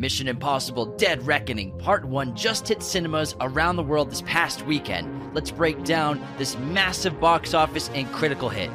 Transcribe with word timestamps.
Mission 0.00 0.28
Impossible 0.28 0.86
Dead 0.96 1.26
Reckoning 1.26 1.76
Part 1.76 2.04
1 2.04 2.36
just 2.36 2.68
hit 2.68 2.84
cinemas 2.84 3.34
around 3.40 3.74
the 3.74 3.82
world 3.82 4.12
this 4.12 4.22
past 4.22 4.64
weekend. 4.64 5.34
Let's 5.34 5.50
break 5.50 5.82
down 5.82 6.24
this 6.38 6.56
massive 6.56 7.18
box 7.18 7.52
office 7.52 7.90
and 7.92 8.06
critical 8.12 8.48
hit. 8.48 8.70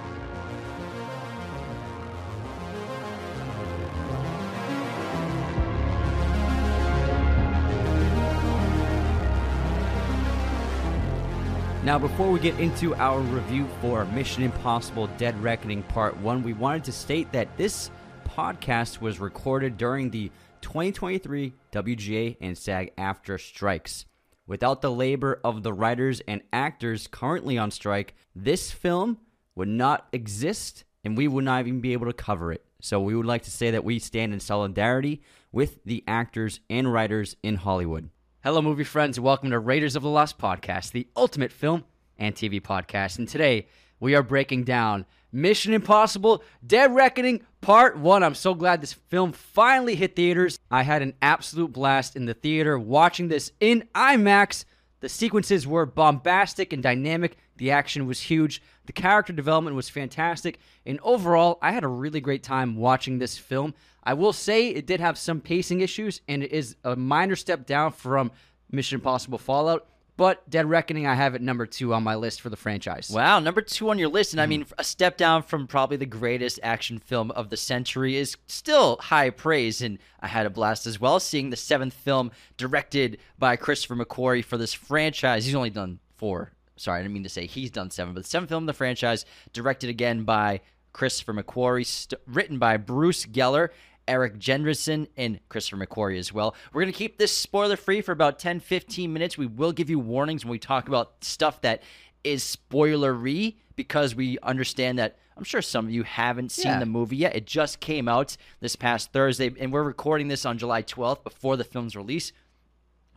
Now, 11.86 11.98
before 11.98 12.30
we 12.32 12.42
get 12.42 12.60
into 12.60 12.94
our 12.96 13.22
review 13.22 13.66
for 13.80 14.04
Mission 14.08 14.44
Impossible 14.44 15.08
Dead 15.18 15.42
Reckoning 15.42 15.84
Part 15.84 16.18
1, 16.18 16.44
we 16.44 16.52
wanted 16.52 16.84
to 16.84 16.92
state 16.92 17.32
that 17.32 17.56
this 17.56 17.92
podcast 18.28 19.00
was 19.00 19.22
recorded 19.22 19.78
during 19.78 20.10
the 20.10 20.30
2023 20.64 21.54
WGA 21.72 22.38
and 22.42 22.58
SAG-AFTRA 22.58 23.40
strikes. 23.40 24.06
Without 24.48 24.82
the 24.82 24.92
labor 24.92 25.40
of 25.44 25.62
the 25.62 25.74
writers 25.74 26.22
and 26.28 26.42
actors 26.52 27.08
currently 27.08 27.58
on 27.58 27.70
strike, 27.70 28.16
this 28.36 28.72
film 28.72 29.20
would 29.56 29.68
not 29.68 30.08
exist 30.12 30.84
and 31.04 31.16
we 31.16 31.28
would 31.28 31.44
not 31.44 31.60
even 31.60 31.82
be 31.82 31.94
able 31.94 32.08
to 32.08 32.14
cover 32.14 32.52
it. 32.52 32.66
So, 32.82 33.00
we 33.00 33.16
would 33.16 33.26
like 33.26 33.44
to 33.44 33.52
say 33.52 33.72
that 33.72 33.86
we 33.86 34.00
stand 34.00 34.34
in 34.34 34.40
solidarity 34.40 35.22
with 35.52 35.84
the 35.86 36.04
actors 36.08 36.60
and 36.70 36.92
writers 36.92 37.36
in 37.44 37.56
Hollywood. 37.56 38.10
Hello, 38.44 38.62
movie 38.62 38.84
friends. 38.84 39.20
Welcome 39.20 39.52
to 39.52 39.60
Raiders 39.60 39.96
of 39.96 40.04
the 40.04 40.10
Lost 40.10 40.38
podcast, 40.38 40.92
the 40.92 41.08
ultimate 41.16 41.52
film 41.52 41.86
and 42.18 42.36
TV 42.36 42.62
podcast. 42.62 43.20
And 43.20 43.28
today 43.28 43.68
we 44.00 44.16
are 44.16 44.24
breaking 44.24 44.64
down 44.66 45.06
Mission 45.34 45.74
Impossible 45.74 46.44
Dead 46.66 46.94
Reckoning 46.94 47.42
Part 47.60 47.98
1. 47.98 48.24
I'm 48.24 48.36
so 48.36 48.54
glad 48.54 48.82
this 48.82 48.94
film 48.94 49.32
finally 49.32 49.96
hit 49.96 50.16
theaters. 50.16 50.60
I 50.70 50.84
had 50.84 51.02
an 51.02 51.16
absolute 51.24 51.74
blast 51.74 52.16
in 52.16 52.26
the 52.26 52.36
theater 52.36 52.78
watching 52.78 53.28
this 53.28 53.52
in 53.60 53.90
IMAX. 53.96 54.64
The 55.00 55.10
sequences 55.10 55.66
were 55.66 55.88
bombastic 55.88 56.72
and 56.72 56.84
dynamic. 56.84 57.36
The 57.58 57.72
action 57.72 58.06
was 58.06 58.22
huge. 58.22 58.62
The 58.86 58.94
character 58.94 59.34
development 59.34 59.76
was 59.76 59.90
fantastic. 59.90 60.60
And 60.86 61.00
overall, 61.02 61.58
I 61.62 61.72
had 61.72 61.84
a 61.84 61.90
really 61.90 62.22
great 62.22 62.44
time 62.44 62.76
watching 62.76 63.18
this 63.18 63.38
film. 63.38 63.74
I 64.04 64.14
will 64.14 64.34
say 64.34 64.68
it 64.68 64.86
did 64.86 65.00
have 65.00 65.18
some 65.18 65.42
pacing 65.42 65.82
issues, 65.82 66.22
and 66.28 66.44
it 66.44 66.52
is 66.52 66.76
a 66.84 66.96
minor 66.96 67.36
step 67.36 67.66
down 67.66 67.92
from 67.92 68.32
Mission 68.72 68.98
Impossible 68.98 69.40
Fallout. 69.40 69.88
But 70.16 70.48
Dead 70.48 70.70
Reckoning, 70.70 71.08
I 71.08 71.16
have 71.16 71.34
at 71.34 71.42
number 71.42 71.66
two 71.66 71.94
on 71.94 72.04
my 72.04 72.16
list 72.16 72.42
for 72.42 72.50
the 72.50 72.56
franchise. 72.56 73.10
Wow, 73.12 73.40
number 73.40 73.62
two 73.62 73.90
on 73.90 73.98
your 73.98 74.10
list. 74.10 74.34
And 74.34 74.42
I 74.42 74.46
hmm. 74.46 74.50
mean, 74.50 74.66
a 74.78 74.84
step 74.84 75.18
down 75.18 75.44
from 75.44 75.68
probably 75.68 75.98
the 75.98 76.06
greatest 76.06 76.60
action 76.62 77.00
film 77.00 77.32
of 77.32 77.50
the 77.50 77.58
century 77.58 78.16
is 78.16 78.38
still 78.46 78.98
high 78.98 79.32
praise. 79.32 79.82
And 79.82 79.98
I 80.20 80.28
had 80.28 80.46
a 80.46 80.52
blast 80.52 80.86
as 80.86 81.00
well 81.00 81.20
seeing 81.20 81.50
the 81.50 81.58
seventh 81.58 81.94
film 81.94 82.32
directed 82.58 83.18
by 83.40 83.56
Christopher 83.56 83.96
McQuarrie 83.96 84.46
for 84.46 84.58
this 84.58 84.74
franchise. 84.74 85.46
He's 85.46 85.56
only 85.56 85.72
done 85.72 86.00
four. 86.18 86.52
Sorry, 86.76 87.00
I 87.00 87.02
didn't 87.04 87.14
mean 87.14 87.24
to 87.24 87.30
say 87.30 87.46
he's 87.46 87.72
done 87.72 87.92
seven, 87.92 88.14
but 88.14 88.24
the 88.24 88.30
seventh 88.30 88.50
film 88.50 88.64
in 88.64 88.68
the 88.68 88.74
franchise, 88.74 89.26
directed 89.52 89.90
again 89.90 90.24
by 90.24 90.62
Christopher 90.92 91.34
McQuarrie, 91.34 91.86
st- 91.86 92.20
written 92.28 92.60
by 92.60 92.78
Bruce 92.78 93.26
Geller 93.26 93.70
Erik 94.08 94.38
Jendresen, 94.38 95.08
and 95.18 95.40
Christopher 95.50 95.86
McQuarrie 95.86 96.20
as 96.20 96.34
well. 96.34 96.56
We're 96.74 96.82
going 96.82 96.94
to 96.94 96.98
keep 96.98 97.18
this 97.18 97.36
spoiler 97.36 97.78
free 97.78 98.02
for 98.02 98.12
about 98.12 98.40
10 98.40 98.60
15 98.60 99.12
minutes. 99.14 99.38
We 99.38 99.48
will 99.48 99.72
give 99.72 99.90
you 99.90 100.00
warnings 100.00 100.44
when 100.44 100.52
we 100.52 100.60
talk 100.60 100.88
about 100.88 101.24
stuff 101.24 101.62
that 101.62 101.84
is 102.24 102.44
spoilery 102.44 103.56
because 103.76 104.16
we 104.16 104.38
understand 104.44 105.00
that 105.00 105.18
I'm 105.36 105.44
sure 105.44 105.62
some 105.62 105.86
of 105.86 105.92
you 105.92 106.04
haven't 106.04 106.52
seen 106.52 106.74
Yeah. 106.74 106.80
the 106.80 106.86
movie 106.86 107.18
yet. 107.18 107.36
It 107.36 107.48
just 107.48 107.80
came 107.80 108.08
out 108.08 108.38
this 108.60 108.76
past 108.76 109.12
Thursday, 109.12 109.52
and 109.60 109.74
we're 109.74 109.84
recording 109.84 110.28
this 110.28 110.46
on 110.46 110.58
July 110.60 110.84
12th 110.84 111.24
before 111.24 111.58
the 111.58 111.64
film's 111.64 111.96
release. 111.96 112.32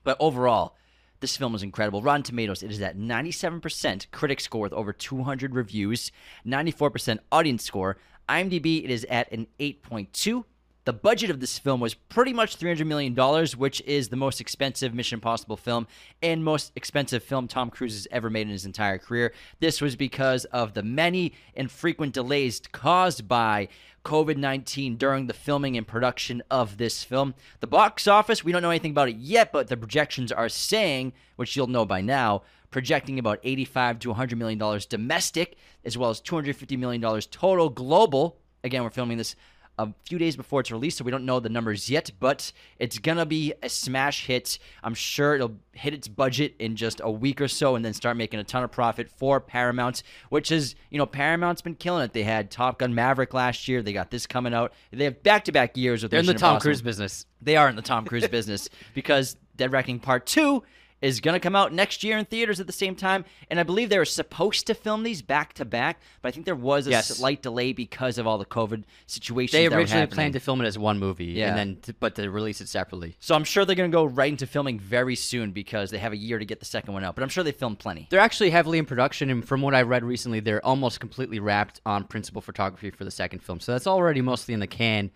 But 0.03 0.17
overall, 0.19 0.77
this 1.21 1.37
film 1.37 1.55
is 1.55 1.63
incredible. 1.63 2.01
Rotten 2.01 2.23
Tomatoes, 2.23 2.63
it 2.63 2.71
is 2.71 2.81
at 2.81 2.97
97% 2.97 4.11
critic 4.13 4.41
score 4.41 4.63
with 4.63 4.73
over 4.73 4.93
200 4.93 5.55
reviews, 5.55 6.11
94% 6.47 7.19
audience 7.31 7.65
score. 7.65 7.99
IMDb, 8.29 8.83
it 8.85 8.91
is 8.91 9.05
at 9.11 9.31
an 9.31 9.47
8.2. 9.61 10.45
The 10.87 10.93
budget 10.93 11.31
of 11.31 11.41
this 11.41 11.59
film 11.59 11.81
was 11.81 11.95
pretty 11.95 12.33
much 12.33 12.61
$300 12.61 12.87
million, 12.87 13.13
which 13.57 13.81
is 13.81 14.09
the 14.09 14.15
most 14.15 14.41
expensive 14.41 14.95
Mission 14.95 15.17
Impossible 15.17 15.57
film 15.57 15.89
and 16.23 16.45
most 16.45 16.71
expensive 16.77 17.25
film 17.25 17.49
Tom 17.49 17.71
Cruise 17.71 17.95
has 17.95 18.07
ever 18.13 18.31
made 18.31 18.43
in 18.43 18.51
his 18.53 18.65
entire 18.65 18.97
career. 18.97 19.33
This 19.59 19.81
was 19.81 19.97
because 19.97 20.45
of 20.45 20.75
the 20.75 20.85
many 20.85 21.33
and 21.57 21.73
frequent 21.73 22.15
delays 22.15 22.63
caused 22.71 23.27
by 23.27 23.67
COVID 24.05 24.37
19 24.37 24.95
during 24.95 25.27
the 25.27 25.35
filming 25.35 25.77
and 25.77 25.89
production 25.89 26.41
of 26.53 26.77
this 26.77 27.03
film. 27.03 27.35
The 27.59 27.67
box 27.67 28.07
office, 28.07 28.45
we 28.45 28.53
don't 28.53 28.63
know 28.63 28.71
anything 28.71 28.93
about 28.93 29.09
it 29.09 29.17
yet, 29.17 29.51
but 29.51 29.67
the 29.67 29.77
projections 29.77 30.31
are 30.31 30.49
saying, 30.49 31.15
which 31.35 31.57
you'll 31.57 31.67
know 31.67 31.85
by 31.85 32.01
now, 32.01 32.43
projecting 32.71 33.19
about 33.19 33.41
85 33.43 33.99
to 33.99 34.11
100 34.11 34.39
million 34.39 34.61
dollars 34.61 34.87
domestic, 34.87 35.57
as 35.85 35.99
well 35.99 36.11
as 36.11 36.21
250 36.21 36.77
million 36.77 37.01
dollars 37.01 37.27
total 37.27 37.71
global. 37.71 38.39
Again, 38.63 38.85
we're 38.85 38.91
filming 38.91 39.19
this 39.19 39.35
a 39.79 39.89
few 40.05 40.19
days 40.19 40.37
before 40.37 40.61
it's 40.61 40.71
released, 40.71 40.99
so 40.99 41.05
we 41.05 41.11
don't 41.11 41.25
know 41.25 41.39
the 41.41 41.49
numbers 41.49 41.91
yet, 41.91 42.11
but 42.19 42.53
it's 42.79 42.99
gonna 42.99 43.27
be 43.27 43.53
a 43.63 43.69
smash 43.69 44.27
hit. 44.27 44.59
I'm 44.83 44.95
sure 44.95 45.35
it'll 45.35 45.57
hit 45.73 45.93
its 45.93 46.09
budget 46.09 46.55
in 46.59 46.77
just 46.77 47.01
a 47.05 47.11
week 47.11 47.41
or 47.41 47.49
so 47.49 47.77
and 47.77 47.85
then 47.85 47.93
start 47.93 48.17
making 48.17 48.41
a 48.41 48.45
ton 48.45 48.63
of 48.65 48.73
profit 48.73 49.11
for 49.11 49.41
Paramount, 49.41 50.03
which 50.31 50.51
is, 50.51 50.75
you 50.91 50.99
know, 50.99 51.07
Paramount's 51.07 51.63
been 51.63 51.75
killing 51.75 52.05
it. 52.05 52.13
They 52.13 52.23
had 52.23 52.51
Top 52.51 52.79
Gun 52.79 52.95
Maverick 52.95 53.35
last 53.35 53.69
year, 53.69 53.83
they 53.83 53.93
got 53.93 54.11
this 54.11 54.27
coming 54.27 54.55
out. 54.55 54.73
They 54.91 55.05
have 55.05 55.23
back 55.23 55.45
to 55.45 55.53
back 55.53 55.77
years 55.77 56.03
with 56.03 56.11
They're 56.11 56.21
in 56.21 56.27
the 56.27 56.35
Tom 56.35 56.55
Impossible. 56.55 56.61
Cruise 56.61 56.83
business. 56.83 57.27
They 57.43 57.57
are 57.57 57.69
in 57.69 57.77
the 57.77 57.83
Tom 57.83 58.07
Cruise 58.07 58.29
business 58.31 58.69
because 58.95 59.37
Dead 59.57 59.73
Reckoning 59.73 60.01
Part 60.01 60.27
2 60.27 60.63
is 61.03 61.21
going 61.21 61.35
to 61.35 61.41
come 61.41 61.55
out 61.55 61.73
next 61.73 62.03
year 62.03 62.17
in 62.17 62.25
theaters 62.25 62.59
at 62.59 62.67
the 62.67 62.73
same 62.73 62.97
time. 62.97 63.25
And 63.51 63.61
I 63.61 63.63
believe 63.65 63.91
they 63.91 63.99
were 63.99 64.05
supposed 64.05 64.67
to 64.69 64.75
film 64.75 65.03
these 65.03 65.21
back 65.23 65.53
to 65.55 65.65
back, 65.65 66.01
but 66.23 66.29
I 66.29 66.33
think 66.33 66.47
there 66.47 66.55
was 66.55 66.87
a 66.87 66.91
Yes. 66.91 67.09
slight 67.09 67.43
delay 67.43 67.73
because 67.73 68.17
of 68.19 68.27
all 68.27 68.39
the 68.39 68.47
COVID 68.47 68.85
situations. 69.07 69.53
They 69.53 69.69
that 69.69 69.75
were 69.75 69.81
originally 69.83 70.07
planned 70.07 70.33
to 70.33 70.41
film 70.41 70.61
it 70.63 70.67
as 70.67 70.79
one 70.79 70.99
movie, 70.99 71.27
Yeah. 71.27 71.49
and 71.51 71.59
then 71.59 71.77
to, 71.83 71.93
but 71.95 72.15
to 72.17 72.31
release 72.31 72.61
it 72.61 72.69
separately. 72.69 73.17
So 73.21 73.35
I'm 73.35 73.45
sure 73.45 73.65
they're 73.65 73.77
going 73.77 73.91
to 73.91 73.95
go 73.95 74.05
right 74.05 74.31
into 74.31 74.47
filming 74.47 74.79
very 74.81 75.17
soon 75.17 75.53
because 75.53 75.91
they 75.91 75.99
have 75.99 76.13
a 76.13 76.17
year 76.17 76.39
to 76.39 76.45
get 76.45 76.61
the 76.61 76.67
second 76.67 76.95
one 76.95 77.05
out. 77.05 77.15
But 77.15 77.23
I'm 77.23 77.29
sure 77.29 77.45
they 77.45 77.53
filmed 77.53 77.79
plenty. 77.79 78.07
They're 78.11 78.21
actually 78.21 78.51
heavily 78.51 78.79
in 78.79 78.87
production, 78.87 79.29
and 79.31 79.47
from 79.47 79.61
what 79.63 79.75
I 79.75 79.83
read 79.83 80.03
recently, 80.05 80.41
they're 80.41 80.65
almost 80.65 80.99
completely 81.01 81.39
wrapped 81.39 81.81
on 81.85 82.05
principal 82.05 82.41
photography 82.41 82.91
for 82.91 83.05
the 83.05 83.11
second 83.11 83.41
film. 83.43 83.61
So 83.61 83.73
that's 83.73 83.87
already 83.87 84.23
mostly 84.23 84.55
in 84.55 84.61
the 84.61 84.67
can. 84.67 85.11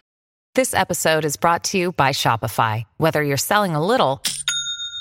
This 0.57 0.75
episode 0.75 1.25
is 1.25 1.37
brought 1.37 1.63
to 1.65 1.79
you 1.79 1.93
by 1.93 2.11
Shopify. 2.11 2.85
Whether 2.97 3.23
you're 3.23 3.37
selling 3.37 3.75
a 3.77 3.85
little 3.85 4.21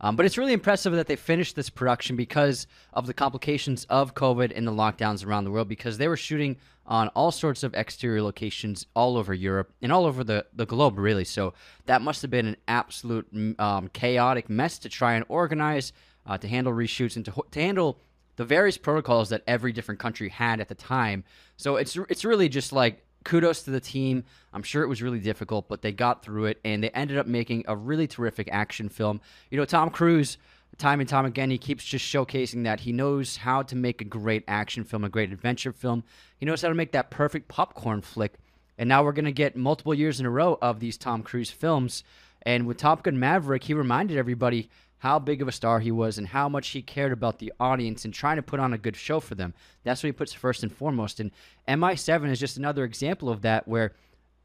Um, 0.00 0.16
but 0.16 0.26
it's 0.26 0.38
really 0.38 0.52
impressive 0.52 0.92
that 0.92 1.06
they 1.06 1.16
finished 1.16 1.56
this 1.56 1.70
production 1.70 2.16
because 2.16 2.66
of 2.92 3.06
the 3.06 3.14
complications 3.14 3.84
of 3.86 4.14
COVID 4.14 4.52
and 4.54 4.66
the 4.66 4.72
lockdowns 4.72 5.24
around 5.24 5.44
the 5.44 5.50
world. 5.50 5.68
Because 5.68 5.98
they 5.98 6.08
were 6.08 6.16
shooting 6.16 6.56
on 6.86 7.08
all 7.08 7.32
sorts 7.32 7.62
of 7.62 7.74
exterior 7.74 8.22
locations 8.22 8.86
all 8.94 9.16
over 9.16 9.34
Europe 9.34 9.72
and 9.82 9.92
all 9.92 10.04
over 10.04 10.22
the, 10.22 10.46
the 10.54 10.66
globe, 10.66 10.98
really. 10.98 11.24
So 11.24 11.54
that 11.86 12.02
must 12.02 12.22
have 12.22 12.30
been 12.30 12.46
an 12.46 12.56
absolute 12.68 13.26
um, 13.58 13.88
chaotic 13.88 14.48
mess 14.48 14.78
to 14.80 14.88
try 14.88 15.14
and 15.14 15.24
organize, 15.28 15.92
uh, 16.26 16.38
to 16.38 16.48
handle 16.48 16.72
reshoots, 16.72 17.16
and 17.16 17.24
to, 17.24 17.44
to 17.50 17.60
handle 17.60 17.98
the 18.36 18.44
various 18.44 18.76
protocols 18.78 19.30
that 19.30 19.42
every 19.46 19.72
different 19.72 19.98
country 19.98 20.28
had 20.28 20.60
at 20.60 20.68
the 20.68 20.74
time. 20.74 21.24
So 21.56 21.76
it's 21.76 21.96
it's 22.08 22.24
really 22.24 22.48
just 22.48 22.72
like 22.72 23.02
kudos 23.26 23.64
to 23.64 23.70
the 23.70 23.80
team. 23.80 24.24
I'm 24.54 24.62
sure 24.62 24.82
it 24.82 24.88
was 24.88 25.02
really 25.02 25.18
difficult, 25.18 25.68
but 25.68 25.82
they 25.82 25.92
got 25.92 26.22
through 26.22 26.46
it 26.46 26.60
and 26.64 26.82
they 26.82 26.90
ended 26.90 27.18
up 27.18 27.26
making 27.26 27.64
a 27.66 27.76
really 27.76 28.06
terrific 28.06 28.48
action 28.52 28.88
film. 28.88 29.20
You 29.50 29.58
know, 29.58 29.64
Tom 29.64 29.90
Cruise, 29.90 30.38
time 30.78 31.00
and 31.00 31.08
time 31.08 31.26
again, 31.26 31.50
he 31.50 31.58
keeps 31.58 31.84
just 31.84 32.04
showcasing 32.04 32.64
that 32.64 32.80
he 32.80 32.92
knows 32.92 33.36
how 33.36 33.62
to 33.62 33.74
make 33.74 34.00
a 34.00 34.04
great 34.04 34.44
action 34.46 34.84
film, 34.84 35.04
a 35.04 35.08
great 35.08 35.32
adventure 35.32 35.72
film. 35.72 36.04
He 36.38 36.46
knows 36.46 36.62
how 36.62 36.68
to 36.68 36.74
make 36.74 36.92
that 36.92 37.10
perfect 37.10 37.48
popcorn 37.48 38.00
flick. 38.00 38.34
And 38.78 38.88
now 38.88 39.02
we're 39.02 39.12
going 39.12 39.24
to 39.24 39.32
get 39.32 39.56
multiple 39.56 39.94
years 39.94 40.20
in 40.20 40.26
a 40.26 40.30
row 40.30 40.56
of 40.62 40.78
these 40.78 40.96
Tom 40.96 41.22
Cruise 41.22 41.50
films. 41.50 42.04
And 42.42 42.64
with 42.66 42.76
Top 42.76 43.02
Gun 43.02 43.18
Maverick, 43.18 43.64
he 43.64 43.74
reminded 43.74 44.18
everybody 44.18 44.70
how 44.98 45.18
big 45.18 45.42
of 45.42 45.48
a 45.48 45.52
star 45.52 45.80
he 45.80 45.90
was 45.90 46.18
and 46.18 46.28
how 46.28 46.48
much 46.48 46.68
he 46.68 46.82
cared 46.82 47.12
about 47.12 47.38
the 47.38 47.52
audience 47.60 48.04
and 48.04 48.14
trying 48.14 48.36
to 48.36 48.42
put 48.42 48.60
on 48.60 48.72
a 48.72 48.78
good 48.78 48.96
show 48.96 49.20
for 49.20 49.34
them. 49.34 49.54
That's 49.84 50.02
what 50.02 50.08
he 50.08 50.12
puts 50.12 50.32
first 50.32 50.62
and 50.62 50.72
foremost. 50.72 51.20
And 51.20 51.30
MI7 51.68 52.30
is 52.30 52.40
just 52.40 52.56
another 52.56 52.84
example 52.84 53.28
of 53.28 53.42
that 53.42 53.68
where 53.68 53.92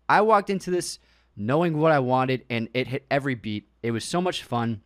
I 0.09 0.21
walked 0.21 0.50
into 0.50 0.69
this 0.69 1.00
knowing 1.38 1.77
what 1.77 1.92
I 1.92 2.00
wanted 2.00 2.45
and 2.50 2.68
it 2.74 2.88
hit 2.88 3.06
every 3.09 3.36
beat. 3.36 3.69
It 3.81 3.92
was 3.92 4.03
so 4.03 4.21
much 4.21 4.44
fun. 4.44 4.81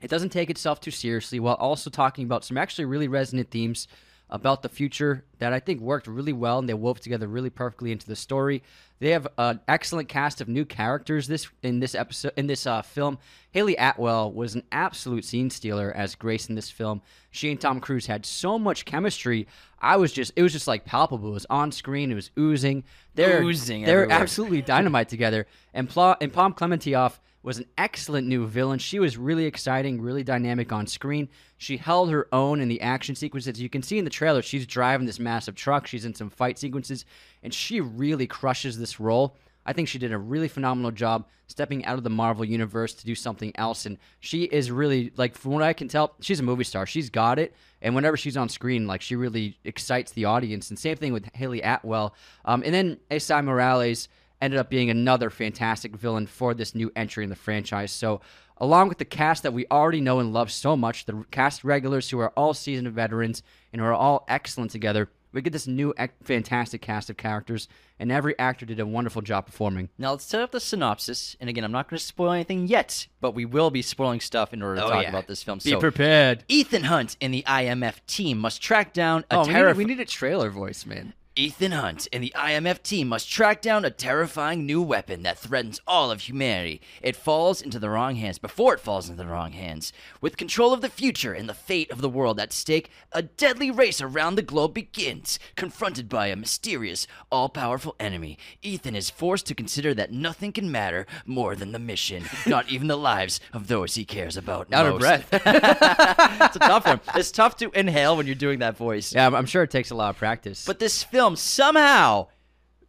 It 0.00 0.10
doesn't 0.10 0.30
take 0.30 0.50
itself 0.50 0.80
too 0.80 0.90
seriously 0.90 1.38
while 1.38 1.54
also 1.54 1.90
talking 1.90 2.24
about 2.24 2.44
some 2.44 2.56
actually 2.56 2.86
really 2.86 3.08
resonant 3.08 3.50
themes 3.50 3.86
about 4.30 4.62
the 4.62 4.68
future 4.68 5.24
that 5.38 5.52
I 5.52 5.60
think 5.60 5.80
worked 5.80 6.06
really 6.06 6.32
well 6.32 6.58
and 6.58 6.68
they 6.68 6.74
wove 6.74 6.98
together 7.00 7.28
really 7.28 7.50
perfectly 7.50 7.92
into 7.92 8.06
the 8.06 8.16
story. 8.16 8.62
They 8.98 9.10
have 9.10 9.28
an 9.36 9.60
excellent 9.68 10.08
cast 10.08 10.40
of 10.40 10.48
new 10.48 10.64
characters 10.64 11.26
this 11.26 11.46
in 11.62 11.80
this 11.80 11.94
episode 11.94 12.32
in 12.36 12.46
this 12.46 12.66
uh, 12.66 12.80
film. 12.82 13.18
Hayley 13.52 13.76
Atwell 13.76 14.32
was 14.32 14.54
an 14.54 14.62
absolute 14.72 15.24
scene 15.24 15.50
stealer 15.50 15.92
as 15.94 16.14
Grace 16.14 16.48
in 16.48 16.54
this 16.54 16.70
film. 16.70 17.02
She 17.30 17.50
and 17.50 17.60
Tom 17.60 17.80
Cruise 17.80 18.06
had 18.06 18.24
so 18.24 18.58
much 18.58 18.84
chemistry. 18.86 19.46
I 19.80 19.96
was 19.96 20.10
just 20.12 20.32
it 20.36 20.42
was 20.42 20.52
just 20.52 20.66
like 20.66 20.84
palpable. 20.86 21.28
It 21.28 21.32
was 21.34 21.46
on 21.50 21.70
screen. 21.70 22.10
It 22.10 22.14
was 22.14 22.30
oozing. 22.38 22.84
They're 23.14 23.42
Oozing 23.42 23.84
They're 23.84 24.02
everywhere. 24.04 24.20
absolutely 24.22 24.62
dynamite 24.62 25.08
together. 25.10 25.46
And 25.74 25.88
Pla- 25.88 26.16
and 26.20 26.32
Pom 26.32 26.54
Klementieff 26.54 27.18
was 27.44 27.58
an 27.58 27.66
excellent 27.76 28.26
new 28.26 28.46
villain. 28.46 28.78
She 28.78 28.98
was 28.98 29.18
really 29.18 29.44
exciting, 29.44 30.00
really 30.00 30.24
dynamic 30.24 30.72
on 30.72 30.86
screen. 30.86 31.28
She 31.58 31.76
held 31.76 32.10
her 32.10 32.26
own 32.32 32.60
in 32.60 32.68
the 32.68 32.80
action 32.80 33.14
sequences. 33.14 33.60
You 33.60 33.68
can 33.68 33.82
see 33.82 33.98
in 33.98 34.04
the 34.04 34.10
trailer, 34.10 34.40
she's 34.40 34.66
driving 34.66 35.06
this 35.06 35.20
massive 35.20 35.54
truck. 35.54 35.86
She's 35.86 36.06
in 36.06 36.14
some 36.14 36.30
fight 36.30 36.58
sequences, 36.58 37.04
and 37.42 37.52
she 37.52 37.82
really 37.82 38.26
crushes 38.26 38.78
this 38.78 38.98
role. 38.98 39.36
I 39.66 39.74
think 39.74 39.88
she 39.88 39.98
did 39.98 40.12
a 40.12 40.18
really 40.18 40.48
phenomenal 40.48 40.90
job 40.90 41.26
stepping 41.46 41.84
out 41.84 41.98
of 41.98 42.04
the 42.04 42.10
Marvel 42.10 42.44
universe 42.44 42.94
to 42.94 43.04
do 43.04 43.14
something 43.14 43.52
else. 43.56 43.84
And 43.84 43.98
she 44.20 44.44
is 44.44 44.70
really, 44.70 45.12
like, 45.16 45.36
from 45.36 45.52
what 45.52 45.62
I 45.62 45.74
can 45.74 45.88
tell, 45.88 46.14
she's 46.20 46.40
a 46.40 46.42
movie 46.42 46.64
star. 46.64 46.86
She's 46.86 47.10
got 47.10 47.38
it. 47.38 47.54
And 47.82 47.94
whenever 47.94 48.16
she's 48.16 48.36
on 48.36 48.48
screen, 48.48 48.86
like, 48.86 49.02
she 49.02 49.16
really 49.16 49.58
excites 49.64 50.12
the 50.12 50.24
audience. 50.24 50.70
And 50.70 50.78
same 50.78 50.96
thing 50.96 51.12
with 51.12 51.28
Hayley 51.34 51.62
Atwell. 51.62 52.14
Um, 52.44 52.62
and 52.64 52.74
then 52.74 52.98
Esai 53.10 53.44
Morales 53.44 54.08
ended 54.44 54.60
up 54.60 54.70
being 54.70 54.90
another 54.90 55.30
fantastic 55.30 55.96
villain 55.96 56.26
for 56.26 56.54
this 56.54 56.74
new 56.74 56.92
entry 56.94 57.24
in 57.24 57.30
the 57.30 57.36
franchise. 57.36 57.90
So, 57.90 58.20
along 58.58 58.88
with 58.88 58.98
the 58.98 59.04
cast 59.04 59.42
that 59.42 59.52
we 59.52 59.66
already 59.70 60.00
know 60.00 60.20
and 60.20 60.32
love 60.32 60.50
so 60.52 60.76
much, 60.76 61.06
the 61.06 61.24
cast 61.32 61.64
regulars 61.64 62.08
who 62.10 62.20
are 62.20 62.30
all 62.36 62.54
seasoned 62.54 62.88
veterans 62.92 63.42
and 63.72 63.80
who 63.80 63.86
are 63.86 63.92
all 63.94 64.24
excellent 64.28 64.70
together, 64.70 65.10
we 65.32 65.42
get 65.42 65.52
this 65.52 65.66
new 65.66 65.92
fantastic 66.22 66.80
cast 66.80 67.10
of 67.10 67.16
characters, 67.16 67.66
and 67.98 68.12
every 68.12 68.38
actor 68.38 68.64
did 68.64 68.78
a 68.78 68.86
wonderful 68.86 69.20
job 69.20 69.46
performing. 69.46 69.88
Now 69.98 70.12
let's 70.12 70.24
set 70.24 70.40
up 70.40 70.52
the 70.52 70.60
synopsis. 70.60 71.36
And 71.40 71.50
again, 71.50 71.64
I'm 71.64 71.72
not 71.72 71.88
going 71.90 71.98
to 71.98 72.04
spoil 72.04 72.30
anything 72.30 72.68
yet, 72.68 73.08
but 73.20 73.34
we 73.34 73.44
will 73.44 73.70
be 73.70 73.82
spoiling 73.82 74.20
stuff 74.20 74.52
in 74.54 74.62
order 74.62 74.76
to 74.80 74.86
Oh, 74.86 74.90
talk 74.90 75.02
yeah. 75.02 75.08
about 75.08 75.26
this 75.26 75.42
film. 75.42 75.58
So, 75.58 75.64
be 75.64 75.70
so, 75.72 75.80
prepared. 75.80 76.44
Ethan 76.46 76.84
Hunt 76.84 77.16
and 77.20 77.34
the 77.34 77.42
IMF 77.48 77.96
team 78.06 78.38
must 78.38 78.62
track 78.62 78.92
down 78.92 79.24
a 79.28 79.38
Oh, 79.38 79.40
we 79.44 79.52
terrifying. 79.52 79.76
we 79.88 79.92
need 79.92 80.00
a 80.00 80.04
trailer 80.04 80.50
voice, 80.50 80.86
man. 80.86 81.14
Ethan 81.36 81.72
Hunt 81.72 82.06
and 82.12 82.22
the 82.22 82.32
IMF 82.36 82.80
team 82.84 83.08
must 83.08 83.28
track 83.28 83.60
down 83.60 83.84
a 83.84 83.90
terrifying 83.90 84.64
new 84.64 84.80
weapon 84.80 85.24
that 85.24 85.36
threatens 85.36 85.80
all 85.84 86.12
of 86.12 86.20
humanity. 86.20 86.80
It 87.02 87.16
falls 87.16 87.60
into 87.60 87.80
the 87.80 87.90
wrong 87.90 88.14
hands 88.14 88.38
before 88.38 88.72
it 88.72 88.78
falls 88.78 89.08
into 89.10 89.20
the 89.20 89.28
wrong 89.28 89.50
hands. 89.50 89.92
With 90.20 90.36
control 90.36 90.72
of 90.72 90.80
the 90.80 90.88
future 90.88 91.32
and 91.32 91.48
the 91.48 91.54
fate 91.54 91.90
of 91.90 92.00
the 92.00 92.08
world 92.08 92.38
at 92.38 92.52
stake, 92.52 92.88
a 93.10 93.22
deadly 93.22 93.68
race 93.68 94.00
around 94.00 94.36
the 94.36 94.42
globe 94.42 94.74
begins. 94.74 95.40
Confronted 95.56 96.08
by 96.08 96.28
a 96.28 96.36
mysterious, 96.36 97.08
all 97.32 97.48
powerful 97.48 97.96
enemy, 97.98 98.38
Ethan 98.62 98.94
is 98.94 99.10
forced 99.10 99.46
to 99.46 99.56
consider 99.56 99.92
that 99.92 100.12
nothing 100.12 100.52
can 100.52 100.70
matter 100.70 101.04
more 101.26 101.56
than 101.56 101.72
the 101.72 101.80
mission, 101.80 102.22
not 102.46 102.70
even 102.70 102.86
the 102.86 102.96
lives 102.96 103.40
of 103.52 103.66
those 103.66 103.96
he 103.96 104.04
cares 104.04 104.36
about. 104.36 104.72
Out 104.72 104.86
of 104.86 105.00
breath. 105.00 105.26
it's 105.32 106.56
a 106.56 106.60
tough 106.60 106.86
one. 106.86 107.00
It's 107.16 107.32
tough 107.32 107.56
to 107.56 107.72
inhale 107.76 108.16
when 108.16 108.26
you're 108.26 108.36
doing 108.36 108.60
that 108.60 108.76
voice. 108.76 109.12
yeah, 109.12 109.24
I'm- 109.24 109.34
I'm 109.34 109.46
sure 109.46 109.64
it 109.64 109.70
takes 109.72 109.90
a 109.90 109.96
lot 109.96 110.10
of 110.10 110.16
practice. 110.16 110.64
But 110.64 110.78
this 110.78 111.02
film 111.02 111.23
somehow, 111.34 112.28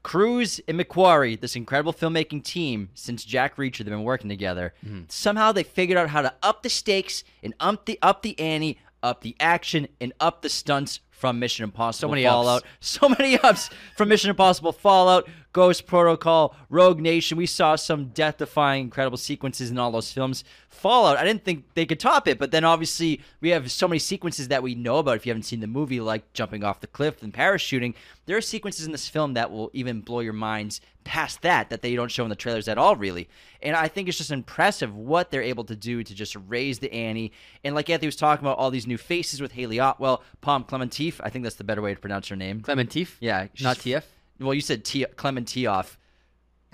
Cruise 0.03 0.61
and 0.67 0.79
McQuarrie, 0.79 1.39
this 1.39 1.55
incredible 1.55 1.93
filmmaking 1.93 2.43
team, 2.43 2.89
since 2.93 3.25
Jack 3.25 3.55
Reacher, 3.55 3.79
they've 3.79 3.87
been 3.87 4.03
working 4.03 4.29
together. 4.29 4.73
Mm-hmm. 4.85 5.03
Somehow 5.07 5.51
they 5.51 5.63
figured 5.63 5.97
out 5.97 6.09
how 6.09 6.21
to 6.21 6.33
up 6.43 6.61
the 6.61 6.69
stakes 6.69 7.23
and 7.41 7.55
up 7.59 7.85
the 7.85 7.97
up 8.03 8.21
the 8.21 8.39
ante, 8.39 8.77
up 9.01 9.21
the 9.21 9.35
action, 9.39 9.87
and 9.99 10.13
up 10.19 10.41
the 10.43 10.49
stunts 10.49 10.99
from 11.09 11.39
Mission 11.39 11.63
Impossible 11.63 12.09
So 12.09 12.11
many 12.11 12.25
ups. 12.25 12.33
Fallout. 12.35 12.63
So 12.81 13.09
many 13.09 13.39
ups 13.39 13.69
from 13.95 14.09
Mission 14.09 14.29
Impossible 14.29 14.73
Fallout, 14.73 15.27
Ghost 15.55 15.87
Protocol, 15.87 16.53
Rogue 16.69 16.99
Nation. 16.99 17.37
We 17.37 17.45
saw 17.45 17.77
some 17.77 18.09
death-defying, 18.09 18.81
incredible 18.81 19.17
sequences 19.17 19.71
in 19.71 19.77
all 19.77 19.89
those 19.89 20.11
films. 20.11 20.43
Fallout, 20.67 21.15
I 21.15 21.23
didn't 21.23 21.45
think 21.45 21.63
they 21.75 21.85
could 21.85 21.97
top 21.97 22.27
it, 22.27 22.37
but 22.37 22.51
then 22.51 22.65
obviously 22.65 23.21
we 23.39 23.51
have 23.51 23.71
so 23.71 23.87
many 23.87 23.99
sequences 23.99 24.49
that 24.49 24.61
we 24.61 24.75
know 24.75 24.97
about 24.97 25.15
if 25.15 25.25
you 25.25 25.29
haven't 25.29 25.43
seen 25.43 25.61
the 25.61 25.67
movie, 25.67 26.01
like 26.01 26.33
jumping 26.33 26.65
off 26.65 26.81
the 26.81 26.87
cliff 26.87 27.23
and 27.23 27.33
parachuting. 27.33 27.93
There 28.25 28.35
are 28.35 28.41
sequences 28.41 28.85
in 28.85 28.91
this 28.91 29.07
film 29.07 29.33
that 29.35 29.49
will 29.49 29.71
even 29.71 30.01
blow 30.01 30.19
your 30.19 30.33
minds 30.33 30.81
past 31.05 31.41
that 31.43 31.69
that 31.69 31.81
they 31.81 31.95
don't 31.95 32.11
show 32.11 32.23
in 32.23 32.29
the 32.29 32.35
trailers 32.35 32.67
at 32.67 32.77
all, 32.77 32.97
really. 32.97 33.29
And 33.61 33.77
I 33.77 33.87
think 33.87 34.09
it's 34.09 34.17
just 34.17 34.31
impressive 34.31 34.93
what 34.93 35.31
they're 35.31 35.41
able 35.41 35.63
to 35.65 35.75
do 35.77 36.03
to 36.03 36.13
just 36.13 36.35
raise 36.49 36.79
the 36.79 36.91
ante. 36.91 37.31
And 37.63 37.75
like 37.75 37.89
Anthony 37.89 38.09
was 38.09 38.17
talking 38.17 38.45
about, 38.45 38.57
all 38.57 38.71
these 38.71 38.87
new 38.87 38.97
faces 38.97 39.39
with 39.39 39.53
Hayley 39.53 39.77
Atwell, 39.77 40.21
Pom 40.41 40.65
Clementif. 40.65 41.21
I 41.23 41.29
think 41.29 41.43
that's 41.43 41.55
the 41.55 41.63
better 41.63 41.81
way 41.81 41.93
to 41.93 41.99
pronounce 42.01 42.27
her 42.27 42.35
name. 42.35 42.59
Clementif? 42.59 43.15
Yeah, 43.21 43.47
Not 43.61 43.77
TF? 43.77 44.03
Well, 44.39 44.53
you 44.53 44.61
said 44.61 44.83
T- 44.83 45.05
Klementieff. 45.15 45.97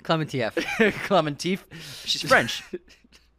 Clementif. 0.02 0.52
Clementif. 1.06 1.60
She's 2.04 2.22
French. 2.22 2.62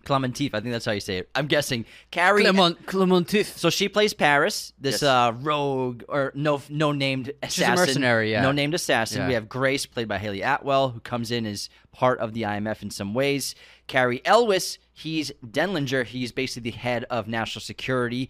Clementif. 0.06 0.54
I 0.54 0.60
think 0.60 0.72
that's 0.74 0.84
how 0.86 0.92
you 0.92 1.00
say 1.00 1.20
it. 1.20 1.30
I'm 1.34 1.48
guessing. 1.48 1.86
Carrie. 2.12 2.44
Clement, 2.44 2.86
Clementif. 2.86 3.46
So 3.58 3.70
she 3.70 3.88
plays 3.88 4.14
Paris, 4.14 4.74
this 4.80 5.02
Yes. 5.02 5.04
uh, 5.04 5.34
rogue 5.40 6.04
or 6.10 6.34
no 6.36 6.62
no 6.70 6.92
named 6.92 7.32
assassin. 7.42 7.76
mercenary, 7.76 8.32
yeah. 8.32 8.42
No 8.42 8.52
named 8.52 8.74
assassin. 8.74 9.22
Yeah. 9.22 9.28
We 9.30 9.34
have 9.36 9.48
Grace, 9.48 9.86
played 9.86 10.10
by 10.10 10.18
Hayley 10.18 10.42
Atwell, 10.42 10.90
who 10.90 11.00
comes 11.00 11.32
in 11.32 11.46
as 11.46 11.70
part 11.94 12.20
of 12.20 12.34
the 12.34 12.42
IMF 12.42 12.82
in 12.84 12.90
some 12.92 13.14
ways. 13.14 13.56
Cary 13.88 14.22
Elwes, 14.26 14.78
he's 14.92 15.32
Denlinger. 15.46 16.06
He's 16.06 16.34
basically 16.34 16.72
the 16.72 16.78
head 16.78 17.06
of 17.10 17.28
national 17.30 17.62
security. 17.62 18.30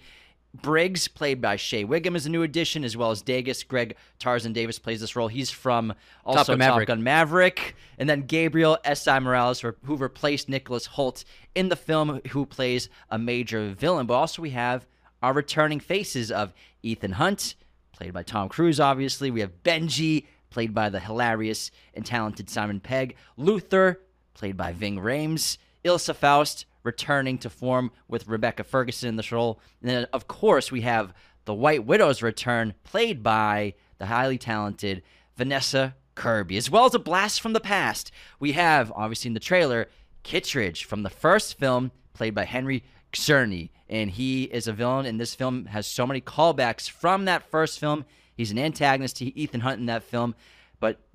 Briggs, 0.53 1.07
played 1.07 1.41
by 1.41 1.55
Shea 1.55 1.83
Whigham, 1.83 2.15
is 2.15 2.25
a 2.25 2.29
new 2.29 2.43
addition, 2.43 2.83
as 2.83 2.95
well 2.95 3.09
as 3.11 3.21
Degas. 3.21 3.63
Greg 3.63 3.95
Tarzan 4.19 4.53
Davis 4.53 4.77
plays 4.77 5.01
this 5.01 5.15
role. 5.15 5.27
He's 5.27 5.49
from 5.49 5.93
also 6.23 6.53
Gun 6.53 6.59
Top 6.59 6.69
Maverick. 6.69 6.87
Gun 6.87 7.03
Maverick. 7.03 7.75
And 7.97 8.07
then 8.07 8.21
Gabriel 8.21 8.77
Esai 8.85 9.21
Morales, 9.21 9.61
who 9.61 9.73
who 9.85 9.95
replaced 9.95 10.49
Nicholas 10.49 10.89
Hoult 10.89 11.23
in 11.55 11.69
the 11.69 11.75
film, 11.75 12.21
who 12.29 12.45
plays 12.45 12.87
a 13.09 13.17
major 13.17 13.73
villain. 13.73 14.05
But 14.05 14.13
also 14.13 14.41
we 14.41 14.51
have 14.51 14.85
our 15.23 15.33
returning 15.33 15.79
faces 15.79 16.31
of 16.31 16.53
Ethan 16.83 17.13
Hunt, 17.13 17.55
played 17.91 18.13
by 18.13 18.23
Tom 18.23 18.47
Cruise, 18.49 18.79
obviously. 18.79 19.31
We 19.31 19.39
have 19.39 19.63
Benji, 19.63 20.25
played 20.49 20.73
by 20.73 20.89
the 20.89 20.99
hilarious 20.99 21.71
and 21.93 22.05
talented 22.05 22.49
Simon 22.49 22.79
Pegg. 22.79 23.15
Luther, 23.37 24.01
played 24.33 24.57
by 24.57 24.71
Ving 24.71 24.97
Rhames. 24.97 25.57
Ilsa 25.83 26.15
Faust, 26.15 26.65
returning 26.83 27.37
to 27.39 27.49
form 27.49 27.91
with 28.07 28.27
Rebecca 28.27 28.63
Ferguson 28.63 29.09
in 29.09 29.15
this 29.15 29.31
role. 29.31 29.59
And 29.81 29.89
then, 29.89 30.07
of 30.13 30.27
course, 30.27 30.71
we 30.71 30.81
have 30.81 31.13
the 31.45 31.53
White 31.53 31.85
Widow's 31.85 32.21
return, 32.21 32.73
played 32.83 33.23
by 33.23 33.73
the 33.97 34.05
highly 34.05 34.37
talented 34.37 35.01
Vanessa 35.35 35.95
Kirby, 36.15 36.57
as 36.57 36.69
well 36.69 36.85
as 36.85 36.93
a 36.93 36.99
blast 36.99 37.41
from 37.41 37.53
the 37.53 37.59
past. 37.59 38.11
We 38.39 38.53
have, 38.53 38.91
obviously, 38.95 39.29
in 39.29 39.33
the 39.33 39.39
trailer, 39.39 39.89
Kittredge 40.23 40.85
from 40.85 41.03
the 41.03 41.09
first 41.09 41.57
film, 41.57 41.91
played 42.13 42.35
by 42.35 42.45
Henry 42.45 42.83
Czerny. 43.11 43.69
And 43.89 44.11
he 44.11 44.43
is 44.43 44.67
a 44.67 44.73
villain 44.73 45.05
in 45.05 45.17
this 45.17 45.35
film, 45.35 45.65
has 45.65 45.85
so 45.85 46.07
many 46.07 46.21
callbacks 46.21 46.89
from 46.89 47.25
that 47.25 47.49
first 47.49 47.79
film. 47.79 48.05
He's 48.35 48.51
an 48.51 48.59
antagonist 48.59 49.17
to 49.17 49.37
Ethan 49.37 49.61
Hunt 49.61 49.79
in 49.79 49.85
that 49.87 50.03
film. 50.03 50.35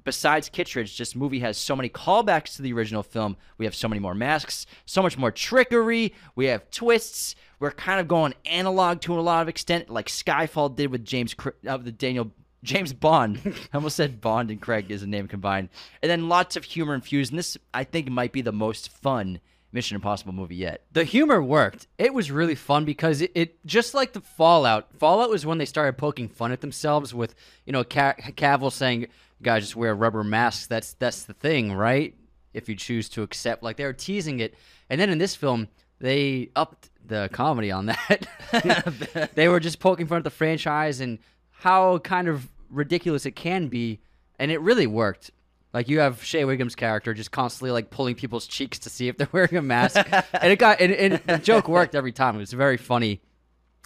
Besides 0.08 0.48
Kittredge, 0.48 0.96
this 0.96 1.14
movie 1.14 1.40
has 1.40 1.58
so 1.58 1.76
many 1.76 1.90
callbacks 1.90 2.56
to 2.56 2.62
the 2.62 2.72
original 2.72 3.02
film. 3.02 3.36
We 3.58 3.66
have 3.66 3.74
so 3.74 3.88
many 3.88 4.00
more 4.00 4.14
masks, 4.14 4.64
so 4.86 5.02
much 5.02 5.18
more 5.18 5.30
trickery. 5.30 6.14
We 6.34 6.46
have 6.46 6.70
twists. 6.70 7.34
We're 7.60 7.72
kind 7.72 8.00
of 8.00 8.08
going 8.08 8.32
analog 8.46 9.02
to 9.02 9.18
a 9.18 9.20
lot 9.20 9.42
of 9.42 9.50
extent, 9.50 9.90
like 9.90 10.06
Skyfall 10.06 10.74
did 10.74 10.90
with 10.90 11.04
James 11.04 11.34
Cr- 11.34 11.50
uh, 11.66 11.76
the 11.76 11.92
Daniel 11.92 12.32
James 12.62 12.94
Bond. 12.94 13.38
I 13.44 13.76
almost 13.76 13.96
said 13.96 14.22
Bond 14.22 14.50
and 14.50 14.62
Craig 14.62 14.90
is 14.90 15.02
a 15.02 15.06
name 15.06 15.28
combined. 15.28 15.68
And 16.02 16.10
then 16.10 16.30
lots 16.30 16.56
of 16.56 16.64
humor 16.64 16.94
infused. 16.94 17.30
And 17.30 17.38
this, 17.38 17.58
I 17.74 17.84
think, 17.84 18.08
might 18.08 18.32
be 18.32 18.40
the 18.40 18.50
most 18.50 18.88
fun 18.88 19.40
Mission 19.72 19.96
Impossible 19.96 20.32
movie 20.32 20.56
yet. 20.56 20.84
The 20.90 21.04
humor 21.04 21.42
worked. 21.42 21.86
It 21.98 22.14
was 22.14 22.30
really 22.30 22.54
fun 22.54 22.86
because 22.86 23.20
it, 23.20 23.32
it 23.34 23.66
just 23.66 23.92
like 23.92 24.14
the 24.14 24.22
Fallout. 24.22 24.88
Fallout 24.98 25.28
was 25.28 25.44
when 25.44 25.58
they 25.58 25.66
started 25.66 25.98
poking 25.98 26.30
fun 26.30 26.50
at 26.50 26.62
themselves 26.62 27.12
with 27.12 27.34
you 27.66 27.74
know 27.74 27.84
Ca- 27.84 28.14
Cavill 28.14 28.72
saying, 28.72 29.08
"Guys, 29.42 29.62
just 29.62 29.76
wear 29.76 29.94
rubber 29.94 30.24
masks. 30.24 30.66
That's 30.66 30.94
that's 30.94 31.24
the 31.24 31.34
thing, 31.34 31.72
right? 31.72 32.14
If 32.52 32.68
you 32.68 32.74
choose 32.74 33.08
to 33.10 33.22
accept." 33.22 33.62
Like 33.62 33.76
they 33.76 33.84
were 33.84 33.92
teasing 33.92 34.40
it, 34.40 34.54
and 34.90 35.00
then 35.00 35.10
in 35.10 35.18
this 35.18 35.34
film 35.34 35.68
they 36.00 36.50
upped 36.54 36.90
the 37.04 37.28
comedy 37.32 37.70
on 37.70 37.86
that. 37.86 39.30
they 39.34 39.48
were 39.48 39.60
just 39.60 39.80
poking 39.80 40.06
fun 40.06 40.18
at 40.18 40.24
the 40.24 40.30
franchise 40.30 41.00
and 41.00 41.18
how 41.50 41.98
kind 41.98 42.28
of 42.28 42.48
ridiculous 42.70 43.26
it 43.26 43.32
can 43.32 43.68
be, 43.68 44.00
and 44.38 44.50
it 44.50 44.60
really 44.60 44.86
worked. 44.86 45.30
Like 45.72 45.88
you 45.88 46.00
have 46.00 46.24
Shea 46.24 46.44
Whigham's 46.44 46.74
character 46.74 47.12
just 47.14 47.30
constantly 47.30 47.70
like 47.70 47.90
pulling 47.90 48.14
people's 48.14 48.46
cheeks 48.46 48.78
to 48.80 48.90
see 48.90 49.08
if 49.08 49.16
they're 49.16 49.28
wearing 49.32 49.56
a 49.56 49.62
mask, 49.62 49.96
and 50.32 50.52
it 50.52 50.58
got 50.58 50.80
and, 50.80 50.92
and 50.92 51.20
the 51.26 51.38
joke 51.38 51.68
worked 51.68 51.94
every 51.94 52.12
time. 52.12 52.36
It 52.36 52.40
was 52.40 52.52
very 52.52 52.76
funny. 52.76 53.20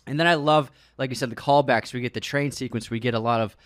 And 0.04 0.18
then 0.18 0.26
I 0.26 0.34
love, 0.34 0.72
like 0.98 1.10
you 1.10 1.16
said, 1.16 1.30
the 1.30 1.36
callbacks. 1.36 1.92
We 1.92 2.00
get 2.00 2.12
the 2.12 2.20
train 2.20 2.50
sequence. 2.50 2.90
We 2.90 2.98
get 2.98 3.14
a 3.14 3.20
lot 3.20 3.40
of 3.40 3.56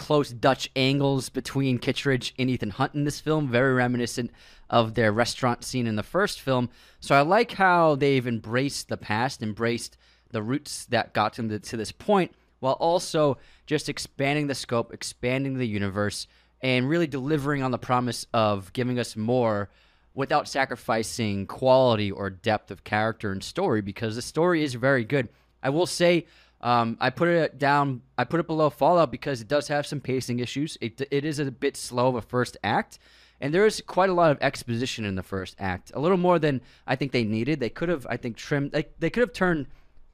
close 0.00 0.30
Dutch 0.30 0.70
angles 0.74 1.28
between 1.28 1.78
Kittredge 1.78 2.32
and 2.38 2.48
Ethan 2.48 2.70
Hunt 2.70 2.94
in 2.94 3.04
this 3.04 3.20
film, 3.20 3.48
very 3.48 3.74
reminiscent 3.74 4.30
of 4.70 4.94
their 4.94 5.12
restaurant 5.12 5.62
scene 5.62 5.86
in 5.86 5.96
the 5.96 6.02
first 6.02 6.40
film. 6.40 6.70
So 7.00 7.14
I 7.14 7.20
like 7.20 7.52
how 7.52 7.96
they've 7.96 8.26
embraced 8.26 8.88
the 8.88 8.96
past, 8.96 9.42
embraced 9.42 9.98
the 10.30 10.42
roots 10.42 10.86
that 10.86 11.12
got 11.12 11.34
them 11.34 11.50
to, 11.50 11.58
to 11.58 11.76
this 11.76 11.92
point, 11.92 12.32
while 12.60 12.78
also 12.80 13.36
just 13.66 13.90
expanding 13.90 14.46
the 14.46 14.54
scope, 14.54 14.90
expanding 14.94 15.58
the 15.58 15.68
universe, 15.68 16.26
and 16.62 16.88
really 16.88 17.06
delivering 17.06 17.62
on 17.62 17.70
the 17.70 17.76
promise 17.76 18.26
of 18.32 18.72
giving 18.72 18.98
us 18.98 19.16
more 19.16 19.68
without 20.14 20.48
sacrificing 20.48 21.46
quality 21.46 22.10
or 22.10 22.30
depth 22.30 22.70
of 22.70 22.84
character 22.84 23.32
and 23.32 23.44
story 23.44 23.82
because 23.82 24.16
the 24.16 24.22
story 24.22 24.64
is 24.64 24.72
very 24.72 25.04
good. 25.04 25.28
I 25.62 25.68
will 25.68 25.86
say 25.86 26.26
um, 26.62 26.98
I 27.00 27.10
put 27.10 27.28
it 27.28 27.58
down. 27.58 28.02
I 28.18 28.24
put 28.24 28.40
it 28.40 28.46
below 28.46 28.68
Fallout 28.68 29.10
because 29.10 29.40
it 29.40 29.48
does 29.48 29.68
have 29.68 29.86
some 29.86 30.00
pacing 30.00 30.40
issues. 30.40 30.76
It 30.80 31.00
it 31.10 31.24
is 31.24 31.38
a 31.38 31.50
bit 31.50 31.76
slow 31.76 32.08
of 32.08 32.16
a 32.16 32.22
first 32.22 32.56
act, 32.62 32.98
and 33.40 33.54
there 33.54 33.64
is 33.64 33.82
quite 33.86 34.10
a 34.10 34.14
lot 34.14 34.30
of 34.30 34.38
exposition 34.42 35.04
in 35.04 35.14
the 35.14 35.22
first 35.22 35.56
act. 35.58 35.90
A 35.94 36.00
little 36.00 36.18
more 36.18 36.38
than 36.38 36.60
I 36.86 36.96
think 36.96 37.12
they 37.12 37.24
needed. 37.24 37.60
They 37.60 37.70
could 37.70 37.88
have, 37.88 38.06
I 38.10 38.18
think, 38.18 38.36
trimmed. 38.36 38.72
They, 38.72 38.86
they 38.98 39.08
could 39.08 39.22
have 39.22 39.32
turned. 39.32 39.68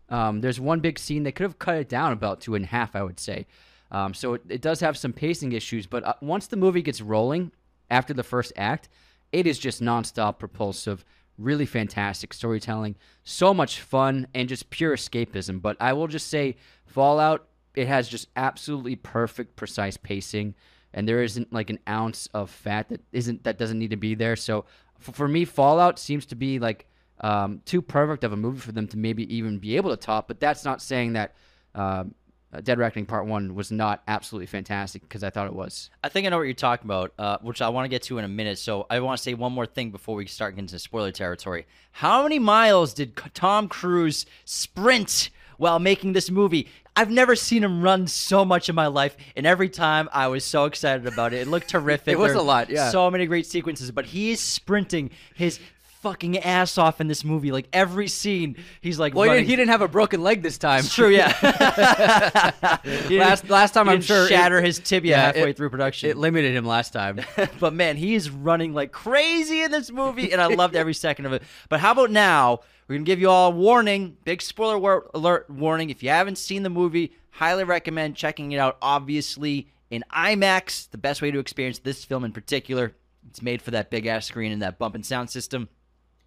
Um, 0.09 0.41
there's 0.41 0.61
one 0.61 0.79
big 0.79 1.01
scene. 1.01 1.25
They 1.25 1.33
could 1.33 1.43
have 1.45 1.59
cut 1.59 1.77
it 1.77 1.89
down 1.89 2.13
about 2.13 2.41
two 2.41 2.55
and 2.55 2.65
a 2.65 2.69
half. 2.69 2.95
I 2.95 3.03
would 3.03 3.19
say. 3.19 3.47
Um, 3.91 4.15
so 4.15 4.35
it, 4.35 4.43
it 4.49 4.63
does 4.63 4.81
have 4.81 4.97
some 4.97 5.13
pacing 5.13 5.53
issues, 5.53 5.87
but 5.87 6.05
uh, 6.05 6.15
once 6.21 6.49
the 6.49 6.57
movie 6.57 6.83
gets 6.83 7.01
rolling 7.01 7.53
after 7.89 8.13
the 8.13 8.25
first 8.25 8.53
act, 8.57 8.89
it 9.31 9.47
is 9.47 9.59
just 9.61 9.81
nonstop 9.81 10.39
propulsive 10.39 11.05
really 11.39 11.67
fantastic 11.67 12.33
storytelling, 12.33 12.97
so 13.25 13.53
much 13.53 13.81
fun, 13.81 14.27
and 14.35 14.49
just 14.49 14.71
pure 14.71 14.97
escapism. 14.97 15.61
But 15.61 15.77
I 15.81 15.93
will 15.93 16.09
just 16.09 16.29
say, 16.29 16.57
Fallout, 16.87 17.49
it 17.75 17.87
has 17.89 18.09
just 18.09 18.29
absolutely 18.37 18.97
perfect, 18.97 19.57
precise 19.57 19.97
pacing, 19.97 20.55
and 20.95 21.09
there 21.09 21.23
isn't 21.23 21.53
like 21.53 21.71
an 21.71 21.79
ounce 21.89 22.27
of 22.33 22.51
fat 22.51 22.89
that 22.89 23.03
isn't 23.13 23.45
that 23.45 23.59
doesn't 23.59 23.79
need 23.79 23.91
to 23.91 23.97
be 23.97 24.15
there. 24.15 24.37
So 24.37 24.65
for, 24.99 25.13
for 25.13 25.29
me, 25.29 25.45
Fallout 25.45 25.99
seems 25.99 26.27
to 26.27 26.35
be 26.35 26.59
like 26.59 26.87
um, 27.21 27.61
too 27.65 27.83
perfect 27.83 28.25
of 28.25 28.33
a 28.33 28.37
movie 28.37 28.61
for 28.61 28.73
them 28.73 28.89
to 28.89 28.97
maybe 28.97 29.33
even 29.35 29.59
be 29.59 29.77
able 29.77 29.91
to 29.91 29.97
top. 29.97 30.29
But 30.29 30.41
that's 30.41 30.65
not 30.65 30.81
saying 30.81 31.15
that. 31.15 31.35
Um, 31.75 32.15
uh, 32.57 32.61
Dead 32.61 32.79
Reckoning 32.79 33.07
Part 33.07 33.27
One 33.27 33.55
was 33.55 33.71
not 33.71 34.03
absolutely 34.09 34.47
fantastic 34.47 35.03
because 35.03 35.23
I 35.23 35.31
thought 35.31 35.47
it 35.47 35.53
was. 35.55 35.91
I 36.03 36.09
think 36.09 36.27
I 36.27 36.31
know 36.31 36.39
what 36.39 36.45
you're 36.45 36.55
talking 36.55 36.87
about, 36.87 37.13
uh, 37.19 37.39
which 37.43 37.61
I 37.61 37.69
want 37.69 37.85
to 37.85 37.89
get 37.89 38.03
to 38.05 38.19
in 38.19 38.25
a 38.25 38.29
minute. 38.29 38.59
So 38.59 38.87
I 38.89 39.01
want 39.01 39.19
to 39.19 39.23
say 39.23 39.35
one 39.35 39.53
more 39.53 39.67
thing 39.67 39.91
before 39.91 40.17
we 40.17 40.27
start 40.27 40.55
getting 40.55 40.65
into 40.65 40.79
spoiler 40.79 41.13
territory. 41.13 41.67
How 41.93 42.23
many 42.23 42.39
miles 42.39 42.95
did 42.95 43.17
Tom 43.35 43.69
Cruise 43.69 44.27
sprint 44.45 45.31
while 45.59 45.79
making 45.79 46.13
this 46.15 46.31
movie? 46.31 46.69
I've 46.99 47.11
never 47.11 47.37
seen 47.37 47.63
him 47.63 47.83
run 47.83 48.07
so 48.07 48.43
much 48.43 48.71
in 48.71 48.75
my 48.75 48.87
life, 48.87 49.19
and 49.37 49.47
every 49.47 49.69
time 49.69 50.09
I 50.13 50.29
was 50.29 50.47
so 50.47 50.65
excited 50.65 51.07
about 51.07 51.35
it. 51.35 51.43
It 51.43 51.49
looked 51.49 51.69
terrific. 51.77 52.13
it 52.13 52.19
was 52.19 52.33
a 52.33 52.41
lot, 52.41 52.71
yeah. 52.71 52.91
So 52.91 53.11
many 53.11 53.27
great 53.27 53.45
sequences, 53.45 53.91
but 53.91 54.07
he 54.07 54.31
is 54.31 54.41
sprinting 54.41 55.11
his 55.35 55.61
fucking 56.07 56.39
ass 56.39 56.79
off 56.79 57.01
in 57.01 57.09
this 57.09 57.25
movie. 57.25 57.51
Like 57.51 57.67
every 57.73 58.07
scene, 58.07 58.57
he's 58.81 58.99
like. 58.99 59.13
Well, 59.15 59.25
he 59.25 59.29
running. 59.31 59.43
didn't, 59.43 59.51
he 59.51 59.57
didn't 59.57 59.71
have 59.71 59.83
a 59.83 59.89
broken 59.89 60.23
leg 60.23 60.41
this 60.43 60.57
time. 60.57 60.81
It's 60.81 60.95
true, 60.95 61.09
yeah. 61.09 61.33
last 63.11 63.49
last 63.51 63.73
time 63.75 63.89
I'm 63.89 64.01
sure 64.01 64.29
shatter 64.29 64.59
it- 64.59 64.65
his 64.65 64.79
tibia 64.79 65.17
yeah, 65.17 65.23
halfway 65.27 65.51
it- 65.51 65.57
through 65.57 65.71
production. 65.71 66.11
It 66.11 66.17
limited 66.17 66.55
him 66.55 66.65
last 66.65 66.93
time. 66.93 67.21
but 67.61 67.75
man, 67.75 67.97
he 67.97 68.15
is 68.15 68.31
running 68.31 68.73
like 68.73 68.93
crazy 68.93 69.63
in 69.63 69.71
this 69.73 69.91
movie, 69.91 70.33
and 70.33 70.41
I 70.41 70.47
loved 70.47 70.77
every 70.77 70.95
second 70.95 71.27
of 71.27 71.33
it. 71.33 71.43
But 71.69 71.81
how 71.81 71.93
about 71.93 72.11
now? 72.11 72.61
We're 72.89 72.97
gonna 72.97 73.05
give 73.05 73.19
you 73.19 73.29
all 73.29 73.49
a 73.51 73.55
warning, 73.55 74.17
big 74.25 74.41
spoiler 74.41 74.79
wor- 74.79 75.11
alert 75.13 75.51
warning. 75.51 75.91
If 75.91 76.05
you 76.05 76.11
haven't 76.11 76.39
seen 76.39 76.63
the 76.63 76.71
movie, 76.71 77.13
highly 77.31 77.65
recommend 77.65 78.15
checking 78.15 78.53
it 78.53 78.59
out. 78.59 78.79
Obviously, 78.81 79.69
in 79.91 80.05
IMAX, 80.15 80.89
the 80.91 80.99
best 80.99 81.21
way 81.21 81.33
to 81.33 81.41
experience 81.41 81.81
this 81.81 82.05
film 82.05 82.23
in 82.25 82.31
particular. 82.33 82.95
It's 83.29 83.43
made 83.43 83.61
for 83.61 83.73
that 83.73 83.91
big 83.91 84.07
ass 84.07 84.25
screen 84.27 84.53
and 84.53 84.63
that 84.63 84.79
bump 84.79 84.95
and 84.95 85.05
sound 85.05 85.31
system 85.31 85.69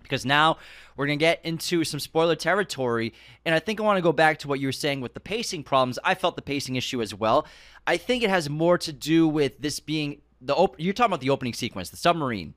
because 0.02 0.26
now 0.26 0.58
we're 0.96 1.06
going 1.08 1.20
to 1.20 1.24
get 1.24 1.40
into 1.46 1.84
some 1.84 2.00
spoiler 2.00 2.36
territory. 2.36 3.14
And 3.46 3.54
I 3.56 3.60
think 3.60 3.80
I 3.80 3.84
want 3.84 3.98
to 3.98 4.02
go 4.02 4.12
back 4.12 4.40
to 4.40 4.48
what 4.48 4.60
you 4.60 4.68
were 4.68 4.72
saying 4.72 5.02
with 5.02 5.14
the 5.14 5.20
pacing 5.20 5.64
problems. 5.64 6.00
I 6.04 6.16
felt 6.16 6.36
the 6.36 6.42
pacing 6.42 6.76
issue 6.76 7.02
as 7.02 7.14
well. 7.14 7.46
I 7.88 7.98
think 7.98 8.24
it 8.24 8.30
has 8.30 8.50
more 8.50 8.78
to 8.80 8.92
do 8.94 9.28
with 9.28 9.60
this 9.60 9.80
being 9.80 10.22
the 10.42 10.56
op- 10.56 10.80
you're 10.80 10.94
talking 10.94 11.10
about 11.12 11.22
the 11.22 11.30
opening 11.30 11.54
sequence, 11.54 11.90
the 11.90 11.98
submarine. 11.98 12.54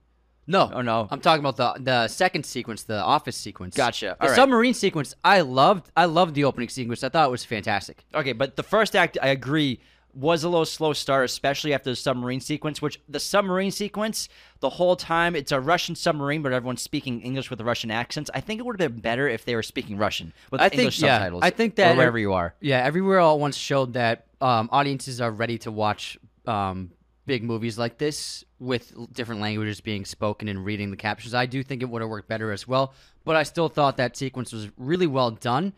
No, 0.46 0.68
Oh, 0.75 0.82
no. 0.82 1.06
I'm 1.11 1.20
talking 1.20 1.44
about 1.44 1.56
the 1.56 1.82
the 1.84 2.08
second 2.08 2.44
sequence, 2.44 2.82
the 2.82 3.00
office 3.00 3.37
sequence. 3.37 3.76
Gotcha. 3.76 4.16
The 4.18 4.22
All 4.25 4.28
right. 4.30 4.34
submarine 4.37 4.75
sequence, 4.75 5.14
I 5.25 5.42
loved. 5.42 5.90
I 5.96 6.06
loved 6.06 6.34
the 6.34 6.44
opening 6.44 6.68
sequence. 6.68 7.04
I 7.04 7.11
thought 7.11 7.28
it 7.28 7.30
was 7.30 7.44
fantastic. 7.44 8.04
Okay, 8.12 8.32
but 8.32 8.56
the 8.56 8.64
first 8.64 8.96
act, 8.96 9.16
I 9.22 9.28
agree, 9.28 9.78
was 10.14 10.45
a 10.45 10.49
little 10.49 10.64
slow 10.66 10.92
start, 10.92 11.25
especially 11.25 11.73
after 11.73 11.90
the 11.90 11.97
submarine 11.97 12.40
sequence. 12.40 12.83
Which 12.83 13.00
the 13.09 13.21
submarine 13.21 13.71
sequence, 13.71 14.28
the 14.61 14.71
whole 14.71 14.97
time, 14.97 15.35
it's 15.35 15.52
a 15.52 15.61
Russian 15.61 15.95
submarine, 15.95 16.42
but 16.42 16.52
everyone's 16.52 16.83
speaking 16.83 17.21
English 17.23 17.50
with 17.50 17.61
Russian 17.61 17.90
accents. 17.90 18.31
I 18.35 18.40
think 18.40 18.61
it 18.61 18.66
would 18.66 18.81
have 18.81 18.92
been 18.92 19.00
better 19.00 19.28
if 19.28 19.45
they 19.45 19.54
were 19.54 19.62
speaking 19.62 19.97
Russian 19.97 20.33
with 20.50 20.61
I 20.61 20.69
think- 20.69 20.81
English 20.81 21.00
yeah, 21.00 21.19
subtitles. 21.19 21.42
I 21.42 21.50
think 21.50 21.76
that- 21.76 21.95
or 21.95 21.97
wherever 21.97 22.19
you 22.19 22.33
are. 22.33 22.54
Yeah, 22.61 22.85
everywhere 22.85 23.21
all 23.21 23.35
at 23.35 23.40
once 23.40 23.57
showed 23.57 23.95
that 23.95 24.26
um, 24.40 24.69
audiences 24.73 25.21
are 25.21 25.31
ready 25.31 25.59
to 25.59 25.71
watch 25.71 26.19
um, 26.47 26.90
big 27.26 27.45
movies 27.45 27.78
like 27.78 27.99
this 27.99 28.45
with 28.59 28.92
different 29.12 29.40
languages 29.40 29.81
being 29.81 30.04
spoken 30.04 30.49
and 30.49 30.64
reading 30.64 30.90
the 30.90 30.97
captions. 30.97 31.35
I 31.35 31.47
do 31.47 31.62
think 31.62 31.83
it 31.83 31.88
would 31.88 32.02
have 32.02 32.11
worked 32.11 32.28
better 32.28 32.52
as 32.52 32.66
well, 32.66 32.95
but 33.25 33.37
I 33.37 33.45
still 33.45 33.69
thought 33.69 33.97
that 33.97 34.16
sequence 34.16 34.52
was 34.52 34.69
really 34.76 35.07
well 35.07 35.31
done 35.31 35.73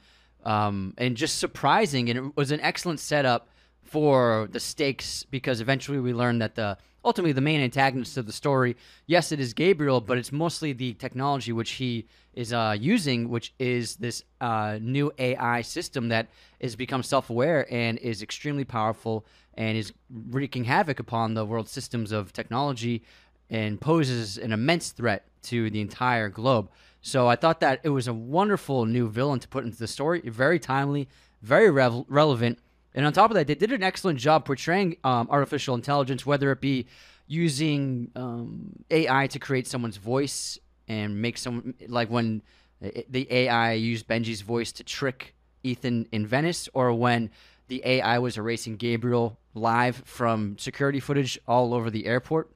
um, 0.45 0.95
and 0.99 1.17
just 1.17 1.39
surprising, 1.39 2.11
and 2.11 2.19
it 2.19 2.37
was 2.37 2.51
an 2.51 2.61
excellent 2.61 3.01
setup 3.01 3.49
for 3.85 4.49
the 4.51 4.61
stakes 4.61 5.25
because 5.25 5.61
eventually 5.61 5.99
we 5.99 6.13
learn 6.13 6.39
that 6.39 6.55
the 6.55 6.77
ultimately 7.05 7.33
the 7.33 7.41
main 7.41 7.61
antagonist 7.61 8.17
of 8.17 8.27
the 8.27 8.33
story 8.33 8.77
yes 9.07 9.31
it 9.31 9.39
is 9.39 9.53
gabriel 9.53 10.01
but 10.01 10.17
it's 10.17 10.33
mostly 10.33 10.73
the 10.73 10.95
technology 10.95 11.53
which 11.53 11.73
he 11.73 12.07
is 12.33 12.53
uh, 12.53 12.75
using 12.79 13.29
which 13.29 13.53
is 13.59 13.97
this 13.97 14.25
uh, 14.41 14.79
new 14.81 15.13
ai 15.19 15.61
system 15.61 16.09
that 16.09 16.29
has 16.61 16.75
become 16.75 17.03
self-aware 17.03 17.67
and 17.73 17.99
is 17.99 18.23
extremely 18.23 18.65
powerful 18.65 19.25
and 19.55 19.77
is 19.77 19.93
wreaking 20.31 20.65
havoc 20.65 20.99
upon 20.99 21.35
the 21.35 21.45
world 21.45 21.69
systems 21.69 22.11
of 22.11 22.33
technology 22.33 23.03
and 23.51 23.81
poses 23.81 24.39
an 24.39 24.53
immense 24.53 24.91
threat 24.91 25.27
to 25.43 25.69
the 25.69 25.81
entire 25.81 26.29
globe. 26.31 26.71
So 27.03 27.29
i 27.29 27.37
thought 27.37 27.61
that 27.61 27.81
it 27.83 27.91
was 27.91 28.09
a 28.09 28.15
wonderful 28.15 28.87
new 28.87 29.09
villain 29.09 29.39
to 29.41 29.49
put 29.49 29.65
into 29.65 29.79
the 29.79 29.87
story. 29.87 30.23
Very 30.25 30.59
timely 30.59 31.09
very 31.45 31.71
relevant 31.71 32.59
and 32.95 33.05
on 33.05 33.13
top 33.13 33.31
of 33.31 33.35
that, 33.35 33.47
they 33.47 33.55
did 33.55 33.73
an 33.73 33.83
excellent 33.83 34.19
job 34.19 34.45
portraying 34.45 34.97
um, 35.03 35.29
artificial 35.31 35.75
intelligence, 35.75 36.25
whether 36.25 36.53
it 36.53 36.61
be 36.61 36.87
using 37.27 38.11
um, 38.15 38.73
AI 38.91 39.27
to 39.29 39.39
create 39.39 39.67
someone's 39.67 39.97
voice 39.97 40.59
and 40.87 41.21
make 41.21 41.39
some 41.39 41.75
like 41.89 42.11
when 42.11 42.43
the 42.81 43.27
AI 43.31 43.73
used 43.73 44.07
Benji's 44.07 44.43
voice 44.43 44.73
to 44.73 44.85
trick 44.85 45.35
Ethan 45.63 46.07
in 46.13 46.27
Venice, 46.27 46.69
or 46.75 46.93
when 46.93 47.31
the 47.69 47.81
AI 47.85 48.19
was 48.19 48.37
erasing 48.37 48.77
Gabriel 48.77 49.39
live 49.55 50.03
from 50.05 50.59
security 50.59 51.01
footage 51.01 51.39
all 51.49 51.73
over 51.73 51.91
the 51.91 52.07
airport, 52.07 52.51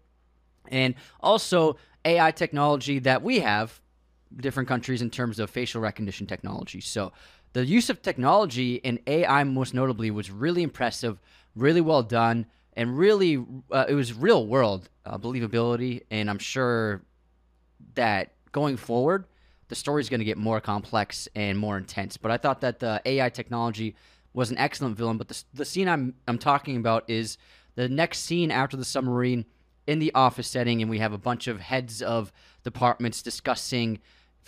and 0.68 0.94
also 1.20 1.76
AI 2.04 2.30
technology 2.30 2.98
that 2.98 3.22
we 3.22 3.40
have 3.40 3.80
different 4.36 4.68
countries 4.68 5.02
in 5.02 5.10
terms 5.10 5.38
of 5.38 5.50
facial 5.50 5.80
recognition 5.80 6.26
technology. 6.26 6.80
So 6.80 7.12
the 7.52 7.64
use 7.64 7.90
of 7.90 8.02
technology 8.02 8.76
in 8.76 9.00
AI, 9.06 9.44
most 9.44 9.74
notably, 9.74 10.10
was 10.10 10.30
really 10.30 10.62
impressive, 10.62 11.18
really 11.54 11.80
well 11.80 12.02
done, 12.02 12.46
and 12.74 12.96
really 12.96 13.44
uh, 13.70 13.86
it 13.88 13.94
was 13.94 14.12
real 14.12 14.46
world 14.46 14.88
uh, 15.04 15.18
believability. 15.18 16.02
And 16.10 16.28
I'm 16.30 16.38
sure 16.38 17.02
that 17.94 18.32
going 18.52 18.76
forward, 18.76 19.26
the 19.68 19.74
story 19.74 20.00
is 20.00 20.08
going 20.08 20.20
to 20.20 20.24
get 20.24 20.38
more 20.38 20.60
complex 20.60 21.28
and 21.34 21.58
more 21.58 21.76
intense. 21.76 22.16
But 22.16 22.30
I 22.30 22.36
thought 22.36 22.60
that 22.60 22.78
the 22.78 23.00
AI 23.04 23.28
technology 23.30 23.94
was 24.32 24.50
an 24.50 24.58
excellent 24.58 24.96
villain. 24.96 25.18
But 25.18 25.28
the, 25.28 25.42
the 25.54 25.64
scene 25.64 25.88
I'm 25.88 26.14
I'm 26.26 26.38
talking 26.38 26.76
about 26.76 27.08
is 27.08 27.38
the 27.74 27.88
next 27.88 28.20
scene 28.20 28.50
after 28.50 28.76
the 28.76 28.84
submarine 28.84 29.44
in 29.86 29.98
the 29.98 30.12
office 30.14 30.48
setting, 30.48 30.82
and 30.82 30.90
we 30.90 30.98
have 30.98 31.12
a 31.12 31.18
bunch 31.18 31.46
of 31.46 31.60
heads 31.60 32.02
of 32.02 32.30
departments 32.62 33.22
discussing, 33.22 33.98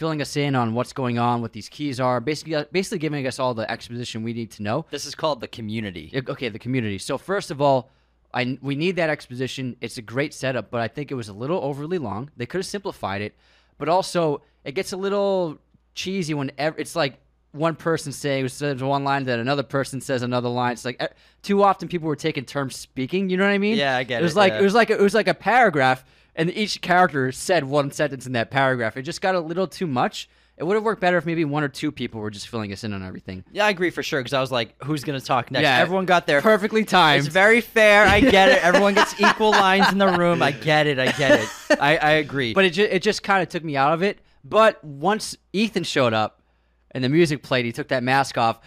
filling 0.01 0.23
us 0.23 0.35
in 0.35 0.55
on 0.55 0.73
what's 0.73 0.95
going 0.95 1.19
on, 1.19 1.43
what 1.43 1.53
these 1.53 1.69
keys 1.69 2.01
are, 2.01 2.21
basically 2.21 2.65
basically 2.73 2.99
giving 2.99 3.27
us 3.27 3.39
all 3.39 3.53
the 3.53 3.71
exposition 3.71 4.23
we 4.23 4.33
need 4.33 4.51
to 4.51 4.63
know. 4.63 4.87
This 4.91 5.05
is 5.05 5.15
called 5.15 5.43
the 5.43 5.47
community. 5.49 6.11
Okay, 6.27 6.49
the 6.49 6.59
community. 6.59 6.97
So 6.97 7.19
first 7.19 7.51
of 7.51 7.61
all, 7.61 7.91
I 8.33 8.59
we 8.63 8.77
need 8.77 8.97
that 8.97 9.11
exposition. 9.11 9.77
It's 9.83 9.99
a 9.99 10.03
great 10.03 10.33
setup, 10.33 10.71
but 10.71 10.81
I 10.81 10.89
think 10.89 11.11
it 11.11 11.17
was 11.17 11.29
a 11.29 11.35
little 11.35 11.63
overly 11.63 11.99
long. 11.99 12.31
They 12.35 12.47
could 12.47 12.61
have 12.61 12.67
simplified 12.67 13.21
it, 13.21 13.37
but 13.77 13.91
also 13.91 14.41
it 14.65 14.73
gets 14.73 14.95
a 14.95 14.97
little 14.97 15.59
cheesy 15.95 16.33
when 16.33 16.51
ev- 16.57 16.79
it's 16.79 16.97
like 16.97 17.19
one 17.53 17.77
person 17.77 18.11
saying 18.11 18.49
says 18.49 18.83
one 18.83 19.05
line, 19.05 19.25
then 19.25 19.39
another 19.39 19.65
person 19.65 20.01
says 20.01 20.23
another 20.23 20.49
line. 20.49 20.73
It's 20.73 20.87
like 20.87 20.97
eh, 21.01 21.09
too 21.43 21.63
often 21.63 21.89
people 21.89 22.09
were 22.09 22.17
taking 22.17 22.47
turns 22.47 22.75
speaking. 22.75 23.29
You 23.29 23.37
know 23.37 23.45
what 23.45 23.53
I 23.53 23.59
mean? 23.59 23.77
Yeah, 23.77 23.99
I 23.99 24.05
get 24.05 24.23
it. 24.23 24.25
was 24.25 24.33
it, 24.33 24.39
like 24.39 24.53
yeah. 24.53 24.61
it 24.61 24.63
was 24.63 24.73
like 24.73 24.89
it 24.89 24.99
was 24.99 25.13
like 25.13 25.29
a 25.29 25.35
paragraph, 25.35 26.05
and 26.37 26.51
each 26.51 26.81
character 26.81 27.33
said 27.33 27.65
one 27.65 27.91
sentence 27.91 28.27
in 28.27 28.33
that 28.33 28.51
paragraph. 28.51 28.97
It 28.97 29.03
just 29.03 29.21
got 29.21 29.35
a 29.35 29.41
little 29.41 29.67
too 29.67 29.87
much. 29.87 30.29
It 30.57 30.65
would 30.65 30.75
have 30.75 30.83
worked 30.85 31.01
better 31.01 31.17
if 31.17 31.25
maybe 31.25 31.47
one 31.47 31.65
or 31.65 31.69
two 31.69 31.91
people 31.91 32.21
were 32.21 32.29
just 32.31 32.49
filling 32.49 32.71
us 32.71 32.85
in 32.85 32.93
on 32.93 33.03
everything. 33.03 33.45
Yeah, 33.51 33.65
I 33.65 33.71
agree 33.71 33.89
for 33.89 34.03
sure. 34.03 34.21
Because 34.21 34.35
I 34.35 34.41
was 34.43 34.53
like, 34.53 34.75
who's 34.85 35.05
gonna 35.05 35.19
talk 35.21 35.51
next? 35.51 35.63
Yeah, 35.63 35.79
everyone 35.79 36.05
got 36.05 36.27
there. 36.27 36.43
Perfectly 36.43 36.85
timed. 36.85 37.25
It's 37.25 37.33
very 37.33 37.63
fair. 37.63 38.05
I 38.05 38.21
get 38.21 38.51
it. 38.51 38.63
Everyone 38.63 38.93
gets 38.93 39.19
equal 39.21 39.53
lines 39.53 39.91
in 39.91 39.97
the 39.97 40.09
room. 40.09 40.43
I 40.43 40.51
get 40.53 40.87
it. 40.87 40.99
I 40.99 41.13
get 41.13 41.41
it. 41.41 41.49
I, 41.81 41.97
I 41.97 42.11
agree. 42.13 42.53
but 42.53 42.67
it 42.67 42.71
ju- 42.75 42.89
it 42.91 43.01
just 43.03 43.23
kind 43.23 43.43
of 43.43 43.49
took 43.49 43.65
me 43.65 43.75
out 43.77 43.95
of 43.95 44.03
it. 44.03 44.19
But 44.45 44.85
once 44.85 45.35
Ethan 45.55 45.85
showed 45.85 46.13
up 46.13 46.43
and 46.91 47.03
the 47.03 47.09
music 47.09 47.43
played, 47.43 47.65
he 47.65 47.73
took 47.73 47.89
that 47.89 48.03
mask 48.03 48.37
off. 48.37 48.61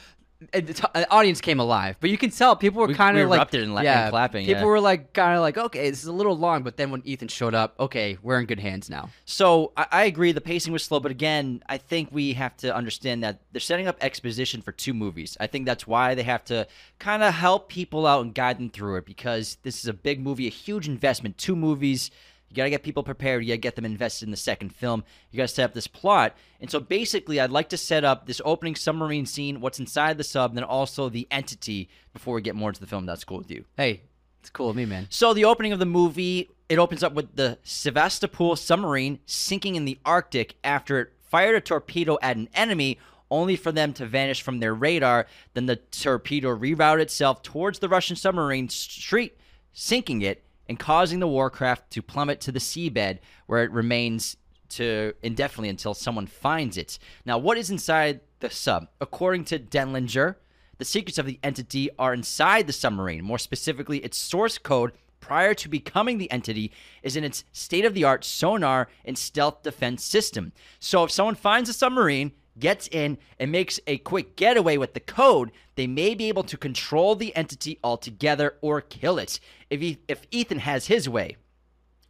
And 0.51 0.67
The, 0.67 0.73
t- 0.73 0.83
the 0.93 1.09
audience 1.11 1.39
came 1.41 1.59
alive, 1.59 1.95
but 1.99 2.09
you 2.09 2.17
can 2.17 2.29
tell 2.29 2.55
people 2.55 2.81
were 2.81 2.87
We- 2.87 2.93
kind 2.95 3.15
we 3.15 3.23
of 3.23 3.29
like 3.29 3.37
erupted 3.37 3.63
and 3.63 3.73
la- 3.75 3.81
and 3.81 4.09
clapping, 4.09 4.45
People 4.45 4.61
yeah. 4.63 4.67
were 4.67 4.79
like 4.79 5.13
kind 5.13 5.35
of 5.35 5.41
like, 5.41 5.57
okay, 5.57 5.89
this 5.89 6.01
is 6.01 6.07
a 6.07 6.11
little 6.13 6.37
long. 6.37 6.63
But 6.63 6.77
then 6.77 6.91
when 6.91 7.01
Ethan 7.05 7.27
showed 7.27 7.53
up, 7.53 7.75
okay, 7.79 8.17
we're 8.21 8.39
in 8.39 8.45
good 8.45 8.59
hands 8.59 8.89
now. 8.89 9.09
So 9.25 9.71
I, 9.77 9.87
I 9.91 10.03
agree 10.05 10.31
the 10.31 10.41
pacing 10.41 10.73
was 10.73 10.83
slow, 10.83 10.99
but 10.99 11.11
again, 11.11 11.63
I 11.69 11.77
think 11.77 12.09
we 12.11 12.33
have 12.33 12.57
to 12.57 12.75
understand 12.75 13.23
that 13.23 13.39
they're 13.51 13.59
setting 13.61 13.87
up 13.87 13.97
exposition 14.01 14.61
for 14.61 14.71
two 14.71 14.93
movies. 14.93 15.37
I 15.39 15.47
think 15.47 15.65
that's 15.65 15.85
why 15.87 16.15
they 16.15 16.23
have 16.23 16.43
to 16.45 16.67
kind 16.99 17.23
of 17.23 17.33
help 17.33 17.69
people 17.69 18.05
out 18.07 18.23
and 18.25 18.33
guide 18.33 18.57
them 18.59 18.69
through 18.69 18.97
it 18.97 19.05
because 19.05 19.57
this 19.63 19.79
is 19.79 19.87
a 19.87 19.93
big 19.93 20.19
movie, 20.19 20.47
a 20.47 20.51
huge 20.51 20.87
investment. 20.87 21.37
Two 21.37 21.55
movies. 21.55 22.11
You 22.53 22.57
got 22.57 22.65
to 22.65 22.69
get 22.69 22.83
people 22.83 23.01
prepared. 23.01 23.43
You 23.43 23.49
got 23.49 23.55
to 23.55 23.57
get 23.57 23.75
them 23.75 23.85
invested 23.85 24.27
in 24.27 24.31
the 24.31 24.37
second 24.37 24.75
film. 24.75 25.03
You 25.31 25.37
got 25.37 25.49
to 25.49 25.55
set 25.55 25.65
up 25.65 25.73
this 25.73 25.87
plot. 25.87 26.37
And 26.61 26.69
so 26.69 26.79
basically, 26.79 27.39
I'd 27.39 27.49
like 27.49 27.69
to 27.69 27.77
set 27.77 28.03
up 28.03 28.27
this 28.27 28.39
opening 28.45 28.75
submarine 28.75 29.25
scene, 29.25 29.59
what's 29.59 29.79
inside 29.79 30.19
the 30.19 30.23
sub, 30.23 30.51
and 30.51 30.57
then 30.57 30.63
also 30.63 31.09
the 31.09 31.27
entity 31.31 31.89
before 32.13 32.35
we 32.35 32.43
get 32.43 32.55
more 32.55 32.69
into 32.69 32.79
the 32.79 32.85
film. 32.85 33.07
That's 33.07 33.23
cool 33.23 33.39
with 33.39 33.49
you. 33.49 33.65
Hey, 33.75 34.01
it's 34.39 34.51
cool 34.51 34.67
with 34.67 34.75
me, 34.75 34.85
man. 34.85 35.07
So 35.09 35.33
the 35.33 35.45
opening 35.45 35.73
of 35.73 35.79
the 35.79 35.87
movie, 35.87 36.51
it 36.69 36.77
opens 36.77 37.01
up 37.01 37.13
with 37.13 37.35
the 37.35 37.57
Sevastopol 37.63 38.55
submarine 38.55 39.17
sinking 39.25 39.73
in 39.75 39.85
the 39.85 39.97
Arctic 40.05 40.55
after 40.63 40.99
it 40.99 41.13
fired 41.19 41.55
a 41.55 41.61
torpedo 41.61 42.19
at 42.21 42.37
an 42.37 42.49
enemy, 42.53 42.99
only 43.31 43.55
for 43.55 43.71
them 43.71 43.93
to 43.93 44.05
vanish 44.05 44.43
from 44.43 44.59
their 44.59 44.75
radar. 44.75 45.25
Then 45.55 45.65
the 45.65 45.77
torpedo 45.77 46.55
rerouted 46.55 47.01
itself 47.01 47.41
towards 47.41 47.79
the 47.79 47.89
Russian 47.89 48.15
submarine 48.15 48.69
street, 48.69 49.35
sinking 49.71 50.21
it 50.21 50.43
and 50.67 50.79
causing 50.79 51.19
the 51.19 51.27
warcraft 51.27 51.91
to 51.91 52.01
plummet 52.01 52.39
to 52.41 52.51
the 52.51 52.59
seabed, 52.59 53.19
where 53.47 53.63
it 53.63 53.71
remains 53.71 54.37
to 54.69 55.13
indefinitely 55.21 55.69
until 55.69 55.93
someone 55.93 56.27
finds 56.27 56.77
it. 56.77 56.97
Now, 57.25 57.37
what 57.37 57.57
is 57.57 57.69
inside 57.69 58.21
the 58.39 58.49
sub? 58.49 58.87
According 58.99 59.45
to 59.45 59.59
Denlinger, 59.59 60.35
the 60.77 60.85
secrets 60.85 61.17
of 61.17 61.25
the 61.25 61.39
entity 61.43 61.89
are 61.99 62.13
inside 62.13 62.67
the 62.67 62.73
submarine. 62.73 63.23
More 63.23 63.37
specifically, 63.37 63.99
its 63.99 64.17
source 64.17 64.57
code 64.57 64.93
prior 65.19 65.53
to 65.53 65.69
becoming 65.69 66.17
the 66.17 66.29
entity 66.31 66.71
is 67.01 67.15
in 67.15 67.23
its 67.23 67.45
state 67.53 67.85
of 67.85 67.93
the 67.93 68.03
art 68.03 68.25
sonar 68.25 68.89
and 69.05 69.17
stealth 69.17 69.63
defense 69.63 70.03
system. 70.03 70.51
So 70.79 71.03
if 71.05 71.11
someone 71.11 71.35
finds 71.35 71.69
a 71.69 71.73
submarine, 71.73 72.33
gets 72.59 72.87
in, 72.87 73.17
and 73.39 73.51
makes 73.51 73.79
a 73.87 73.97
quick 73.99 74.35
getaway 74.35 74.77
with 74.77 74.93
the 74.93 74.99
code, 74.99 75.51
they 75.75 75.87
may 75.87 76.13
be 76.15 76.27
able 76.27 76.43
to 76.43 76.57
control 76.57 77.15
the 77.15 77.35
entity 77.35 77.79
altogether 77.83 78.55
or 78.61 78.81
kill 78.81 79.17
it 79.17 79.39
if, 79.69 79.81
he, 79.81 79.99
if 80.07 80.25
Ethan 80.31 80.59
has 80.59 80.87
his 80.87 81.09
way. 81.09 81.35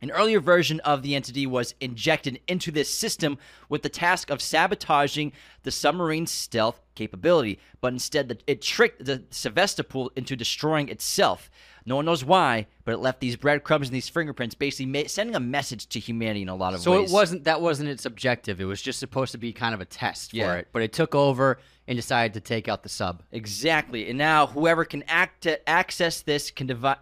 An 0.04 0.12
earlier 0.12 0.42
version 0.42 0.82
of 0.82 1.02
the 1.02 1.16
entity 1.16 1.48
was 1.48 1.76
injected 1.80 2.42
into 2.46 2.72
this 2.72 2.90
system 2.94 3.38
with 3.70 3.84
the 3.84 3.90
task 3.90 4.30
of 4.30 4.42
sabotaging 4.42 5.32
the 5.64 5.72
submarine's 5.72 6.30
stealth 6.30 6.82
capability, 6.94 7.58
but 7.80 7.94
instead 7.94 8.28
the, 8.28 8.38
it 8.46 8.62
tricked 8.62 9.06
the 9.06 9.24
Sevastopol 9.30 10.12
into 10.18 10.36
destroying 10.36 10.90
itself. 10.90 11.50
No 11.86 11.96
one 11.96 12.04
knows 12.04 12.26
why, 12.26 12.68
but 12.84 12.94
it 12.96 12.98
left 12.98 13.22
these 13.22 13.38
breadcrumbs 13.38 13.88
and 13.88 13.96
these 13.96 14.10
fingerprints, 14.10 14.56
basically 14.56 14.88
ma- 14.88 15.08
sending 15.08 15.38
a 15.38 15.40
message 15.40 15.88
to 15.88 16.00
humanity 16.02 16.42
in 16.42 16.50
a 16.50 16.56
lot 16.56 16.74
of 16.74 16.82
So 16.82 16.92
ways. 16.92 17.10
So 17.10 17.14
it 17.16 17.18
wasn't 17.18 17.44
that 17.46 17.62
wasn't 17.62 17.88
its 17.88 18.06
objective. 18.06 18.60
It 18.60 18.66
was 18.66 18.82
just 18.82 19.00
supposed 19.00 19.32
to 19.32 19.38
be 19.38 19.54
kind 19.54 19.74
of 19.74 19.80
a 19.80 19.86
test 19.86 20.34
Yeah. 20.34 20.48
for 20.52 20.58
it. 20.58 20.68
But 20.74 20.82
it 20.82 20.92
took 20.92 21.16
over 21.16 21.60
and 21.88 21.96
decided 21.96 22.34
to 22.34 22.42
take 22.42 22.68
out 22.68 22.84
the 22.84 22.90
sub. 22.90 23.24
Exactly. 23.32 24.10
And 24.10 24.18
now 24.18 24.48
whoever 24.48 24.84
can 24.84 25.04
act 25.08 25.48
access 25.66 26.20
this 26.22 26.52
can 26.52 26.68
devi- 26.68 26.96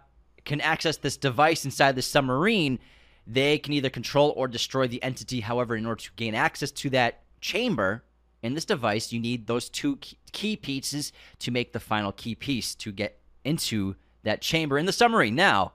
can 0.44 0.60
access 0.60 0.96
this 0.96 1.16
device 1.16 1.64
inside 1.64 1.96
the 1.96 2.02
submarine, 2.02 2.78
they 3.26 3.58
can 3.58 3.72
either 3.72 3.90
control 3.90 4.32
or 4.36 4.48
destroy 4.48 4.88
the 4.88 5.02
entity. 5.02 5.40
However, 5.40 5.76
in 5.76 5.86
order 5.86 6.02
to 6.02 6.10
gain 6.16 6.34
access 6.34 6.70
to 6.72 6.90
that 6.90 7.22
chamber 7.40 8.04
in 8.42 8.54
this 8.54 8.64
device, 8.64 9.12
you 9.12 9.20
need 9.20 9.46
those 9.46 9.68
two 9.68 9.96
key- 10.32 10.56
pieces 10.56 11.12
to 11.38 11.50
make 11.50 11.72
the 11.72 11.80
final 11.80 12.12
key 12.12 12.34
piece 12.34 12.74
to 12.76 12.90
get 12.90 13.20
into 13.44 13.94
that 14.24 14.40
chamber 14.40 14.78
in 14.78 14.86
the 14.86 14.92
submarine. 14.92 15.34
Now, 15.34 15.72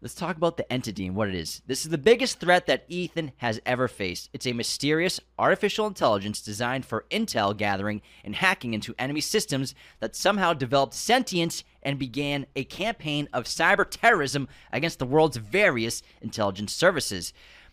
Let's 0.00 0.14
talk 0.14 0.36
about 0.36 0.56
the 0.56 0.72
entity 0.72 1.08
and 1.08 1.16
what 1.16 1.28
it 1.28 1.34
is. 1.34 1.60
This 1.66 1.84
is 1.84 1.90
the 1.90 1.98
biggest 1.98 2.38
threat 2.38 2.66
that 2.66 2.84
Ethan 2.86 3.32
has 3.38 3.60
ever 3.66 3.88
faced. 3.88 4.30
It's 4.32 4.46
a 4.46 4.52
mysterious 4.52 5.18
artificial 5.36 5.88
intelligence 5.88 6.40
designed 6.40 6.86
for 6.86 7.06
intel 7.10 7.56
gathering 7.56 8.00
and 8.22 8.36
hacking 8.36 8.74
into 8.74 8.94
enemy 8.96 9.20
systems 9.20 9.74
that 9.98 10.14
somehow 10.14 10.52
developed 10.52 10.94
sentience 10.94 11.64
and 11.82 11.98
began 11.98 12.46
a 12.54 12.62
campaign 12.62 13.28
of 13.32 13.46
cyber 13.46 13.84
terrorism 13.90 14.46
against 14.72 15.00
the 15.00 15.04
world's 15.04 15.36
various 15.36 16.00
intelligence 16.22 16.72
services. 16.72 17.32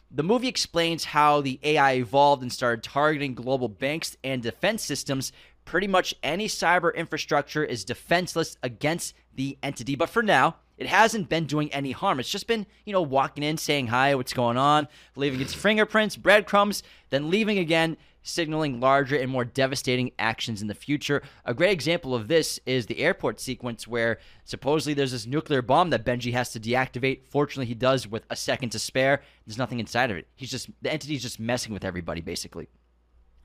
The 0.10 0.24
movie 0.24 0.48
explains 0.48 1.06
how 1.06 1.42
the 1.42 1.60
AI 1.62 1.94
evolved 1.94 2.42
and 2.42 2.52
started 2.52 2.84
targeting 2.84 3.36
global 3.36 3.70
banks 3.70 4.18
and 4.24 4.42
defense 4.42 4.82
systems. 4.84 5.32
Pretty 5.64 5.88
much 5.88 6.16
any 6.24 6.48
cyber 6.48 6.96
infrastructure 6.96 7.64
is 7.64 7.86
defenseless 7.86 8.58
against 8.64 9.14
the 9.36 9.60
entity. 9.62 9.96
But 9.96 10.10
for 10.10 10.24
now, 10.24 10.56
it 10.78 10.88
hasn't 10.88 11.30
been 11.30 11.46
doing 11.46 11.72
any 11.74 11.92
harm. 11.92 12.20
It's 12.20 12.30
just 12.30 12.48
been, 12.48 12.66
you 12.86 12.94
know, 12.94 13.02
walking 13.02 13.44
in, 13.44 13.58
saying 13.58 13.88
hi, 13.88 14.16
what's 14.16 14.34
going 14.34 14.58
on, 14.58 14.88
leaving 15.16 15.42
its 15.42 15.54
fingerprints, 15.54 16.16
breadcrumbs, 16.16 16.84
then 17.10 17.30
leaving 17.30 17.58
again, 17.58 17.98
signaling 18.24 18.80
larger 18.80 19.16
and 19.16 19.32
more 19.32 19.46
devastating 19.46 20.12
actions 20.18 20.62
in 20.62 20.68
the 20.68 20.74
future. 20.74 21.22
A 21.46 21.54
great 21.54 21.72
example 21.72 22.16
of 22.16 22.28
this 22.28 22.60
is 22.66 22.88
the 22.88 23.00
airport 23.00 23.40
sequence 23.40 23.88
where 23.88 24.18
supposedly 24.44 24.94
there's 24.94 25.12
this 25.12 25.28
nuclear 25.28 25.62
bomb 25.62 25.92
that 25.92 26.06
Benji 26.06 26.34
has 26.34 26.52
to 26.52 26.60
deactivate. 26.60 27.20
Fortunately, 27.30 27.68
he 27.68 27.76
does 27.76 28.08
with 28.08 28.24
a 28.30 28.36
second 28.36 28.72
to 28.72 28.80
spare. 28.80 29.22
There's 29.46 29.60
nothing 29.60 29.80
inside 29.80 30.12
of 30.12 30.18
it. 30.18 30.28
He's 30.36 30.50
just, 30.50 30.70
the 30.82 30.92
entity's 30.92 31.22
just 31.22 31.40
messing 31.40 31.72
with 31.72 31.86
everybody, 31.86 32.22
basically. 32.22 32.68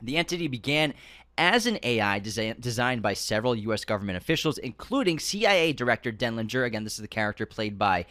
The 0.03 0.17
entity 0.17 0.49
began 0.49 0.95
as 1.39 1.67
an 1.67 1.79
AI 1.83 2.21
desi- 2.21 2.61
designed 2.61 3.03
by 3.03 3.15
several 3.15 3.55
U.S. 3.57 3.85
government 3.85 4.17
officials, 4.17 4.59
including 4.59 5.19
CIA 5.19 5.73
Director 5.73 6.13
Denlinger. 6.13 6.67
Again, 6.67 6.85
this 6.85 6.95
is 6.95 7.03
the 7.03 7.09
character 7.09 7.47
played 7.47 7.79
by 7.79 8.07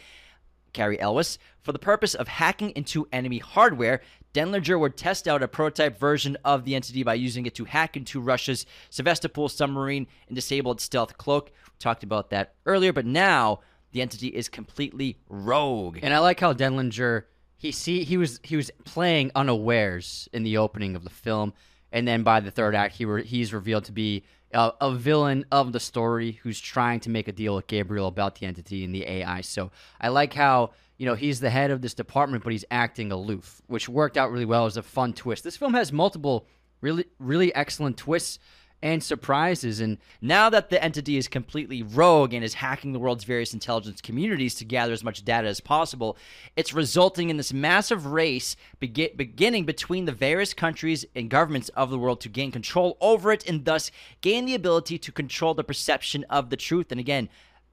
Cary 0.72 1.00
Elwes. 1.00 1.38
For 1.62 1.72
the 1.72 1.78
purpose 1.78 2.14
of 2.14 2.28
hacking 2.28 2.70
into 2.70 3.08
enemy 3.12 3.38
hardware, 3.38 4.02
Denlinger 4.32 4.78
would 4.78 4.96
test 4.96 5.26
out 5.26 5.42
a 5.42 5.48
prototype 5.48 5.98
version 5.98 6.36
of 6.44 6.64
the 6.64 6.74
entity 6.74 7.02
by 7.02 7.14
using 7.14 7.46
it 7.46 7.54
to 7.56 7.64
hack 7.64 7.96
into 7.96 8.20
Russia's 8.20 8.66
Sevastopol 8.88 9.48
submarine 9.48 10.06
and 10.28 10.34
disable 10.34 10.72
its 10.72 10.84
stealth 10.84 11.18
cloak. 11.18 11.50
We 11.66 11.78
talked 11.78 12.04
about 12.04 12.30
that 12.30 12.54
earlier, 12.66 12.92
but 12.92 13.06
now 13.06 13.60
the 13.92 14.02
entity 14.02 14.28
is 14.28 14.48
completely 14.48 15.18
rogue. 15.28 15.98
And 16.02 16.14
I 16.14 16.18
like 16.18 16.40
how 16.40 16.52
Denlinger 16.52 17.24
he 17.60 17.72
see 17.72 18.04
he 18.04 18.16
was 18.16 18.40
he 18.42 18.56
was 18.56 18.70
playing 18.86 19.32
unawares 19.34 20.28
in 20.32 20.44
the 20.44 20.56
opening 20.56 20.96
of 20.96 21.04
the 21.04 21.10
film, 21.10 21.52
and 21.92 22.06
then 22.06 22.22
by 22.22 22.40
the 22.40 22.50
third 22.50 22.74
act 22.74 22.94
he 22.96 23.04
re, 23.04 23.24
he's 23.24 23.52
revealed 23.52 23.84
to 23.84 23.92
be 23.92 24.24
a, 24.52 24.72
a 24.80 24.94
villain 24.94 25.44
of 25.52 25.72
the 25.72 25.80
story 25.80 26.32
who's 26.42 26.60
trying 26.60 27.00
to 27.00 27.10
make 27.10 27.28
a 27.28 27.32
deal 27.32 27.56
with 27.56 27.66
Gabriel 27.66 28.06
about 28.06 28.36
the 28.36 28.46
entity 28.46 28.84
and 28.84 28.94
the 28.94 29.06
AI. 29.06 29.40
So 29.42 29.70
I 30.00 30.08
like 30.08 30.34
how 30.34 30.70
you 30.98 31.06
know 31.06 31.14
he's 31.14 31.40
the 31.40 31.50
head 31.50 31.70
of 31.70 31.82
this 31.82 31.94
department, 31.94 32.44
but 32.44 32.52
he's 32.52 32.64
acting 32.70 33.12
aloof, 33.12 33.62
which 33.66 33.88
worked 33.88 34.16
out 34.16 34.30
really 34.30 34.44
well 34.44 34.66
as 34.66 34.76
a 34.76 34.82
fun 34.82 35.12
twist. 35.12 35.44
This 35.44 35.56
film 35.56 35.74
has 35.74 35.92
multiple 35.92 36.46
really 36.80 37.04
really 37.18 37.54
excellent 37.54 37.96
twists 37.96 38.38
and 38.82 39.02
surprises 39.02 39.80
and 39.80 39.98
Now 40.20 40.48
that 40.50 40.70
the 40.70 40.82
entity 40.82 41.16
is 41.16 41.28
completely 41.28 41.82
rogue 41.82 42.32
and 42.32 42.42
is 42.42 42.54
hacking 42.54 42.92
the 42.92 42.98
world's 42.98 43.24
various 43.24 43.52
intelligence 43.52 44.00
communities 44.00 44.54
to 44.56 44.64
gather 44.64 44.92
as 44.92 45.04
much 45.04 45.24
data 45.24 45.48
as 45.48 45.60
possible, 45.60 46.16
it's 46.56 46.72
resulting 46.72 47.28
in 47.30 47.36
this 47.36 47.52
massive 47.52 48.06
race 48.06 48.56
begi- 48.80 49.16
beginning 49.16 49.66
between 49.66 50.06
the 50.06 50.12
various 50.12 50.54
countries 50.54 51.04
and 51.14 51.30
governments 51.30 51.68
of 51.70 51.90
the 51.90 51.98
world 51.98 52.20
to 52.22 52.28
gain 52.28 52.50
control 52.50 52.96
over 53.00 53.32
it 53.32 53.46
and 53.48 53.64
thus 53.64 53.90
gain 54.20 54.46
the 54.46 54.54
ability 54.54 54.98
to 54.98 55.12
control 55.12 55.54
the 55.54 55.64
perception 55.64 56.24
of 56.30 56.50
the 56.50 56.56
truth. 56.56 56.90
And 56.90 57.00
again, 57.00 57.28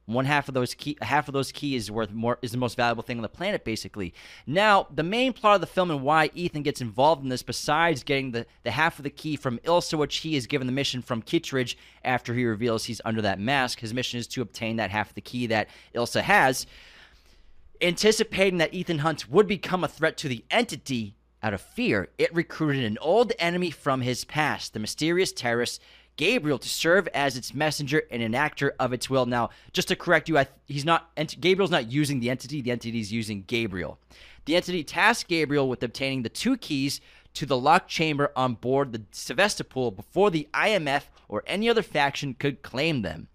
one 0.08 0.24
half 0.24 0.48
of 0.48 0.54
those 0.54 0.74
key 0.74 0.98
half 1.02 1.28
of 1.28 1.34
those 1.34 1.52
keys 1.52 1.84
is 1.84 1.92
worth 1.92 2.12
more 2.12 2.40
is 2.42 2.52
the 2.52 2.58
most 2.58 2.78
valuable 2.78 3.04
thing 3.04 3.18
on 3.18 3.22
the 3.22 3.30
planet 3.30 3.64
basically. 3.64 4.14
Now 4.48 4.88
the 4.94 5.04
main 5.04 5.34
plot 5.34 5.56
of 5.56 5.62
the 5.62 5.68
film 5.68 5.92
and 5.92 6.02
why 6.02 6.32
ethan 6.34 6.64
gets 6.64 6.82
involved 6.82 7.24
in 7.24 7.30
this 7.30 7.44
besides 7.44 8.04
getting 8.04 8.32
the, 8.32 8.46
the 8.64 8.72
half 8.72 8.98
of 8.98 9.04
the 9.04 9.10
key 9.10 9.36
from 9.36 9.60
ilsa 9.60 9.98
which 9.98 10.18
he 10.18 10.36
is 10.36 10.48
given 10.48 10.66
the 10.66 10.74
mission 10.74 11.02
from 11.02 11.22
kittredge 11.22 11.78
after 12.06 12.34
he 12.34 12.46
reveals 12.46 12.86
he's 12.86 13.02
under 13.04 13.22
that 13.22 13.40
mask 13.40 13.82
his 13.82 13.94
mission 13.94 14.18
is 14.18 14.28
to 14.28 14.42
obtain 14.42 14.78
that 14.78 14.90
half 14.90 15.10
of 15.10 15.16
the 15.16 15.22
key 15.22 15.46
that 15.48 15.68
ilsa 15.94 16.22
has 16.22 16.66
anticipating 17.82 18.58
that 18.60 18.74
ethan 18.74 19.00
hunt 19.00 19.30
would 19.30 19.48
become 19.48 19.84
a 19.84 19.90
threat 19.90 20.16
to 20.18 20.30
the 20.30 20.44
entity 20.50 21.16
out 21.44 21.54
of 21.54 21.60
fear 21.60 22.08
it 22.18 22.34
recruited 22.34 22.86
an 22.86 22.98
old 23.02 23.34
enemy 23.40 23.70
from 23.70 24.02
his 24.02 24.24
past 24.24 24.74
the 24.74 24.80
mysterious 24.80 25.34
terrorist 25.34 25.82
Gabriel 26.18 26.60
to 26.60 26.68
serve 26.68 27.08
as 27.14 27.38
its 27.38 27.54
messenger 27.54 28.04
and 28.12 28.22
enactor 28.22 28.72
of 28.80 28.92
its 28.92 29.10
will. 29.10 29.26
Now, 29.26 29.52
just 29.72 29.88
to 29.88 29.96
correct 29.96 30.28
you, 30.28 30.38
I, 30.38 30.48
he's 30.66 30.86
not. 30.86 31.10
Gabriel's 31.40 31.72
not 31.72 31.92
using 31.92 32.20
the 32.20 32.30
entity. 32.30 32.62
The 32.62 32.72
entity 32.72 33.00
is 33.00 33.14
using 33.14 33.44
Gabriel. 33.48 34.00
The 34.46 34.56
entity 34.56 34.84
tasked 34.84 35.30
Gabriel 35.30 35.70
with 35.70 35.84
obtaining 35.84 36.24
the 36.24 36.30
two 36.30 36.58
keys 36.58 37.00
to 37.36 37.46
the 37.46 37.58
locked 37.58 37.90
chamber 37.90 38.32
on 38.36 38.56
board 38.56 38.92
the 38.92 39.04
Sevastopol 39.12 39.92
before 39.92 40.32
the 40.32 40.48
IMF 40.54 41.04
or 41.28 41.44
any 41.46 41.70
other 41.70 41.84
faction 41.84 42.34
could 42.34 42.64
claim 42.64 43.04
them. 43.04 43.28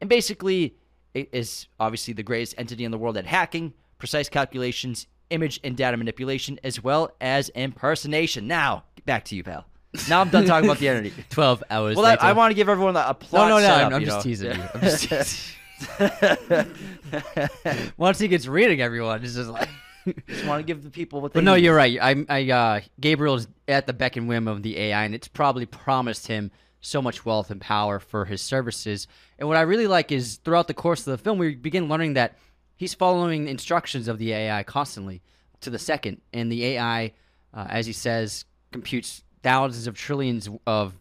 And 0.00 0.10
basically, 0.10 0.76
it 1.14 1.30
is 1.32 1.66
obviously 1.80 2.12
the 2.12 2.22
greatest 2.22 2.54
entity 2.58 2.84
in 2.84 2.90
the 2.90 2.98
world 2.98 3.16
at 3.16 3.26
hacking, 3.26 3.72
precise 3.98 4.28
calculations, 4.28 5.06
image 5.30 5.60
and 5.64 5.76
data 5.76 5.96
manipulation, 5.96 6.58
as 6.62 6.82
well 6.82 7.10
as 7.20 7.48
impersonation. 7.50 8.46
Now, 8.46 8.84
back 9.06 9.24
to 9.26 9.36
you, 9.36 9.44
pal. 9.44 9.66
Now 10.08 10.20
I'm 10.20 10.28
done 10.28 10.44
talking 10.44 10.68
about 10.68 10.78
the 10.78 10.88
entity. 10.88 11.12
12 11.30 11.64
hours 11.70 11.96
Well, 11.96 12.04
I, 12.06 12.10
later. 12.10 12.22
I 12.22 12.32
want 12.32 12.50
to 12.50 12.54
give 12.54 12.68
everyone 12.68 12.96
a, 12.96 13.00
a 13.00 13.16
No, 13.32 13.48
no, 13.48 13.54
no. 13.56 13.60
setup, 13.60 13.86
I'm, 13.86 13.94
I'm 13.94 14.04
just 14.04 14.22
teasing 14.22 14.52
you. 14.54 14.62
I'm 14.74 14.80
just 14.80 15.08
teasing. 15.08 15.54
Once 17.96 18.18
he 18.18 18.28
gets 18.28 18.46
reading, 18.46 18.80
everyone 18.80 19.22
is 19.22 19.34
just 19.34 19.50
like. 19.50 19.68
Just 20.26 20.46
want 20.46 20.58
to 20.60 20.62
give 20.64 20.82
the 20.82 20.88
people 20.88 21.20
what 21.20 21.34
they 21.34 21.38
But 21.38 21.44
no, 21.44 21.54
need. 21.54 21.64
you're 21.64 21.76
right. 21.76 21.98
I, 22.00 22.24
I, 22.30 22.50
uh, 22.50 22.80
Gabriel's 22.98 23.46
at 23.66 23.86
the 23.86 23.92
beck 23.92 24.16
and 24.16 24.26
whim 24.26 24.48
of 24.48 24.62
the 24.62 24.78
AI, 24.78 25.04
and 25.04 25.14
it's 25.14 25.28
probably 25.28 25.66
promised 25.66 26.26
him 26.28 26.50
so 26.80 27.02
much 27.02 27.26
wealth 27.26 27.50
and 27.50 27.60
power 27.60 27.98
for 27.98 28.24
his 28.24 28.40
services. 28.40 29.06
And 29.38 29.48
what 29.48 29.58
I 29.58 29.62
really 29.62 29.86
like 29.86 30.10
is 30.10 30.36
throughout 30.36 30.66
the 30.66 30.72
course 30.72 31.00
of 31.06 31.10
the 31.10 31.18
film, 31.22 31.36
we 31.36 31.54
begin 31.56 31.88
learning 31.90 32.14
that 32.14 32.38
he's 32.76 32.94
following 32.94 33.48
instructions 33.48 34.08
of 34.08 34.16
the 34.18 34.32
AI 34.32 34.62
constantly 34.62 35.20
to 35.60 35.68
the 35.68 35.78
second. 35.78 36.22
And 36.32 36.50
the 36.50 36.64
AI, 36.64 37.12
uh, 37.52 37.66
as 37.68 37.84
he 37.84 37.92
says, 37.92 38.46
computes 38.72 39.22
thousands 39.48 39.86
of 39.86 39.94
trillions 39.94 40.46
of 40.66 40.92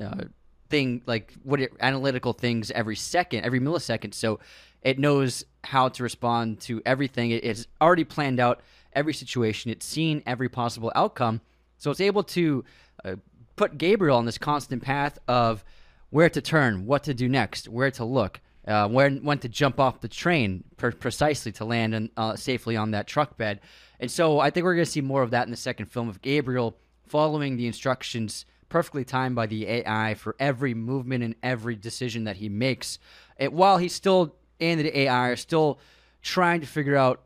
uh, 0.00 0.24
thing 0.70 1.02
like 1.06 1.34
what 1.42 1.60
it, 1.60 1.72
analytical 1.80 2.32
things 2.32 2.70
every 2.70 2.94
second, 2.94 3.44
every 3.44 3.58
millisecond. 3.58 4.14
So 4.14 4.38
it 4.82 5.00
knows 5.00 5.44
how 5.64 5.88
to 5.88 6.02
respond 6.04 6.60
to 6.60 6.80
everything. 6.86 7.32
It, 7.32 7.42
it's 7.42 7.66
already 7.80 8.04
planned 8.04 8.38
out 8.38 8.60
every 8.92 9.14
situation. 9.14 9.72
It's 9.72 9.84
seen 9.84 10.22
every 10.26 10.48
possible 10.48 10.92
outcome. 10.94 11.40
So 11.78 11.90
it's 11.90 12.00
able 12.00 12.22
to 12.38 12.64
uh, 13.04 13.16
put 13.56 13.78
Gabriel 13.78 14.16
on 14.16 14.26
this 14.26 14.38
constant 14.38 14.80
path 14.80 15.18
of 15.26 15.64
where 16.10 16.30
to 16.30 16.40
turn, 16.40 16.86
what 16.86 17.02
to 17.04 17.14
do 17.14 17.28
next, 17.28 17.68
where 17.68 17.90
to 17.90 18.04
look, 18.04 18.40
uh, 18.68 18.86
when 18.86 19.24
when 19.24 19.38
to 19.40 19.48
jump 19.48 19.80
off 19.80 20.00
the 20.00 20.08
train 20.08 20.62
per- 20.76 20.92
precisely 20.92 21.50
to 21.52 21.64
land 21.64 21.94
in, 21.94 22.10
uh, 22.16 22.36
safely 22.36 22.76
on 22.76 22.92
that 22.92 23.08
truck 23.08 23.36
bed. 23.36 23.60
And 23.98 24.08
so 24.08 24.38
I 24.38 24.50
think 24.50 24.62
we're 24.62 24.74
going 24.74 24.84
to 24.84 24.90
see 24.90 25.00
more 25.00 25.22
of 25.24 25.32
that 25.32 25.46
in 25.48 25.50
the 25.50 25.56
second 25.56 25.86
film 25.86 26.08
of 26.08 26.22
Gabriel 26.22 26.76
following 27.08 27.56
the 27.56 27.66
instructions 27.66 28.44
perfectly 28.68 29.04
timed 29.04 29.34
by 29.34 29.46
the 29.46 29.66
AI 29.66 30.14
for 30.14 30.36
every 30.38 30.74
movement 30.74 31.24
and 31.24 31.34
every 31.42 31.74
decision 31.74 32.24
that 32.24 32.36
he 32.36 32.48
makes. 32.48 32.98
And 33.36 33.52
while 33.52 33.78
he's 33.78 33.94
still 33.94 34.34
and 34.60 34.80
the 34.80 34.98
AI 35.00 35.28
are 35.28 35.36
still 35.36 35.78
trying 36.22 36.60
to 36.60 36.66
figure 36.66 36.96
out 36.96 37.22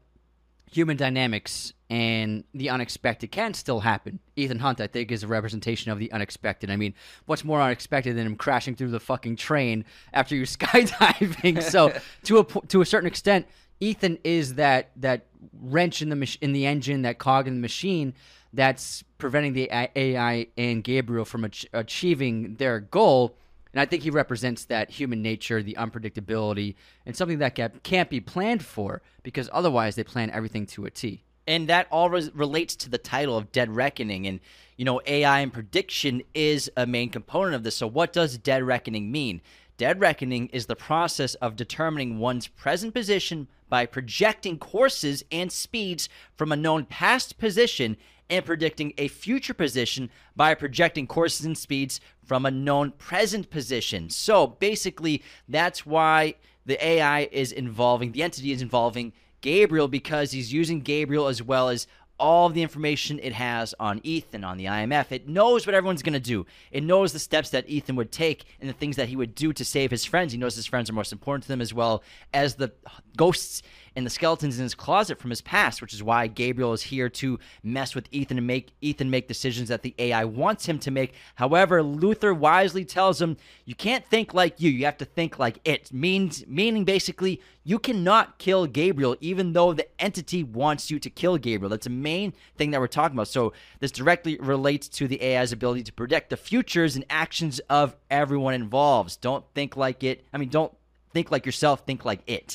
human 0.71 0.97
dynamics 0.97 1.73
and 1.91 2.45
the 2.55 2.71
unexpected 2.71 3.31
can 3.31 3.53
still 3.53 3.81
happen. 3.81 4.19
Ethan 4.37 4.59
Hunt, 4.59 4.81
I 4.81 4.87
think, 4.87 5.13
is 5.13 5.23
a 5.23 5.27
representation 5.27 5.93
of 5.93 5.99
the 5.99 6.11
unexpected. 6.13 6.71
I 6.71 6.77
mean, 6.77 6.95
what's 7.27 7.45
more 7.45 7.61
unexpected 7.61 8.17
than 8.17 8.27
him 8.27 8.37
crashing 8.37 8.75
through 8.75 8.91
the 8.91 9.01
fucking 9.01 9.37
train 9.37 9.85
after 10.13 10.35
you 10.35 10.43
skydiving? 10.47 11.63
so, 11.63 11.93
to 12.25 12.39
a 12.39 12.45
to 12.69 12.81
a 12.81 12.87
certain 12.87 13.07
extent, 13.07 13.47
Ethan 13.81 14.19
is 14.25 14.55
that 14.55 14.91
that 14.97 15.27
wrench 15.61 16.01
in 16.01 16.09
the 16.09 16.17
mach- 16.17 16.41
in 16.41 16.53
the 16.53 16.65
engine, 16.65 17.03
that 17.03 17.19
cog 17.19 17.47
in 17.47 17.55
the 17.55 17.61
machine 17.61 18.15
that's 18.55 19.03
preventing 19.23 19.53
the 19.53 19.71
AI 19.73 20.49
and 20.59 20.83
Gabriel 20.83 21.25
from 21.25 21.45
ach- 21.45 21.65
achieving 21.73 22.57
their 22.57 22.81
goal. 22.81 23.37
And 23.73 23.81
I 23.81 23.87
think 23.87 24.03
he 24.03 24.11
represents 24.11 24.65
that 24.65 24.91
human 24.91 25.23
nature, 25.23 25.63
the 25.63 25.77
unpredictability, 25.79 26.75
and 27.07 27.17
something 27.17 27.39
that 27.39 27.83
can't 27.85 28.11
be 28.11 28.21
planned 28.21 28.65
for 28.65 29.01
because 29.23 29.49
otherwise 29.53 29.95
they 29.95 30.03
plan 30.03 30.29
everything 30.31 30.67
to 30.67 30.85
a 30.87 30.91
T. 30.91 31.23
and 31.47 31.69
that 31.69 31.87
all 31.91 32.11
res- 32.11 32.35
relates 32.35 32.75
to 32.77 32.91
the 32.91 32.99
title 32.99 33.37
of 33.37 33.53
Dead 33.53 33.75
Reckoning. 33.75 34.27
And 34.27 34.41
you 34.77 34.85
know, 34.85 35.01
AI 35.07 35.39
and 35.41 35.53
prediction 35.53 36.23
is 36.35 36.69
a 36.77 36.85
main 36.85 37.09
component 37.09 37.55
of 37.55 37.63
this. 37.63 37.77
So, 37.77 37.87
what 37.87 38.13
does 38.13 38.37
Dead 38.39 38.65
Reckoning 38.65 39.13
mean? 39.13 39.41
Dead 39.77 40.01
Reckoning 40.01 40.49
is 40.49 40.67
the 40.67 40.77
process 40.77 41.35
of 41.37 41.57
determining 41.57 42.19
one's 42.19 42.49
present 42.49 42.93
position 42.93 43.49
by 43.69 43.87
projecting 43.87 44.59
courses 44.59 45.25
and 45.31 45.51
speeds 45.51 46.09
from 46.37 46.53
a 46.53 46.57
known 46.57 46.85
past 46.85 47.39
position 47.39 47.97
and 48.33 48.47
predicting 48.47 48.95
a 48.97 49.09
future 49.09 49.53
position 49.53 50.09
by 50.35 50.55
projecting 50.55 51.07
courses 51.07 51.45
and 51.45 51.57
speeds 51.57 52.01
from 52.25 52.47
a 52.47 52.51
known 52.51 52.91
present 52.93 53.51
position. 53.51 54.09
So 54.09 54.47
basically, 54.47 55.23
that's 55.47 55.85
why 55.85 56.37
the 56.65 56.83
AI 56.83 57.29
is 57.31 57.53
involving, 57.53 58.13
the 58.13 58.23
entity 58.23 58.51
is 58.51 58.63
involving 58.63 59.13
Gabriel 59.43 59.87
because 59.87 60.33
he's 60.33 60.51
using 60.51 60.81
Gabriel 60.81 61.27
as 61.27 61.43
well 61.43 61.69
as 61.69 61.87
all 62.19 62.49
the 62.49 62.63
information 62.63 63.19
it 63.23 63.35
has 63.35 63.75
on 63.79 64.01
Ethan, 64.03 64.45
on 64.45 64.57
the 64.57 64.65
IMF. 64.65 65.13
It 65.13 65.29
knows 65.29 65.67
what 65.67 65.75
everyone's 65.75 66.03
going 66.03 66.13
to 66.15 66.21
do. 66.21 66.47
It 66.71 66.85
knows 66.85 67.13
the 67.13 67.19
steps 67.19 67.51
that 67.51 67.69
Ethan 67.69 67.97
would 67.97 68.13
take 68.13 68.45
and 68.61 68.71
the 68.71 68.75
things 68.75 68.97
that 68.97 69.09
he 69.09 69.17
would 69.17 69.35
do 69.35 69.53
to 69.53 69.65
save 69.65 69.91
his 69.91 70.07
friends. 70.07 70.33
He 70.33 70.39
knows 70.39 70.55
his 70.55 70.67
friends 70.67 70.89
are 70.89 70.95
most 70.95 71.13
important 71.13 71.43
to 71.43 71.49
them 71.49 71.61
as 71.61 71.75
well 71.75 72.03
as 72.33 72.55
the 72.55 72.73
ghosts 73.15 73.63
and 73.97 74.07
the 74.07 74.11
skeletons 74.11 74.59
in 74.59 74.63
his 74.63 74.75
closet 74.75 75.19
from 75.19 75.31
his 75.31 75.41
past, 75.41 75.81
which 75.81 75.93
is 75.93 76.03
why 76.03 76.27
Gabriel 76.27 76.73
is 76.73 76.83
here 76.83 77.09
to 77.09 77.39
mess 77.63 77.95
with 77.95 78.09
Ethan 78.11 78.39
and 78.39 78.47
make 78.47 78.73
Ethan 78.81 79.11
make 79.11 79.29
decisions 79.29 79.69
that 79.69 79.83
the 79.83 79.95
AI 79.99 80.25
wants 80.25 80.67
him 80.67 80.79
to 80.81 80.91
make. 80.91 81.15
However, 81.37 81.83
Luther 81.83 82.33
wisely 82.33 82.85
tells 82.85 83.21
him, 83.21 83.37
"You 83.65 83.75
can't 83.75 84.07
think 84.07 84.35
like 84.35 84.61
you. 84.61 84.71
You 84.71 84.85
have 84.85 84.99
to 84.99 85.05
think 85.05 85.39
like 85.39 85.59
it." 85.65 85.93
Means 85.93 86.45
meaning 86.47 86.85
basically, 86.85 87.41
you 87.65 87.79
cannot 87.79 88.39
kill 88.39 88.67
Gabriel 88.67 89.17
even 89.21 89.53
though 89.53 89.73
the 89.73 89.87
entity 90.01 90.43
wants 90.43 90.91
you 90.91 90.99
to 90.99 91.11
kill 91.11 91.37
Gabriel. 91.37 91.71
That's 91.71 91.85
the 91.85 91.91
main 91.91 92.33
thing 92.57 92.71
that 92.71 92.81
we're 92.81 92.87
talking 92.87 93.17
about. 93.17 93.29
So, 93.29 93.53
this 93.81 93.93
directly 93.93 94.37
relates 94.39 94.89
to 94.89 95.07
the 95.07 95.23
AI's 95.23 95.53
ability 95.53 95.83
to 95.85 95.93
predict 95.93 96.31
the 96.31 96.37
futures 96.37 96.97
and 96.97 97.05
actions 97.09 97.61
of 97.71 97.97
everyone 98.11 98.55
involved. 98.55 99.21
Don't 99.21 99.45
think 99.55 99.77
like 99.77 100.03
it. 100.03 100.25
I 100.33 100.39
mean, 100.39 100.49
don't 100.49 100.73
think 101.13 101.31
like 101.31 101.47
yourself, 101.47 101.87
think 101.87 102.05
like 102.05 102.23
it. 102.27 102.55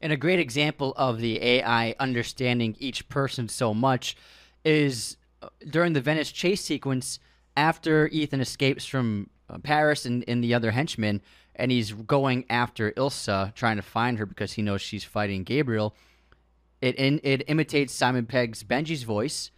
And 0.00 0.12
a 0.12 0.16
great 0.16 0.38
example 0.38 0.94
of 0.96 1.20
the 1.20 1.42
AI 1.42 1.94
understanding 1.98 2.76
each 2.78 3.08
person 3.08 3.48
so 3.48 3.74
much 3.74 4.16
is 4.64 5.16
uh, 5.42 5.48
during 5.68 5.92
the 5.92 6.00
Venice 6.00 6.30
chase 6.30 6.60
sequence 6.60 7.18
after 7.56 8.06
Ethan 8.08 8.40
escapes 8.40 8.86
from 8.86 9.30
uh, 9.50 9.58
Paris 9.58 10.06
and, 10.06 10.24
and 10.28 10.42
the 10.42 10.54
other 10.54 10.70
henchmen, 10.70 11.20
and 11.56 11.72
he's 11.72 11.92
going 11.92 12.44
after 12.48 12.92
Ilsa, 12.92 13.54
trying 13.54 13.76
to 13.76 13.82
find 13.82 14.18
her 14.18 14.26
because 14.26 14.52
he 14.52 14.62
knows 14.62 14.80
she's 14.80 15.04
fighting 15.04 15.42
Gabriel. 15.42 15.94
It 16.80 16.94
in, 16.94 17.20
it 17.24 17.42
imitates 17.48 17.92
Simon 17.92 18.26
Pegg's 18.26 18.62
Benji's 18.62 19.02
voice, 19.02 19.50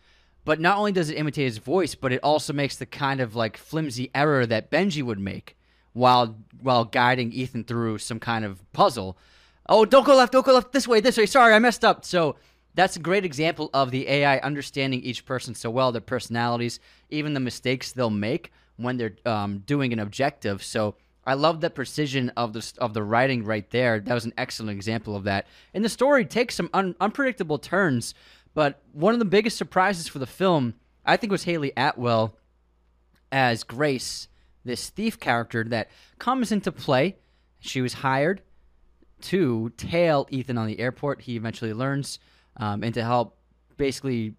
but 0.45 0.61
not 0.61 0.79
only 0.79 0.93
does 0.93 1.11
it 1.11 1.19
imitate 1.19 1.45
his 1.45 1.59
voice, 1.59 1.95
but 1.95 2.13
it 2.13 2.21
also 2.23 2.55
makes 2.55 2.77
the 2.77 2.87
kind 2.87 3.21
of 3.21 3.37
like 3.37 3.59
flimsy 3.59 4.11
error 4.15 4.47
that 4.47 4.71
Benji 4.71 5.03
would 5.03 5.19
make 5.19 5.57
while 5.93 6.37
while 6.63 6.85
guiding 6.85 7.33
Ethan 7.33 7.65
through 7.65 7.99
some 7.99 8.21
kind 8.21 8.45
of 8.45 8.71
puzzle. 8.73 9.19
Oh, 9.73 9.85
don't 9.85 10.05
go 10.05 10.17
left, 10.17 10.33
don't 10.33 10.45
go 10.45 10.53
left, 10.53 10.73
this 10.73 10.89
way, 10.89 11.01
this 11.01 11.17
way. 11.17 11.27
Sorry, 11.27 11.55
I 11.55 11.61
messed 11.61 11.85
up. 11.85 12.05
So 12.05 12.35
that's 12.75 12.97
a 12.97 13.01
great 13.01 13.25
example 13.25 13.71
of 13.73 13.93
the 13.93 14.09
AI 14.09 14.39
understanding 14.39 15.01
each 15.01 15.25
person 15.25 15.55
so 15.55 15.71
well, 15.71 15.93
their 15.93 16.01
personalities, 16.01 16.81
even 17.09 17.35
the 17.35 17.41
mistakes 17.41 17.93
they'll 17.93 18.11
make 18.11 18.51
when 18.77 18.97
they're 18.97 19.17
um, 19.25 19.59
doing 19.61 19.93
an 19.93 20.01
objective. 20.01 20.65
So 20.65 20.97
I 21.25 21.35
love 21.35 21.61
that 21.61 21.77
precision 21.77 22.31
of 22.37 22.53
the 22.53 22.73
of 22.79 22.95
the 22.95 23.05
writing 23.05 23.45
right 23.45 23.69
there. 23.71 24.01
That 24.01 24.15
was 24.15 24.25
an 24.25 24.35
excellent 24.37 24.73
example 24.73 25.15
of 25.15 25.25
that. 25.25 25.47
And 25.73 25.85
the 25.85 25.89
story 25.89 26.25
takes 26.25 26.57
some 26.57 26.69
un- 26.73 26.97
unpredictable 27.01 27.59
turns, 27.59 28.13
but 28.55 28.83
one 28.93 29.13
of 29.13 29.21
the 29.21 29.25
biggest 29.25 29.57
surprises 29.57 30.09
for 30.09 30.19
the 30.19 30.27
film, 30.27 30.75
I 31.07 31.17
think, 31.17 31.31
was 31.31 31.45
Hayley 31.45 31.73
Atwell 31.77 32.35
as 33.31 33.63
Grace, 33.63 34.27
this 34.65 34.91
thief 34.91 35.21
character 35.21 35.63
that 35.65 35.91
comes 36.19 36.51
into 36.51 36.73
play. 36.73 37.19
She 37.61 37.81
was 37.81 37.93
hired 37.93 38.43
to 39.23 39.71
tail 39.77 40.27
Ethan 40.31 40.59
on 40.59 40.67
the 40.67 40.81
airport. 40.81 41.23
He 41.23 41.37
eventually 41.37 41.73
learns, 41.73 42.19
um, 42.57 42.83
and 42.83 42.95
to 42.95 43.03
help 43.03 43.37
basically 43.77 44.35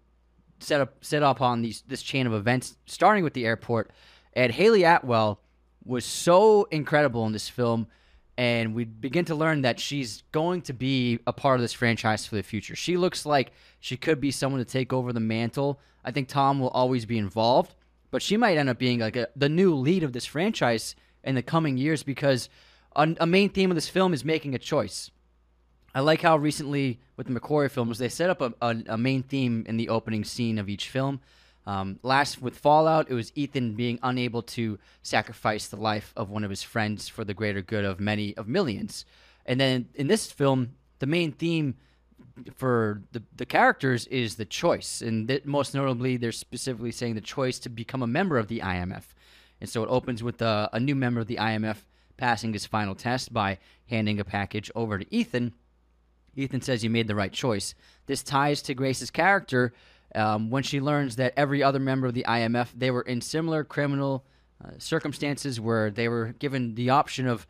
set 0.60 0.80
up 0.80 1.04
set 1.04 1.22
up 1.22 1.40
on 1.40 1.62
these 1.62 1.82
this 1.86 2.02
chain 2.02 2.26
of 2.26 2.32
events, 2.32 2.76
starting 2.86 3.24
with 3.24 3.34
the 3.34 3.46
airport. 3.46 3.90
And 4.32 4.52
Hayley 4.52 4.84
Atwell 4.84 5.40
was 5.84 6.04
so 6.04 6.64
incredible 6.70 7.26
in 7.26 7.32
this 7.32 7.48
film, 7.48 7.86
and 8.38 8.74
we 8.74 8.84
begin 8.84 9.24
to 9.26 9.34
learn 9.34 9.62
that 9.62 9.80
she's 9.80 10.22
going 10.32 10.62
to 10.62 10.72
be 10.72 11.18
a 11.26 11.32
part 11.32 11.56
of 11.56 11.62
this 11.62 11.72
franchise 11.72 12.26
for 12.26 12.36
the 12.36 12.42
future. 12.42 12.76
She 12.76 12.96
looks 12.96 13.26
like 13.26 13.52
she 13.80 13.96
could 13.96 14.20
be 14.20 14.30
someone 14.30 14.60
to 14.60 14.64
take 14.64 14.92
over 14.92 15.12
the 15.12 15.20
mantle. 15.20 15.80
I 16.04 16.10
think 16.10 16.28
Tom 16.28 16.60
will 16.60 16.70
always 16.70 17.04
be 17.04 17.18
involved, 17.18 17.74
but 18.10 18.22
she 18.22 18.36
might 18.36 18.56
end 18.56 18.68
up 18.68 18.78
being 18.78 19.00
like 19.00 19.16
a, 19.16 19.28
the 19.36 19.48
new 19.48 19.74
lead 19.74 20.02
of 20.02 20.12
this 20.12 20.24
franchise 20.24 20.94
in 21.24 21.34
the 21.34 21.42
coming 21.42 21.76
years 21.76 22.02
because 22.02 22.48
a, 22.96 23.14
a 23.20 23.26
main 23.26 23.48
theme 23.48 23.70
of 23.70 23.74
this 23.74 23.88
film 23.88 24.12
is 24.12 24.24
making 24.24 24.54
a 24.54 24.58
choice. 24.58 25.10
I 25.94 26.00
like 26.00 26.22
how 26.22 26.36
recently 26.36 27.00
with 27.16 27.26
the 27.26 27.38
McQuarrie 27.38 27.70
films 27.70 27.98
they 27.98 28.08
set 28.08 28.30
up 28.30 28.40
a, 28.40 28.54
a, 28.62 28.76
a 28.90 28.98
main 28.98 29.22
theme 29.22 29.64
in 29.68 29.76
the 29.76 29.88
opening 29.88 30.24
scene 30.24 30.58
of 30.58 30.68
each 30.68 30.88
film. 30.88 31.20
Um, 31.66 32.00
last 32.02 32.42
with 32.42 32.58
Fallout, 32.58 33.10
it 33.10 33.14
was 33.14 33.30
Ethan 33.34 33.74
being 33.74 33.98
unable 34.02 34.42
to 34.42 34.78
sacrifice 35.02 35.68
the 35.68 35.76
life 35.76 36.12
of 36.16 36.30
one 36.30 36.44
of 36.44 36.50
his 36.50 36.62
friends 36.62 37.08
for 37.08 37.24
the 37.24 37.34
greater 37.34 37.62
good 37.62 37.84
of 37.84 38.00
many 38.00 38.36
of 38.36 38.48
millions. 38.48 39.04
And 39.46 39.60
then 39.60 39.88
in 39.94 40.08
this 40.08 40.30
film, 40.32 40.72
the 40.98 41.06
main 41.06 41.32
theme 41.32 41.76
for 42.54 43.02
the, 43.12 43.22
the 43.36 43.46
characters 43.46 44.06
is 44.06 44.36
the 44.36 44.44
choice. 44.44 45.02
And 45.02 45.28
that 45.28 45.46
most 45.46 45.74
notably, 45.74 46.16
they're 46.16 46.32
specifically 46.32 46.90
saying 46.90 47.14
the 47.14 47.20
choice 47.20 47.58
to 47.60 47.68
become 47.68 48.02
a 48.02 48.06
member 48.06 48.38
of 48.38 48.48
the 48.48 48.60
IMF. 48.60 49.04
And 49.60 49.68
so 49.68 49.84
it 49.84 49.88
opens 49.88 50.22
with 50.22 50.42
a, 50.42 50.68
a 50.72 50.80
new 50.80 50.96
member 50.96 51.20
of 51.20 51.28
the 51.28 51.36
IMF 51.36 51.76
passing 52.16 52.52
his 52.52 52.66
final 52.66 52.94
test 52.94 53.32
by 53.32 53.58
handing 53.88 54.20
a 54.20 54.24
package 54.24 54.70
over 54.74 54.98
to 54.98 55.14
Ethan. 55.14 55.52
Ethan 56.34 56.62
says 56.62 56.82
you 56.82 56.90
made 56.90 57.08
the 57.08 57.14
right 57.14 57.32
choice. 57.32 57.74
This 58.06 58.22
ties 58.22 58.62
to 58.62 58.74
Grace's 58.74 59.10
character 59.10 59.72
um, 60.14 60.50
when 60.50 60.62
she 60.62 60.80
learns 60.80 61.16
that 61.16 61.34
every 61.36 61.62
other 61.62 61.78
member 61.78 62.06
of 62.06 62.14
the 62.14 62.24
IMF 62.28 62.68
they 62.76 62.90
were 62.90 63.02
in 63.02 63.20
similar 63.20 63.64
criminal 63.64 64.24
uh, 64.64 64.70
circumstances 64.78 65.60
where 65.60 65.90
they 65.90 66.08
were 66.08 66.34
given 66.38 66.74
the 66.74 66.90
option 66.90 67.26
of 67.26 67.46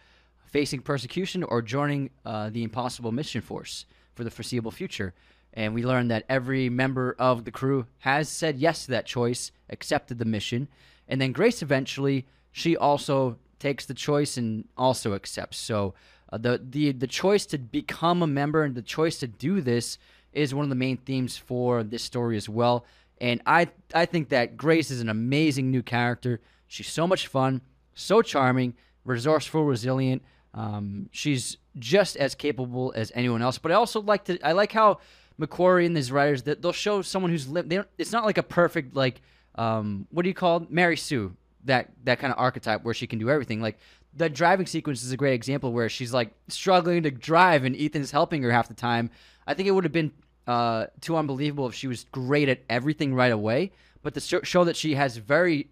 facing 0.47 0.81
persecution 0.81 1.43
or 1.43 1.63
joining 1.63 2.11
uh, 2.25 2.51
the 2.51 2.63
Impossible 2.63 3.13
Mission 3.13 3.41
Force 3.41 3.87
for 4.15 4.25
the 4.25 4.31
foreseeable 4.31 4.71
future. 4.71 5.15
And 5.55 5.75
we 5.75 5.85
learn 5.85 6.09
that 6.09 6.25
every 6.29 6.69
member 6.69 7.15
of 7.19 7.45
the 7.45 7.51
crew 7.51 7.87
has 7.99 8.29
said 8.29 8.59
yes 8.59 8.85
to 8.85 8.93
that 8.93 9.07
choice, 9.07 9.53
accepted 9.69 10.19
the 10.19 10.25
mission, 10.25 10.69
and 11.09 11.21
then 11.21 11.33
Grace 11.33 11.63
eventually 11.63 12.27
she 12.53 12.77
also 12.77 13.39
takes 13.63 13.87
the 13.87 13.95
choice 13.95 14.37
and 14.37 14.65
also 14.77 15.15
accepts. 15.15 15.57
So 15.57 15.95
uh, 16.33 16.39
the 16.39 16.61
the 16.69 16.93
the 16.93 17.07
choice 17.07 17.47
to 17.47 17.59
become 17.59 18.23
a 18.23 18.27
member 18.27 18.65
and 18.65 18.75
the 18.75 18.83
choice 18.83 19.19
to 19.21 19.29
do 19.29 19.61
this 19.61 19.99
is 20.33 20.55
one 20.55 20.65
of 20.65 20.69
the 20.69 20.75
main 20.75 20.97
themes 20.97 21.37
for 21.37 21.85
this 21.85 22.03
story 22.03 22.37
as 22.37 22.49
well. 22.49 22.85
And 23.21 23.41
I 23.47 23.69
I 23.95 24.05
think 24.07 24.31
that 24.31 24.57
Grace 24.57 24.91
is 24.91 25.01
an 25.01 25.09
amazing 25.09 25.71
new 25.71 25.83
character. 25.83 26.41
She's 26.67 26.89
so 26.89 27.07
much 27.07 27.29
fun, 27.29 27.61
so 27.95 28.21
charming, 28.21 28.75
resourceful, 29.05 29.65
resilient. 29.65 30.23
Um, 30.55 31.09
she's 31.13 31.59
just 31.79 32.17
as 32.17 32.35
capable 32.35 32.93
as 32.97 33.13
anyone 33.15 33.43
else. 33.43 33.59
But 33.59 33.71
I 33.73 33.77
also 33.77 34.01
like 34.03 34.25
to 34.25 34.45
I 34.45 34.53
like 34.53 34.73
how 34.73 34.99
McQuarrie 35.41 35.87
and 35.87 35.97
his 35.97 36.11
writers 36.11 36.43
that 36.43 36.63
they'll 36.63 36.73
show 36.73 37.01
someone 37.03 37.31
who's 37.31 37.49
lived. 37.49 37.71
They 37.71 37.77
don't, 37.77 37.89
it's 37.97 38.13
not 38.13 38.25
like 38.25 38.39
a 38.39 38.43
perfect 38.43 38.97
like 38.97 39.23
um, 39.55 40.07
what 40.11 40.25
do 40.25 40.29
you 40.29 40.35
call 40.35 40.63
it? 40.63 40.71
Mary 40.71 40.97
Sue 40.97 41.37
that 41.65 41.91
that 42.05 42.19
kind 42.19 42.33
of 42.33 42.39
archetype 42.39 42.85
where 42.85 42.95
she 42.95 43.07
can 43.07 43.19
do 43.19 43.31
everything. 43.31 43.61
Like 43.61 43.79
the 44.15 44.29
driving 44.29 44.67
sequence 44.67 45.03
is 45.03 45.13
a 45.13 45.17
great 45.17 45.35
example 45.35 45.73
where 45.73 45.89
she's 45.89 46.13
like 46.13 46.33
struggling 46.49 47.03
to 47.05 47.11
drive 47.11 47.65
and 47.65 47.77
Ethan's 47.77 48.11
helping 48.11 48.43
her 48.43 48.51
half 48.51 48.69
the 48.69 48.75
time. 48.75 49.11
I 49.47 49.55
think 49.55 49.69
it 49.69 49.73
would 49.73 49.85
have 49.85 49.93
been 49.93 50.13
uh, 50.47 50.87
too 51.01 51.17
unbelievable 51.17 51.67
if 51.67 51.75
she 51.75 51.87
was 51.87 52.05
great 52.13 52.49
at 52.49 52.61
everything 52.69 53.15
right 53.15 53.33
away. 53.33 53.73
But 54.03 54.15
to 54.15 54.45
show 54.45 54.65
that 54.65 54.77
she 54.77 54.95
has 54.95 55.17
very 55.17 55.71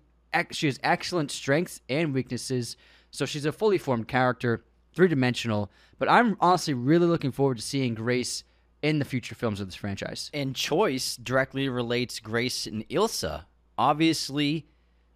she 0.53 0.66
has 0.66 0.79
excellent 0.83 1.31
strengths 1.31 1.81
and 1.88 2.14
weaknesses, 2.14 2.76
so 3.11 3.26
she's 3.26 3.44
a 3.44 3.53
fully 3.53 3.79
formed 3.79 4.07
character, 4.07 4.64
three 4.94 5.09
dimensional. 5.09 5.70
But 5.98 6.09
I'm 6.09 6.37
honestly 6.40 6.74
really 6.74 7.07
looking 7.07 7.33
forward 7.33 7.57
to 7.57 7.62
seeing 7.62 7.94
Grace 7.94 8.44
in 8.83 8.98
the 8.98 9.05
future 9.05 9.35
films 9.35 9.61
of 9.61 9.66
this 9.66 9.74
franchise. 9.74 10.31
And 10.33 10.55
choice 10.55 11.16
directly 11.16 11.68
relates 11.68 12.20
Grace 12.20 12.66
and 12.66 12.88
Ilsa. 12.88 13.44
Obviously, 13.76 14.66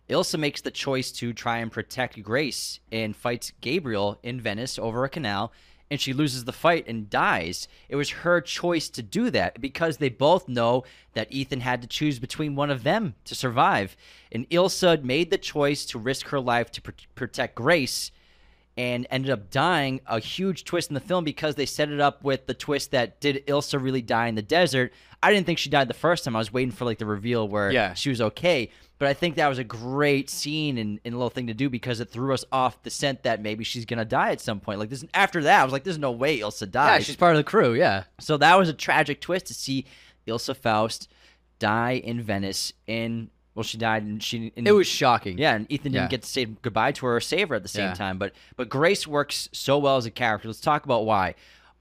Ilsa 0.08 0.38
makes 0.38 0.60
the 0.60 0.70
choice 0.70 1.10
to 1.12 1.32
try 1.32 1.58
and 1.58 1.72
protect 1.72 2.22
Grace 2.22 2.80
and 2.92 3.16
fights 3.16 3.52
Gabriel 3.60 4.18
in 4.22 4.40
Venice 4.40 4.78
over 4.78 5.04
a 5.04 5.08
canal, 5.08 5.52
and 5.90 6.00
she 6.00 6.12
loses 6.12 6.44
the 6.44 6.52
fight 6.52 6.86
and 6.86 7.08
dies. 7.08 7.68
It 7.88 7.96
was 7.96 8.10
her 8.10 8.40
choice 8.40 8.88
to 8.90 9.02
do 9.02 9.30
that 9.30 9.60
because 9.60 9.96
they 9.96 10.08
both 10.08 10.48
know 10.48 10.84
that 11.14 11.32
Ethan 11.32 11.60
had 11.60 11.80
to 11.82 11.88
choose 11.88 12.18
between 12.18 12.54
one 12.54 12.70
of 12.70 12.82
them 12.82 13.14
to 13.24 13.34
survive. 13.34 13.96
And 14.30 14.48
Ilsa 14.50 15.02
made 15.02 15.30
the 15.30 15.38
choice 15.38 15.84
to 15.86 15.98
risk 15.98 16.28
her 16.28 16.40
life 16.40 16.70
to 16.72 16.82
pr- 16.82 16.90
protect 17.14 17.54
Grace 17.54 18.10
and 18.76 19.06
ended 19.10 19.30
up 19.30 19.50
dying. 19.50 20.00
A 20.06 20.18
huge 20.18 20.64
twist 20.64 20.90
in 20.90 20.94
the 20.94 21.00
film 21.00 21.24
because 21.24 21.54
they 21.54 21.66
set 21.66 21.90
it 21.90 22.00
up 22.00 22.24
with 22.24 22.46
the 22.46 22.54
twist 22.54 22.90
that 22.90 23.20
did 23.20 23.46
Ilsa 23.46 23.80
really 23.80 24.02
die 24.02 24.26
in 24.26 24.34
the 24.34 24.42
desert? 24.42 24.92
I 25.22 25.32
didn't 25.32 25.46
think 25.46 25.58
she 25.58 25.70
died 25.70 25.88
the 25.88 25.94
first 25.94 26.24
time. 26.24 26.36
I 26.36 26.40
was 26.40 26.52
waiting 26.52 26.72
for 26.72 26.84
like 26.84 26.98
the 26.98 27.06
reveal 27.06 27.48
where 27.48 27.70
yeah. 27.70 27.94
she 27.94 28.10
was 28.10 28.20
okay. 28.20 28.70
But 28.98 29.08
I 29.08 29.14
think 29.14 29.34
that 29.36 29.48
was 29.48 29.58
a 29.58 29.64
great 29.64 30.30
scene 30.30 30.78
and, 30.78 31.00
and 31.04 31.14
a 31.14 31.16
little 31.16 31.28
thing 31.30 31.48
to 31.48 31.54
do 31.54 31.68
because 31.68 31.98
it 32.00 32.10
threw 32.10 32.32
us 32.32 32.44
off 32.52 32.80
the 32.84 32.90
scent 32.90 33.24
that 33.24 33.42
maybe 33.42 33.64
she's 33.64 33.84
gonna 33.84 34.04
die 34.04 34.30
at 34.30 34.40
some 34.40 34.60
point. 34.60 34.78
Like 34.78 34.88
this 34.90 35.04
after 35.14 35.42
that, 35.42 35.60
I 35.60 35.64
was 35.64 35.72
like, 35.72 35.82
"There's 35.84 35.98
no 35.98 36.12
way 36.12 36.38
Ilsa 36.38 36.70
dies." 36.70 37.00
Yeah, 37.00 37.04
she's 37.04 37.16
part 37.16 37.32
of 37.32 37.38
the 37.38 37.44
crew. 37.44 37.74
Yeah. 37.74 38.04
So 38.20 38.36
that 38.36 38.56
was 38.56 38.68
a 38.68 38.72
tragic 38.72 39.20
twist 39.20 39.46
to 39.46 39.54
see 39.54 39.84
Ilsa 40.28 40.56
Faust 40.56 41.10
die 41.58 41.92
in 42.04 42.22
Venice. 42.22 42.72
In 42.86 43.30
well, 43.54 43.62
she 43.64 43.78
died 43.78 44.02
and 44.04 44.22
she. 44.22 44.52
And, 44.56 44.66
it 44.66 44.72
was 44.72 44.86
shocking. 44.86 45.38
Yeah, 45.38 45.54
and 45.54 45.70
Ethan 45.70 45.92
Yeah. 45.92 46.00
didn't 46.02 46.10
get 46.10 46.22
to 46.22 46.28
say 46.28 46.44
goodbye 46.44 46.92
to 46.92 47.06
her 47.06 47.16
or 47.16 47.20
save 47.20 47.48
her 47.50 47.54
at 47.56 47.62
the 47.62 47.68
same 47.68 47.88
Yeah. 47.88 47.94
time. 47.94 48.18
But 48.18 48.32
but 48.56 48.68
Grace 48.68 49.06
works 49.06 49.48
so 49.52 49.78
well 49.78 49.96
as 49.96 50.06
a 50.06 50.10
character. 50.10 50.48
Let's 50.48 50.60
talk 50.60 50.84
about 50.84 51.04
why. 51.04 51.34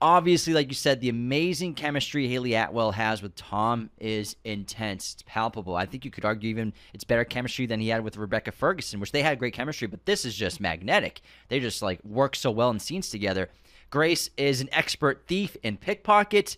Obviously, 0.04 0.52
like 0.52 0.68
you 0.68 0.74
said, 0.74 1.00
the 1.00 1.08
amazing 1.08 1.76
chemistry 1.76 2.28
Hayley 2.28 2.56
Atwell 2.56 2.92
has 2.92 3.22
with 3.22 3.38
Tom 3.38 3.89
is 4.00 4.36
intense. 4.44 5.13
It's 5.13 5.24
palpable. 5.26 5.78
I 5.78 5.86
think 5.86 6.04
you 6.04 6.12
could 6.12 6.26
argue 6.26 6.50
even 6.50 6.74
it's 6.94 7.06
better 7.06 7.24
chemistry 7.24 7.66
than 7.68 7.80
he 7.80 7.88
had 7.88 8.04
with 8.04 8.18
Rebecca 8.18 8.52
Ferguson, 8.52 9.00
which 9.00 9.13
they 9.13 9.24
had 9.24 9.39
great 9.39 9.54
chemistry, 9.54 9.88
but 9.88 10.06
this 10.06 10.26
is 10.26 10.36
just 10.36 10.60
magnetic. 10.60 11.22
They 11.48 11.62
just 11.62 11.82
like 11.82 12.04
work 12.04 12.36
so 12.36 12.52
well 12.52 12.70
in 12.70 12.80
scenes 12.80 13.10
together. 13.10 13.50
Grace 13.92 14.30
is 14.36 14.60
an 14.60 14.68
expert 14.74 15.24
thief 15.26 15.56
and 15.63 15.80
pickpocket, 15.80 16.58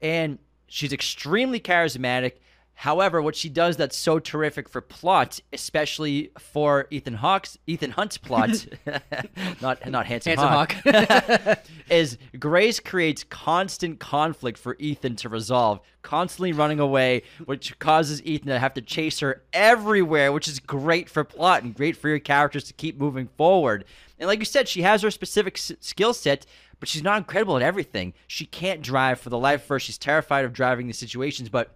and 0.00 0.38
she's 0.66 0.94
extremely 0.94 1.60
charismatic. 1.60 2.36
However, 2.78 3.22
what 3.22 3.34
she 3.34 3.48
does 3.48 3.78
that's 3.78 3.96
so 3.96 4.18
terrific 4.18 4.68
for 4.68 4.82
plot, 4.82 5.40
especially 5.50 6.30
for 6.38 6.86
Ethan 6.90 7.14
Hawke's 7.14 7.56
Ethan 7.66 7.92
Hunt's 7.92 8.18
plot, 8.18 8.66
not 9.62 9.88
not 9.88 10.04
handsome, 10.04 10.36
Handsome 10.36 10.84
Hawk, 10.84 11.58
is 11.90 12.18
Grace 12.38 12.78
creates 12.78 13.24
constant 13.24 13.98
conflict 13.98 14.58
for 14.58 14.76
Ethan 14.78 15.16
to 15.16 15.30
resolve, 15.30 15.80
constantly 16.02 16.52
running 16.52 16.78
away, 16.78 17.22
which 17.46 17.78
causes 17.78 18.22
Ethan 18.22 18.48
to 18.48 18.58
have 18.58 18.74
to 18.74 18.82
chase 18.82 19.20
her 19.20 19.42
everywhere, 19.54 20.30
which 20.30 20.46
is 20.46 20.60
great 20.60 21.08
for 21.08 21.24
plot 21.24 21.62
and 21.62 21.74
great 21.74 21.96
for 21.96 22.10
your 22.10 22.18
characters 22.18 22.64
to 22.64 22.74
keep 22.74 22.98
moving 23.00 23.28
forward. 23.38 23.86
And 24.18 24.28
like 24.28 24.38
you 24.38 24.44
said, 24.44 24.68
she 24.68 24.82
has 24.82 25.00
her 25.00 25.10
specific 25.10 25.56
s- 25.56 25.72
skill 25.80 26.12
set, 26.12 26.44
but 26.78 26.90
she's 26.90 27.02
not 27.02 27.16
incredible 27.16 27.56
at 27.56 27.62
everything. 27.62 28.12
She 28.26 28.44
can't 28.44 28.82
drive 28.82 29.18
for 29.18 29.30
the 29.30 29.38
life 29.38 29.62
of 29.62 29.68
her. 29.70 29.80
She's 29.80 29.96
terrified 29.96 30.44
of 30.44 30.52
driving 30.52 30.86
these 30.88 30.98
situations, 30.98 31.48
but 31.48 31.74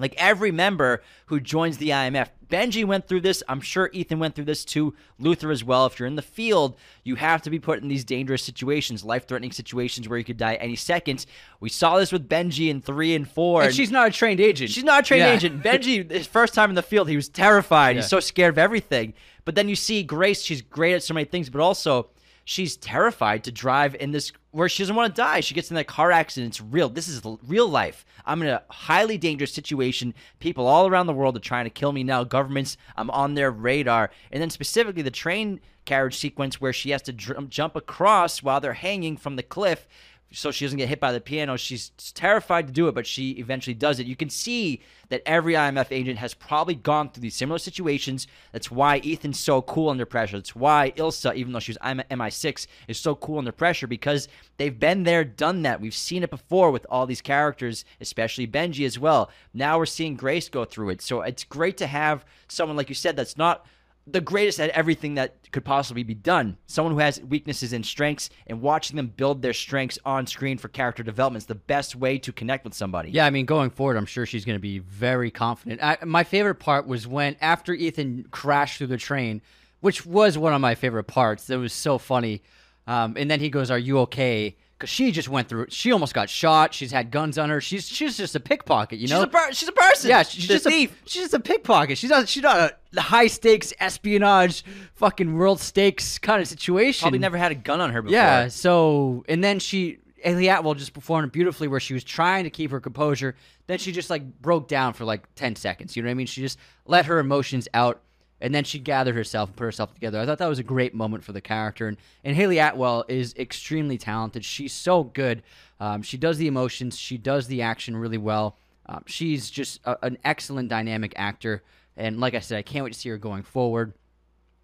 like 0.00 0.14
every 0.16 0.50
member 0.50 1.02
who 1.26 1.38
joins 1.40 1.76
the 1.78 1.90
IMF, 1.90 2.28
Benji 2.48 2.84
went 2.84 3.06
through 3.06 3.20
this. 3.20 3.42
I'm 3.48 3.60
sure 3.60 3.90
Ethan 3.92 4.18
went 4.18 4.34
through 4.34 4.46
this 4.46 4.64
too. 4.64 4.94
Luther 5.18 5.50
as 5.52 5.62
well. 5.62 5.86
If 5.86 5.98
you're 6.00 6.08
in 6.08 6.16
the 6.16 6.22
field, 6.22 6.76
you 7.04 7.14
have 7.14 7.42
to 7.42 7.50
be 7.50 7.58
put 7.60 7.80
in 7.80 7.88
these 7.88 8.04
dangerous 8.04 8.42
situations, 8.42 9.04
life 9.04 9.28
threatening 9.28 9.52
situations 9.52 10.08
where 10.08 10.18
you 10.18 10.24
could 10.24 10.36
die 10.36 10.54
any 10.54 10.74
second. 10.76 11.26
We 11.60 11.68
saw 11.68 11.98
this 11.98 12.10
with 12.10 12.28
Benji 12.28 12.68
in 12.70 12.80
three 12.80 13.14
and 13.14 13.28
four. 13.28 13.62
And 13.62 13.74
she's 13.74 13.90
not 13.92 14.08
a 14.08 14.10
trained 14.10 14.40
agent. 14.40 14.70
She's 14.70 14.82
not 14.84 15.04
a 15.04 15.06
trained 15.06 15.20
Yeah. 15.20 15.34
agent. 15.34 15.62
Benji, 15.64 16.10
his 16.10 16.26
first 16.26 16.54
time 16.54 16.70
in 16.70 16.74
the 16.76 16.82
field, 16.82 17.08
he 17.08 17.16
was 17.16 17.28
terrified. 17.28 17.90
Yeah. 17.96 18.02
He's 18.02 18.10
so 18.10 18.18
scared 18.20 18.54
of 18.54 18.58
everything. 18.58 19.14
But 19.44 19.54
then 19.54 19.68
you 19.68 19.76
see 19.76 20.02
Grace, 20.02 20.42
she's 20.42 20.62
great 20.62 20.94
at 20.94 21.02
so 21.02 21.14
many 21.14 21.24
things, 21.26 21.50
but 21.50 21.60
also 21.60 22.08
she's 22.50 22.76
terrified 22.76 23.44
to 23.44 23.52
drive 23.52 23.94
in 24.00 24.10
this 24.10 24.32
where 24.50 24.68
she 24.68 24.82
doesn't 24.82 24.96
want 24.96 25.14
to 25.14 25.22
die. 25.22 25.38
She 25.38 25.54
gets 25.54 25.70
in 25.70 25.76
that 25.76 25.86
car 25.86 26.10
accident. 26.10 26.50
It's 26.50 26.60
real. 26.60 26.88
This 26.88 27.06
is 27.06 27.22
real 27.46 27.68
life. 27.68 28.04
I'm 28.26 28.42
in 28.42 28.48
a 28.48 28.64
highly 28.68 29.16
dangerous 29.16 29.54
situation. 29.54 30.14
People 30.40 30.66
all 30.66 30.88
around 30.88 31.06
the 31.06 31.12
world 31.12 31.36
are 31.36 31.40
trying 31.40 31.66
to 31.66 31.70
kill 31.70 31.92
me 31.92 32.02
now. 32.02 32.24
Governments, 32.24 32.76
I'm 32.96 33.08
on 33.10 33.34
their 33.34 33.52
radar. 33.52 34.10
And 34.32 34.42
then 34.42 34.50
specifically 34.50 35.02
the 35.02 35.12
train 35.12 35.60
carriage 35.84 36.18
sequence 36.18 36.60
where 36.60 36.72
she 36.72 36.90
has 36.90 37.02
to 37.02 37.12
jump 37.12 37.76
across 37.76 38.42
while 38.42 38.60
they're 38.60 38.72
hanging 38.72 39.16
from 39.16 39.36
the 39.36 39.44
cliff 39.44 39.86
so 40.32 40.50
she 40.50 40.64
doesn't 40.64 40.78
get 40.78 40.88
hit 40.88 41.00
by 41.00 41.12
the 41.12 41.20
piano. 41.20 41.56
She's 41.56 41.90
terrified 42.14 42.68
to 42.68 42.72
do 42.72 42.86
it, 42.88 42.94
but 42.94 43.06
she 43.06 43.32
eventually 43.32 43.74
does 43.74 43.98
it. 43.98 44.06
You 44.06 44.14
can 44.14 44.30
see 44.30 44.80
that 45.08 45.22
every 45.26 45.54
IMF 45.54 45.88
agent 45.90 46.18
has 46.18 46.34
probably 46.34 46.76
gone 46.76 47.10
through 47.10 47.22
these 47.22 47.34
similar 47.34 47.58
situations. 47.58 48.28
That's 48.52 48.70
why 48.70 49.00
Ethan's 49.04 49.40
so 49.40 49.60
cool 49.62 49.90
under 49.90 50.06
pressure. 50.06 50.36
That's 50.36 50.54
why 50.54 50.92
Ilsa, 50.96 51.34
even 51.34 51.52
though 51.52 51.58
she 51.58 51.72
was 51.72 51.78
MI6, 51.78 52.66
is 52.86 52.98
so 52.98 53.16
cool 53.16 53.38
under 53.38 53.50
pressure 53.50 53.88
because 53.88 54.28
they've 54.56 54.78
been 54.78 55.02
there, 55.02 55.24
done 55.24 55.62
that. 55.62 55.80
We've 55.80 55.92
seen 55.92 56.22
it 56.22 56.30
before 56.30 56.70
with 56.70 56.86
all 56.88 57.06
these 57.06 57.20
characters, 57.22 57.84
especially 58.00 58.46
Benji 58.46 58.86
as 58.86 58.98
well. 58.98 59.30
Now 59.52 59.78
we're 59.78 59.86
seeing 59.86 60.14
Grace 60.14 60.48
go 60.48 60.64
through 60.64 60.90
it. 60.90 61.02
So 61.02 61.22
it's 61.22 61.44
great 61.44 61.76
to 61.78 61.88
have 61.88 62.24
someone, 62.46 62.76
like 62.76 62.88
you 62.88 62.94
said, 62.94 63.16
that's 63.16 63.36
not 63.36 63.66
the 64.12 64.20
greatest 64.20 64.60
at 64.60 64.70
everything 64.70 65.14
that 65.14 65.50
could 65.52 65.64
possibly 65.64 66.02
be 66.02 66.14
done. 66.14 66.56
Someone 66.66 66.94
who 66.94 67.00
has 67.00 67.20
weaknesses 67.20 67.72
and 67.72 67.84
strengths, 67.84 68.30
and 68.46 68.60
watching 68.62 68.96
them 68.96 69.08
build 69.08 69.42
their 69.42 69.52
strengths 69.52 69.98
on 70.04 70.26
screen 70.26 70.58
for 70.58 70.68
character 70.68 71.02
development 71.02 71.42
is 71.42 71.46
the 71.46 71.54
best 71.54 71.96
way 71.96 72.18
to 72.18 72.32
connect 72.32 72.64
with 72.64 72.74
somebody. 72.74 73.10
Yeah, 73.10 73.26
I 73.26 73.30
mean, 73.30 73.46
going 73.46 73.70
forward, 73.70 73.96
I'm 73.96 74.06
sure 74.06 74.26
she's 74.26 74.44
going 74.44 74.56
to 74.56 74.60
be 74.60 74.78
very 74.78 75.30
confident. 75.30 75.82
I, 75.82 75.98
my 76.04 76.24
favorite 76.24 76.56
part 76.56 76.86
was 76.86 77.06
when 77.06 77.36
after 77.40 77.72
Ethan 77.72 78.26
crashed 78.30 78.78
through 78.78 78.88
the 78.88 78.96
train, 78.96 79.42
which 79.80 80.04
was 80.06 80.36
one 80.38 80.52
of 80.52 80.60
my 80.60 80.74
favorite 80.74 81.04
parts. 81.04 81.46
That 81.46 81.58
was 81.58 81.72
so 81.72 81.98
funny. 81.98 82.42
Um, 82.86 83.14
and 83.16 83.30
then 83.30 83.40
he 83.40 83.50
goes, 83.50 83.70
"Are 83.70 83.78
you 83.78 83.98
okay?" 84.00 84.56
Because 84.76 84.90
she 84.90 85.12
just 85.12 85.28
went 85.28 85.48
through. 85.48 85.66
She 85.68 85.92
almost 85.92 86.14
got 86.14 86.30
shot. 86.30 86.72
She's 86.72 86.90
had 86.90 87.10
guns 87.10 87.36
on 87.38 87.50
her. 87.50 87.60
She's 87.60 87.86
she's 87.86 88.16
just 88.16 88.34
a 88.34 88.40
pickpocket, 88.40 88.98
you 88.98 89.08
know. 89.08 89.16
she's 89.16 89.24
a 89.24 89.28
per- 89.28 89.52
she's 89.52 89.68
a 89.68 89.72
person. 89.72 90.08
Yeah, 90.10 90.22
she's 90.22 90.48
The 90.48 90.54
just 90.54 90.66
thief. 90.66 90.90
a 90.90 91.08
she's 91.08 91.22
just 91.22 91.34
a 91.34 91.40
pickpocket. 91.40 91.98
She's 91.98 92.08
not 92.10 92.28
she's 92.28 92.42
not 92.42 92.56
a 92.58 92.74
high 92.96 93.26
stakes 93.26 93.72
espionage, 93.78 94.64
fucking 94.94 95.34
world 95.34 95.60
stakes 95.60 96.18
kind 96.18 96.42
of 96.42 96.48
situation. 96.48 97.04
Probably 97.04 97.18
never 97.18 97.36
had 97.36 97.52
a 97.52 97.56
gun 97.56 97.80
on 97.80 97.92
her 97.92 98.02
before. 98.02 98.14
Yeah. 98.14 98.48
So 98.48 99.24
and 99.28 99.42
then 99.42 99.58
she 99.58 99.98
Hayley 100.22 100.48
Atwell 100.48 100.74
just 100.74 100.92
performed 100.92 101.32
beautifully 101.32 101.68
where 101.68 101.80
she 101.80 101.94
was 101.94 102.04
trying 102.04 102.44
to 102.44 102.50
keep 102.50 102.70
her 102.70 102.80
composure. 102.80 103.36
Then 103.66 103.78
she 103.78 103.92
just 103.92 104.10
like 104.10 104.40
broke 104.40 104.68
down 104.68 104.92
for 104.94 105.04
like 105.04 105.32
ten 105.34 105.56
seconds. 105.56 105.96
You 105.96 106.02
know 106.02 106.08
what 106.08 106.12
I 106.12 106.14
mean? 106.14 106.26
She 106.26 106.40
just 106.40 106.58
let 106.86 107.06
her 107.06 107.18
emotions 107.18 107.68
out. 107.74 108.02
And 108.42 108.54
then 108.54 108.64
she 108.64 108.78
gathered 108.78 109.14
herself 109.14 109.50
and 109.50 109.56
put 109.56 109.64
herself 109.64 109.92
together. 109.92 110.18
I 110.18 110.24
thought 110.24 110.38
that 110.38 110.48
was 110.48 110.58
a 110.58 110.62
great 110.62 110.94
moment 110.94 111.24
for 111.24 111.32
the 111.32 111.42
character. 111.42 111.86
And, 111.86 111.98
and 112.24 112.34
Hayley 112.34 112.58
Atwell 112.58 113.04
is 113.06 113.34
extremely 113.34 113.98
talented. 113.98 114.46
She's 114.46 114.72
so 114.72 115.04
good. 115.04 115.42
Um, 115.78 116.00
she 116.00 116.16
does 116.16 116.38
the 116.38 116.46
emotions, 116.46 116.98
she 116.98 117.18
does 117.18 117.48
the 117.48 117.60
action 117.60 117.96
really 117.96 118.16
well. 118.16 118.56
Um, 118.86 119.04
she's 119.06 119.50
just 119.50 119.80
a, 119.84 119.98
an 120.02 120.16
excellent 120.24 120.70
dynamic 120.70 121.12
actor. 121.16 121.62
And 121.96 122.20
like 122.20 122.34
I 122.34 122.40
said, 122.40 122.58
I 122.58 122.62
can't 122.62 122.84
wait 122.84 122.92
to 122.92 122.98
see 122.98 123.08
her 123.08 123.18
going 123.18 123.42
forward. 123.42 123.94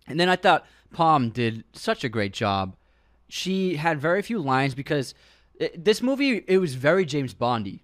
And 0.06 0.18
then 0.18 0.28
I 0.28 0.36
thought 0.36 0.66
Pom 0.92 1.30
did 1.30 1.64
such 1.72 2.04
a 2.04 2.08
great 2.08 2.32
job. 2.32 2.76
She 3.28 3.76
had 3.76 4.00
very 4.00 4.22
few 4.22 4.38
lines 4.38 4.74
because 4.74 5.14
it, 5.58 5.84
this 5.84 6.02
movie 6.02 6.44
it 6.46 6.58
was 6.58 6.74
very 6.74 7.04
James 7.04 7.34
Bondy, 7.34 7.82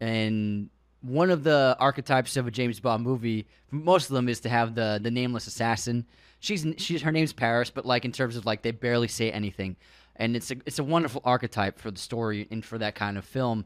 and 0.00 0.70
one 1.00 1.30
of 1.30 1.44
the 1.44 1.76
archetypes 1.78 2.36
of 2.36 2.46
a 2.46 2.50
James 2.50 2.80
Bond 2.80 3.02
movie, 3.02 3.46
most 3.70 4.08
of 4.08 4.14
them 4.14 4.28
is 4.28 4.40
to 4.40 4.48
have 4.48 4.74
the 4.74 5.00
the 5.02 5.10
nameless 5.10 5.46
assassin. 5.46 6.06
She's 6.40 6.66
she's 6.76 7.02
her 7.02 7.12
name's 7.12 7.32
Paris, 7.32 7.70
but 7.70 7.86
like 7.86 8.04
in 8.04 8.12
terms 8.12 8.36
of 8.36 8.46
like 8.46 8.62
they 8.62 8.70
barely 8.70 9.08
say 9.08 9.32
anything, 9.32 9.76
and 10.16 10.36
it's 10.36 10.50
a 10.50 10.56
it's 10.64 10.78
a 10.78 10.84
wonderful 10.84 11.22
archetype 11.24 11.78
for 11.78 11.90
the 11.90 11.98
story 11.98 12.46
and 12.50 12.64
for 12.64 12.78
that 12.78 12.94
kind 12.94 13.18
of 13.18 13.24
film. 13.24 13.64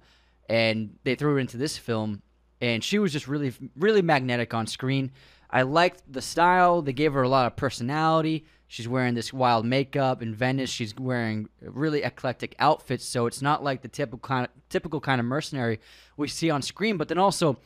And 0.48 0.96
they 1.04 1.14
threw 1.14 1.36
it 1.36 1.42
into 1.42 1.56
this 1.56 1.78
film, 1.78 2.22
and 2.62 2.82
she 2.82 2.98
was 2.98 3.12
just 3.12 3.28
really 3.28 3.52
really 3.76 4.00
magnetic 4.00 4.54
on 4.54 4.66
screen. 4.66 5.10
I 5.50 5.62
liked 5.62 6.10
the 6.10 6.22
style. 6.22 6.80
They 6.80 6.94
gave 6.94 7.12
her 7.12 7.22
a 7.22 7.28
lot 7.28 7.46
of 7.46 7.56
personality. 7.56 8.46
She's 8.68 8.88
wearing 8.88 9.12
this 9.12 9.34
wild 9.34 9.66
makeup 9.66 10.22
in 10.22 10.34
Venice. 10.34 10.70
She's 10.70 10.96
wearing 10.96 11.50
really 11.60 12.02
eclectic 12.02 12.54
outfits, 12.58 13.04
so 13.04 13.26
it's 13.26 13.42
not 13.42 13.62
like 13.62 13.82
the 13.82 13.88
typical 13.88 14.20
kind 14.20 14.46
of, 14.46 14.50
typical 14.70 14.98
kind 14.98 15.20
of 15.20 15.26
mercenary 15.26 15.78
we 16.16 16.28
see 16.28 16.48
on 16.48 16.62
screen. 16.62 16.96
But 16.96 17.08
then 17.08 17.18
also, 17.18 17.58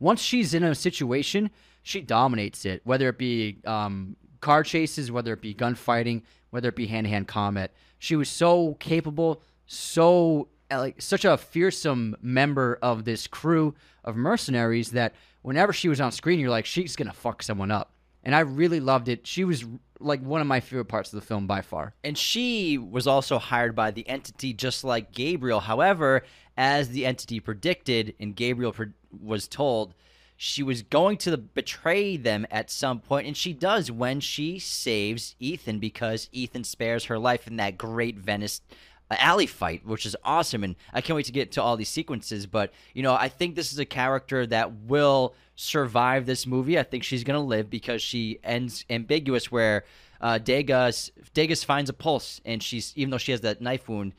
once 0.00 0.22
she's 0.22 0.54
in 0.54 0.62
a 0.62 0.74
situation, 0.74 1.50
she 1.82 2.00
dominates 2.00 2.64
it. 2.64 2.80
Whether 2.84 3.10
it 3.10 3.18
be 3.18 3.58
um, 3.66 4.16
car 4.40 4.62
chases, 4.62 5.12
whether 5.12 5.34
it 5.34 5.42
be 5.42 5.52
gunfighting, 5.52 6.22
whether 6.48 6.70
it 6.70 6.76
be 6.76 6.86
hand 6.86 7.04
to 7.04 7.10
hand 7.10 7.28
combat, 7.28 7.74
she 7.98 8.16
was 8.16 8.30
so 8.30 8.74
capable, 8.80 9.42
so 9.66 10.48
like 10.70 11.00
such 11.00 11.24
a 11.24 11.36
fearsome 11.36 12.16
member 12.22 12.78
of 12.82 13.04
this 13.04 13.26
crew 13.26 13.74
of 14.04 14.16
mercenaries 14.16 14.90
that 14.92 15.14
whenever 15.42 15.72
she 15.72 15.88
was 15.88 16.00
on 16.00 16.12
screen, 16.12 16.38
you're 16.38 16.50
like, 16.50 16.66
she's 16.66 16.96
gonna 16.96 17.12
fuck 17.12 17.42
someone 17.42 17.70
up. 17.70 17.92
And 18.22 18.34
I 18.34 18.40
really 18.40 18.80
loved 18.80 19.08
it. 19.08 19.26
She 19.26 19.44
was 19.44 19.64
like 20.00 20.22
one 20.22 20.40
of 20.40 20.46
my 20.46 20.60
favorite 20.60 20.86
parts 20.86 21.12
of 21.12 21.20
the 21.20 21.26
film 21.26 21.46
by 21.46 21.60
far. 21.60 21.94
And 22.02 22.16
she 22.16 22.78
was 22.78 23.06
also 23.06 23.38
hired 23.38 23.74
by 23.76 23.90
the 23.90 24.08
entity 24.08 24.52
just 24.52 24.82
like 24.84 25.12
Gabriel. 25.12 25.60
However, 25.60 26.24
as 26.56 26.88
the 26.88 27.06
entity 27.06 27.40
predicted 27.40 28.14
and 28.18 28.34
Gabriel 28.34 28.72
pre- 28.72 28.92
was 29.22 29.46
told, 29.46 29.94
she 30.36 30.62
was 30.62 30.82
going 30.82 31.16
to 31.18 31.36
betray 31.36 32.16
them 32.16 32.46
at 32.50 32.70
some 32.70 33.00
point, 33.00 33.26
and 33.26 33.36
she 33.36 33.52
does 33.52 33.90
when 33.90 34.20
she 34.20 34.58
saves 34.58 35.36
Ethan 35.38 35.78
because 35.78 36.28
Ethan 36.32 36.64
spares 36.64 37.04
her 37.04 37.18
life 37.18 37.46
in 37.46 37.56
that 37.56 37.78
great 37.78 38.18
Venice 38.18 38.60
uh, 38.70 38.93
alley 39.10 39.46
fight, 39.46 39.86
which 39.86 40.06
is 40.06 40.16
awesome. 40.24 40.64
And 40.64 40.76
I 40.92 41.00
can't 41.00 41.14
wait 41.16 41.26
to 41.26 41.32
get 41.32 41.52
to 41.52 41.62
all 41.62 41.76
these 41.76 41.88
sequences. 41.88 42.46
But, 42.46 42.72
you 42.94 43.02
know, 43.02 43.14
I 43.14 43.28
think 43.28 43.54
this 43.54 43.72
is 43.72 43.78
a 43.78 43.84
character 43.84 44.46
that 44.46 44.72
will 44.72 45.34
survive 45.56 46.26
this 46.26 46.46
movie. 46.46 46.78
I 46.78 46.82
think 46.82 47.04
she's 47.04 47.22
going 47.24 47.38
to 47.38 47.46
live 47.46 47.70
because 47.70 48.02
she 48.02 48.38
ends 48.42 48.84
ambiguous 48.90 49.52
where 49.52 49.84
uh, 50.20 50.38
Degas, 50.38 51.10
Degas 51.34 51.62
finds 51.64 51.90
a 51.90 51.92
pulse, 51.92 52.40
and 52.44 52.62
she's, 52.62 52.92
even 52.96 53.10
though 53.10 53.18
she 53.18 53.32
has 53.32 53.42
that 53.42 53.60
knife 53.60 53.88
wound, 53.88 54.14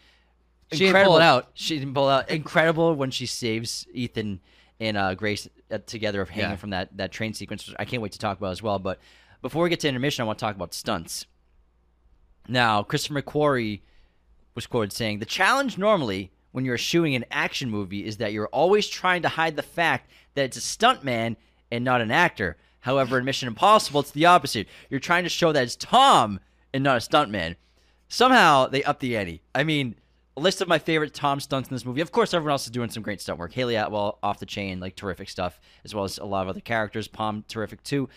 She 0.71 0.80
didn't 0.80 1.04
pull 1.04 1.17
it 1.17 1.24
out. 1.24 1.50
She 1.56 1.80
didn't 1.80 1.93
pull 1.93 2.10
it 2.10 2.13
out. 2.13 2.30
Incredible 2.30 2.93
when 2.95 3.12
she 3.12 3.26
saves 3.26 3.88
Ethan 3.91 4.39
and 4.80 4.98
uh, 4.98 5.15
Grace 5.15 5.48
uh, 5.71 5.80
together 5.86 6.21
of 6.21 6.30
hanging 6.30 6.52
Yeah. 6.52 6.56
from 6.58 6.69
that, 6.71 6.95
that 6.98 7.12
train 7.12 7.34
sequence. 7.34 7.65
which 7.67 7.76
I 7.80 7.86
can't 7.86 8.02
wait 8.02 8.12
to 8.12 8.19
talk 8.19 8.38
about 8.38 8.52
as 8.52 8.62
well. 8.62 8.78
But 8.78 9.00
before 9.41 9.63
we 9.63 9.69
get 9.69 9.80
to 9.82 9.88
intermission, 9.88 10.21
I 10.21 10.26
want 10.26 10.38
to 10.39 10.45
talk 10.45 10.56
about 10.56 10.74
stunts. 10.74 11.26
Now, 12.48 12.84
Christopher 12.84 13.21
McQuarrie 13.21 13.82
was 14.56 14.65
quoted 14.65 14.94
saying, 14.94 15.20
The 15.20 15.26
challenge 15.26 15.78
normally 15.78 16.32
when 16.52 16.65
you're 16.65 16.78
shooting 16.78 17.15
an 17.15 17.26
action 17.30 17.70
movie 17.70 18.06
is 18.06 18.18
that 18.18 18.34
you're 18.34 18.48
always 18.48 18.88
trying 18.88 19.22
to 19.22 19.30
hide 19.30 19.56
the 19.56 19.62
fact 19.62 20.10
that 20.34 20.46
it's 20.46 20.58
a 20.58 20.62
stuntman 20.62 21.36
and 21.72 21.84
not 21.84 22.02
an 22.02 22.12
actor. 22.12 22.58
However, 22.80 23.20
in 23.20 23.26
Mission 23.26 23.48
Impossible, 23.48 24.00
it's 24.00 24.12
the 24.12 24.26
opposite. 24.26 24.68
You're 24.89 25.00
trying 25.00 25.24
to 25.24 25.30
show 25.30 25.52
that 25.52 25.63
it's 25.63 25.76
Tom 25.76 26.39
and 26.74 26.84
not 26.84 26.98
a 26.98 27.00
stuntman. 27.00 27.56
Somehow 28.08 28.68
they 28.68 28.84
up 28.84 29.00
the 29.00 29.18
ante. 29.18 29.41
I 29.54 29.63
mean, 29.63 29.96
a 30.38 30.41
list 30.41 30.62
of 30.62 30.68
my 30.68 30.80
favorite 30.80 31.13
Tom 31.13 31.39
stunts 31.39 31.70
in 31.70 31.76
this 31.76 31.86
movie. 31.86 32.02
Of 32.02 32.12
course, 32.12 32.34
everyone 32.34 32.52
else 32.52 32.65
is 32.65 32.72
doing 32.72 32.89
some 32.89 33.04
great 33.04 33.22
stunt 33.22 33.39
work. 33.39 33.54
Hayley 33.54 33.76
Atwell, 33.76 34.20
off 34.22 34.39
the 34.39 34.46
chain, 34.46 34.80
like 34.80 34.96
terrific 34.96 35.30
stuff, 35.30 35.60
as 35.84 35.96
well 35.96 36.04
as 36.04 36.18
a 36.18 36.26
lot 36.26 36.44
of 36.44 36.50
other 36.50 36.62
characters. 36.62 37.08
Pom, 37.08 37.44
terrific 37.48 37.84
too. 37.84 38.08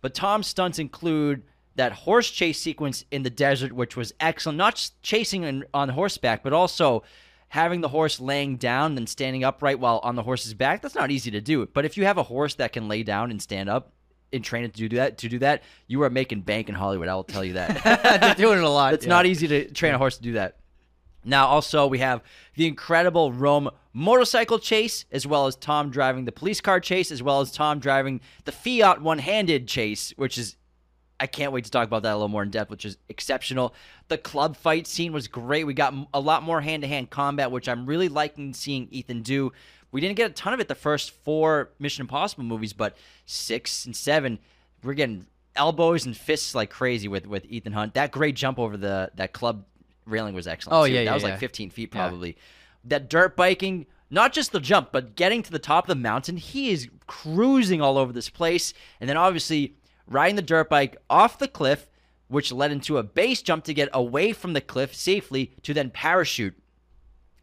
But 0.00 0.14
Tom's 0.14 0.46
stunts 0.46 0.78
include 0.78 1.42
that 1.76 1.92
horse 1.92 2.30
chase 2.30 2.60
sequence 2.60 3.04
in 3.10 3.22
the 3.22 3.30
desert, 3.30 3.72
which 3.72 3.96
was 3.96 4.12
excellent. 4.20 4.58
Not 4.58 4.76
just 4.76 5.00
chasing 5.02 5.44
on, 5.44 5.64
on 5.72 5.88
horseback, 5.90 6.42
but 6.42 6.52
also 6.52 7.02
having 7.48 7.80
the 7.80 7.88
horse 7.88 8.20
laying 8.20 8.56
down 8.56 8.96
and 8.96 9.08
standing 9.08 9.44
upright 9.44 9.78
while 9.78 10.00
on 10.02 10.16
the 10.16 10.22
horse's 10.22 10.54
back. 10.54 10.82
That's 10.82 10.94
not 10.94 11.10
easy 11.10 11.30
to 11.32 11.40
do. 11.40 11.66
But 11.66 11.84
if 11.84 11.96
you 11.96 12.04
have 12.04 12.18
a 12.18 12.22
horse 12.22 12.54
that 12.56 12.72
can 12.72 12.88
lay 12.88 13.02
down 13.02 13.30
and 13.30 13.40
stand 13.40 13.68
up 13.68 13.92
and 14.32 14.42
train 14.42 14.64
it 14.64 14.74
to 14.74 14.88
do 14.88 14.96
that, 14.96 15.18
to 15.18 15.28
do 15.28 15.38
that, 15.38 15.62
you 15.86 16.02
are 16.02 16.10
making 16.10 16.40
bank 16.40 16.68
in 16.68 16.74
Hollywood. 16.74 17.08
I 17.08 17.14
will 17.14 17.24
tell 17.24 17.44
you 17.44 17.54
that. 17.54 18.20
They're 18.20 18.34
doing 18.34 18.58
it 18.58 18.64
a 18.64 18.68
lot. 18.68 18.94
It's 18.94 19.04
yeah. 19.04 19.10
not 19.10 19.26
easy 19.26 19.46
to 19.48 19.70
train 19.70 19.94
a 19.94 19.98
horse 19.98 20.16
to 20.16 20.22
do 20.22 20.32
that. 20.32 20.56
Now, 21.24 21.46
also, 21.46 21.86
we 21.86 22.00
have 22.00 22.22
the 22.54 22.66
incredible 22.66 23.32
Rome 23.32 23.70
motorcycle 23.92 24.58
chase, 24.58 25.04
as 25.10 25.26
well 25.26 25.46
as 25.46 25.56
Tom 25.56 25.90
driving 25.90 26.24
the 26.26 26.32
police 26.32 26.60
car 26.60 26.80
chase, 26.80 27.10
as 27.10 27.22
well 27.22 27.40
as 27.40 27.50
Tom 27.50 27.78
driving 27.78 28.20
the 28.44 28.52
Fiat 28.52 29.00
one 29.00 29.18
handed 29.18 29.66
chase, 29.66 30.12
which 30.16 30.36
is, 30.36 30.56
I 31.20 31.26
can't 31.26 31.52
wait 31.52 31.64
to 31.64 31.70
talk 31.70 31.86
about 31.86 32.02
that 32.02 32.12
a 32.12 32.16
little 32.16 32.28
more 32.28 32.42
in 32.42 32.50
depth, 32.50 32.70
which 32.70 32.84
is 32.84 32.96
exceptional. 33.08 33.74
The 34.08 34.18
club 34.18 34.56
fight 34.56 34.86
scene 34.86 35.12
was 35.12 35.28
great. 35.28 35.64
We 35.64 35.74
got 35.74 35.94
a 36.12 36.20
lot 36.20 36.42
more 36.42 36.60
hand 36.60 36.82
to 36.82 36.88
hand 36.88 37.10
combat, 37.10 37.50
which 37.50 37.68
I'm 37.68 37.86
really 37.86 38.08
liking 38.08 38.52
seeing 38.52 38.88
Ethan 38.90 39.22
do. 39.22 39.52
We 39.92 40.00
didn't 40.00 40.16
get 40.16 40.30
a 40.30 40.34
ton 40.34 40.52
of 40.52 40.60
it 40.60 40.66
the 40.66 40.74
first 40.74 41.12
four 41.24 41.70
Mission 41.78 42.02
Impossible 42.02 42.42
movies, 42.42 42.72
but 42.72 42.96
six 43.26 43.86
and 43.86 43.94
seven, 43.94 44.40
we're 44.82 44.94
getting 44.94 45.26
elbows 45.54 46.04
and 46.04 46.16
fists 46.16 46.54
like 46.54 46.70
crazy 46.70 47.06
with, 47.06 47.26
with 47.26 47.44
Ethan 47.46 47.72
Hunt. 47.72 47.94
That 47.94 48.10
great 48.10 48.34
jump 48.34 48.58
over 48.58 48.76
the 48.76 49.12
that 49.14 49.32
club 49.32 49.64
railing 50.06 50.34
was 50.34 50.48
excellent. 50.48 50.76
Oh, 50.76 50.86
too. 50.86 50.92
yeah, 50.92 51.00
that 51.00 51.04
yeah, 51.04 51.14
was 51.14 51.22
yeah. 51.22 51.30
like 51.30 51.38
15 51.38 51.70
feet 51.70 51.90
Yeah. 51.92 52.08
probably. 52.08 52.36
That 52.84 53.08
dirt 53.08 53.36
biking, 53.36 53.86
not 54.10 54.32
just 54.32 54.52
the 54.52 54.60
jump, 54.60 54.90
but 54.92 55.14
getting 55.14 55.42
to 55.44 55.50
the 55.50 55.58
top 55.58 55.84
of 55.84 55.88
the 55.88 55.94
mountain, 55.94 56.36
he 56.36 56.70
is 56.70 56.88
cruising 57.06 57.80
all 57.80 57.96
over 57.96 58.12
this 58.12 58.28
place. 58.28 58.74
And 59.00 59.08
then 59.08 59.16
obviously 59.16 59.76
riding 60.06 60.36
the 60.36 60.42
dirt 60.42 60.68
bike 60.68 60.96
off 61.08 61.38
the 61.38 61.48
cliff, 61.48 61.88
which 62.28 62.52
led 62.52 62.72
into 62.72 62.98
a 62.98 63.02
base 63.02 63.42
jump 63.42 63.64
to 63.64 63.74
get 63.74 63.88
away 63.92 64.32
from 64.32 64.52
the 64.52 64.60
cliff 64.60 64.94
safely 64.94 65.52
to 65.62 65.74
then 65.74 65.90
parachute. 65.90 66.54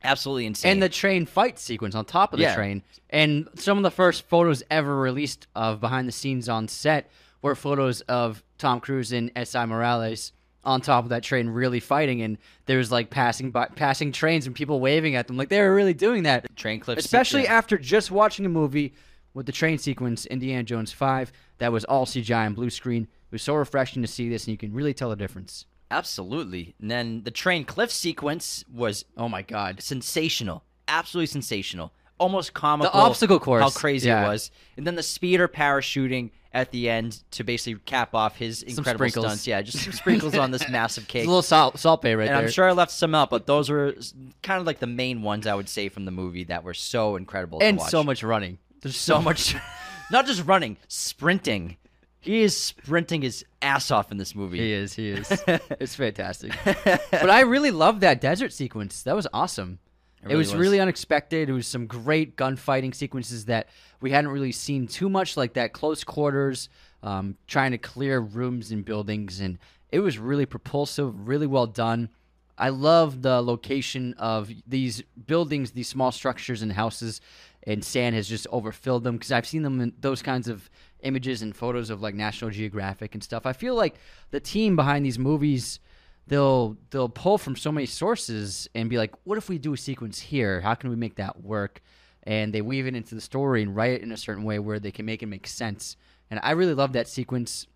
Absolutely 0.04 0.48
insane. 0.48 0.72
and 0.74 0.82
the 0.84 0.90
train 0.90 1.28
fight 1.28 1.60
sequence 1.60 1.94
on 1.94 2.06
top 2.06 2.34
of 2.34 2.40
the 2.40 2.44
Yeah. 2.46 2.56
train. 2.56 2.82
And 3.12 3.48
some 3.56 3.78
of 3.78 3.84
the 3.84 3.92
first 3.92 4.24
photos 4.28 4.64
ever 4.72 4.98
released 5.00 5.46
of 5.56 5.80
behind 5.80 6.08
the 6.08 6.12
scenes 6.12 6.50
on 6.50 6.68
set 6.68 7.10
were 7.44 7.54
photos 7.54 8.02
of 8.02 8.44
Tom 8.58 8.80
Cruise 8.80 9.12
and 9.12 9.34
Esai 9.36 9.68
Morales 9.68 10.32
on 10.64 10.82
top 10.82 11.04
of 11.04 11.10
that 11.10 11.24
train 11.24 11.50
really 11.50 11.80
fighting 11.80 12.22
and 12.22 12.38
there 12.68 12.78
was 12.80 12.92
like 12.92 13.10
passing 13.12 13.50
by, 13.52 13.66
passing 13.76 14.12
trains 14.12 14.46
and 14.48 14.56
people 14.56 14.80
waving 14.80 15.16
at 15.16 15.26
them 15.28 15.36
like 15.38 15.50
they 15.50 15.60
were 15.60 15.74
really 15.74 15.94
doing 15.94 16.24
that. 16.24 16.56
train 16.56 16.80
cliff 16.80 16.98
Especially 17.00 17.44
yeah. 17.44 17.54
after 17.58 17.78
just 17.78 18.10
watching 18.12 18.46
a 18.46 18.50
movie 18.50 18.94
with 19.34 19.46
the 19.46 19.52
train 19.52 19.78
sequence 19.78 20.26
Indiana 20.26 20.64
Jones 20.64 20.92
5 20.92 21.32
that 21.60 21.72
was 21.72 21.84
all 21.86 22.06
CGI 22.06 22.46
and 22.48 22.56
blue 22.56 22.70
screen. 22.70 23.04
It 23.04 23.32
was 23.32 23.42
so 23.44 23.56
refreshing 23.56 24.02
to 24.02 24.08
see 24.08 24.30
this 24.30 24.46
and 24.46 24.52
you 24.52 24.58
can 24.58 24.74
really 24.74 24.94
tell 24.94 25.10
the 25.10 25.16
difference. 25.16 25.66
Absolutely. 25.90 26.76
And 26.82 26.90
then 26.90 27.24
the 27.24 27.32
train 27.32 27.64
cliff 27.66 27.92
sequence 27.92 28.64
was 28.74 29.06
Oh 29.18 29.30
my 29.30 29.42
god. 29.42 29.82
sensational. 29.82 30.64
Absolutely 30.88 31.28
sensational. 31.28 31.94
almost 32.18 32.54
comical. 32.54 32.92
The 32.92 32.98
obstacle 33.06 33.40
course, 33.40 33.64
how 33.64 33.70
crazy 33.70 34.08
yeah. 34.10 34.24
it 34.26 34.28
was, 34.28 34.52
and 34.78 34.86
then 34.86 34.96
the 34.96 35.04
speeder 35.04 35.48
parachuting 35.48 36.32
at 36.54 36.70
the 36.72 36.90
end 36.90 37.24
to 37.32 37.44
basically 37.44 37.80
cap 37.86 38.14
off 38.14 38.36
his 38.38 38.62
incredible 38.62 38.98
sprinkles. 39.10 39.26
stunts. 39.26 39.48
Yeah, 39.48 39.62
just 39.62 39.84
some 39.84 39.94
sprinkles 40.04 40.36
on 40.38 40.52
this 40.52 40.68
massive 40.70 41.06
It's 41.06 41.12
cake. 41.12 41.26
a 41.26 41.28
little 41.28 41.42
salt, 41.42 41.80
Salt 41.80 42.02
Bae 42.02 42.14
right 42.14 42.28
and 42.28 42.36
there. 42.38 42.44
I'm 42.46 42.52
sure 42.52 42.68
I 42.68 42.74
left 42.74 42.92
some 42.92 43.16
out, 43.16 43.30
but 43.30 43.48
those 43.48 43.70
were 43.70 43.96
kind 44.44 44.60
of 44.60 44.68
like 44.68 44.80
the 44.80 44.88
main 44.88 45.22
ones 45.24 45.48
I 45.48 45.56
would 45.56 45.70
say 45.70 45.88
from 45.90 46.04
the 46.06 46.12
movie 46.12 46.44
that 46.46 46.64
were 46.64 46.74
so 46.74 47.16
incredible. 47.16 47.60
to 47.60 47.66
and 47.66 47.82
so 47.82 48.04
much 48.04 48.22
running. 48.22 48.58
There's 48.82 48.98
so 48.98 49.22
much, 49.22 49.56
not 50.12 50.26
just 50.26 50.46
running, 50.46 50.78
sprinting. 50.88 51.78
He 52.20 52.42
is 52.42 52.56
sprinting 52.56 53.22
his 53.22 53.44
ass 53.62 53.90
off 53.90 54.12
in 54.12 54.18
this 54.18 54.36
movie. 54.36 54.60
He 54.60 54.74
is. 54.74 54.94
He 54.94 55.10
is. 55.10 55.32
it's 55.48 55.96
fantastic. 55.96 56.54
but 56.66 57.30
I 57.30 57.42
really 57.42 57.72
love 57.72 58.02
that 58.02 58.22
desert 58.22 58.54
sequence. 58.54 59.04
That 59.04 59.16
was 59.16 59.28
awesome. 59.34 59.80
It, 60.22 60.28
really 60.28 60.38
was, 60.38 60.52
was. 60.54 60.60
really 60.60 60.80
unexpected. 60.80 61.50
It 61.50 61.54
was 61.54 61.66
some 61.66 61.88
great 61.88 62.36
gunfighting 62.36 62.94
sequences 62.94 63.46
that 63.46 63.70
we 64.02 64.12
hadn't 64.12 64.30
really 64.30 64.52
seen 64.52 64.88
too 64.88 65.10
much, 65.10 65.36
like 65.36 65.54
that 65.54 65.74
close 65.74 66.04
quarters, 66.04 66.70
um, 67.02 67.38
trying 67.48 67.72
to 67.72 67.80
clear 67.80 68.20
rooms 68.20 68.72
and 68.72 68.86
buildings, 68.86 69.40
and 69.40 69.58
it 69.92 70.00
was 70.00 70.20
really 70.20 70.46
propulsive, 70.46 71.28
really 71.28 71.48
well 71.48 71.66
done. 71.66 72.10
I 72.58 72.70
love 72.70 73.24
the 73.24 73.42
location 73.42 74.14
of 74.20 74.52
these 74.68 75.02
buildings, 75.26 75.72
these 75.72 75.88
small 75.88 76.12
structures 76.12 76.62
and 76.62 76.72
houses, 76.72 77.20
and 77.64 77.84
sand 77.84 78.16
has 78.16 78.28
just 78.28 78.48
overfilled 78.52 79.04
them 79.04 79.18
because 79.18 79.32
I've 79.32 79.48
seen 79.48 79.62
them 79.62 79.80
in 79.80 79.94
those 80.00 80.22
kinds 80.22 80.48
of 80.48 80.70
images 81.02 81.42
and 81.42 81.56
photos 81.56 81.90
of 81.90 82.02
like 82.02 82.16
National 82.16 82.52
Geographic 82.52 83.14
and 83.14 83.24
stuff. 83.24 83.46
I 83.46 83.54
feel 83.54 83.76
like 83.76 83.96
the 84.32 84.40
team 84.40 84.76
behind 84.76 85.06
these 85.06 85.20
movies 85.20 85.80
they'll 86.28 86.78
they'll 86.92 87.10
pull 87.10 87.38
from 87.38 87.56
so 87.56 87.72
many 87.72 87.86
sources 87.86 88.70
and 88.74 88.90
be 88.90 88.98
like, 88.98 89.14
what 89.24 89.38
if 89.38 89.50
we 89.50 89.58
do 89.58 89.74
a 89.74 89.78
sequence 89.78 90.20
here? 90.20 90.62
How 90.62 90.76
can 90.76 90.90
we 90.90 90.96
make 90.96 91.16
that 91.16 91.44
work? 91.44 91.82
And 92.24 92.54
they 92.54 92.62
weave 92.62 92.88
it 92.88 92.96
into 92.96 93.16
the 93.16 93.22
story 93.22 93.64
and 93.64 93.76
write 93.76 93.94
it 93.94 94.02
in 94.02 94.12
a 94.12 94.18
certain 94.18 94.44
way 94.44 94.60
where 94.60 94.80
they 94.80 94.92
can 94.92 95.06
make 95.06 95.24
it 95.24 95.26
make 95.26 95.48
sense. 95.48 95.98
And 96.30 96.40
I 96.44 96.52
really 96.52 96.74
love 96.74 96.94
that 96.94 97.08
sequence. 97.08 97.68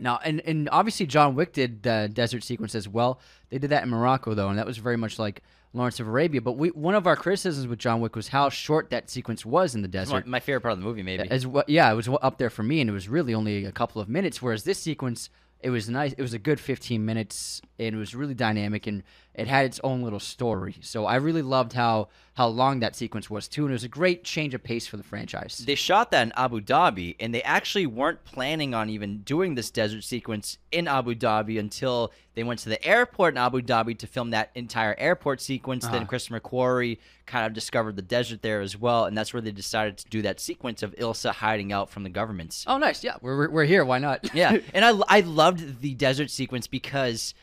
Now, 0.00 0.20
and, 0.22 0.40
and 0.40 0.68
obviously 0.70 1.06
John 1.06 1.34
Wick 1.34 1.52
did 1.52 1.82
the 1.82 2.10
desert 2.12 2.44
sequence 2.44 2.74
as 2.74 2.88
well. 2.88 3.20
They 3.50 3.58
did 3.58 3.70
that 3.70 3.82
in 3.82 3.88
Morocco 3.88 4.34
though, 4.34 4.48
and 4.48 4.58
that 4.58 4.66
was 4.66 4.78
very 4.78 4.96
much 4.96 5.18
like 5.18 5.42
Lawrence 5.72 6.00
of 6.00 6.08
Arabia. 6.08 6.40
But 6.40 6.52
we, 6.52 6.68
one 6.70 6.94
of 6.94 7.06
our 7.06 7.16
criticisms 7.16 7.66
with 7.66 7.78
John 7.78 8.00
Wick 8.00 8.16
was 8.16 8.28
how 8.28 8.48
short 8.48 8.90
that 8.90 9.10
sequence 9.10 9.44
was 9.44 9.74
in 9.74 9.82
the 9.82 9.88
desert. 9.88 10.26
my, 10.26 10.32
my 10.32 10.40
favorite 10.40 10.62
part 10.62 10.72
of 10.72 10.78
the 10.78 10.84
movie, 10.84 11.02
maybe. 11.02 11.28
As 11.30 11.46
well, 11.46 11.64
yeah, 11.66 11.90
it 11.90 11.94
was 11.94 12.08
up 12.08 12.38
there 12.38 12.50
for 12.50 12.62
me, 12.62 12.80
and 12.80 12.88
it 12.90 12.92
was 12.92 13.08
really 13.08 13.34
only 13.34 13.64
a 13.64 13.72
couple 13.72 14.00
of 14.00 14.08
minutes. 14.08 14.40
Whereas 14.40 14.64
this 14.64 14.78
sequence, 14.78 15.30
it 15.60 15.70
was 15.70 15.88
nice. 15.88 16.12
It 16.12 16.22
was 16.22 16.34
a 16.34 16.38
good 16.38 16.60
15 16.60 17.04
minutes, 17.04 17.60
and 17.78 17.94
it 17.94 17.98
was 17.98 18.14
really 18.14 18.34
dynamic, 18.34 18.86
and 18.86 19.02
it 19.38 19.46
had 19.46 19.64
its 19.66 19.80
own 19.84 20.02
little 20.02 20.18
story. 20.18 20.74
So 20.80 21.06
I 21.06 21.14
really 21.16 21.42
loved 21.42 21.72
how 21.72 22.08
how 22.34 22.46
long 22.48 22.80
that 22.80 22.94
sequence 22.94 23.28
was 23.28 23.48
too, 23.48 23.62
and 23.64 23.70
it 23.70 23.74
was 23.74 23.84
a 23.84 23.88
great 23.88 24.22
change 24.22 24.54
of 24.54 24.62
pace 24.62 24.86
for 24.86 24.96
the 24.96 25.02
franchise. 25.02 25.58
they 25.66 25.74
shot 25.74 26.12
that 26.12 26.22
in 26.22 26.32
Abu 26.36 26.60
Dhabi, 26.60 27.16
and 27.18 27.34
they 27.34 27.42
actually 27.42 27.86
weren't 27.86 28.24
planning 28.24 28.74
on 28.74 28.88
even 28.90 29.18
doing 29.22 29.54
this 29.56 29.70
desert 29.70 30.04
sequence 30.04 30.58
in 30.70 30.86
Abu 30.86 31.14
Dhabi 31.16 31.58
until 31.58 32.12
they 32.34 32.44
went 32.44 32.60
to 32.60 32.68
the 32.68 32.84
airport 32.84 33.34
in 33.34 33.38
Abu 33.38 33.60
Dhabi 33.60 33.98
to 33.98 34.06
film 34.06 34.30
that 34.30 34.50
entire 34.54 34.94
airport 34.98 35.40
sequence. 35.40 35.84
Then 35.84 35.94
uh-huh. 35.96 36.04
Christopher 36.06 36.40
McQuarrie 36.40 36.98
kind 37.26 37.44
of 37.46 37.54
discovered 37.54 37.96
the 37.96 38.02
desert 38.02 38.42
there 38.42 38.60
as 38.60 38.76
well, 38.76 39.04
and 39.06 39.16
that's 39.18 39.32
where 39.32 39.40
they 39.42 39.52
decided 39.52 39.98
to 39.98 40.08
do 40.08 40.22
that 40.22 40.38
sequence 40.40 40.82
of 40.82 40.94
Ilsa 40.96 41.32
hiding 41.32 41.72
out 41.72 41.90
from 41.90 42.02
the 42.02 42.10
governments. 42.10 42.64
oh, 42.68 42.78
nice. 42.78 43.02
Yeah, 43.04 43.16
we're 43.20 43.36
we're- 43.36 43.52
we're 43.52 43.64
here. 43.64 43.84
Why 43.84 43.98
not? 43.98 44.32
Yeah, 44.34 44.58
and 44.74 44.84
I 44.84 44.92
I 45.08 45.20
loved 45.20 45.80
the 45.80 45.94
desert 45.94 46.30
sequence 46.30 46.66
because 46.68 47.34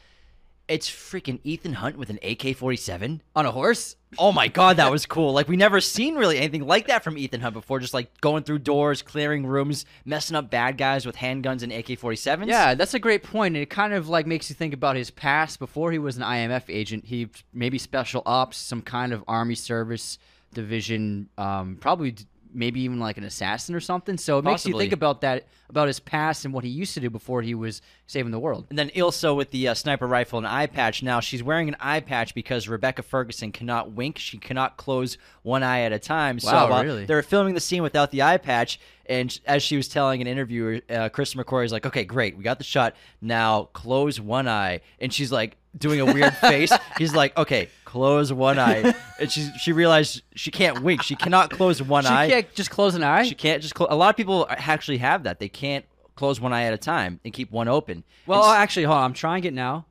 it's 0.68 0.89
freaking 0.89 1.39
Ethan 1.43 1.74
Hunt 1.74 1.97
with 1.97 2.09
an 2.09 2.20
AK 2.24 2.55
forty 2.55 2.78
seven. 2.78 3.22
on 3.36 3.45
a 3.45 3.51
horse. 3.51 3.95
Oh 4.18 4.32
my 4.32 4.47
god, 4.47 4.78
that 4.78 4.91
was 4.91 5.05
cool. 5.05 5.34
Like 5.34 5.47
we 5.47 5.57
never 5.57 5.82
seen 5.82 6.16
really 6.16 6.38
anything 6.38 6.66
like 6.66 6.88
that 6.88 7.03
from 7.03 7.18
Ethan 7.18 7.41
Hunt 7.41 7.53
before. 7.53 7.80
Just 7.80 7.93
like 7.93 8.20
going 8.22 8.43
through 8.43 8.59
doors, 8.59 9.01
clearing 9.01 9.45
rooms, 9.45 9.86
messing 10.05 10.36
up 10.36 10.49
bad 10.49 10.78
guys 10.78 11.05
with 11.05 11.16
handguns 11.18 11.63
and 11.63 11.72
AK 11.72 11.99
forty 11.99 12.16
sevens. 12.16 12.49
Yeah, 12.49 12.76
that's 12.76 12.93
a 12.93 12.99
great 12.99 13.24
point. 13.24 13.55
It 13.57 13.70
kind 13.70 13.93
of 13.93 14.07
like 14.09 14.26
makes 14.26 14.49
you 14.49 14.55
think 14.55 14.74
about 14.74 14.95
his 14.95 15.11
past. 15.11 15.59
Before 15.59 15.91
he 15.91 15.99
was 15.99 16.18
an 16.18 16.24
IMF 16.24 16.63
agent, 16.70 17.05
he 17.05 17.30
maybe 17.53 17.78
special 17.78 18.24
ops, 18.26 18.57
some 18.57 18.82
kind 18.82 19.13
of 19.13 19.24
army 19.28 19.55
service 19.55 20.18
division, 20.53 21.30
um, 21.38 21.78
probably 21.80 22.16
maybe 22.55 22.80
even 22.82 22.99
like 22.99 23.18
an 23.18 23.24
assassin 23.26 23.76
or 23.76 23.80
something. 23.80 24.18
So 24.18 24.39
it 24.39 24.45
makes 24.45 24.66
you 24.66 24.78
think 24.78 24.93
about 24.93 25.22
that, 25.22 25.47
about 25.70 25.88
his 25.88 25.99
past 25.99 26.45
and 26.45 26.53
what 26.53 26.63
he 26.63 26.70
used 26.70 26.93
to 26.95 26.99
do 26.99 27.09
before 27.09 27.41
he 27.41 27.53
was 27.53 27.82
saving 28.08 28.32
the 28.32 28.39
world. 28.39 28.66
And 28.70 28.78
then 28.78 28.89
Ilsa 28.89 29.36
with 29.36 29.51
the 29.51 29.68
uh, 29.70 29.74
sniper 29.74 30.08
rifle 30.08 30.38
and 30.38 30.47
eye 30.47 30.68
patch. 30.68 31.01
Now 31.01 31.20
she's 31.20 31.41
wearing 31.41 31.68
an 31.68 31.76
eye 31.80 32.01
patch 32.01 32.36
because 32.36 32.68
Rebecca 32.68 33.01
Ferguson 33.03 33.51
cannot 33.51 33.91
wink. 33.91 34.18
She 34.20 34.38
cannot 34.38 34.78
close 34.78 35.18
one 35.41 35.64
eye 35.64 35.82
at 35.82 35.91
a 35.91 35.99
time. 35.99 36.39
so 36.39 36.51
Wow, 36.51 36.84
really? 36.84 37.06
they 37.06 37.16
were 37.16 37.24
filming 37.24 37.53
the 37.56 37.60
scene 37.60 37.82
without 37.84 38.12
the 38.12 38.22
eye 38.22 38.38
patch, 38.38 38.80
and 39.08 39.39
as 39.45 39.64
she 39.64 39.76
was 39.78 39.88
telling 39.88 40.22
an 40.22 40.28
interviewer, 40.28 40.82
uh, 40.89 41.10
Chris 41.10 41.34
McQuarrie's 41.34 41.72
like, 41.72 41.86
"Okay, 41.86 42.03
great, 42.06 42.38
we 42.38 42.43
got 42.43 42.58
the 42.58 42.64
shot. 42.64 42.95
Now 43.22 43.66
close 43.74 44.20
one 44.20 44.47
eye." 44.47 44.82
And 44.99 45.12
she's 45.14 45.32
like 45.32 45.58
doing 45.78 45.99
a 45.99 46.06
weird 46.06 46.34
face. 46.41 46.72
He's 46.97 47.14
like, 47.16 47.36
"Okay, 47.38 47.70
close 47.86 48.32
one 48.32 48.58
eye." 48.60 48.93
And 49.20 49.32
she 49.32 49.49
she 49.60 49.72
realized 49.72 50.22
she 50.36 50.51
can't 50.51 50.82
wink. 50.84 51.01
She 51.03 51.16
cannot 51.16 51.49
close 51.51 51.82
one 51.82 52.03
She 52.03 52.10
eye. 52.10 52.28
She 52.28 52.34
can't 52.34 52.53
just 52.56 52.70
close 52.72 52.95
an 52.95 53.03
eye. 53.03 53.24
She 53.24 53.36
can't 53.36 53.62
just 53.62 53.74
close. 53.76 53.88
A 53.91 53.95
lot 53.95 54.10
of 54.10 54.16
people 54.18 54.45
actually 54.49 54.97
have 54.99 55.24
that. 55.24 55.39
They 55.39 55.49
can't 55.49 55.86
close 56.16 56.39
one 56.39 56.53
eye 56.53 56.63
at 56.63 56.74
a 56.74 56.78
time 56.78 57.20
and 57.24 57.34
keep 57.34 57.51
one 57.51 57.68
open. 57.68 58.03
well, 58.26 58.43
And 58.43 58.57
actually, 58.57 58.84
hold 58.84 58.97
on. 58.97 59.03
I'm 59.05 59.13
trying 59.13 59.43
it 59.43 59.53
now. 59.53 59.86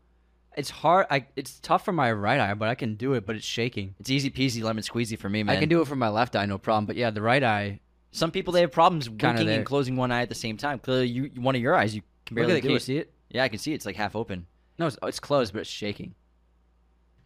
It's 0.57 0.71
hard. 0.71 1.07
I, 1.11 1.27
it's 1.35 1.59
tough 1.61 1.85
for 1.85 1.93
my 1.93 2.13
right 2.13 2.39
eye, 2.39 2.55
but 2.55 2.69
I 2.69 2.75
can 2.75 2.95
do 2.95 3.15
it. 3.15 3.27
But 3.27 3.37
it's 3.37 3.45
shaking. 3.45 3.95
It's 3.99 4.11
easy 4.11 4.31
peasy 4.31 4.63
lemon 4.63 4.85
squeezy 4.85 5.19
for 5.19 5.29
me, 5.29 5.43
man. 5.43 5.57
I 5.57 5.61
can 5.61 5.69
do 5.69 5.81
it 5.81 5.89
for 5.89 5.97
my 5.97 6.09
left 6.09 6.37
eye, 6.37 6.47
no 6.47 6.59
problem. 6.59 6.87
But 6.87 6.97
yeah, 6.97 7.11
the 7.11 7.23
right 7.23 7.43
eye. 7.43 7.81
Some 8.13 8.31
people 8.31 8.53
they 8.53 8.61
have 8.61 8.71
problems 8.71 9.11
winking 9.11 9.49
and 9.49 9.67
closing 9.67 9.97
one 9.97 10.13
eye 10.13 10.23
at 10.23 10.29
the 10.29 10.37
same 10.37 10.57
time. 10.57 10.79
Clearly, 10.79 11.09
you 11.09 11.31
one 11.37 11.57
of 11.57 11.61
your 11.61 11.75
eyes 11.75 11.95
you 11.97 12.03
can 12.25 12.37
Look 12.37 12.43
barely 12.43 12.53
at 12.53 12.59
it. 12.59 12.61
do 12.63 12.69
Can 12.69 12.75
you 12.75 12.79
see 12.79 12.99
it? 12.99 13.13
Yeah, 13.31 13.43
I 13.43 13.49
can 13.49 13.59
see 13.59 13.73
it. 13.73 13.77
It's 13.77 13.87
like 13.87 13.97
half 13.97 14.15
open. 14.15 14.47
No, 14.79 14.87
it's, 14.87 14.97
oh, 15.03 15.09
it's 15.09 15.19
closed, 15.19 15.53
but 15.53 15.61
it's 15.61 15.71
shaking. 15.71 16.15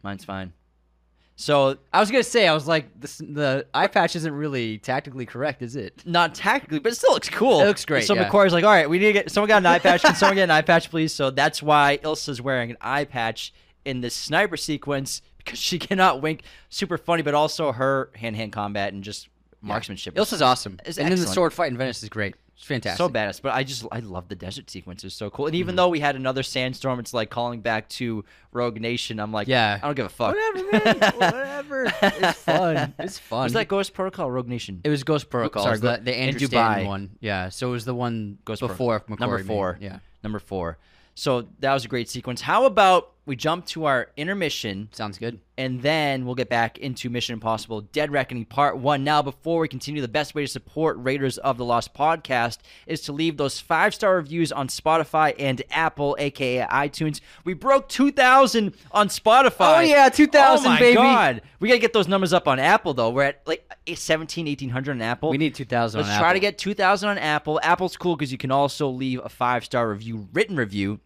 Mine's 0.01 0.25
fine. 0.25 0.53
So 1.39 1.77
I 1.93 2.01
was 2.01 2.11
gonna 2.11 2.21
say, 2.21 2.49
I 2.49 2.53
was 2.53 2.67
like, 2.67 2.99
this, 2.99 3.17
the 3.19 3.65
eye 3.73 3.87
patch 3.87 4.17
isn't 4.17 4.33
really 4.33 4.77
tactically 4.77 5.25
correct, 5.25 5.61
is 5.61 5.77
it? 5.77 6.03
not 6.05 6.35
tactically, 6.35 6.79
but 6.79 6.91
it 6.91 6.95
still 6.95 7.13
looks 7.13 7.29
cool. 7.29 7.61
It 7.61 7.65
looks 7.67 7.85
great, 7.85 8.03
So 8.03 8.13
yeah. 8.13 8.29
McCoy's 8.29 8.51
like, 8.51 8.65
all 8.65 8.71
right, 8.71 8.89
we 8.89 8.99
need 8.99 9.05
to 9.05 9.13
get 9.13 9.31
someone 9.31 9.47
got 9.47 9.59
an 9.59 9.65
eye 9.65 9.79
patch. 9.79 10.01
Can 10.01 10.15
someone 10.15 10.35
get 10.35 10.43
an 10.43 10.51
eye 10.51 10.61
patch, 10.61 10.89
please? 10.89 11.13
So 11.13 11.31
that's 11.31 11.63
why 11.63 11.97
Ilsa's 12.03 12.41
wearing 12.41 12.71
an 12.71 12.77
eye 12.81 13.05
patch 13.05 13.53
in 13.85 14.01
this 14.01 14.13
sniper 14.13 14.57
sequence 14.57 15.21
because 15.37 15.57
she 15.57 15.79
cannot 15.79 16.21
wink. 16.21 16.43
Super 16.67 16.97
funny, 16.97 17.21
but 17.21 17.33
also 17.33 17.71
her 17.71 18.09
hand 18.15 18.35
hand 18.35 18.51
combat 18.51 18.91
and 18.91 19.01
just 19.01 19.29
marksmanship. 19.61 20.17
is 20.17 20.27
Ilsa's 20.27 20.41
awesome, 20.41 20.77
and 20.85 20.95
then 20.95 21.11
the 21.11 21.25
sword 21.25 21.53
fight 21.53 21.71
in 21.71 21.77
Venice 21.77 22.03
is 22.03 22.09
great. 22.09 22.35
It's 22.59 22.67
fantastic. 22.67 22.97
So 22.97 23.07
badass, 23.07 23.41
but 23.41 23.53
I 23.53 23.63
just 23.63 23.85
I 23.89 23.99
love 23.99 24.27
the 24.27 24.35
desert 24.35 24.69
sequence. 24.69 25.05
It's 25.05 25.15
so 25.15 25.29
cool. 25.29 25.45
And 25.45 25.53
Mm-hmm. 25.53 25.59
even 25.61 25.75
though 25.77 25.87
we 25.87 26.01
had 26.01 26.17
another 26.17 26.43
sandstorm, 26.43 26.99
it's 26.99 27.13
like 27.13 27.29
calling 27.29 27.61
back 27.61 27.87
to 27.91 28.25
Rogue 28.51 28.81
Nation. 28.81 29.17
I'm 29.21 29.31
like, 29.31 29.47
Yeah. 29.47 29.79
I 29.81 29.85
don't 29.87 29.95
give 29.95 30.07
a 30.07 30.09
fuck. 30.09 30.35
Whatever, 30.35 30.71
man. 30.73 31.13
Whatever. 31.13 31.85
It's 32.01 32.39
fun. 32.41 32.93
It's 32.99 33.17
fun. 33.17 33.43
Was 33.43 33.53
that 33.53 33.69
Ghost 33.69 33.93
Protocol 33.93 34.27
or 34.27 34.33
Rogue 34.33 34.49
Nation? 34.49 34.81
It 34.83 34.89
was 34.89 35.05
Ghost 35.05 35.29
Protocol. 35.29 35.63
sorry, 35.63 35.71
it 35.71 35.75
was 35.75 35.81
Go- 35.81 35.95
the, 35.95 36.01
the 36.03 36.21
in 36.21 36.27
Andrew 36.29 36.47
Dubai. 36.47 36.49
Stanton 36.49 36.87
one. 36.87 37.09
Yeah. 37.21 37.47
So 37.47 37.69
it 37.69 37.71
was 37.71 37.85
the 37.85 37.95
one 37.95 38.39
Ghost 38.43 38.59
before 38.59 38.99
Pro- 38.99 39.15
McQuarrie 39.15 39.19
number 39.21 39.37
made 39.37 39.47
four. 39.47 39.77
Yeah. 39.79 39.99
number 40.21 40.39
four. 40.39 40.77
So 41.15 41.47
that 41.59 41.73
was 41.73 41.85
a 41.85 41.87
great 41.87 42.09
sequence. 42.09 42.41
How 42.41 42.65
about 42.65 43.11
we 43.29 43.35
jump 43.35 43.63
to 43.67 43.85
our 43.85 44.09
intermission 44.17 44.89
Sounds 44.91 45.19
good. 45.19 45.39
and 45.55 45.83
then 45.83 46.25
we'll 46.25 46.33
get 46.33 46.49
back 46.49 46.79
into 46.79 47.11
Mission 47.11 47.33
Impossible 47.33 47.81
Dead 47.81 48.11
Reckoning 48.11 48.43
Part 48.45 48.79
1. 48.79 49.03
Now, 49.03 49.21
before 49.21 49.61
we 49.61 49.67
continue, 49.67 50.01
the 50.01 50.07
best 50.07 50.33
way 50.33 50.41
to 50.41 50.47
support 50.47 50.97
Raiders 50.97 51.37
of 51.37 51.57
the 51.59 51.63
Lost 51.63 51.93
podcast 51.93 52.57
is 52.87 53.01
to 53.01 53.11
leave 53.11 53.37
those 53.37 53.59
five 53.59 53.93
star 53.93 54.15
reviews 54.15 54.51
on 54.51 54.67
Spotify 54.67 55.35
and 55.37 55.61
Apple, 55.69 56.15
aka 56.17 56.65
iTunes. 56.71 57.21
We 57.43 57.53
broke 57.53 57.87
2,000 57.89 58.73
on 58.91 59.09
Spotify. 59.09 59.77
Oh, 59.77 59.81
yeah, 59.81 60.09
2,000, 60.09 60.65
Oh, 60.65 60.69
my 60.69 60.79
baby. 60.79 60.95
God. 60.95 61.41
We 61.59 61.67
got 61.67 61.75
to 61.75 61.79
get 61.79 61.93
those 61.93 62.07
numbers 62.07 62.33
up 62.33 62.47
on 62.47 62.57
Apple, 62.57 62.95
though. 62.95 63.11
We're 63.11 63.25
at 63.25 63.43
like 63.45 63.71
17, 63.93 64.47
1,800 64.47 64.91
on 64.93 65.01
Apple. 65.03 65.29
We 65.29 65.37
need 65.37 65.53
2,000 65.53 66.01
Let's 66.01 66.17
try 66.17 66.33
to 66.33 66.39
get 66.39 66.57
2,000 66.57 67.07
on 67.09 67.17
Apple. 67.19 67.59
Apple's 67.61 67.95
cool 67.95 68.15
because 68.15 68.31
you 68.31 68.39
can 68.39 68.49
also 68.49 68.89
leave 68.89 69.21
a 69.23 69.29
five 69.29 69.63
star 69.63 69.87
review, 69.87 70.27
written 70.33 70.55
review. 70.55 70.99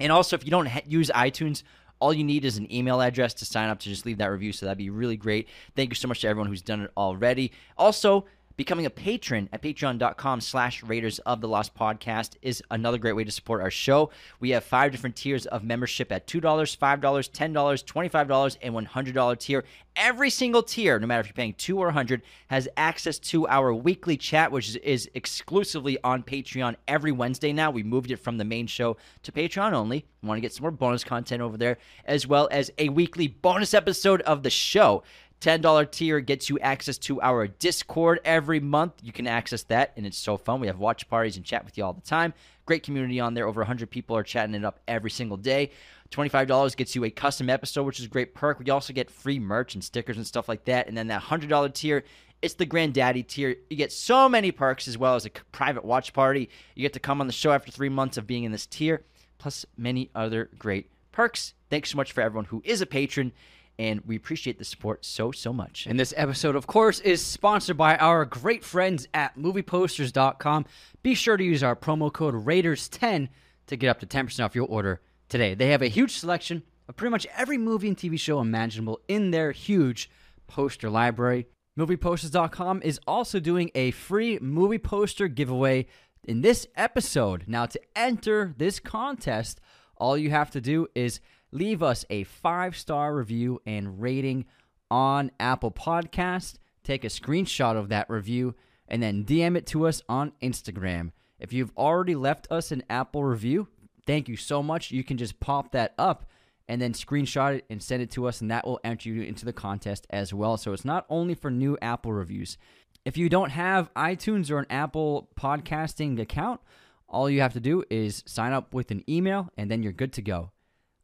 And 0.00 0.10
also, 0.12 0.36
if 0.36 0.44
you 0.44 0.50
don't 0.50 0.68
use 0.86 1.10
iTunes, 1.14 1.62
all 2.00 2.12
you 2.12 2.24
need 2.24 2.44
is 2.44 2.56
an 2.56 2.72
email 2.72 3.00
address 3.00 3.32
to 3.34 3.44
sign 3.44 3.68
up 3.68 3.78
to 3.78 3.88
just 3.88 4.04
leave 4.04 4.18
that 4.18 4.26
review. 4.26 4.52
So 4.52 4.66
that'd 4.66 4.76
be 4.76 4.90
really 4.90 5.16
great. 5.16 5.48
Thank 5.76 5.90
you 5.90 5.94
so 5.94 6.08
much 6.08 6.20
to 6.22 6.28
everyone 6.28 6.48
who's 6.48 6.62
done 6.62 6.80
it 6.80 6.90
already. 6.96 7.52
Also, 7.78 8.24
becoming 8.62 8.86
a 8.86 8.90
patron 8.90 9.48
at 9.52 9.60
patreon.com 9.60 10.40
slash 10.40 10.84
raiders 10.84 11.18
of 11.20 11.40
the 11.40 11.48
lost 11.48 11.74
podcast 11.74 12.36
is 12.42 12.62
another 12.70 12.96
great 12.96 13.14
way 13.14 13.24
to 13.24 13.30
support 13.32 13.60
our 13.60 13.72
show. 13.72 14.08
We 14.38 14.50
have 14.50 14.62
five 14.62 14.92
different 14.92 15.16
tiers 15.16 15.46
of 15.46 15.64
membership 15.64 16.12
at 16.12 16.28
$2 16.28 16.40
$5 16.40 17.00
$10 17.00 17.84
$25 17.84 18.56
and 18.62 18.74
$100 18.86 19.38
tier. 19.40 19.64
Every 19.96 20.30
single 20.30 20.62
tier 20.62 21.00
no 21.00 21.08
matter 21.08 21.22
if 21.22 21.26
you're 21.26 21.34
paying 21.34 21.54
2 21.54 21.76
or 21.76 21.86
100 21.86 22.22
has 22.46 22.68
access 22.76 23.18
to 23.18 23.48
our 23.48 23.74
weekly 23.74 24.16
chat 24.16 24.52
which 24.52 24.68
is, 24.68 24.76
is 24.76 25.10
exclusively 25.14 25.98
on 26.04 26.22
patreon 26.22 26.76
every 26.86 27.10
wednesday 27.10 27.52
now. 27.52 27.72
We 27.72 27.82
moved 27.82 28.12
it 28.12 28.18
from 28.18 28.38
the 28.38 28.44
main 28.44 28.68
show 28.68 28.96
to 29.24 29.32
patreon 29.32 29.72
only. 29.72 30.06
Want 30.22 30.36
to 30.36 30.40
get 30.40 30.52
some 30.52 30.62
more 30.62 30.70
bonus 30.70 31.02
content 31.02 31.42
over 31.42 31.56
there 31.56 31.78
as 32.04 32.28
well 32.28 32.48
as 32.52 32.70
a 32.78 32.90
weekly 32.90 33.26
bonus 33.26 33.74
episode 33.74 34.22
of 34.22 34.44
the 34.44 34.50
show 34.50 35.02
$10 35.42 35.90
tier 35.90 36.20
gets 36.20 36.48
you 36.48 36.58
access 36.60 36.96
to 36.98 37.20
our 37.20 37.48
Discord 37.48 38.20
every 38.24 38.60
month. 38.60 38.94
You 39.02 39.12
can 39.12 39.26
access 39.26 39.64
that, 39.64 39.92
and 39.96 40.06
it's 40.06 40.16
so 40.16 40.36
fun. 40.36 40.60
We 40.60 40.68
have 40.68 40.78
watch 40.78 41.08
parties 41.08 41.36
and 41.36 41.44
chat 41.44 41.64
with 41.64 41.76
you 41.76 41.84
all 41.84 41.92
the 41.92 42.00
time. 42.00 42.32
Great 42.64 42.84
community 42.84 43.18
on 43.18 43.34
there. 43.34 43.48
Over 43.48 43.62
100 43.62 43.90
people 43.90 44.16
are 44.16 44.22
chatting 44.22 44.54
it 44.54 44.64
up 44.64 44.78
every 44.86 45.10
single 45.10 45.36
day. 45.36 45.72
$25 46.12 46.76
gets 46.76 46.94
you 46.94 47.04
a 47.04 47.10
custom 47.10 47.50
episode, 47.50 47.82
which 47.82 47.98
is 47.98 48.04
a 48.04 48.08
great 48.08 48.34
perk. 48.34 48.60
We 48.60 48.70
also 48.70 48.92
get 48.92 49.10
free 49.10 49.40
merch 49.40 49.74
and 49.74 49.82
stickers 49.82 50.16
and 50.16 50.26
stuff 50.26 50.48
like 50.48 50.64
that. 50.66 50.86
And 50.86 50.96
then 50.96 51.08
that 51.08 51.22
$100 51.22 51.74
tier, 51.74 52.04
it's 52.40 52.54
the 52.54 52.66
granddaddy 52.66 53.24
tier. 53.24 53.56
You 53.68 53.76
get 53.76 53.90
so 53.90 54.28
many 54.28 54.52
perks 54.52 54.86
as 54.86 54.96
well 54.96 55.16
as 55.16 55.26
a 55.26 55.30
private 55.50 55.84
watch 55.84 56.12
party. 56.12 56.50
You 56.76 56.82
get 56.82 56.92
to 56.92 57.00
come 57.00 57.20
on 57.20 57.26
the 57.26 57.32
show 57.32 57.50
after 57.50 57.72
three 57.72 57.88
months 57.88 58.16
of 58.16 58.28
being 58.28 58.44
in 58.44 58.52
this 58.52 58.66
tier, 58.66 59.02
plus 59.38 59.66
many 59.76 60.08
other 60.14 60.50
great 60.56 60.88
perks. 61.10 61.54
Thanks 61.68 61.90
so 61.90 61.96
much 61.96 62.12
for 62.12 62.20
everyone 62.20 62.44
who 62.44 62.62
is 62.64 62.80
a 62.80 62.86
patron, 62.86 63.32
and 63.78 64.00
we 64.06 64.16
appreciate 64.16 64.58
the 64.58 64.64
support 64.64 65.04
so, 65.04 65.32
so 65.32 65.52
much. 65.52 65.86
And 65.86 65.98
this 65.98 66.14
episode, 66.16 66.56
of 66.56 66.66
course, 66.66 67.00
is 67.00 67.24
sponsored 67.24 67.76
by 67.76 67.96
our 67.96 68.24
great 68.24 68.64
friends 68.64 69.08
at 69.14 69.36
movieposters.com. 69.36 70.66
Be 71.02 71.14
sure 71.14 71.36
to 71.36 71.44
use 71.44 71.62
our 71.62 71.76
promo 71.76 72.12
code 72.12 72.34
Raiders10 72.34 73.28
to 73.66 73.76
get 73.76 73.88
up 73.88 74.00
to 74.00 74.06
10% 74.06 74.44
off 74.44 74.54
your 74.54 74.66
order 74.66 75.00
today. 75.28 75.54
They 75.54 75.68
have 75.68 75.82
a 75.82 75.88
huge 75.88 76.16
selection 76.16 76.62
of 76.88 76.96
pretty 76.96 77.10
much 77.10 77.26
every 77.36 77.58
movie 77.58 77.88
and 77.88 77.96
TV 77.96 78.18
show 78.18 78.40
imaginable 78.40 79.00
in 79.08 79.30
their 79.30 79.52
huge 79.52 80.10
poster 80.46 80.90
library. 80.90 81.46
Movieposters.com 81.78 82.82
is 82.82 83.00
also 83.06 83.40
doing 83.40 83.70
a 83.74 83.92
free 83.92 84.38
movie 84.40 84.78
poster 84.78 85.26
giveaway 85.28 85.86
in 86.24 86.42
this 86.42 86.66
episode. 86.76 87.44
Now, 87.46 87.66
to 87.66 87.80
enter 87.96 88.54
this 88.58 88.78
contest, 88.78 89.60
all 89.96 90.18
you 90.18 90.30
have 90.30 90.50
to 90.50 90.60
do 90.60 90.86
is 90.94 91.20
leave 91.52 91.82
us 91.82 92.04
a 92.10 92.24
five 92.24 92.76
star 92.76 93.14
review 93.14 93.60
and 93.66 94.00
rating 94.00 94.46
on 94.90 95.30
Apple 95.38 95.70
Podcast. 95.70 96.54
Take 96.82 97.04
a 97.04 97.08
screenshot 97.08 97.76
of 97.76 97.90
that 97.90 98.10
review 98.10 98.54
and 98.88 99.02
then 99.02 99.24
DM 99.24 99.56
it 99.56 99.66
to 99.66 99.86
us 99.86 100.02
on 100.08 100.32
Instagram. 100.42 101.12
If 101.38 101.52
you've 101.52 101.72
already 101.76 102.14
left 102.14 102.46
us 102.50 102.72
an 102.72 102.82
Apple 102.90 103.24
review, 103.24 103.68
thank 104.06 104.28
you 104.28 104.36
so 104.36 104.62
much. 104.62 104.90
You 104.90 105.04
can 105.04 105.16
just 105.16 105.40
pop 105.40 105.72
that 105.72 105.94
up 105.98 106.24
and 106.68 106.80
then 106.80 106.92
screenshot 106.92 107.56
it 107.56 107.64
and 107.68 107.82
send 107.82 108.02
it 108.02 108.10
to 108.12 108.26
us, 108.26 108.40
and 108.40 108.50
that 108.50 108.64
will 108.64 108.80
enter 108.84 109.08
you 109.08 109.22
into 109.22 109.44
the 109.44 109.52
contest 109.52 110.06
as 110.10 110.32
well. 110.32 110.56
So 110.56 110.72
it's 110.72 110.84
not 110.84 111.04
only 111.10 111.34
for 111.34 111.50
new 111.50 111.76
Apple 111.82 112.12
reviews. 112.12 112.56
If 113.04 113.16
you 113.16 113.28
don't 113.28 113.50
have 113.50 113.92
iTunes 113.94 114.50
or 114.50 114.58
an 114.60 114.66
Apple 114.70 115.28
podcasting 115.38 116.20
account, 116.20 116.60
all 117.08 117.28
you 117.28 117.40
have 117.40 117.52
to 117.54 117.60
do 117.60 117.82
is 117.90 118.22
sign 118.26 118.52
up 118.52 118.72
with 118.72 118.90
an 118.92 119.02
email, 119.08 119.50
and 119.56 119.70
then 119.70 119.82
you're 119.82 119.92
good 119.92 120.12
to 120.14 120.22
go. 120.22 120.51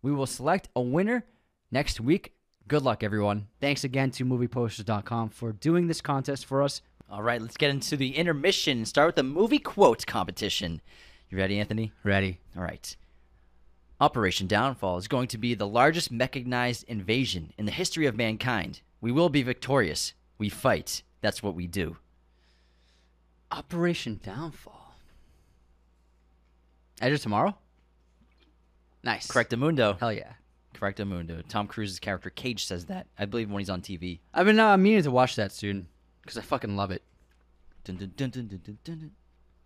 We 0.03 0.13
will 0.13 0.27
select 0.27 0.69
a 0.77 0.81
winner 0.81 1.25
next 1.71 2.01
week. 2.01 2.35
Good 2.67 2.83
luck, 2.83 3.03
everyone. 3.03 3.49
Thanks 3.61 3.85
again 3.85 4.11
to 4.13 4.25
movieposters.com 4.25 5.31
for 5.31 5.53
doing 5.53 5.87
this 5.87 6.01
contest 6.01 6.47
for 6.47 6.63
us. 6.63 6.83
All 7.11 7.23
right, 7.23 7.41
let's 7.41 7.57
get 7.57 7.71
into 7.71 7.97
the 7.97 8.17
intermission. 8.17 8.85
Start 8.85 9.09
with 9.09 9.17
the 9.17 9.23
movie 9.23 9.59
quote 9.59 10.07
competition. 10.07 10.83
You 11.31 11.39
ready, 11.39 11.59
Anthony? 11.59 11.93
Ready? 12.05 12.41
All 12.57 12.63
right. 12.63 12.95
Operation 14.01 14.47
Downfall 14.47 14.99
is 14.99 15.09
going 15.09 15.29
to 15.29 15.39
be 15.39 15.55
the 15.55 15.67
largest 15.67 16.13
mechanized 16.13 16.85
invasion 16.85 17.53
in 17.59 17.65
the 17.65 17.73
history 17.73 18.07
of 18.07 18.17
mankind. 18.17 18.83
We 19.01 19.11
will 19.11 19.29
be 19.29 19.43
victorious. 19.43 20.13
We 20.39 20.49
fight. 20.49 21.03
That's 21.21 21.43
what 21.43 21.55
we 21.55 21.67
do. 21.67 21.97
Operation 23.51 24.21
Downfall. 24.23 24.95
Edge 27.01 27.13
of 27.13 27.23
Tomorrow? 27.23 27.57
Nice. 29.09 29.27
Correctamundo. 29.27 29.99
Hell 29.99 30.13
yeah. 30.13 30.35
Correctamundo. 30.75 31.43
Tom 31.49 31.67
Cruise's 31.67 31.99
character 31.99 32.29
Cage 32.29 32.67
says 32.67 32.85
that. 32.87 33.07
I 33.19 33.25
believe 33.25 33.51
when 33.51 33.61
he's 33.61 33.71
on 33.71 33.81
TV. 33.81 34.19
I've 34.35 34.45
been 34.45 34.61
uh, 34.61 34.77
meaning 34.77 35.03
to 35.03 35.11
watch 35.11 35.35
that 35.37 35.51
soon 35.51 35.89
because 36.21 36.37
I 36.37 36.43
fucking 36.43 36.77
love 36.77 36.91
it. 36.91 37.03
Dun, 37.85 37.97
dun, 37.97 38.13
dun, 38.17 38.29
dun, 38.29 38.47
dun, 38.49 38.61
dun, 38.63 38.79
dun. 38.85 39.11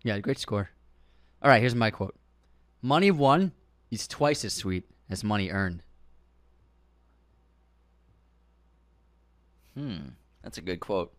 Yeah, 0.01 0.17
great 0.19 0.39
score. 0.39 0.69
All 1.41 1.49
right, 1.49 1.59
here's 1.59 1.75
my 1.75 1.91
quote 1.91 2.15
Money 2.81 3.11
won 3.11 3.51
is 3.91 4.07
twice 4.07 4.45
as 4.45 4.53
sweet 4.53 4.85
as 5.09 5.25
money 5.25 5.49
earned. 5.49 5.83
Hmm, 9.75 9.97
that's 10.41 10.57
a 10.57 10.61
good 10.61 10.79
quote. 10.79 11.11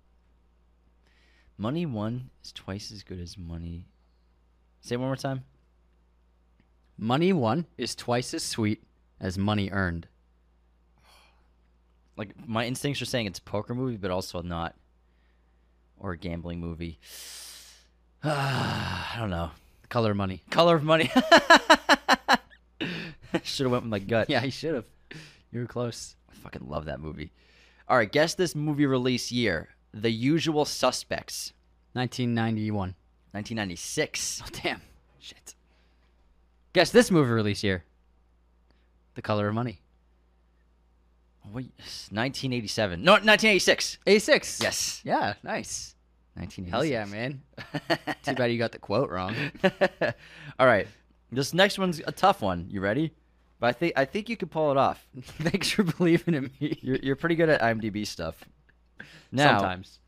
Money 1.59 1.85
won 1.85 2.31
is 2.43 2.53
twice 2.53 2.91
as 2.91 3.03
good 3.03 3.21
as 3.21 3.37
money. 3.37 3.85
Say 4.81 4.95
it 4.95 4.99
one 4.99 5.09
more 5.09 5.17
time. 5.17 5.45
Money 6.97 7.33
won 7.33 7.67
is 7.77 7.95
twice 7.95 8.35
as 8.35 8.43
sweet 8.43 8.83
as 9.21 9.37
money 9.37 9.71
earned. 9.71 10.07
Like 12.17 12.35
my 12.47 12.67
instincts 12.67 13.03
are 13.03 13.07
saying 13.07 13.27
it's 13.27 13.41
a 13.41 13.43
poker 13.43 13.75
movie, 13.75 13.97
but 13.97 14.11
also 14.11 14.41
not, 14.43 14.75
or 15.99 16.13
a 16.13 16.19
gambling 16.19 16.61
movie. 16.61 16.99
I 18.23 19.17
don't 19.19 19.31
know. 19.31 19.51
Color 19.89 20.13
of 20.13 20.17
money. 20.17 20.43
Color 20.51 20.77
of 20.77 20.85
Money. 20.85 21.11
Should 23.43 23.65
have 23.65 23.73
went 23.73 23.85
with 23.85 23.91
my 23.91 23.99
gut. 23.99 24.31
Yeah, 24.31 24.41
he 24.41 24.51
should 24.51 24.75
have. 24.75 24.85
You 25.51 25.61
were 25.61 25.67
close. 25.67 26.15
I 26.31 26.35
fucking 26.35 26.69
love 26.69 26.85
that 26.85 27.01
movie. 27.01 27.33
All 27.89 27.97
right, 27.97 28.11
guess 28.11 28.35
this 28.35 28.55
movie 28.55 28.87
release 28.87 29.33
year. 29.33 29.69
The 29.93 30.11
Usual 30.11 30.65
Suspects, 30.65 31.53
1991. 31.93 32.95
1996. 33.33 34.43
Oh, 34.45 34.49
damn. 34.63 34.81
Shit. 35.19 35.55
Guess 36.75 36.91
this 36.91 37.11
movie 37.11 37.31
release 37.31 37.63
year. 37.65 37.85
The 39.15 39.23
Color 39.23 39.49
of 39.49 39.55
Money. 39.55 39.81
Wait, 41.53 41.71
1987. 42.11 43.03
No, 43.03 43.13
1986. 43.13 43.99
86. 44.07 44.61
Yes. 44.61 45.01
Yeah, 45.05 45.35
nice. 45.43 45.95
1986. 46.35 46.71
Hell 46.71 46.85
yeah, 46.85 47.05
man. 47.05 47.43
Too 48.25 48.35
bad 48.35 48.51
you 48.51 48.59
got 48.59 48.73
the 48.73 48.79
quote 48.79 49.09
wrong. 49.09 49.37
All 50.59 50.67
right, 50.67 50.89
this 51.31 51.55
next 51.55 51.79
one's 51.79 52.01
a 52.05 52.11
tough 52.13 52.43
one. 52.43 52.67
You 52.69 52.81
ready? 52.81 53.13
But 53.61 53.69
I 53.69 53.73
think 53.73 53.93
I 53.97 54.05
think 54.05 54.29
you 54.29 54.37
can 54.37 54.49
pull 54.49 54.73
it 54.73 54.77
off. 54.77 55.07
Thanks 55.23 55.71
for 55.71 55.85
believing 55.85 56.35
in 56.35 56.51
me. 56.59 56.79
You're 56.83 56.97
you're 56.97 57.17
pretty 57.17 57.37
good 57.37 57.51
at 57.51 57.61
IMDb 57.61 58.05
stuff. 58.05 58.43
Now, 59.31 59.59
Sometimes. 59.59 60.01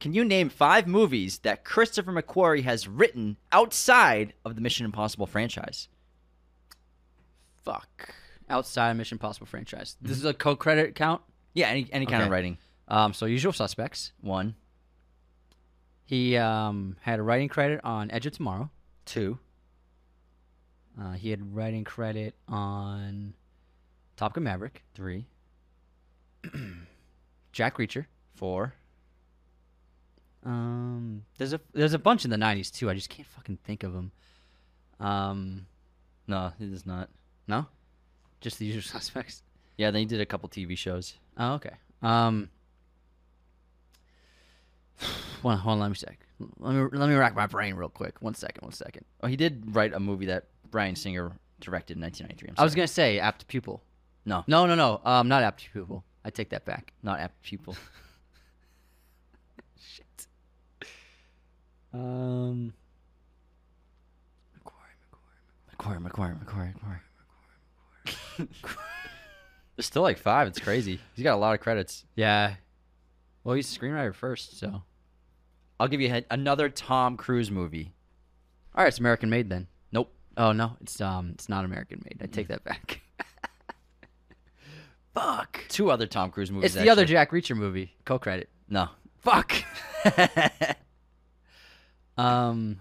Can 0.00 0.12
you 0.12 0.24
name 0.24 0.48
five 0.48 0.86
movies 0.86 1.38
that 1.40 1.64
Christopher 1.64 2.12
McQuarrie 2.12 2.62
has 2.64 2.86
written 2.86 3.36
outside 3.52 4.34
of 4.44 4.54
the 4.54 4.60
Mission 4.60 4.84
Impossible 4.84 5.26
franchise? 5.26 5.88
Fuck. 7.64 8.14
Outside 8.48 8.90
of 8.90 8.96
Mission 8.96 9.16
Impossible 9.16 9.46
franchise. 9.46 9.96
This 10.00 10.16
is 10.18 10.24
a 10.24 10.34
co-credit 10.34 10.94
count. 10.94 11.22
Yeah, 11.54 11.68
any 11.68 11.88
any 11.90 12.06
kind 12.06 12.22
of 12.22 12.30
writing. 12.30 12.58
Um, 12.88 13.12
so 13.12 13.26
Usual 13.26 13.52
Suspects. 13.52 14.12
One, 14.20 14.54
He 16.04 16.36
um, 16.36 16.96
had 17.00 17.18
a 17.18 17.22
writing 17.22 17.48
credit 17.48 17.80
on 17.82 18.10
Edge 18.10 18.26
of 18.26 18.32
Tomorrow. 18.34 18.70
two, 19.06 19.38
Uh, 21.00 21.12
he 21.12 21.30
had 21.30 21.54
writing 21.54 21.82
credit 21.82 22.34
on 22.46 23.34
Top 24.16 24.34
Gun 24.34 24.44
Maverick, 24.44 24.84
three, 24.94 25.26
Jack 27.52 27.76
Reacher. 27.78 28.06
four. 28.34 28.74
Um, 30.46 31.24
there's 31.38 31.52
a 31.52 31.60
there's 31.74 31.92
a 31.92 31.98
bunch 31.98 32.24
in 32.24 32.30
the 32.30 32.36
'90s 32.36 32.70
too. 32.72 32.88
I 32.88 32.94
just 32.94 33.10
can't 33.10 33.26
fucking 33.28 33.58
think 33.64 33.82
of 33.82 33.92
them. 33.92 34.12
Um, 35.00 35.66
No, 36.28 36.52
it 36.60 36.72
is 36.72 36.86
not. 36.86 37.10
no, 37.48 37.66
just 38.40 38.58
the 38.58 38.64
Usual 38.66 38.82
Suspects. 39.00 39.42
Yeah, 39.76 39.90
they 39.90 40.04
did 40.06 40.20
a 40.20 40.26
couple 40.26 40.48
TV 40.48 40.78
shows. 40.78 41.14
Oh, 41.36 41.54
okay. 41.54 41.72
Um, 42.00 42.48
one, 45.42 45.58
hold 45.58 45.74
on, 45.74 45.80
let 45.80 45.88
me 45.88 45.94
sec. 45.94 46.18
Let 46.58 46.74
me 46.74 46.88
let 46.92 47.08
me 47.08 47.14
rack 47.14 47.34
my 47.34 47.46
brain 47.46 47.74
real 47.74 47.88
quick. 47.88 48.14
One 48.20 48.34
second, 48.34 48.62
one 48.62 48.72
second. 48.72 49.04
Oh, 49.22 49.26
he 49.26 49.36
did 49.36 49.74
write 49.74 49.92
a 49.94 50.00
movie 50.00 50.26
that 50.26 50.44
Bryan 50.70 50.94
Singer 50.96 51.32
directed 51.60 51.96
in 51.96 52.02
1993. 52.02 52.50
I'm 52.50 52.54
I 52.60 52.64
was 52.64 52.74
gonna 52.74 52.86
say 52.86 53.18
apt 53.18 53.46
pupil. 53.48 53.82
no, 54.24 54.44
No, 54.46 54.66
no, 54.66 54.74
no. 54.74 55.00
Um, 55.04 55.28
not 55.28 55.42
apt 55.42 55.66
pupil. 55.72 56.04
I 56.24 56.30
take 56.30 56.50
that 56.50 56.64
back. 56.64 56.92
not 57.02 57.18
apt 57.20 57.42
pupil. 57.42 57.76
Um. 61.96 62.72
McQuarrie, 65.78 66.02
McQuarrie, 66.02 66.44
McQuarrie, 66.44 66.74
McQuarrie. 66.78 67.00
There's 69.76 69.86
still 69.86 70.02
like 70.02 70.18
five. 70.18 70.46
It's 70.48 70.58
crazy. 70.58 71.00
He's 71.14 71.22
got 71.22 71.34
a 71.34 71.38
lot 71.40 71.54
of 71.54 71.60
credits. 71.60 72.04
Yeah. 72.14 72.54
Well, 73.44 73.54
he's 73.54 73.74
a 73.74 73.78
screenwriter 73.78 74.14
first, 74.14 74.58
so. 74.58 74.82
I'll 75.78 75.88
give 75.88 76.00
you 76.00 76.08
a 76.08 76.10
hint. 76.10 76.26
Another 76.30 76.68
Tom 76.68 77.16
Cruise 77.16 77.50
movie. 77.50 77.92
All 78.74 78.82
right, 78.82 78.88
it's 78.88 78.98
American 78.98 79.30
Made 79.30 79.48
then. 79.50 79.66
Nope. 79.92 80.12
Oh 80.36 80.52
no, 80.52 80.76
it's 80.80 81.00
um, 81.00 81.30
it's 81.34 81.48
not 81.48 81.64
American 81.64 82.02
Made. 82.04 82.20
I 82.22 82.26
take 82.26 82.48
that 82.48 82.64
back. 82.64 83.00
Fuck. 85.14 85.60
Two 85.68 85.90
other 85.90 86.06
Tom 86.06 86.30
Cruise 86.30 86.50
movies. 86.50 86.74
It's 86.74 86.82
the 86.82 86.90
other. 86.90 87.04
Jack 87.04 87.30
Reacher 87.30 87.56
movie. 87.56 87.94
Co-credit. 88.04 88.50
No. 88.68 88.88
Fuck. 89.18 89.52
um. 92.16 92.80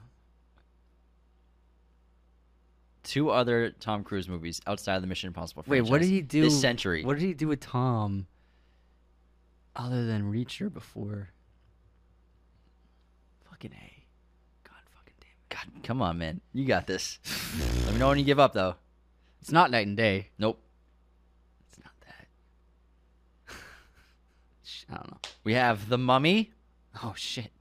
Two 3.03 3.29
other 3.29 3.69
Tom 3.69 4.03
Cruise 4.03 4.27
movies 4.27 4.59
outside 4.65 4.95
of 4.95 5.01
the 5.03 5.07
Mission 5.07 5.27
Impossible 5.27 5.63
Wait, 5.67 5.77
franchise. 5.77 5.91
what 5.91 6.01
did 6.01 6.09
he 6.09 6.21
do 6.21 6.41
this 6.41 6.59
century? 6.59 7.03
What 7.05 7.19
did 7.19 7.25
he 7.25 7.35
do 7.35 7.47
with 7.47 7.59
Tom? 7.59 8.25
other 9.75 10.05
than 10.05 10.31
Reacher 10.31 10.71
before. 10.71 11.29
Fucking 13.49 13.71
A. 13.73 14.03
God 14.63 14.77
fucking 14.95 15.13
damn 15.19 15.29
it. 15.29 15.73
God, 15.73 15.83
come 15.83 16.01
on, 16.01 16.17
man. 16.17 16.41
You 16.53 16.65
got 16.65 16.87
this. 16.87 17.19
Let 17.85 17.93
me 17.93 17.99
know 17.99 18.07
when 18.09 18.17
you 18.17 18.25
give 18.25 18.39
up, 18.39 18.53
though. 18.53 18.75
It's 19.41 19.51
not 19.51 19.71
night 19.71 19.87
and 19.87 19.97
day. 19.97 20.29
Nope. 20.39 20.59
It's 21.69 21.79
not 21.79 21.93
that. 22.01 23.55
I 24.91 24.95
don't 24.95 25.11
know. 25.11 25.19
We 25.43 25.53
have 25.53 25.89
The 25.89 25.97
Mummy. 25.97 26.51
Oh 27.03 27.13
shit. 27.15 27.51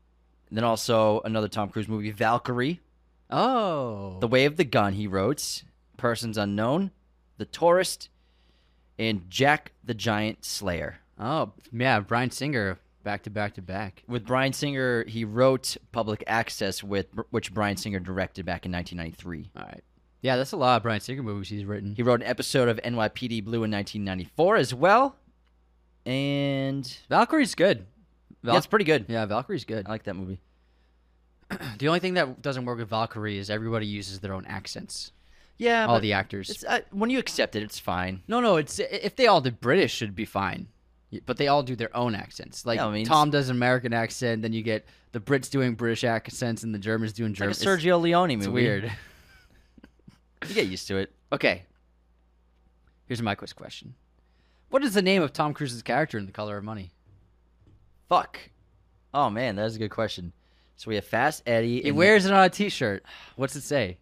Then 0.54 0.62
also 0.62 1.20
another 1.24 1.48
Tom 1.48 1.68
Cruise 1.68 1.88
movie, 1.88 2.12
Valkyrie. 2.12 2.80
Oh. 3.28 4.18
The 4.20 4.28
Way 4.28 4.44
of 4.44 4.56
the 4.56 4.62
Gun, 4.64 4.92
he 4.92 5.08
wrote. 5.08 5.64
Persons 5.96 6.38
Unknown. 6.38 6.92
The 7.38 7.44
Tourist. 7.44 8.08
And 8.96 9.28
Jack 9.28 9.72
the 9.82 9.94
Giant 9.94 10.44
Slayer. 10.44 11.00
Oh 11.18 11.52
yeah, 11.72 11.98
Bryan 11.98 12.30
Singer 12.30 12.78
back 13.02 13.24
to 13.24 13.30
back 13.30 13.54
to 13.54 13.62
back. 13.62 14.04
With 14.06 14.24
Bryan 14.24 14.52
Singer, 14.52 15.04
he 15.08 15.24
wrote 15.24 15.76
Public 15.90 16.22
Access, 16.28 16.84
with 16.84 17.06
which 17.30 17.52
Bryan 17.52 17.76
Singer 17.76 17.98
directed 17.98 18.46
back 18.46 18.64
in 18.64 18.70
1993. 18.70 19.50
All 19.56 19.66
right. 19.66 19.82
Yeah, 20.22 20.36
that's 20.36 20.52
a 20.52 20.56
lot 20.56 20.76
of 20.76 20.84
Bryan 20.84 21.00
Singer 21.00 21.24
movies 21.24 21.48
he's 21.48 21.64
written. 21.64 21.96
He 21.96 22.04
wrote 22.04 22.20
an 22.22 22.28
episode 22.28 22.68
of 22.68 22.76
NYPD 22.82 23.44
Blue 23.44 23.64
in 23.64 23.72
1994 23.72 24.56
as 24.56 24.72
well. 24.72 25.16
And 26.06 26.86
Valkyrie's 27.10 27.56
good. 27.56 27.86
Val- 28.44 28.54
yeah, 28.54 28.58
it's 28.58 28.66
pretty 28.66 28.84
good. 28.84 29.06
yeah, 29.08 29.24
Valkyrie's 29.26 29.64
good. 29.64 29.86
I 29.86 29.90
like 29.90 30.04
that 30.04 30.14
movie. 30.14 30.38
The 31.78 31.88
only 31.88 32.00
thing 32.00 32.14
that 32.14 32.40
doesn't 32.42 32.64
work 32.64 32.78
with 32.78 32.88
Valkyrie 32.88 33.38
is 33.38 33.50
everybody 33.50 33.86
uses 33.86 34.20
their 34.20 34.32
own 34.32 34.44
accents. 34.46 35.12
Yeah, 35.56 35.86
All 35.86 36.00
the 36.00 36.12
actors. 36.12 36.50
it's, 36.50 36.64
uh, 36.64 36.80
when 36.90 37.10
you 37.10 37.18
accept 37.20 37.54
it, 37.54 37.62
it's 37.62 37.78
fine. 37.78 38.22
No, 38.26 38.40
no, 38.40 38.56
it's 38.56 38.80
if 38.80 39.14
they 39.14 39.26
all 39.28 39.40
did 39.40 39.60
British 39.60 39.92
should 39.94 40.14
be 40.16 40.24
fine. 40.24 40.68
But 41.26 41.36
they 41.36 41.46
all 41.46 41.62
do 41.62 41.76
their 41.76 41.96
own 41.96 42.16
accents. 42.16 42.66
Like 42.66 42.78
Yeah, 42.78 42.86
I 42.86 42.90
mean, 42.90 43.06
Tom 43.06 43.30
does 43.30 43.48
an 43.48 43.54
American 43.56 43.92
accent, 43.92 44.42
then 44.42 44.52
you 44.52 44.62
get 44.62 44.84
the 45.12 45.20
Brits 45.20 45.48
doing 45.48 45.74
British 45.74 46.02
accents 46.02 46.64
and 46.64 46.74
the 46.74 46.78
Germans 46.80 47.12
doing 47.12 47.30
Like 47.30 47.38
German. 47.38 47.52
a 47.52 47.54
Sergio 47.54 48.00
Leone 48.00 48.30
movie. 48.30 48.40
It's 48.40 48.48
weird. 48.48 48.92
You 50.48 50.54
get 50.54 50.66
used 50.66 50.88
to 50.88 50.96
it. 50.98 51.12
Okay. 51.32 51.62
Here's 53.06 53.22
my 53.22 53.34
quiz 53.34 53.52
question. 53.52 53.94
What 54.70 54.82
is 54.82 54.92
the 54.94 55.02
name 55.02 55.22
of 55.22 55.32
Tom 55.32 55.54
Cruise's 55.54 55.82
character 55.82 56.18
in 56.18 56.26
The 56.26 56.32
Color 56.32 56.58
of 56.58 56.64
Money? 56.64 56.90
Fuck. 58.08 58.38
Oh 59.14 59.30
man, 59.30 59.56
that 59.56 59.66
is 59.66 59.76
a 59.76 59.78
good 59.78 59.90
question. 59.90 60.32
So 60.76 60.88
we 60.88 60.96
have 60.96 61.04
Fast 61.04 61.42
Eddie. 61.46 61.82
He 61.82 61.88
and- 61.88 61.96
wears 61.96 62.26
it 62.26 62.32
on 62.32 62.44
a 62.44 62.48
T-shirt. 62.50 63.04
What's 63.36 63.56
it 63.56 63.62
say? 63.62 63.98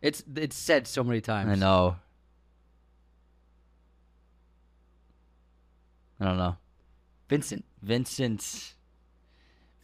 It's 0.00 0.22
it's 0.34 0.56
said 0.56 0.86
so 0.88 1.04
many 1.04 1.20
times. 1.20 1.50
I 1.50 1.54
know. 1.54 1.96
I 6.20 6.24
don't 6.24 6.36
know. 6.36 6.56
Vincent. 7.28 7.64
Vincent. 7.82 8.74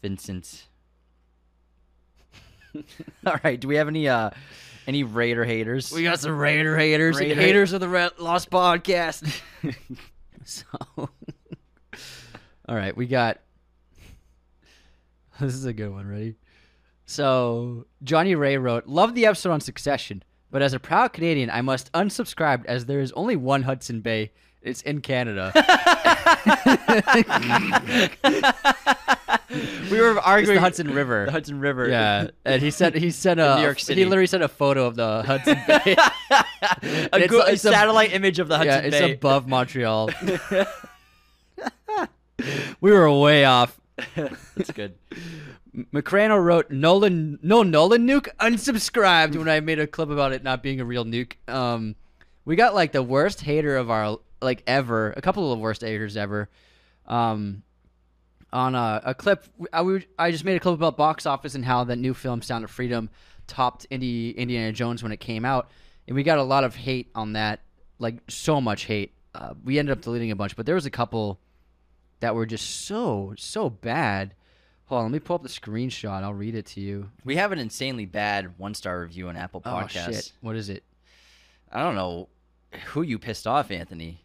Vincent. 0.02 0.66
All 3.26 3.38
right. 3.44 3.58
Do 3.58 3.68
we 3.68 3.76
have 3.76 3.88
any 3.88 4.08
uh 4.08 4.30
any 4.86 5.04
Raider 5.04 5.44
haters? 5.44 5.92
We 5.92 6.02
got 6.02 6.18
some 6.20 6.36
Raider 6.36 6.76
haters. 6.76 7.18
Raider- 7.18 7.40
haters 7.40 7.72
of 7.72 7.80
the 7.80 7.88
Re- 7.88 8.10
Lost 8.18 8.50
Podcast. 8.50 9.24
so, 10.44 10.64
all 10.96 11.08
right, 12.76 12.96
we 12.96 13.06
got. 13.06 13.38
This 15.40 15.54
is 15.54 15.64
a 15.66 15.72
good 15.72 15.92
one. 15.92 16.06
Ready? 16.06 16.34
So 17.06 17.86
Johnny 18.02 18.34
Ray 18.34 18.56
wrote, 18.58 18.86
"Love 18.86 19.14
the 19.14 19.26
episode 19.26 19.50
on 19.52 19.60
Succession, 19.60 20.22
but 20.50 20.62
as 20.62 20.72
a 20.74 20.80
proud 20.80 21.12
Canadian, 21.12 21.48
I 21.50 21.60
must 21.62 21.90
unsubscribe 21.92 22.64
as 22.66 22.86
there 22.86 23.00
is 23.00 23.12
only 23.12 23.36
one 23.36 23.62
Hudson 23.62 24.00
Bay. 24.00 24.32
It's 24.60 24.82
in 24.82 25.00
Canada. 25.00 25.52
we 29.90 30.00
were 30.00 30.16
it's 30.16 30.26
arguing 30.26 30.56
the 30.56 30.60
Hudson 30.60 30.92
River. 30.92 31.24
the 31.26 31.32
Hudson 31.32 31.60
River. 31.60 31.88
Yeah, 31.88 32.28
and 32.44 32.60
he 32.60 32.70
said 32.70 32.94
he 32.94 33.10
sent 33.10 33.40
a 33.40 33.44
New 33.44 33.50
uh, 33.50 33.62
York 33.62 33.78
City. 33.78 34.00
he 34.00 34.04
literally 34.06 34.26
sent 34.26 34.42
a 34.42 34.48
photo 34.48 34.86
of 34.86 34.96
the 34.96 35.22
Hudson 35.24 35.58
Bay. 35.66 35.96
a, 35.96 36.10
It's 37.12 37.26
good, 37.28 37.48
a- 37.48 37.52
it's 37.52 37.64
a- 37.64 37.70
satellite 37.70 38.12
image 38.12 38.38
of 38.38 38.48
the 38.48 38.58
Hudson 38.58 38.74
Bay. 38.82 38.86
yeah, 38.88 38.90
Hudson 38.90 39.10
it's 39.10 39.18
above 39.18 39.46
Montreal. 39.48 40.10
we 42.80 42.90
were 42.92 43.10
way 43.12 43.44
off. 43.44 43.78
That's 44.14 44.70
good. 44.72 44.94
McCrano 45.92 46.42
wrote 46.42 46.70
Nolan 46.70 47.38
no 47.42 47.62
Nolan 47.62 48.06
nuke 48.06 48.28
unsubscribed 48.40 49.36
when 49.36 49.48
I 49.48 49.60
made 49.60 49.78
a 49.78 49.86
clip 49.86 50.10
about 50.10 50.32
it 50.32 50.42
not 50.42 50.62
being 50.62 50.80
a 50.80 50.84
real 50.84 51.04
nuke. 51.04 51.32
Um, 51.48 51.94
we 52.44 52.56
got 52.56 52.74
like 52.74 52.92
the 52.92 53.02
worst 53.02 53.40
hater 53.40 53.76
of 53.76 53.90
our 53.90 54.18
like 54.40 54.62
ever, 54.66 55.12
a 55.16 55.20
couple 55.20 55.50
of 55.52 55.58
the 55.58 55.62
worst 55.62 55.82
haters 55.82 56.16
ever. 56.16 56.48
Um, 57.06 57.62
on 58.52 58.74
a, 58.74 59.00
a 59.04 59.14
clip, 59.14 59.44
I, 59.72 59.82
would- 59.82 60.06
I 60.18 60.30
just 60.30 60.44
made 60.44 60.56
a 60.56 60.60
clip 60.60 60.74
about 60.74 60.96
box 60.96 61.26
office 61.26 61.54
and 61.54 61.64
how 61.64 61.84
that 61.84 61.96
new 61.96 62.14
film 62.14 62.40
Sound 62.40 62.64
of 62.64 62.70
Freedom 62.70 63.10
topped 63.46 63.86
Indi- 63.90 64.30
Indiana 64.30 64.72
Jones 64.72 65.02
when 65.02 65.12
it 65.12 65.18
came 65.20 65.44
out, 65.44 65.70
and 66.06 66.14
we 66.14 66.22
got 66.22 66.38
a 66.38 66.42
lot 66.42 66.64
of 66.64 66.74
hate 66.74 67.10
on 67.14 67.32
that, 67.34 67.60
like 67.98 68.18
so 68.28 68.60
much 68.60 68.84
hate. 68.84 69.12
Uh, 69.34 69.54
we 69.64 69.78
ended 69.78 69.92
up 69.92 70.00
deleting 70.02 70.30
a 70.30 70.36
bunch, 70.36 70.56
but 70.56 70.64
there 70.66 70.74
was 70.74 70.86
a 70.86 70.90
couple 70.90 71.38
that 72.20 72.34
were 72.34 72.46
just 72.46 72.84
so 72.86 73.34
so 73.36 73.70
bad. 73.70 74.34
Hold 74.86 75.00
on, 75.00 75.04
let 75.06 75.12
me 75.12 75.18
pull 75.18 75.36
up 75.36 75.42
the 75.42 75.48
screenshot. 75.50 76.22
I'll 76.22 76.32
read 76.32 76.54
it 76.54 76.64
to 76.66 76.80
you. 76.80 77.10
We 77.24 77.36
have 77.36 77.52
an 77.52 77.58
insanely 77.58 78.06
bad 78.06 78.58
one 78.58 78.74
star 78.74 79.00
review 79.00 79.28
on 79.28 79.36
Apple 79.36 79.60
Oh 79.64 79.70
Podcasts. 79.70 80.04
shit! 80.12 80.32
What 80.40 80.56
is 80.56 80.68
it? 80.70 80.82
I 81.70 81.82
don't 81.82 81.94
know 81.94 82.28
who 82.86 83.02
you 83.02 83.18
pissed 83.18 83.46
off, 83.46 83.70
Anthony, 83.70 84.24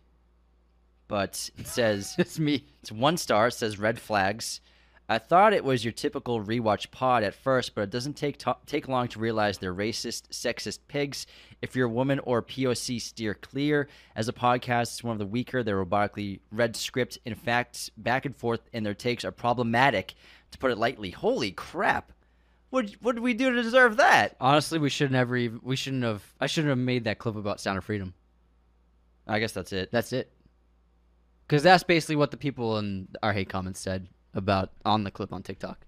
but 1.07 1.49
it 1.57 1.67
says 1.67 2.15
It's 2.17 2.39
me. 2.39 2.65
it's 2.81 2.91
one 2.91 3.17
star. 3.17 3.47
It 3.47 3.53
says 3.53 3.77
red 3.77 3.99
flags. 3.99 4.61
I 5.09 5.17
thought 5.17 5.53
it 5.53 5.65
was 5.65 5.83
your 5.83 5.91
typical 5.91 6.41
rewatch 6.41 6.89
pod 6.89 7.23
at 7.23 7.35
first, 7.35 7.75
but 7.75 7.81
it 7.81 7.89
doesn't 7.89 8.15
take 8.15 8.37
to- 8.39 8.55
take 8.65 8.87
long 8.87 9.09
to 9.09 9.19
realize 9.19 9.57
they're 9.57 9.73
racist, 9.73 10.29
sexist 10.29 10.79
pigs. 10.87 11.27
If 11.61 11.75
you're 11.75 11.87
a 11.87 11.91
woman 11.91 12.19
or 12.19 12.41
POC, 12.41 13.01
steer 13.01 13.33
clear. 13.33 13.89
As 14.15 14.29
a 14.29 14.33
podcast, 14.33 14.83
it's 14.83 15.03
one 15.03 15.13
of 15.13 15.19
the 15.19 15.25
weaker. 15.25 15.61
They're 15.61 15.83
robotically 15.83 16.39
read 16.51 16.75
script. 16.77 17.19
In 17.25 17.35
fact, 17.35 17.89
back 17.97 18.25
and 18.25 18.35
forth 18.35 18.61
in 18.71 18.83
their 18.83 18.93
takes 18.93 19.25
are 19.25 19.31
problematic, 19.31 20.15
to 20.51 20.57
put 20.57 20.71
it 20.71 20.77
lightly. 20.77 21.11
Holy 21.11 21.51
crap! 21.51 22.13
What 22.69 22.91
what 23.01 23.15
did 23.15 23.21
we 23.21 23.33
do 23.33 23.51
to 23.53 23.61
deserve 23.61 23.97
that? 23.97 24.37
Honestly, 24.39 24.79
we 24.79 24.89
should 24.89 25.11
never 25.11 25.35
even. 25.35 25.59
We 25.63 25.75
shouldn't 25.75 26.03
have. 26.03 26.23
I 26.39 26.47
shouldn't 26.47 26.69
have 26.69 26.77
made 26.77 27.03
that 27.03 27.19
clip 27.19 27.35
about 27.35 27.59
Sound 27.59 27.77
of 27.77 27.83
Freedom. 27.83 28.13
I 29.27 29.39
guess 29.39 29.51
that's 29.51 29.73
it. 29.73 29.91
That's 29.91 30.13
it. 30.13 30.31
Because 31.45 31.61
that's 31.61 31.83
basically 31.83 32.15
what 32.15 32.31
the 32.31 32.37
people 32.37 32.77
in 32.77 33.09
our 33.21 33.33
hate 33.33 33.49
comments 33.49 33.79
said 33.79 34.07
about 34.33 34.71
on 34.85 35.03
the 35.03 35.11
clip 35.11 35.33
on 35.33 35.43
TikTok. 35.43 35.85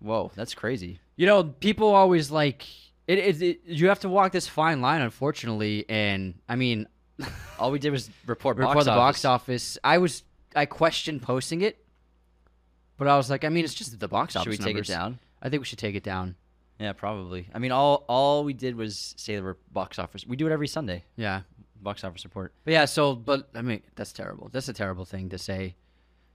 Whoa, 0.00 0.32
that's 0.34 0.54
crazy. 0.54 1.00
You 1.16 1.26
know, 1.26 1.44
people 1.44 1.88
always 1.88 2.30
like 2.30 2.66
it, 3.06 3.18
it, 3.18 3.42
it. 3.42 3.60
You 3.66 3.88
have 3.88 4.00
to 4.00 4.08
walk 4.08 4.32
this 4.32 4.48
fine 4.48 4.80
line, 4.80 5.02
unfortunately. 5.02 5.84
And 5.88 6.34
I 6.48 6.56
mean, 6.56 6.86
All 7.58 7.70
we 7.70 7.78
did 7.78 7.90
was 7.90 8.10
report 8.26 8.56
before 8.56 8.74
box 8.74 8.84
the 8.84 8.92
office. 8.92 9.22
box 9.22 9.24
office, 9.24 9.78
I 9.84 9.98
was 9.98 10.22
I 10.54 10.66
questioned 10.66 11.22
posting 11.22 11.60
it, 11.62 11.84
but 12.96 13.08
I 13.08 13.16
was 13.16 13.30
like, 13.30 13.44
I 13.44 13.48
mean, 13.48 13.64
it's 13.64 13.74
just 13.74 13.98
the 13.98 14.08
box 14.08 14.36
office. 14.36 14.44
Should 14.44 14.60
we 14.60 14.64
take 14.64 14.74
numbers. 14.76 14.90
it 14.90 14.92
down? 14.92 15.18
I 15.42 15.48
think 15.48 15.60
we 15.60 15.66
should 15.66 15.78
take 15.78 15.94
it 15.94 16.02
down. 16.02 16.36
Yeah, 16.78 16.92
probably. 16.92 17.48
I 17.54 17.58
mean, 17.58 17.72
all 17.72 18.04
all 18.08 18.44
we 18.44 18.54
did 18.54 18.74
was 18.76 19.14
say 19.16 19.36
the 19.36 19.56
box 19.72 19.98
office. 19.98 20.26
We 20.26 20.36
do 20.36 20.46
it 20.46 20.52
every 20.52 20.68
Sunday. 20.68 21.04
Yeah, 21.16 21.42
Box 21.82 22.04
office 22.04 22.24
report. 22.24 22.54
but 22.64 22.72
yeah. 22.72 22.84
So, 22.86 23.14
but 23.14 23.48
I 23.54 23.62
mean, 23.62 23.82
that's 23.96 24.12
terrible. 24.12 24.48
That's 24.52 24.68
a 24.68 24.72
terrible 24.72 25.04
thing 25.04 25.28
to 25.30 25.38
say, 25.38 25.74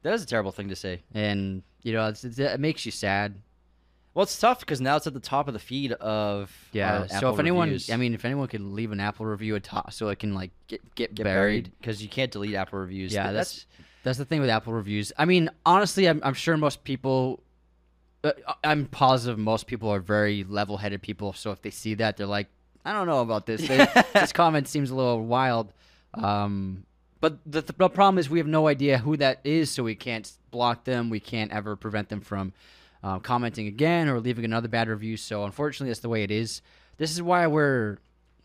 That 0.05 0.13
is 0.13 0.21
a 0.21 0.27
terrible 0.27 0.51
thing 0.51 0.69
to 0.69 0.75
say. 0.75 1.01
and 1.15 1.63
you 1.81 1.91
know, 1.91 2.07
it's, 2.07 2.23
it's, 2.23 2.37
it 2.37 2.59
makes 2.59 2.85
you 2.85 2.91
sad. 2.91 3.33
Well, 4.13 4.21
it's 4.21 4.39
tough 4.39 4.59
because 4.59 4.79
now 4.79 4.97
it's 4.97 5.07
at 5.07 5.15
the 5.15 5.19
top 5.19 5.47
of 5.47 5.53
the 5.55 5.59
feed 5.59 5.93
of 5.93 6.51
Yeah. 6.71 7.07
So 7.07 7.15
Apple 7.15 7.33
if 7.33 7.39
anyone, 7.39 7.69
reviews. 7.69 7.89
I 7.89 7.97
mean, 7.97 8.13
if 8.13 8.23
anyone 8.23 8.47
could 8.47 8.61
leave 8.61 8.91
an 8.91 8.99
Apple 8.99 9.25
review 9.25 9.55
at 9.55 9.63
top, 9.63 9.91
so 9.93 10.09
it 10.09 10.19
can 10.19 10.35
like 10.35 10.51
get 10.67 10.93
get, 10.93 11.15
get 11.15 11.23
buried. 11.23 11.71
because 11.79 12.03
you 12.03 12.07
can't 12.07 12.31
delete 12.31 12.53
Apple 12.53 12.77
reviews. 12.77 13.13
Yeah, 13.15 13.23
Th- 13.23 13.33
that's 13.33 13.65
that's 14.03 14.19
the 14.19 14.25
thing 14.25 14.41
with 14.41 14.49
Apple 14.51 14.73
reviews. 14.73 15.11
I 15.17 15.25
mean, 15.25 15.49
honestly, 15.65 16.07
I'm, 16.07 16.21
I'm 16.23 16.35
sure 16.35 16.55
most 16.55 16.83
people, 16.83 17.41
uh, 18.23 18.33
I'm 18.63 18.85
positive 18.85 19.39
most 19.39 19.65
people 19.65 19.89
are 19.89 19.99
very 19.99 20.43
level-headed 20.43 21.01
people. 21.01 21.33
So 21.33 21.49
if 21.49 21.63
they 21.63 21.71
see 21.71 21.95
that, 21.95 22.15
they're 22.15 22.27
like, 22.27 22.47
I 22.85 22.93
don't 22.93 23.07
know 23.07 23.21
about 23.21 23.47
this. 23.47 23.67
They, 23.67 23.77
this 24.13 24.31
comment 24.31 24.67
seems 24.67 24.91
a 24.91 24.95
little 24.95 25.25
wild. 25.25 25.73
Um, 26.13 26.85
but 27.21 27.39
the, 27.45 27.61
the 27.61 27.73
problem 27.73 28.17
is 28.17 28.29
we 28.29 28.39
have 28.39 28.47
no 28.47 28.67
idea 28.67 28.97
who 28.99 29.17
that 29.17 29.39
is, 29.43 29.71
so 29.71 29.83
we 29.83 29.95
can't 29.95 30.31
block 30.51 30.83
them. 30.83 31.09
We 31.09 31.19
can't 31.19 31.51
ever 31.51 31.75
prevent 31.75 32.09
them 32.09 32.21
from 32.21 32.53
uh, 33.03 33.19
commenting 33.19 33.67
again 33.67 34.09
or 34.09 34.19
leaving 34.19 34.45
another 34.45 34.67
bad 34.67 34.87
review. 34.87 35.17
So 35.17 35.43
unfortunately, 35.45 35.89
that's 35.89 35.99
the 36.01 36.09
way 36.09 36.23
it 36.23 36.31
is. 36.31 36.61
This 36.97 37.11
is 37.11 37.21
why 37.21 37.47
we're 37.47 37.97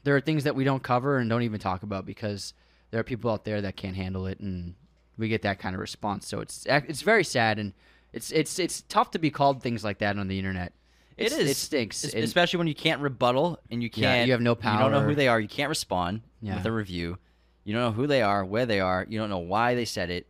there 0.05 0.17
are 0.17 0.21
things 0.21 0.45
that 0.45 0.55
we 0.55 0.65
don't 0.65 0.83
cover 0.83 1.19
and 1.19 1.29
don't 1.29 1.43
even 1.43 1.61
talk 1.61 1.83
about 1.83 2.07
because 2.07 2.55
there 2.91 3.01
are 3.01 3.05
people 3.05 3.31
out 3.31 3.45
there 3.45 3.61
that 3.61 3.77
can't 3.77 3.97
handle 3.97 4.27
it, 4.27 4.41
and 4.41 4.75
we 5.19 5.29
get 5.29 5.43
that 5.43 5.59
kind 5.59 5.75
of 5.75 5.81
response. 5.81 6.27
So 6.27 6.41
it's 6.41 6.67
it's 6.69 7.03
very 7.03 7.25
sad, 7.25 7.59
and 7.59 7.73
it's 8.13 8.31
it's 8.33 8.59
it's 8.59 8.83
tough 8.83 9.11
to 9.13 9.19
be 9.19 9.31
called 9.31 9.63
things 9.63 9.85
like 9.85 9.99
that 9.99 10.19
on 10.19 10.27
the 10.29 10.39
internet. 10.39 10.73
It 11.17 11.27
It's- 11.33 11.51
It 11.51 11.57
stinks. 11.57 12.05
Es- 12.05 12.15
especially 12.15 12.59
when 12.59 12.67
you 12.67 12.75
can't 12.75 13.01
rebuttal 13.03 13.59
and 13.71 13.83
you 13.83 13.91
can't. 13.91 14.27
you 14.27 14.33
have 14.33 14.41
no 14.41 14.55
power. 14.55 14.75
You 14.75 14.81
don't 14.81 14.93
know 14.93 15.03
who 15.09 15.15
they 15.15 15.29
are. 15.29 15.39
You 15.39 15.49
can't 15.49 15.69
respond 15.69 16.23
Yeah. 16.41 16.57
with 16.57 16.65
a 16.67 16.73
review. 16.73 17.19
You 17.65 17.75
don't 17.75 17.83
know 17.83 17.93
who 17.93 18.07
they 18.07 18.23
are, 18.23 18.45
where 18.45 18.67
they 18.67 18.81
are. 18.81 19.07
You 19.09 19.19
don't 19.19 19.31
know 19.31 19.39
why 19.39 19.75
they 19.75 19.85
said 19.85 20.11
it, 20.11 20.27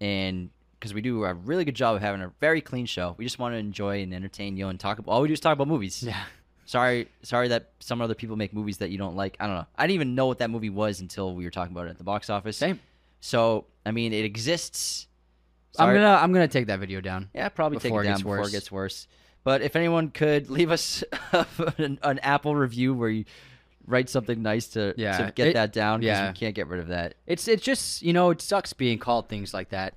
and 0.00 0.50
because 0.80 0.94
we 0.94 1.02
do 1.02 1.24
a 1.24 1.34
really 1.34 1.64
good 1.64 1.74
job 1.74 1.96
of 1.96 2.02
having 2.02 2.22
a 2.22 2.32
very 2.40 2.60
clean 2.60 2.86
show, 2.86 3.14
we 3.18 3.24
just 3.24 3.38
want 3.38 3.54
to 3.54 3.58
enjoy 3.58 4.02
and 4.02 4.14
entertain 4.14 4.56
you 4.56 4.68
and 4.68 4.80
talk. 4.80 4.98
About, 4.98 5.12
all 5.12 5.22
we 5.22 5.28
do 5.28 5.34
is 5.34 5.40
talk 5.40 5.52
about 5.52 5.68
movies. 5.68 6.02
Yeah. 6.02 6.22
Sorry, 6.64 7.08
sorry 7.22 7.48
that 7.48 7.72
some 7.80 8.00
other 8.00 8.14
people 8.14 8.36
make 8.36 8.54
movies 8.54 8.78
that 8.78 8.90
you 8.90 8.98
don't 8.98 9.16
like. 9.16 9.36
I 9.40 9.46
don't 9.46 9.56
know. 9.56 9.66
I 9.76 9.86
didn't 9.86 9.96
even 9.96 10.14
know 10.14 10.26
what 10.26 10.38
that 10.38 10.50
movie 10.50 10.70
was 10.70 11.00
until 11.00 11.34
we 11.34 11.44
were 11.44 11.50
talking 11.50 11.72
about 11.72 11.88
it 11.88 11.90
at 11.90 11.98
the 11.98 12.04
box 12.04 12.30
office. 12.30 12.56
Same. 12.56 12.78
So 13.20 13.66
I 13.84 13.90
mean, 13.90 14.12
it 14.12 14.24
exists. 14.24 15.06
I'm 15.78 15.92
gonna 15.94 16.14
I'm 16.14 16.32
gonna 16.32 16.48
take 16.48 16.68
that 16.68 16.78
video 16.78 17.00
down. 17.00 17.28
Yeah, 17.34 17.48
probably 17.48 17.78
take 17.78 17.92
it 17.92 18.02
down 18.04 18.18
before 18.18 18.38
worse. 18.38 18.48
it 18.48 18.52
gets 18.52 18.72
worse. 18.72 19.08
But 19.42 19.62
if 19.62 19.74
anyone 19.74 20.10
could 20.10 20.50
leave 20.50 20.70
us 20.70 21.02
an, 21.78 21.98
an 22.02 22.18
Apple 22.20 22.54
review 22.54 22.94
where 22.94 23.08
you 23.08 23.24
write 23.90 24.08
something 24.08 24.40
nice 24.42 24.68
to, 24.68 24.94
Yeah, 24.96 25.26
to 25.26 25.32
get 25.32 25.48
it- 25.48 25.54
that 25.54 25.72
down, 25.72 26.00
'cause 26.00 26.06
yeah. 26.06 26.28
we 26.30 26.34
can't 26.36 26.54
get 26.54 26.66
rid 26.68 26.80
of 26.80 26.88
that. 26.88 27.14
It's 27.26 27.48
it's 27.48 27.62
just 27.62 28.02
you 28.02 28.12
know 28.12 28.30
it 28.30 28.40
sucks 28.40 28.72
being 28.72 28.98
called 28.98 29.28
things 29.28 29.52
like 29.52 29.70
that. 29.70 29.94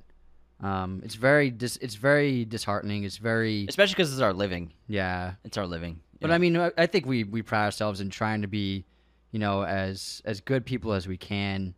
Um, 0.59 1.01
it's 1.03 1.15
very 1.15 1.49
dis- 1.51 1.77
it's 1.81 1.95
very 1.95 2.45
disheartening. 2.45 3.03
It's 3.03 3.17
very 3.17 3.65
Especially 3.67 3.93
because 3.95 4.11
it's 4.13 4.21
our 4.21 4.33
living. 4.33 4.71
yeah. 4.87 5.33
It's 5.43 5.57
our 5.57 5.67
living. 5.67 5.99
But 6.21 6.31
I 6.31 6.37
mean, 6.37 6.55
I- 6.55 6.71
I 6.77 6.85
think 6.87 7.05
we 7.05 7.23
we 7.25 7.41
pride 7.41 7.65
ourselves 7.65 7.99
in 7.99 8.09
trying 8.09 8.41
to 8.43 8.47
be, 8.47 8.85
you 9.31 9.39
know, 9.39 9.63
as 9.65 10.21
as 10.25 10.39
good 10.39 10.65
people 10.65 10.93
as 10.93 11.05
we 11.07 11.17
can, 11.17 11.73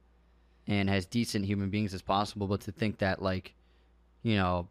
and 0.68 0.90
as 0.90 1.06
decent 1.08 1.46
human 1.46 1.70
beings 1.72 1.94
as 1.96 2.02
possible. 2.04 2.48
But 2.48 2.62
to 2.62 2.72
think 2.72 3.00
that 3.00 3.22
like, 3.24 3.56
you 4.22 4.36
know, 4.36 4.68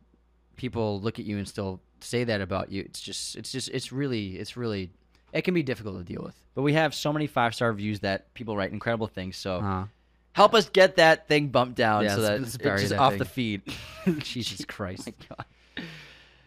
people 0.56 1.00
look 1.00 1.18
at 1.18 1.24
you 1.24 1.38
and 1.38 1.48
still 1.48 1.80
say 2.00 2.22
that 2.22 2.40
about 2.40 2.70
you, 2.70 2.82
it's 2.82 3.00
just 3.00 3.34
it's 3.34 3.50
just 3.50 3.68
it's 3.70 3.90
really 3.90 4.36
it's 4.38 4.56
really 4.56 4.92
it 5.34 5.42
can 5.42 5.52
be 5.52 5.62
difficult 5.62 5.98
to 5.98 6.04
deal 6.04 6.22
with. 6.22 6.34
But 6.54 6.62
we 6.62 6.72
have 6.72 6.94
so 6.94 7.12
many 7.12 7.26
five 7.26 7.54
star 7.54 7.68
reviews 7.68 8.00
that 8.00 8.32
people 8.32 8.56
write 8.56 8.72
incredible 8.72 9.06
things. 9.08 9.36
So 9.36 9.58
Uh, 9.58 9.86
help 10.32 10.54
us 10.54 10.68
get 10.70 10.96
that 10.96 11.28
thing 11.28 11.48
bumped 11.48 11.76
down 11.76 12.04
Yeah, 12.04 12.14
so 12.14 12.22
that 12.22 12.40
let's 12.40 12.54
it's 12.54 12.62
bury 12.62 12.78
just 12.78 12.90
that 12.90 12.98
off 13.00 13.12
thing. 13.12 13.18
the 13.18 13.24
feed. 13.26 13.62
Jesus 14.20 14.64
Christ, 14.68 15.10
God. 15.28 15.44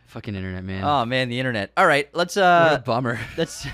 fucking 0.07 0.33
internet 0.35 0.63
man. 0.63 0.83
Oh 0.83 1.05
man, 1.05 1.29
the 1.29 1.37
internet. 1.39 1.71
All 1.77 1.85
right, 1.85 2.09
let's 2.15 2.35
what 2.35 2.43
uh 2.43 2.77
a 2.79 2.83
bummer. 2.83 3.19
let's 3.37 3.67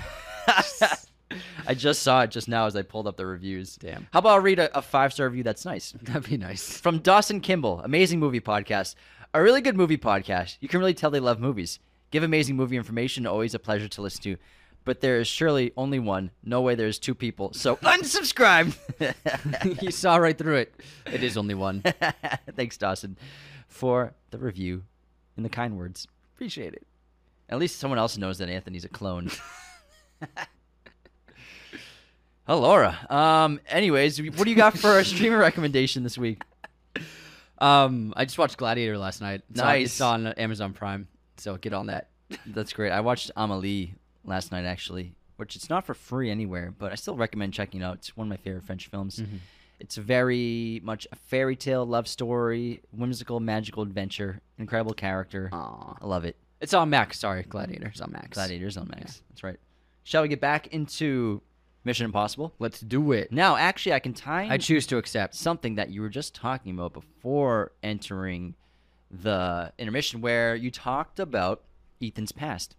I 1.66 1.74
just 1.74 2.02
saw 2.02 2.22
it 2.22 2.30
just 2.30 2.48
now 2.48 2.66
as 2.66 2.76
I 2.76 2.82
pulled 2.82 3.06
up 3.06 3.16
the 3.16 3.26
reviews. 3.26 3.76
Damn. 3.76 4.06
How 4.12 4.18
about 4.20 4.34
I 4.34 4.36
read 4.36 4.58
a, 4.58 4.76
a 4.78 4.82
five 4.82 5.12
star 5.12 5.26
review 5.26 5.42
that's 5.42 5.64
nice? 5.64 5.92
That'd 6.02 6.28
be 6.28 6.36
nice. 6.36 6.78
From 6.78 6.98
Dawson 6.98 7.40
Kimball, 7.40 7.80
amazing 7.80 8.20
movie 8.20 8.40
podcast. 8.40 8.94
A 9.32 9.42
really 9.42 9.60
good 9.62 9.76
movie 9.76 9.96
podcast. 9.98 10.58
You 10.60 10.68
can 10.68 10.78
really 10.80 10.94
tell 10.94 11.10
they 11.10 11.20
love 11.20 11.40
movies. 11.40 11.80
Give 12.10 12.22
amazing 12.22 12.54
movie 12.56 12.76
information, 12.76 13.26
always 13.26 13.54
a 13.54 13.58
pleasure 13.58 13.88
to 13.88 14.02
listen 14.02 14.22
to. 14.24 14.36
But 14.84 15.00
there 15.00 15.18
is 15.18 15.26
surely 15.26 15.72
only 15.76 15.98
one. 15.98 16.30
No 16.42 16.60
way 16.60 16.74
there's 16.74 16.98
two 16.98 17.14
people. 17.14 17.52
So 17.54 17.76
unsubscribe. 17.82 18.74
you 19.82 19.90
saw 19.90 20.16
right 20.16 20.36
through 20.36 20.56
it. 20.56 20.74
It 21.10 21.22
is 21.22 21.36
only 21.38 21.54
one. 21.54 21.82
Thanks, 22.56 22.76
Dawson, 22.76 23.16
for 23.68 24.12
the 24.30 24.38
review 24.38 24.82
and 25.36 25.44
the 25.44 25.48
kind 25.48 25.78
words. 25.78 26.06
Appreciate 26.34 26.74
it. 26.74 26.86
At 27.48 27.58
least 27.58 27.78
someone 27.78 27.98
else 27.98 28.18
knows 28.18 28.38
that 28.38 28.48
Anthony's 28.48 28.84
a 28.84 28.88
clone. 28.88 29.30
Hello, 32.46 32.60
Laura. 32.60 32.98
Um. 33.08 33.60
Anyways, 33.68 34.20
what 34.20 34.44
do 34.44 34.50
you 34.50 34.56
got 34.56 34.76
for 34.76 34.98
a 34.98 35.04
streaming 35.04 35.38
recommendation 35.38 36.02
this 36.02 36.18
week? 36.18 36.42
Um, 37.58 38.12
I 38.16 38.24
just 38.24 38.36
watched 38.36 38.58
Gladiator 38.58 38.98
last 38.98 39.20
night. 39.22 39.42
It's 39.50 39.60
on- 39.60 39.66
Nice. 39.66 39.86
it's 39.86 40.00
on 40.00 40.26
Amazon 40.26 40.72
Prime, 40.74 41.08
so 41.38 41.56
get 41.56 41.72
on 41.72 41.86
that. 41.86 42.08
That's 42.46 42.72
great. 42.72 42.90
I 42.90 43.00
watched 43.00 43.30
Amelie 43.36 43.94
last 44.24 44.52
night, 44.52 44.64
actually, 44.64 45.14
which 45.36 45.56
it's 45.56 45.68
not 45.70 45.84
for 45.84 45.94
free 45.94 46.30
anywhere, 46.30 46.72
but 46.76 46.92
I 46.92 46.94
still 46.94 47.16
recommend 47.16 47.52
checking 47.52 47.80
it 47.80 47.84
out. 47.84 47.96
It's 47.96 48.16
one 48.16 48.26
of 48.26 48.30
my 48.30 48.36
favorite 48.36 48.64
French 48.64 48.88
films. 48.88 49.16
Mm-hmm. 49.16 49.36
It's 49.80 49.96
very 49.96 50.80
much 50.84 51.06
a 51.10 51.16
fairy 51.16 51.56
tale 51.56 51.84
love 51.84 52.06
story, 52.06 52.80
whimsical, 52.92 53.40
magical 53.40 53.82
adventure, 53.82 54.40
incredible 54.58 54.94
character. 54.94 55.50
Aw. 55.52 55.96
I 56.00 56.06
love 56.06 56.24
it. 56.24 56.36
It's 56.60 56.72
on 56.72 56.90
Max. 56.90 57.18
Sorry, 57.18 57.42
Gladiator. 57.42 57.88
It's 57.88 58.00
on 58.00 58.12
Max. 58.12 58.28
Gladiators 58.30 58.76
on 58.76 58.88
Max. 58.88 59.22
That's 59.30 59.42
right. 59.42 59.58
Shall 60.04 60.22
we 60.22 60.28
get 60.28 60.40
back 60.40 60.68
into 60.68 61.42
Mission 61.84 62.06
Impossible? 62.06 62.54
Let's 62.58 62.80
do 62.80 63.12
it. 63.12 63.32
Now, 63.32 63.56
actually, 63.56 63.94
I 63.94 63.98
can 63.98 64.14
tie 64.14 64.46
I 64.48 64.58
choose 64.58 64.86
to 64.86 64.96
accept. 64.96 65.34
something 65.34 65.74
that 65.74 65.90
you 65.90 66.00
were 66.00 66.08
just 66.08 66.34
talking 66.34 66.72
about 66.72 66.92
before 66.92 67.72
entering 67.82 68.54
the 69.10 69.72
intermission, 69.78 70.20
where 70.20 70.54
you 70.54 70.70
talked 70.70 71.18
about 71.18 71.62
Ethan's 72.02 72.32
past. 72.32 72.76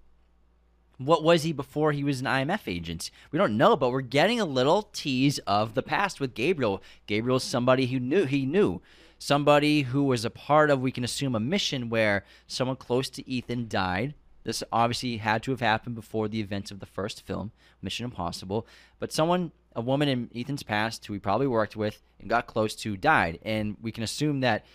What 0.98 1.24
was 1.24 1.44
he 1.44 1.52
before 1.52 1.92
he 1.92 2.04
was 2.04 2.22
an 2.22 2.28
IMF 2.28 2.68
agent? 2.68 3.12
We 3.32 3.38
don't 3.38 3.58
know, 3.58 3.76
but 3.76 3.92
we're 3.92 4.02
getting 4.02 4.40
a 4.40 4.46
little 4.46 4.84
tease 4.94 5.40
of 5.40 5.74
the 5.74 5.84
past 5.84 6.20
with 6.20 6.34
Gabriel. 6.34 6.82
Gabriel's 7.06 7.44
somebody 7.44 7.88
who 7.88 8.00
knew 8.00 8.26
he 8.26 8.46
knew. 8.46 8.82
Somebody 9.20 9.84
who 9.84 10.04
was 10.04 10.24
a 10.24 10.30
part 10.30 10.70
of, 10.70 10.82
we 10.82 10.92
can 10.92 11.04
assume, 11.04 11.36
a 11.36 11.40
mission 11.40 11.90
where 11.90 12.24
someone 12.48 12.78
close 12.78 13.10
to 13.10 13.30
Ethan 13.30 13.68
died. 13.68 14.14
This 14.44 14.64
obviously 14.72 15.18
had 15.18 15.42
to 15.44 15.52
have 15.52 15.60
happened 15.60 15.96
before 15.96 16.28
the 16.28 16.40
events 16.40 16.72
of 16.72 16.80
the 16.80 16.86
first 16.86 17.26
film, 17.26 17.52
Mission 17.82 18.06
Impossible. 18.06 18.68
But 19.00 19.12
someone, 19.12 19.52
a 19.76 19.82
woman 19.82 20.08
in 20.08 20.30
Ethan's 20.36 20.64
past 20.64 21.06
who 21.06 21.14
he 21.14 21.20
probably 21.20 21.48
worked 21.48 21.76
with 21.76 22.02
and 22.20 22.30
got 22.30 22.48
close 22.48 22.76
to, 22.76 22.96
died. 22.96 23.40
And 23.42 23.76
we 23.82 23.92
can 23.92 24.04
assume 24.04 24.42
that 24.42 24.66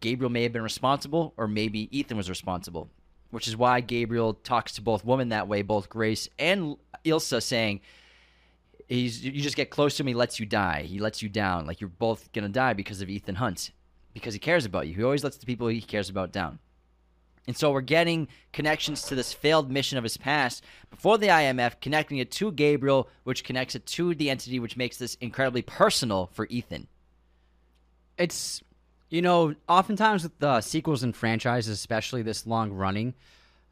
Gabriel 0.00 0.30
may 0.30 0.44
have 0.44 0.52
been 0.52 0.62
responsible, 0.62 1.34
or 1.36 1.48
maybe 1.48 1.88
Ethan 1.96 2.16
was 2.16 2.30
responsible, 2.30 2.88
which 3.32 3.48
is 3.48 3.56
why 3.56 3.80
Gabriel 3.80 4.34
talks 4.34 4.74
to 4.74 4.82
both 4.82 5.04
women 5.04 5.30
that 5.30 5.48
way, 5.48 5.62
both 5.62 5.88
Grace 5.88 6.28
and 6.38 6.76
Ilsa, 7.04 7.42
saying, 7.42 7.80
"He's 8.88 9.24
you 9.24 9.40
just 9.40 9.56
get 9.56 9.70
close 9.70 9.96
to 9.96 10.02
him, 10.02 10.08
he 10.08 10.14
lets 10.14 10.38
you 10.38 10.44
die. 10.44 10.82
He 10.82 10.98
lets 10.98 11.22
you 11.22 11.30
down, 11.30 11.66
like 11.66 11.80
you're 11.80 11.88
both 11.88 12.30
gonna 12.32 12.50
die 12.50 12.74
because 12.74 13.00
of 13.00 13.08
Ethan 13.08 13.36
Hunt, 13.36 13.70
because 14.12 14.34
he 14.34 14.38
cares 14.38 14.66
about 14.66 14.86
you. 14.86 14.94
He 14.94 15.02
always 15.02 15.24
lets 15.24 15.38
the 15.38 15.46
people 15.46 15.66
he 15.68 15.80
cares 15.80 16.10
about 16.10 16.30
down." 16.30 16.58
And 17.46 17.56
so 17.56 17.72
we're 17.72 17.80
getting 17.80 18.28
connections 18.52 19.02
to 19.04 19.14
this 19.14 19.32
failed 19.32 19.70
mission 19.70 19.96
of 19.96 20.04
his 20.04 20.18
past 20.18 20.62
before 20.90 21.16
the 21.16 21.30
IMF, 21.30 21.80
connecting 21.80 22.18
it 22.18 22.30
to 22.32 22.52
Gabriel, 22.52 23.08
which 23.24 23.44
connects 23.44 23.74
it 23.74 23.86
to 23.86 24.14
the 24.14 24.28
entity, 24.28 24.60
which 24.60 24.76
makes 24.76 24.98
this 24.98 25.16
incredibly 25.22 25.62
personal 25.62 26.26
for 26.34 26.46
Ethan. 26.50 26.86
It's 28.18 28.62
you 29.12 29.20
know, 29.20 29.54
oftentimes 29.68 30.22
with 30.22 30.42
uh, 30.42 30.62
sequels 30.62 31.02
and 31.02 31.14
franchises, 31.14 31.68
especially 31.68 32.22
this 32.22 32.46
long 32.46 32.72
running, 32.72 33.12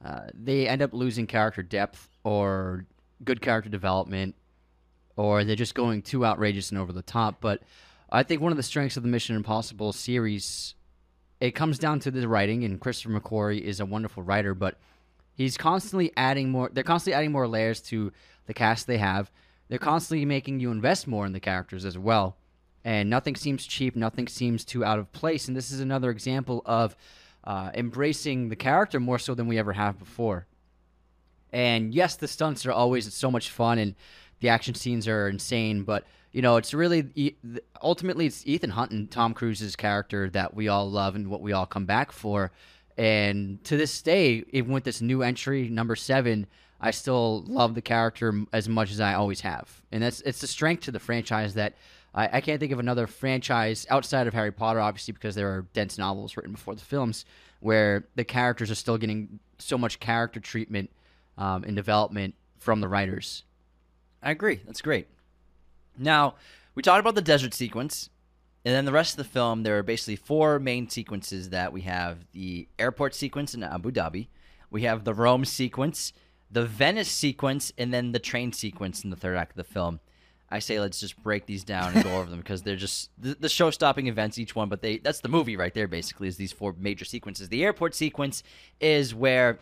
uh, 0.05 0.27
they 0.35 0.69
end 0.69 0.83
up 0.83 0.93
losing 0.93 1.27
character 1.27 1.63
depth 1.63 2.11
or 2.25 2.85
good 3.25 3.41
character 3.41 3.71
development, 3.71 4.35
or 5.17 5.43
they're 5.43 5.57
just 5.57 5.75
going 5.75 6.03
too 6.03 6.27
outrageous 6.27 6.69
and 6.69 6.79
over 6.79 6.93
the 6.93 7.01
top. 7.01 7.41
But 7.41 7.63
I 8.13 8.23
think 8.23 8.43
one 8.43 8.53
of 8.53 8.59
the 8.59 8.63
strengths 8.63 8.99
of 8.99 9.03
the 9.03 9.09
Mission 9.09 9.35
Impossible 9.35 9.95
series, 9.95 10.75
it 11.41 11.53
comes 11.53 11.79
down 11.79 12.01
to 12.01 12.11
the 12.11 12.29
writing, 12.29 12.63
and 12.63 12.79
Christopher 12.79 13.19
McQuarrie 13.19 13.63
is 13.63 13.81
a 13.81 13.87
wonderful 13.87 14.23
writer, 14.23 14.55
but 14.55 14.77
he's 15.35 15.57
constantly 15.57 16.13
adding 16.19 16.51
more. 16.51 16.69
They're 16.71 16.85
constantly 16.85 17.17
adding 17.17 17.33
more 17.33 17.49
layers 17.49 17.81
to 17.85 18.13
the 18.45 18.53
cast 18.53 18.87
they 18.87 18.99
have. 18.99 19.31
They're 19.71 19.79
constantly 19.79 20.27
making 20.27 20.61
you 20.61 20.71
invest 20.71 21.09
more 21.09 21.25
in 21.25 21.33
the 21.33 21.41
characters 21.41 21.87
as 21.87 21.97
well 21.97 22.37
and 22.85 23.11
nothing 23.11 23.37
seems 23.37 23.67
cheap, 23.67 23.97
nothing 23.97 24.29
seems 24.29 24.65
too 24.65 24.85
out 24.85 24.99
of 24.99 25.13
place. 25.13 25.49
And 25.49 25.57
this 25.57 25.71
is 25.71 25.81
another 25.81 26.11
example 26.11 26.63
of 26.65 26.97
uh, 27.45 27.71
embracing 27.75 28.49
the 28.49 28.57
character 28.57 29.01
more 29.01 29.19
so 29.19 29.35
than 29.35 29.47
we 29.47 29.59
ever 29.59 29.73
have 29.73 29.99
before. 29.99 30.47
And 31.53 31.95
yes, 31.95 32.17
the 32.17 32.29
stunts 32.29 32.65
are 32.67 32.73
always 32.73 33.13
so 33.13 33.31
much 33.31 33.51
fun, 33.51 33.79
and 33.79 33.95
the 34.41 34.49
action 34.49 34.75
scenes 34.75 35.09
are 35.09 35.29
insane. 35.29 35.83
But 35.83 36.05
you 36.33 36.43
know, 36.43 36.57
it's 36.57 36.73
really 36.73 37.37
ultimately 37.83 38.27
it's 38.27 38.47
Ethan 38.47 38.71
Hunt 38.71 38.93
and 38.93 39.11
Tom 39.11 39.35
Cruise's 39.35 39.75
character 39.75 40.31
that 40.31 40.55
we 40.55 40.69
all 40.69 40.89
love 40.89 41.17
and 41.17 41.29
what 41.29 41.41
we 41.41 41.53
all 41.53 41.67
come 41.67 41.87
back 41.87 42.13
for. 42.13 42.53
And 42.97 43.63
to 43.65 43.77
this 43.77 44.01
day, 44.03 44.45
even 44.51 44.73
with 44.73 44.85
this 44.85 45.01
new 45.01 45.23
entry, 45.23 45.69
number 45.69 45.97
seven, 45.97 46.47
I 46.81 46.91
still 46.93 47.43
love 47.47 47.75
the 47.75 47.83
character 47.83 48.45
as 48.53 48.69
much 48.69 48.91
as 48.91 49.01
I 49.01 49.15
always 49.15 49.41
have. 49.41 49.83
And 49.91 50.03
that's 50.03 50.21
it's 50.23 50.41
the 50.41 50.47
strength 50.47 50.85
to 50.85 50.93
the 50.93 51.01
franchise 51.01 51.55
that 51.55 51.75
I, 52.15 52.39
I 52.39 52.41
can't 52.41 52.61
think 52.61 52.73
of 52.73 52.79
another 52.79 53.07
franchise 53.07 53.87
outside 53.91 54.27
of 54.27 54.35
Harry 54.35 54.53
Potter, 54.53 54.81
obviously, 54.81 55.13
because 55.13 55.35
there 55.35 55.49
are 55.49 55.67
dense 55.73 55.99
novels 55.99 56.37
written 56.37 56.53
before 56.53 56.75
the 56.75 56.81
films, 56.81 57.25
where 57.61 58.07
the 58.17 58.25
characters 58.25 58.71
are 58.71 58.77
still 58.77 58.99
getting 58.99 59.39
so 59.59 59.79
much 59.79 60.01
character 60.01 60.41
treatment 60.41 60.91
um, 61.39 61.65
and 61.65 61.77
development 61.77 62.35
from 62.59 62.81
the 62.81 62.89
writers. 62.89 63.45
I 64.23 64.31
agree. 64.31 64.61
That's 64.67 64.83
great. 64.83 65.09
Now, 65.99 66.35
we 66.75 66.83
talked 66.83 67.01
about 67.01 67.15
the 67.15 67.23
desert 67.23 67.55
sequence, 67.55 68.11
and 68.65 68.75
then 68.75 68.85
the 68.85 68.93
rest 68.93 69.13
of 69.13 69.17
the 69.19 69.25
film, 69.25 69.63
there 69.63 69.79
are 69.79 69.83
basically 69.83 70.17
four 70.17 70.59
main 70.59 70.89
sequences 70.89 71.51
that 71.51 71.73
we 71.73 71.83
have 71.83 72.19
the 72.33 72.69
airport 72.79 73.15
sequence 73.15 73.55
in 73.55 73.63
Abu 73.63 73.91
Dhabi, 73.91 74.29
we 74.71 74.83
have 74.83 75.05
the 75.05 75.15
Rome 75.15 75.45
sequence, 75.45 76.13
the 76.51 76.65
Venice 76.65 77.11
sequence, 77.11 77.73
and 77.77 77.93
then 77.93 78.13
the 78.13 78.19
train 78.19 78.53
sequence 78.53 79.03
in 79.03 79.11
the 79.11 79.17
third 79.17 79.37
act 79.37 79.53
of 79.53 79.57
the 79.57 79.65
film. 79.65 80.01
I 80.51 80.59
say 80.59 80.81
let's 80.81 80.99
just 80.99 81.23
break 81.23 81.47
these 81.47 81.63
down 81.63 81.95
and 81.95 82.03
go 82.03 82.17
over 82.17 82.29
them 82.29 82.41
because 82.41 82.63
they're 82.63 82.77
just 82.77 83.11
the, 83.19 83.37
the 83.39 83.49
show-stopping 83.49 84.09
events 84.09 84.39
each 84.39 84.57
one, 84.57 84.69
but 84.69 84.83
they 84.83 84.99
that's 84.99 85.21
the 85.21 85.29
movie 85.29 85.57
right 85.57 85.73
there 85.73 85.87
basically 85.87 86.27
is 86.29 86.37
these 86.37 86.53
four 86.53 86.75
major 86.77 87.05
sequences. 87.05 87.49
The 87.49 87.65
airport 87.65 87.95
sequence 87.95 88.43
is 88.81 89.15
where 89.15 89.61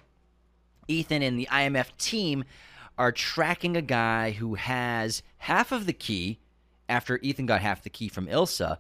Ethan 0.89 1.23
and 1.23 1.39
the 1.39 1.49
IMF 1.51 1.97
team 1.99 2.45
are 2.97 3.13
tracking 3.13 3.77
a 3.77 3.83
guy 3.83 4.33
who 4.33 4.55
has 4.55 5.23
half 5.39 5.73
of 5.73 5.87
the 5.87 5.93
key 5.93 6.39
after 6.89 7.19
Ethan 7.19 7.47
got 7.47 7.61
half 7.61 7.83
the 7.83 7.91
key 7.91 8.09
from 8.09 8.27
Ilsa. 8.27 8.79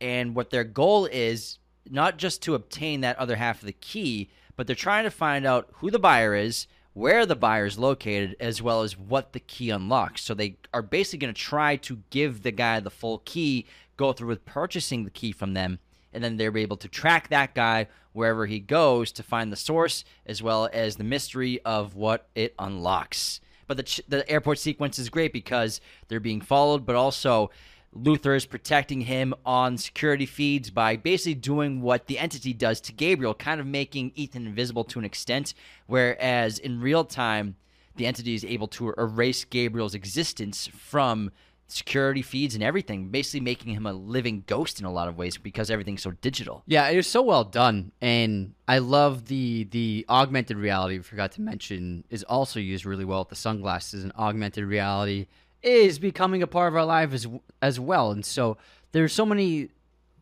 And 0.00 0.34
what 0.34 0.50
their 0.50 0.64
goal 0.64 1.06
is 1.06 1.58
not 1.88 2.16
just 2.16 2.42
to 2.42 2.54
obtain 2.54 3.02
that 3.02 3.18
other 3.18 3.36
half 3.36 3.60
of 3.60 3.66
the 3.66 3.72
key, 3.72 4.30
but 4.56 4.66
they're 4.66 4.76
trying 4.76 5.04
to 5.04 5.10
find 5.10 5.46
out 5.46 5.68
who 5.74 5.90
the 5.90 5.98
buyer 5.98 6.34
is, 6.34 6.66
where 6.92 7.24
the 7.24 7.36
buyer 7.36 7.66
is 7.66 7.78
located, 7.78 8.36
as 8.40 8.60
well 8.60 8.82
as 8.82 8.98
what 8.98 9.32
the 9.32 9.40
key 9.40 9.70
unlocks. 9.70 10.22
So 10.22 10.34
they 10.34 10.56
are 10.74 10.82
basically 10.82 11.18
going 11.18 11.34
to 11.34 11.40
try 11.40 11.76
to 11.76 12.02
give 12.10 12.42
the 12.42 12.50
guy 12.50 12.80
the 12.80 12.90
full 12.90 13.18
key, 13.24 13.66
go 13.96 14.12
through 14.12 14.28
with 14.28 14.44
purchasing 14.44 15.04
the 15.04 15.10
key 15.10 15.32
from 15.32 15.54
them, 15.54 15.78
and 16.12 16.22
then 16.24 16.36
they're 16.36 16.56
able 16.56 16.76
to 16.78 16.88
track 16.88 17.28
that 17.28 17.54
guy 17.54 17.86
wherever 18.12 18.46
he 18.46 18.58
goes 18.58 19.12
to 19.12 19.22
find 19.22 19.52
the 19.52 19.56
source, 19.56 20.04
as 20.26 20.42
well 20.42 20.68
as 20.72 20.96
the 20.96 21.04
mystery 21.04 21.60
of 21.64 21.94
what 21.94 22.28
it 22.34 22.54
unlocks. 22.58 23.40
But 23.68 23.76
the, 23.76 24.02
the 24.08 24.28
airport 24.28 24.58
sequence 24.58 24.98
is 24.98 25.08
great 25.08 25.32
because 25.32 25.80
they're 26.08 26.18
being 26.18 26.40
followed, 26.40 26.84
but 26.84 26.96
also 26.96 27.52
Luther 27.92 28.34
is 28.34 28.46
protecting 28.46 29.02
him 29.02 29.34
on 29.44 29.76
security 29.76 30.26
feeds 30.26 30.70
by 30.70 30.96
basically 30.96 31.34
doing 31.34 31.80
what 31.80 32.06
the 32.06 32.18
entity 32.18 32.52
does 32.52 32.80
to 32.82 32.92
Gabriel, 32.92 33.34
kind 33.34 33.60
of 33.60 33.66
making 33.66 34.12
Ethan 34.14 34.46
invisible 34.46 34.84
to 34.84 34.98
an 34.98 35.04
extent. 35.04 35.54
Whereas 35.86 36.58
in 36.58 36.80
real 36.80 37.04
time, 37.04 37.56
the 37.96 38.06
entity 38.06 38.34
is 38.34 38.44
able 38.44 38.68
to 38.68 38.94
erase 38.96 39.44
Gabriel's 39.44 39.94
existence 39.94 40.68
from 40.68 41.32
security 41.66 42.22
feeds 42.22 42.54
and 42.54 42.64
everything, 42.64 43.08
basically 43.08 43.40
making 43.40 43.74
him 43.74 43.86
a 43.86 43.92
living 43.92 44.44
ghost 44.46 44.80
in 44.80 44.86
a 44.86 44.92
lot 44.92 45.08
of 45.08 45.16
ways 45.16 45.36
because 45.36 45.70
everything's 45.70 46.02
so 46.02 46.12
digital. 46.20 46.62
Yeah, 46.66 46.88
it 46.88 46.96
was 46.96 47.06
so 47.06 47.22
well 47.22 47.44
done, 47.44 47.92
and 48.00 48.54
I 48.66 48.78
love 48.78 49.26
the 49.26 49.64
the 49.64 50.04
augmented 50.08 50.56
reality. 50.56 50.96
We 50.96 51.02
forgot 51.02 51.32
to 51.32 51.40
mention 51.40 52.04
is 52.10 52.24
also 52.24 52.60
used 52.60 52.84
really 52.86 53.04
well 53.04 53.20
with 53.20 53.30
the 53.30 53.36
sunglasses 53.36 54.02
and 54.02 54.12
augmented 54.16 54.64
reality 54.64 55.26
is 55.62 55.98
becoming 55.98 56.42
a 56.42 56.46
part 56.46 56.68
of 56.68 56.76
our 56.76 56.84
life 56.84 57.12
as 57.12 57.26
as 57.60 57.78
well. 57.78 58.10
And 58.10 58.24
so 58.24 58.56
there's 58.92 59.12
so 59.12 59.26
many 59.26 59.68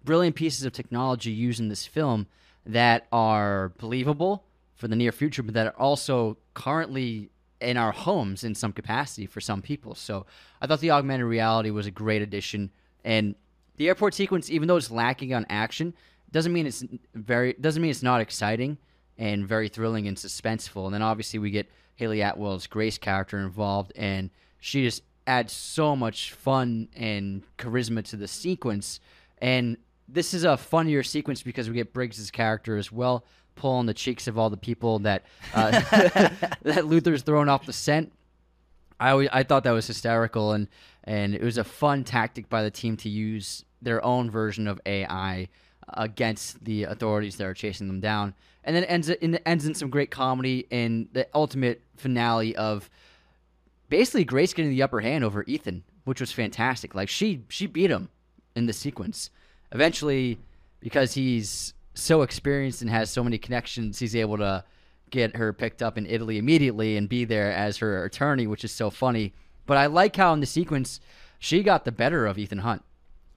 brilliant 0.05 0.37
pieces 0.37 0.65
of 0.65 0.73
technology 0.73 1.31
used 1.31 1.61
in 1.61 1.69
this 1.69 1.87
film 1.87 2.27
that 2.67 3.07
are 3.13 3.73
believable 3.79 4.45
for 4.75 4.89
the 4.89 4.97
near 4.97 5.13
future, 5.13 5.43
but 5.43 5.55
that 5.55 5.67
are 5.67 5.79
also 5.79 6.37
currently 6.55 7.31
in 7.61 7.77
our 7.77 7.93
homes 7.93 8.45
in 8.45 8.55
some 8.55 8.73
capacity 8.73 9.27
for 9.27 9.41
some 9.41 9.61
people. 9.63 9.95
So 9.95 10.27
I 10.61 10.67
thought 10.67 10.81
the 10.81 10.93
augmented 10.93 11.27
reality 11.27 11.71
was 11.71 11.87
a 11.87 11.91
great 11.91 12.23
addition. 12.23 12.71
And 13.05 13.35
the 13.77 13.89
airport 13.89 14.15
sequence, 14.15 14.51
even 14.51 14.69
though 14.69 14.77
it's 14.77 14.91
lacking 14.91 15.35
on 15.35 15.47
action, 15.49 15.95
doesn't 16.31 16.53
mean 16.53 16.67
it's 16.67 16.85
very 17.15 17.55
doesn't 17.55 17.81
mean 17.81 17.91
it's 17.91 18.03
not 18.03 18.21
exciting 18.21 18.77
and 19.17 19.47
very 19.47 19.69
thrilling 19.69 20.07
and 20.07 20.17
suspenseful. 20.17 20.85
And 20.85 20.95
then 20.95 21.03
obviously 21.03 21.39
we 21.39 21.51
get 21.51 21.69
Hayley 21.97 22.19
Atwell's 22.19 22.67
Grace 22.67 22.99
character 22.99 23.39
involved, 23.39 23.93
and 23.97 24.31
she 24.61 24.85
just 24.85 25.03
adds 25.29 25.53
so 25.53 25.95
much 25.95 26.33
fun 26.33 26.89
and 26.97 27.43
charisma 27.59 28.03
to 28.03 28.17
the 28.17 28.27
sequence. 28.27 28.99
And 29.37 29.77
this 30.09 30.33
is 30.33 30.43
a 30.43 30.57
funnier 30.57 31.03
sequence 31.03 31.43
because 31.43 31.69
we 31.69 31.75
get 31.75 31.93
Briggs's 31.93 32.31
character 32.31 32.79
as 32.79 32.91
well, 32.91 33.25
pulling 33.55 33.87
the 33.87 33.95
cheeks 33.95 34.27
of 34.27 34.39
all 34.39 34.49
the 34.49 34.57
people 34.57 35.01
that 35.01 35.25
uh, 35.55 35.71
that 36.63 36.87
Luther's 36.87 37.23
thrown 37.23 37.49
off 37.49 37.67
the 37.67 37.75
scent. 37.75 38.13
I 38.99 39.11
always, 39.11 39.29
I 39.31 39.43
thought 39.43 39.65
that 39.65 39.73
was 39.73 39.87
hysterical, 39.87 40.53
and 40.53 40.67
and 41.05 41.35
it 41.35 41.43
was 41.43 41.59
a 41.59 41.65
fun 41.65 42.05
tactic 42.05 42.49
by 42.49 42.63
the 42.63 42.71
team 42.71 42.97
to 42.99 43.09
use 43.09 43.65
their 43.83 44.03
own 44.05 44.31
version 44.31 44.67
of 44.67 44.81
AI 44.87 45.49
against 45.89 46.65
the 46.65 46.85
authorities 46.85 47.37
that 47.37 47.47
are 47.47 47.55
chasing 47.55 47.87
them 47.87 48.01
down. 48.01 48.35
And 48.65 48.75
then 48.75 48.83
it 48.83 48.87
ends 48.87 49.09
in 49.11 49.37
ends 49.47 49.67
in 49.67 49.75
some 49.75 49.91
great 49.91 50.11
comedy 50.11 50.67
and 50.71 51.09
the 51.13 51.29
ultimate 51.35 51.83
finale 51.97 52.57
of 52.57 52.89
basically 53.89 54.25
Grace 54.25 54.55
getting 54.55 54.71
the 54.71 54.83
upper 54.83 55.01
hand 55.01 55.25
over 55.25 55.45
Ethan, 55.47 55.85
which 56.05 56.21
was 56.21 56.33
fantastic. 56.33 56.95
Like 56.95 57.09
she 57.09 57.45
she 57.49 57.67
beat 57.67 57.91
him 57.91 58.09
in 58.55 58.67
the 58.67 58.73
sequence. 58.73 59.31
Eventually, 59.73 60.39
because 60.81 61.15
he's 61.15 61.75
so 61.95 62.23
experienced 62.23 62.81
and 62.81 62.91
has 62.91 63.11
so 63.11 63.25
many 63.25 63.39
connections, 63.39 63.99
he's 63.99 64.17
able 64.17 64.39
to 64.39 64.65
get 65.11 65.37
her 65.37 65.53
picked 65.53 65.83
up 65.83 65.99
in 65.99 66.07
Italy 66.07 66.39
immediately 66.39 66.97
and 66.97 67.09
be 67.09 67.25
there 67.25 67.53
as 67.53 67.79
her 67.79 68.05
attorney, 68.05 68.47
which 68.47 68.65
is 68.65 68.73
so 68.73 68.91
funny. 68.91 69.33
But 69.67 69.77
I 69.77 69.87
like 69.87 70.17
how 70.17 70.33
in 70.33 70.41
the 70.41 70.47
sequence 70.47 71.01
she 71.39 71.63
got 71.63 71.85
the 71.85 71.93
better 71.93 72.27
of 72.27 72.39
Ethan 72.39 72.59
Hunt 72.59 72.83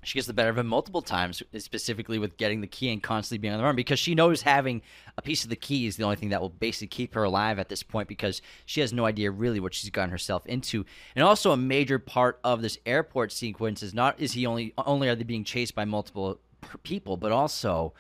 she 0.04 0.18
gets 0.18 0.28
the 0.28 0.34
better 0.34 0.50
of 0.50 0.58
him 0.58 0.68
multiple 0.68 1.02
times, 1.02 1.44
specifically 1.58 2.18
with 2.18 2.38
getting 2.38 2.62
the 2.62 2.68
key 2.68 2.92
and 2.92 3.04
constantly 3.04 3.38
being 3.38 3.54
on 3.54 3.60
the 3.60 3.64
run 3.64 3.76
because 3.76 4.00
she 4.00 4.16
knows 4.16 4.42
having 4.42 4.82
a 5.18 5.22
piece 5.22 5.44
of 5.44 5.50
the 5.50 5.56
key 5.56 5.86
is 5.86 5.96
the 5.96 6.04
only 6.04 6.16
thing 6.16 6.30
that 6.30 6.42
will 6.42 6.50
basically 6.50 6.88
keep 6.88 7.14
her 7.14 7.24
alive 7.24 7.60
at 7.60 7.70
this 7.70 7.84
point 7.84 8.08
because 8.08 8.42
she 8.66 8.82
has 8.82 8.92
no 8.92 9.06
idea 9.06 9.30
really 9.30 9.60
what 9.60 9.74
she's 9.74 9.90
gotten 9.90 10.10
herself 10.10 10.46
into. 10.48 10.86
And 11.16 11.24
also 11.24 11.52
a 11.52 11.58
major 11.58 12.00
part 12.00 12.40
of 12.44 12.62
this 12.62 12.80
airport 12.86 13.32
sequence 13.32 13.84
is 13.84 13.94
not 13.94 14.20
is 14.20 14.32
he 14.32 14.46
only 14.46 14.74
only 14.78 15.08
are 15.08 15.16
they 15.16 15.24
being 15.24 15.44
chased 15.44 15.76
by 15.76 15.86
multiple 15.86 16.40
people, 16.84 17.16
but 17.18 17.32
also 17.32 17.94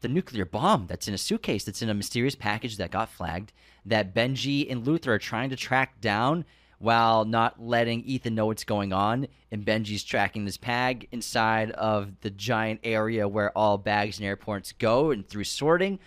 the 0.00 0.08
nuclear 0.08 0.44
bomb 0.44 0.86
that's 0.86 1.08
in 1.08 1.14
a 1.14 1.18
suitcase 1.18 1.64
that's 1.64 1.82
in 1.82 1.88
a 1.88 1.94
mysterious 1.94 2.34
package 2.34 2.76
that 2.76 2.90
got 2.90 3.08
flagged 3.08 3.52
that 3.84 4.14
Benji 4.14 4.70
and 4.70 4.86
Luther 4.86 5.14
are 5.14 5.18
trying 5.18 5.50
to 5.50 5.56
track 5.56 6.00
down 6.00 6.44
while 6.78 7.24
not 7.24 7.60
letting 7.60 8.02
Ethan 8.04 8.34
know 8.34 8.46
what's 8.46 8.64
going 8.64 8.92
on. 8.92 9.26
And 9.50 9.64
Benji's 9.64 10.04
tracking 10.04 10.44
this 10.44 10.56
bag 10.56 11.08
inside 11.10 11.70
of 11.72 12.20
the 12.20 12.30
giant 12.30 12.80
area 12.84 13.26
where 13.26 13.56
all 13.56 13.78
bags 13.78 14.18
and 14.18 14.26
airports 14.26 14.72
go 14.72 15.10
and 15.10 15.28
through 15.28 15.44
sorting. 15.44 15.98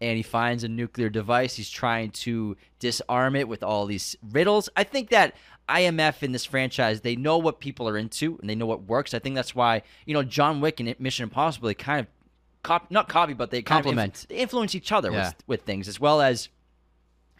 And 0.00 0.16
he 0.16 0.22
finds 0.22 0.64
a 0.64 0.68
nuclear 0.68 1.10
device. 1.10 1.56
He's 1.56 1.68
trying 1.68 2.10
to 2.12 2.56
disarm 2.78 3.36
it 3.36 3.48
with 3.48 3.62
all 3.62 3.86
these 3.86 4.16
riddles. 4.32 4.68
I 4.74 4.84
think 4.84 5.10
that 5.10 5.34
IMF 5.68 6.22
in 6.22 6.32
this 6.32 6.44
franchise, 6.44 7.02
they 7.02 7.16
know 7.16 7.36
what 7.38 7.60
people 7.60 7.88
are 7.88 7.98
into 7.98 8.38
and 8.40 8.48
they 8.48 8.54
know 8.54 8.66
what 8.66 8.84
works. 8.84 9.12
I 9.12 9.18
think 9.18 9.34
that's 9.34 9.54
why, 9.54 9.82
you 10.06 10.14
know, 10.14 10.22
John 10.22 10.60
Wick 10.60 10.80
and 10.80 10.98
Mission 10.98 11.24
Impossible, 11.24 11.66
they 11.68 11.74
kind 11.74 12.00
of 12.00 12.06
cop, 12.62 12.90
not 12.90 13.08
copy, 13.08 13.34
but 13.34 13.50
they 13.50 13.62
complement. 13.62 14.14
Inf- 14.14 14.28
they 14.28 14.36
influence 14.36 14.74
each 14.74 14.90
other 14.90 15.10
yeah. 15.10 15.28
with, 15.28 15.34
with 15.46 15.62
things 15.62 15.86
as 15.86 16.00
well 16.00 16.20
as 16.22 16.48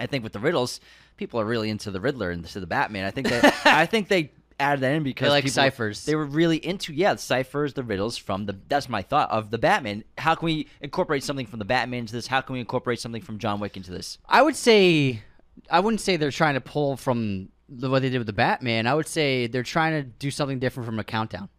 I 0.00 0.06
think 0.06 0.24
with 0.24 0.32
the 0.32 0.38
riddles, 0.38 0.80
people 1.20 1.38
are 1.38 1.44
really 1.44 1.68
into 1.68 1.90
the 1.90 2.00
Riddler 2.00 2.30
and 2.30 2.44
to 2.46 2.60
the 2.60 2.66
Batman. 2.66 3.04
I 3.04 3.10
think 3.10 3.28
they, 3.28 3.40
I 3.64 3.84
think 3.84 4.08
they 4.08 4.32
added 4.58 4.80
that 4.80 4.94
in 4.94 5.02
because 5.02 5.26
they 5.26 5.30
like 5.30 5.44
people, 5.44 5.54
ciphers. 5.54 6.04
They 6.06 6.16
were 6.16 6.24
really 6.24 6.56
into 6.56 6.94
yeah, 6.94 7.12
the 7.12 7.20
ciphers, 7.20 7.74
the 7.74 7.84
riddles 7.84 8.16
from 8.16 8.46
the. 8.46 8.58
That's 8.68 8.88
my 8.88 9.02
thought 9.02 9.30
of 9.30 9.50
the 9.50 9.58
Batman. 9.58 10.02
How 10.18 10.34
can 10.34 10.46
we 10.46 10.66
incorporate 10.80 11.22
something 11.22 11.46
from 11.46 11.58
the 11.58 11.64
Batman 11.66 12.00
into 12.00 12.14
this? 12.14 12.26
How 12.26 12.40
can 12.40 12.54
we 12.54 12.60
incorporate 12.60 13.00
something 13.00 13.20
from 13.20 13.38
John 13.38 13.60
Wick 13.60 13.76
into 13.76 13.92
this? 13.92 14.18
I 14.26 14.40
would 14.40 14.56
say, 14.56 15.22
I 15.70 15.80
wouldn't 15.80 16.00
say 16.00 16.16
they're 16.16 16.30
trying 16.30 16.54
to 16.54 16.60
pull 16.60 16.96
from 16.96 17.50
the 17.68 17.90
what 17.90 18.00
they 18.00 18.08
did 18.08 18.18
with 18.18 18.26
the 18.26 18.32
Batman. 18.32 18.86
I 18.86 18.94
would 18.94 19.06
say 19.06 19.46
they're 19.46 19.62
trying 19.62 19.92
to 19.92 20.02
do 20.02 20.30
something 20.30 20.58
different 20.58 20.86
from 20.86 20.98
a 20.98 21.04
countdown 21.04 21.50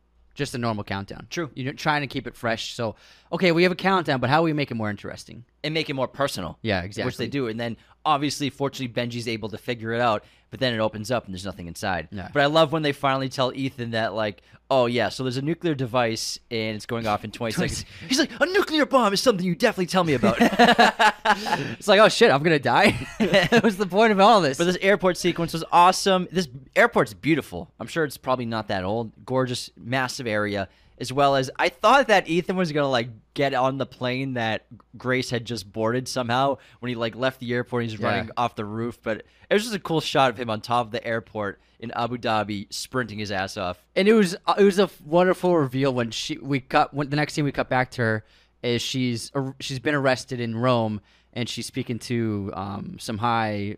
just 0.42 0.56
a 0.56 0.58
normal 0.58 0.84
countdown. 0.84 1.28
True. 1.30 1.52
You're 1.54 1.74
trying 1.74 2.02
to 2.02 2.08
keep 2.08 2.26
it 2.26 2.36
fresh. 2.36 2.74
So, 2.74 2.96
okay, 3.32 3.52
we 3.52 3.62
have 3.62 3.72
a 3.72 3.76
countdown, 3.76 4.20
but 4.20 4.32
how 4.32 4.40
do 4.40 4.44
we 4.44 4.54
make 4.54 4.72
it 4.72 4.76
more 4.76 4.90
interesting? 4.90 5.46
And 5.64 5.72
make 5.72 5.88
it 5.88 5.94
more 5.94 6.08
personal. 6.08 6.58
Yeah, 6.64 6.82
exactly. 6.82 7.08
Which 7.08 7.18
they 7.18 7.28
do. 7.28 7.48
And 7.48 7.60
then 7.60 7.78
obviously, 8.04 8.50
fortunately, 8.50 8.92
Benji's 8.92 9.28
able 9.28 9.50
to 9.50 9.60
figure 9.60 9.94
it 9.94 10.02
out, 10.02 10.24
but 10.52 10.60
then 10.60 10.74
it 10.74 10.80
opens 10.80 11.10
up 11.10 11.26
and 11.26 11.34
there's 11.34 11.46
nothing 11.46 11.68
inside. 11.68 12.10
Yeah. 12.12 12.30
But 12.32 12.44
I 12.44 12.46
love 12.48 12.74
when 12.74 12.84
they 12.84 12.92
finally 12.92 13.30
tell 13.30 13.54
Ethan 13.56 13.92
that, 13.92 14.14
like, 14.14 14.44
oh, 14.70 14.86
yeah, 14.86 15.10
so 15.10 15.24
there's 15.24 15.38
a 15.38 15.42
nuclear 15.42 15.74
device 15.74 16.40
and 16.52 16.76
it's 16.76 16.86
going 16.86 17.08
off 17.08 17.24
in 17.24 17.32
20 17.32 17.54
seconds. 17.54 17.86
He's 18.08 18.20
like, 18.20 18.30
a 18.40 18.46
nuclear 18.46 18.86
bomb 18.86 19.14
is 19.14 19.22
something 19.22 19.46
you 19.46 19.56
definitely 19.56 19.88
tell 19.88 20.04
me 20.04 20.14
about. 20.14 20.38
it's 20.42 21.88
like, 21.88 22.02
oh, 22.02 22.10
shit, 22.10 22.32
I'm 22.32 22.44
going 22.44 22.56
to 22.56 22.64
die. 22.64 22.92
What's 23.62 23.78
the 23.78 23.88
point 23.88 24.12
of 24.12 24.20
all 24.20 24.42
this? 24.42 24.58
But 24.58 24.66
this 24.66 24.78
airport 24.82 25.18
sequence 25.18 25.54
was 25.54 25.64
awesome. 25.72 26.28
This 26.32 26.50
airport's 26.76 27.14
beautiful. 27.14 27.72
I'm 27.80 27.88
sure 27.88 28.04
it's 28.04 28.18
probably 28.18 28.46
not 28.46 28.68
that 28.68 28.84
old. 28.84 29.26
Gorgeous, 29.26 29.72
massive 29.78 30.28
area 30.28 30.68
as 30.98 31.12
well 31.12 31.36
as 31.36 31.50
I 31.58 31.70
thought 31.70 32.08
that 32.08 32.28
Ethan 32.28 32.56
was 32.56 32.72
gonna 32.72 32.90
like 32.90 33.10
get 33.34 33.54
on 33.54 33.78
the 33.78 33.86
plane 33.86 34.34
that 34.34 34.66
Grace 34.98 35.30
had 35.30 35.46
just 35.46 35.72
boarded 35.72 36.08
somehow 36.08 36.58
when 36.80 36.90
he 36.90 36.96
like 36.96 37.16
left 37.16 37.40
the 37.40 37.54
airport. 37.54 37.84
He's 37.84 38.00
yeah. 38.00 38.08
running 38.08 38.32
off 38.38 38.56
the 38.56 38.66
roof, 38.66 39.00
but 39.02 39.18
it 39.50 39.54
was 39.54 39.64
just 39.64 39.76
a 39.76 39.80
cool 39.80 40.02
shot 40.02 40.30
of 40.30 40.38
him 40.40 40.50
on 40.50 40.62
top 40.62 40.88
of 40.88 40.92
the 40.92 41.06
airport 41.06 41.60
in 41.80 41.92
Abu 41.92 42.18
Dhabi, 42.18 42.72
sprinting 42.72 43.20
his 43.20 43.32
ass 43.32 43.58
off. 43.58 43.84
And 43.96 44.08
it 44.08 44.14
was 44.14 44.36
it 44.58 44.64
was 44.64 44.80
a 44.80 44.90
wonderful 45.06 45.58
reveal 45.58 45.94
when 45.94 46.12
she 46.12 46.38
we 46.38 46.60
cut 46.60 46.94
when 46.94 47.10
the 47.10 47.16
next 47.16 47.34
scene 47.34 47.46
we 47.46 47.52
cut 47.52 47.70
back 47.70 47.92
to 47.92 48.02
her 48.02 48.26
is 48.64 48.82
she's 48.82 49.32
she's 49.60 49.80
been 49.80 49.96
arrested 49.96 50.40
in 50.40 50.56
Rome 50.56 51.02
and 51.34 51.50
she's 51.50 51.66
speaking 51.66 52.00
to 52.00 52.52
um, 52.54 52.98
some 53.00 53.18
high 53.18 53.78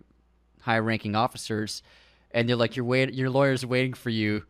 high 0.61 0.79
ranking 0.79 1.15
officers 1.15 1.83
and 2.31 2.47
they're 2.47 2.55
like 2.55 2.75
your 2.75 2.85
wait 2.85 3.13
your 3.13 3.29
lawyer's 3.29 3.65
waiting 3.65 3.93
for 3.93 4.09
you 4.09 4.43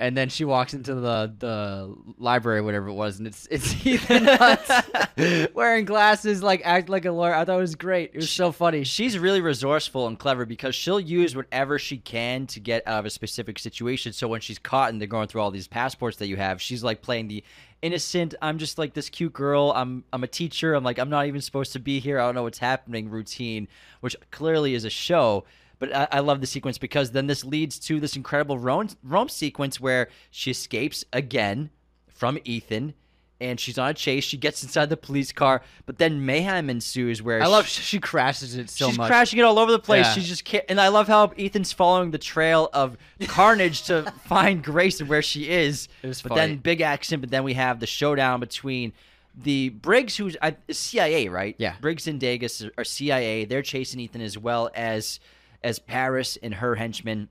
and 0.00 0.16
then 0.16 0.28
she 0.28 0.44
walks 0.44 0.74
into 0.74 0.94
the 0.94 1.32
the 1.38 1.94
library, 2.18 2.60
whatever 2.60 2.88
it 2.88 2.94
was, 2.94 3.18
and 3.18 3.26
it's 3.26 3.48
it's 3.50 3.74
Ethan 3.86 4.24
Hunt 4.26 5.54
wearing 5.54 5.84
glasses, 5.84 6.42
like 6.42 6.62
act 6.64 6.88
like 6.88 7.04
a 7.04 7.10
lawyer. 7.10 7.34
I 7.34 7.44
thought 7.44 7.58
it 7.58 7.60
was 7.60 7.74
great. 7.74 8.10
It 8.14 8.18
was 8.18 8.30
so 8.30 8.52
funny. 8.52 8.84
She's 8.84 9.18
really 9.18 9.40
resourceful 9.40 10.06
and 10.06 10.18
clever 10.18 10.46
because 10.46 10.74
she'll 10.74 11.00
use 11.00 11.34
whatever 11.34 11.78
she 11.78 11.98
can 11.98 12.46
to 12.48 12.60
get 12.60 12.86
out 12.86 13.00
of 13.00 13.06
a 13.06 13.10
specific 13.10 13.58
situation. 13.58 14.12
So 14.12 14.28
when 14.28 14.40
she's 14.40 14.58
caught 14.58 14.90
and 14.90 15.00
they're 15.00 15.08
going 15.08 15.26
through 15.26 15.40
all 15.40 15.50
these 15.50 15.68
passports 15.68 16.18
that 16.18 16.28
you 16.28 16.36
have, 16.36 16.62
she's 16.62 16.84
like 16.84 17.02
playing 17.02 17.26
the 17.26 17.42
innocent. 17.82 18.34
I'm 18.40 18.58
just 18.58 18.78
like 18.78 18.94
this 18.94 19.08
cute 19.08 19.32
girl. 19.32 19.72
I'm 19.74 20.04
I'm 20.12 20.22
a 20.22 20.28
teacher. 20.28 20.74
I'm 20.74 20.84
like 20.84 20.98
I'm 21.00 21.10
not 21.10 21.26
even 21.26 21.40
supposed 21.40 21.72
to 21.72 21.80
be 21.80 21.98
here. 21.98 22.20
I 22.20 22.26
don't 22.26 22.36
know 22.36 22.44
what's 22.44 22.58
happening. 22.58 23.10
Routine, 23.10 23.66
which 24.00 24.14
clearly 24.30 24.74
is 24.74 24.84
a 24.84 24.90
show 24.90 25.44
But 25.78 25.94
I, 25.94 26.08
I 26.12 26.20
love 26.20 26.40
the 26.40 26.46
sequence 26.46 26.78
because 26.78 27.12
then 27.12 27.26
this 27.28 27.44
leads 27.44 27.78
to 27.80 28.00
this 28.00 28.16
incredible 28.16 28.58
Rome, 28.58 28.88
Rome 29.02 29.28
sequence 29.28 29.80
where 29.80 30.08
she 30.30 30.50
escapes 30.50 31.04
again 31.12 31.70
from 32.08 32.38
Ethan. 32.44 32.94
And 33.40 33.60
she's 33.60 33.78
on 33.78 33.88
a 33.90 33.94
chase. 33.94 34.24
She 34.24 34.36
gets 34.36 34.64
inside 34.64 34.86
the 34.88 34.96
police 34.96 35.30
car, 35.30 35.62
but 35.86 35.98
then 35.98 36.26
mayhem 36.26 36.68
ensues. 36.68 37.22
Where 37.22 37.40
I 37.40 37.46
love 37.46 37.68
she- 37.68 37.82
she 37.82 38.00
crashes 38.00 38.56
it 38.56 38.68
so 38.68 38.88
she's 38.88 38.98
much. 38.98 39.06
crashing 39.06 39.38
it 39.38 39.42
all 39.42 39.60
over 39.60 39.70
the 39.70 39.78
place. 39.78 40.06
Yeah. 40.06 40.12
She's 40.14 40.26
just 40.28 40.44
ca- 40.44 40.64
and 40.68 40.80
I 40.80 40.88
love 40.88 41.06
how 41.06 41.28
Ethan's 41.38 41.72
following 41.72 42.10
the 42.10 42.18
trail 42.18 42.68
of 42.72 42.96
carnage 43.28 43.82
to 43.84 44.12
find 44.24 44.64
Grace 44.64 44.98
and 44.98 45.08
where 45.08 45.22
she 45.22 45.48
is. 45.48 45.86
It 46.02 46.08
was 46.08 46.20
but 46.20 46.30
funny. 46.30 46.40
then 46.40 46.56
big 46.56 46.80
action. 46.80 47.20
But 47.20 47.30
then 47.30 47.44
we 47.44 47.54
have 47.54 47.78
the 47.78 47.86
showdown 47.86 48.40
between 48.40 48.92
the 49.40 49.68
Briggs, 49.68 50.16
who's 50.16 50.36
I, 50.42 50.56
CIA, 50.72 51.28
right? 51.28 51.54
Yeah. 51.58 51.76
Briggs 51.80 52.08
and 52.08 52.18
Degas 52.18 52.66
are 52.76 52.82
CIA. 52.82 53.44
They're 53.44 53.62
chasing 53.62 54.00
Ethan 54.00 54.20
as 54.20 54.36
well 54.36 54.68
as 54.74 55.20
as 55.62 55.78
Paris 55.78 56.38
and 56.42 56.54
her 56.54 56.76
henchmen 56.76 57.28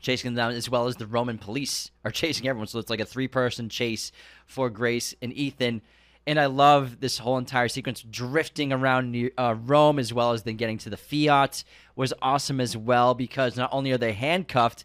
chasing 0.00 0.34
them 0.34 0.36
down, 0.36 0.56
as 0.56 0.68
well 0.68 0.86
as 0.86 0.96
the 0.96 1.06
Roman 1.06 1.38
police 1.38 1.90
are 2.04 2.10
chasing 2.10 2.46
everyone. 2.48 2.66
So 2.66 2.78
it's 2.78 2.90
like 2.90 3.00
a 3.00 3.06
three 3.06 3.28
person 3.28 3.68
chase 3.68 4.12
for 4.46 4.70
Grace 4.70 5.14
and 5.22 5.32
Ethan. 5.32 5.82
And 6.28 6.40
I 6.40 6.46
love 6.46 6.98
this 7.00 7.18
whole 7.18 7.38
entire 7.38 7.68
sequence 7.68 8.02
drifting 8.02 8.72
around 8.72 9.30
uh, 9.38 9.54
Rome 9.64 9.98
as 9.98 10.12
well 10.12 10.32
as 10.32 10.42
then 10.42 10.56
getting 10.56 10.78
to 10.78 10.90
the 10.90 10.96
Fiat 10.96 11.62
was 11.94 12.12
awesome 12.20 12.60
as 12.60 12.76
well 12.76 13.14
because 13.14 13.56
not 13.56 13.70
only 13.72 13.92
are 13.92 13.98
they 13.98 14.12
handcuffed 14.12 14.84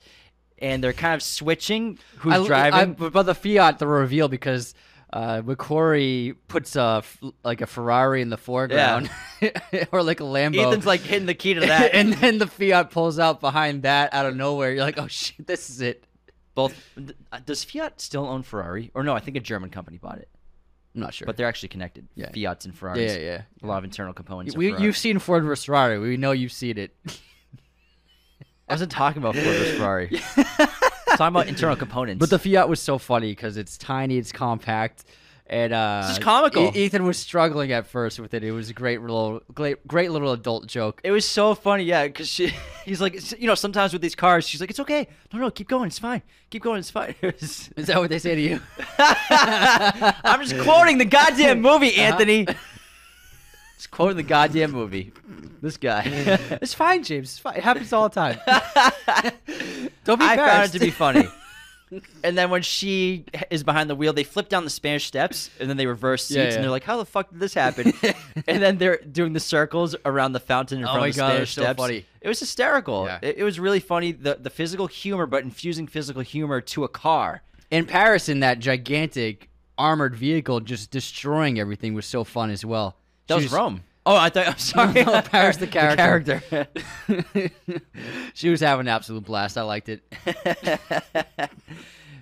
and 0.60 0.84
they're 0.84 0.94
kind 0.94 1.16
of 1.16 1.24
switching 1.24 1.98
who's 2.18 2.34
I, 2.34 2.46
driving. 2.46 2.96
I, 3.04 3.10
but 3.10 3.24
the 3.24 3.34
Fiat, 3.34 3.80
the 3.80 3.88
reveal 3.88 4.28
because 4.28 4.76
uh, 5.14 5.42
McQuarrie 5.42 6.36
puts 6.48 6.76
a 6.76 7.00
f- 7.04 7.22
like 7.44 7.62
a 7.62 7.68
Ferrari 7.68 8.22
in 8.22 8.30
the 8.30 8.38
foreground 8.38 9.10
or 9.92 10.04
like 10.04 10.20
a 10.20 10.24
Lambo. 10.24 10.68
Ethan's 10.68 10.86
like 10.86 11.02
hitting 11.02 11.26
the 11.26 11.34
key 11.34 11.54
to 11.56 11.60
that. 11.62 11.92
and 11.94 12.14
then 12.14 12.38
the 12.38 12.48
Fiat 12.48 12.92
pulls 12.92 13.20
out 13.20 13.42
behind 13.42 13.84
that 13.84 14.14
out 14.14 14.26
of 14.26 14.36
nowhere. 14.36 14.72
You're 14.72 14.84
like, 14.84 14.98
oh 14.98 15.08
shit, 15.08 15.46
this 15.46 15.70
is 15.70 15.82
it. 15.82 16.06
Both 16.56 16.76
does 17.46 17.64
Fiat 17.64 18.00
still 18.02 18.26
own 18.26 18.44
Ferrari 18.44 18.92
or 18.94 19.04
no? 19.04 19.14
I 19.14 19.20
think 19.20 19.38
a 19.38 19.42
German 19.42 19.70
company 19.70 19.98
bought 19.98 20.18
it, 20.20 20.30
I'm 20.96 21.02
not 21.02 21.14
sure. 21.14 21.26
but 21.26 21.38
they're 21.38 21.48
actually 21.48 21.70
connected. 21.70 22.08
Yeah. 22.16 22.32
Fiats 22.32 22.66
and 22.66 22.78
Ferraris. 22.78 23.14
yeah, 23.14 23.20
yeah. 23.20 23.42
A 23.64 23.68
lot 23.68 23.78
of 23.80 23.84
internal 23.84 24.14
components. 24.14 24.56
We, 24.56 24.78
you've 24.78 24.98
seen 24.98 25.20
Ford 25.20 25.44
versus 25.44 25.66
Ferrari. 25.66 26.00
We 26.00 26.18
know 26.18 26.32
you've 26.32 26.52
seen 26.52 26.78
it. 26.78 26.96
I 28.70 28.74
wasn't 28.74 28.92
talking 28.92 29.22
about 29.22 29.36
Ford 29.36 29.46
versus 29.46 29.78
Ferrari. 29.78 30.22
Talking 31.18 31.28
about 31.36 31.48
internal 31.48 31.76
components. 31.76 32.20
But 32.20 32.30
the 32.30 32.40
Fiat 32.40 32.68
was 32.70 32.80
so 32.80 32.98
funny 32.98 33.32
because 33.32 33.58
it's 33.58 33.78
tiny, 33.78 34.18
it's 34.18 34.32
compact, 34.32 35.04
and 35.48 35.74
uh, 35.74 36.02
This 36.08 36.18
is 36.18 36.24
comical. 36.24 36.72
E- 36.76 36.86
Ethan 36.86 37.04
was 37.04 37.18
struggling 37.18 37.72
at 37.72 37.86
first 37.88 38.20
with 38.20 38.34
it. 38.34 38.44
It 38.44 38.52
was 38.52 38.70
a 38.70 38.74
great 38.74 39.02
little, 39.02 39.42
great, 39.54 39.86
great 39.88 40.12
little 40.12 40.32
adult 40.32 40.68
joke. 40.68 41.02
it 41.04 41.12
was 41.12 41.28
so 41.28 41.54
funny, 41.56 41.84
yeah, 41.84 42.08
because 42.08 42.28
she, 42.30 42.54
he's 42.86 43.02
like, 43.02 43.40
you 43.40 43.48
know, 43.48 43.56
sometimes 43.56 43.92
with 43.94 44.02
these 44.02 44.16
cars, 44.16 44.48
she's 44.48 44.62
like, 44.62 44.70
it's 44.70 44.80
okay, 44.80 45.08
no, 45.34 45.40
no, 45.40 45.52
keep 45.52 45.68
going, 45.68 45.88
it's 45.88 46.00
fine, 46.00 46.22
keep 46.50 46.64
going, 46.64 46.80
it's 46.80 46.90
fine. 46.92 47.16
Is 47.22 47.70
that 47.76 47.98
what 47.98 48.10
they 48.10 48.20
say 48.20 48.36
to 48.36 48.42
you? 48.42 48.62
I'm 49.00 50.42
just 50.46 50.58
quoting 50.64 50.98
the 50.98 51.06
goddamn 51.06 51.62
movie, 51.62 51.96
Anthony. 51.96 52.48
Just 53.82 53.90
quoting 53.90 54.16
the 54.16 54.22
goddamn 54.22 54.74
movie. 54.74 55.12
This 55.60 55.76
guy. 55.78 56.04
it's 56.62 56.76
fine, 56.76 57.02
James. 57.02 57.30
It's 57.32 57.40
fine. 57.40 57.56
It 57.56 57.64
happens 57.64 57.92
all 57.92 58.08
the 58.08 58.14
time. 58.14 58.38
Don't 60.06 60.20
be 60.20 60.26
I 60.26 60.36
found 60.36 60.40
it 60.40 60.44
embarrassed. 60.44 60.74
to 60.74 60.80
be 60.80 60.92
funny. 60.92 61.28
and 62.24 62.38
then 62.38 62.52
when 62.52 62.62
she 62.62 63.26
is 63.50 63.64
behind 63.64 63.90
the 63.90 63.96
wheel, 63.96 64.14
they 64.14 64.24
flip 64.24 64.50
down 64.50 64.66
the 64.66 64.70
Spanish 64.70 65.06
steps 65.08 65.50
and 65.60 65.68
then 65.68 65.78
they 65.78 65.88
reverse 65.88 66.26
seats 66.28 66.38
Yeah, 66.38 66.44
and 66.54 66.64
they're 66.64 66.70
like, 66.70 66.84
"How 66.84 66.98
the 66.98 67.06
fuck 67.06 67.32
did 67.32 67.40
this 67.40 67.56
happen?" 67.56 67.92
and 68.48 68.62
then 68.62 68.78
they're 68.78 68.98
doing 68.98 69.34
the 69.34 69.40
circles 69.40 69.96
around 70.06 70.34
the 70.34 70.40
fountain 70.40 70.78
in 70.78 70.84
Oh 70.86 70.90
front 70.90 71.00
my 71.02 71.08
of 71.08 71.16
the 71.16 71.20
God, 71.20 71.30
Spanish 71.32 71.54
so 71.56 71.62
steps. 71.64 71.80
funny. 71.82 72.06
It 72.22 72.28
was 72.28 72.40
hysterical. 72.40 73.06
Yeah. 73.06 73.18
It, 73.24 73.40
it 73.40 73.44
was 73.44 73.60
really 73.60 73.80
funny. 73.80 74.12
The 74.12 74.38
the 74.40 74.52
physical 74.52 74.86
humor, 74.86 75.26
but 75.26 75.44
infusing 75.44 75.88
physical 75.88 76.22
humor 76.22 76.62
to 76.62 76.84
a 76.84 76.88
car. 76.88 77.42
in 77.72 77.88
Paris, 77.88 78.30
in 78.30 78.42
that 78.42 78.60
gigantic 78.60 79.50
armored 79.76 80.16
vehicle, 80.16 80.60
just 80.60 80.92
destroying 80.92 81.60
everything 81.60 81.96
was 81.96 82.06
so 82.06 82.24
fun 82.24 82.52
as 82.52 82.64
well. 82.64 82.96
That 83.28 83.38
She 83.38 83.44
was 83.46 83.54
Rome. 83.54 83.84
Oh, 84.06 84.16
I 84.16 84.30
thought. 84.30 84.48
I'm 84.48 84.58
sorry. 84.58 85.04
No, 85.06 85.22
Paris 85.24 85.58
the 85.58 85.68
character. 85.68 86.40
character. 86.42 86.68
she 88.34 88.50
was 88.50 88.60
having 88.62 88.82
an 88.82 88.88
absolute 88.88 89.24
blast. 89.26 89.58
I 89.58 89.62
liked 89.62 89.90
it. 89.90 90.02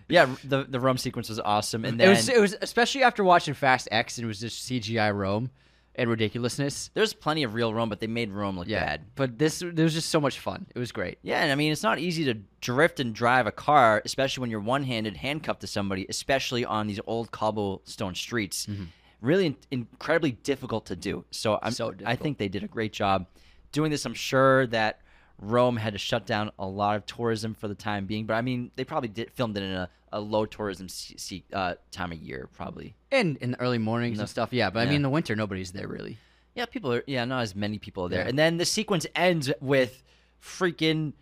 yeah, 0.09 0.25
the 0.43 0.63
the 0.67 0.79
Rome 0.79 0.97
sequence 0.97 1.29
was 1.29 1.39
awesome, 1.39 1.85
and 1.85 1.99
then 1.99 2.07
It 2.07 2.11
was, 2.11 2.29
it 2.29 2.39
was 2.41 2.55
especially 2.61 3.03
after 3.03 3.23
watching 3.23 3.53
Fast 3.53 3.87
X 3.91 4.17
and 4.17 4.25
it 4.25 4.27
was 4.27 4.39
just 4.39 4.67
CGI 4.69 5.13
Rome 5.15 5.51
and 5.95 6.09
ridiculousness. 6.09 6.91
there's 6.93 7.13
plenty 7.13 7.43
of 7.43 7.53
real 7.53 7.73
Rome, 7.73 7.89
but 7.89 7.99
they 7.99 8.07
made 8.07 8.31
Rome 8.31 8.57
look 8.57 8.67
Yeah, 8.67 8.83
bad. 8.85 9.01
but 9.15 9.37
this 9.37 9.59
there 9.59 9.83
was 9.83 9.93
just 9.93 10.09
so 10.09 10.19
much 10.19 10.39
fun. 10.39 10.65
It 10.73 10.79
was 10.79 10.91
great. 10.91 11.19
Yeah, 11.21 11.41
and 11.41 11.51
I 11.51 11.55
mean, 11.55 11.71
it's 11.71 11.83
not 11.83 11.99
easy 11.99 12.25
to 12.25 12.35
drift 12.61 12.99
and 12.99 13.13
drive 13.13 13.47
a 13.47 13.51
car, 13.51 14.01
especially 14.05 14.41
when 14.41 14.49
you're 14.49 14.59
one 14.59 14.83
handed 14.83 15.17
handcuffed 15.17 15.61
to 15.61 15.67
somebody, 15.67 16.05
especially 16.09 16.65
on 16.65 16.87
these 16.87 16.99
old 17.07 17.31
cobblestone 17.31 18.15
streets. 18.15 18.65
Mm-hmm. 18.65 18.83
Really 19.21 19.47
in- 19.47 19.57
incredibly 19.71 20.31
difficult 20.31 20.85
to 20.87 20.95
do. 20.95 21.25
So, 21.31 21.59
I'm, 21.61 21.71
So 21.71 21.93
I 22.05 22.15
think 22.15 22.37
they 22.37 22.47
did 22.47 22.63
a 22.63 22.67
great 22.67 22.93
job 22.93 23.25
doing 23.71 23.91
this. 23.91 24.05
I'm 24.05 24.13
sure 24.13 24.65
that 24.67 25.01
Rome 25.41 25.77
had 25.77 25.93
to 25.93 25.99
shut 25.99 26.25
down 26.25 26.51
a 26.59 26.65
lot 26.65 26.95
of 26.95 27.05
tourism 27.05 27.53
for 27.53 27.67
the 27.67 27.75
time 27.75 28.05
being, 28.05 28.25
but 28.25 28.33
I 28.35 28.41
mean, 28.41 28.71
they 28.75 28.83
probably 28.83 29.09
did 29.09 29.31
filmed 29.31 29.57
it 29.57 29.63
in 29.63 29.71
a, 29.71 29.89
a 30.11 30.19
low 30.19 30.45
tourism 30.45 30.87
se- 30.89 31.15
se- 31.17 31.43
uh, 31.53 31.75
time 31.91 32.11
of 32.11 32.17
year, 32.19 32.49
probably. 32.55 32.95
And 33.11 33.37
in 33.37 33.51
the 33.51 33.59
early 33.61 33.77
mornings 33.77 34.19
and 34.19 34.27
stuff. 34.29 34.49
Yeah, 34.53 34.69
but 34.69 34.79
I 34.79 34.83
Yeah. 34.83 34.89
mean, 34.89 34.95
in 34.97 35.01
the 35.03 35.09
winter, 35.09 35.35
nobody's 35.35 35.71
there 35.71 35.87
really. 35.87 36.17
Yeah, 36.55 36.65
people 36.65 36.91
are. 36.93 37.03
Yeah, 37.07 37.23
not 37.25 37.41
as 37.43 37.55
many 37.55 37.77
people 37.77 38.05
are 38.05 38.09
there. 38.09 38.23
Yeah. 38.23 38.29
And 38.29 38.37
then 38.39 38.57
the 38.57 38.65
sequence 38.65 39.05
ends 39.15 39.51
with 39.61 40.03
freaking 40.41 41.13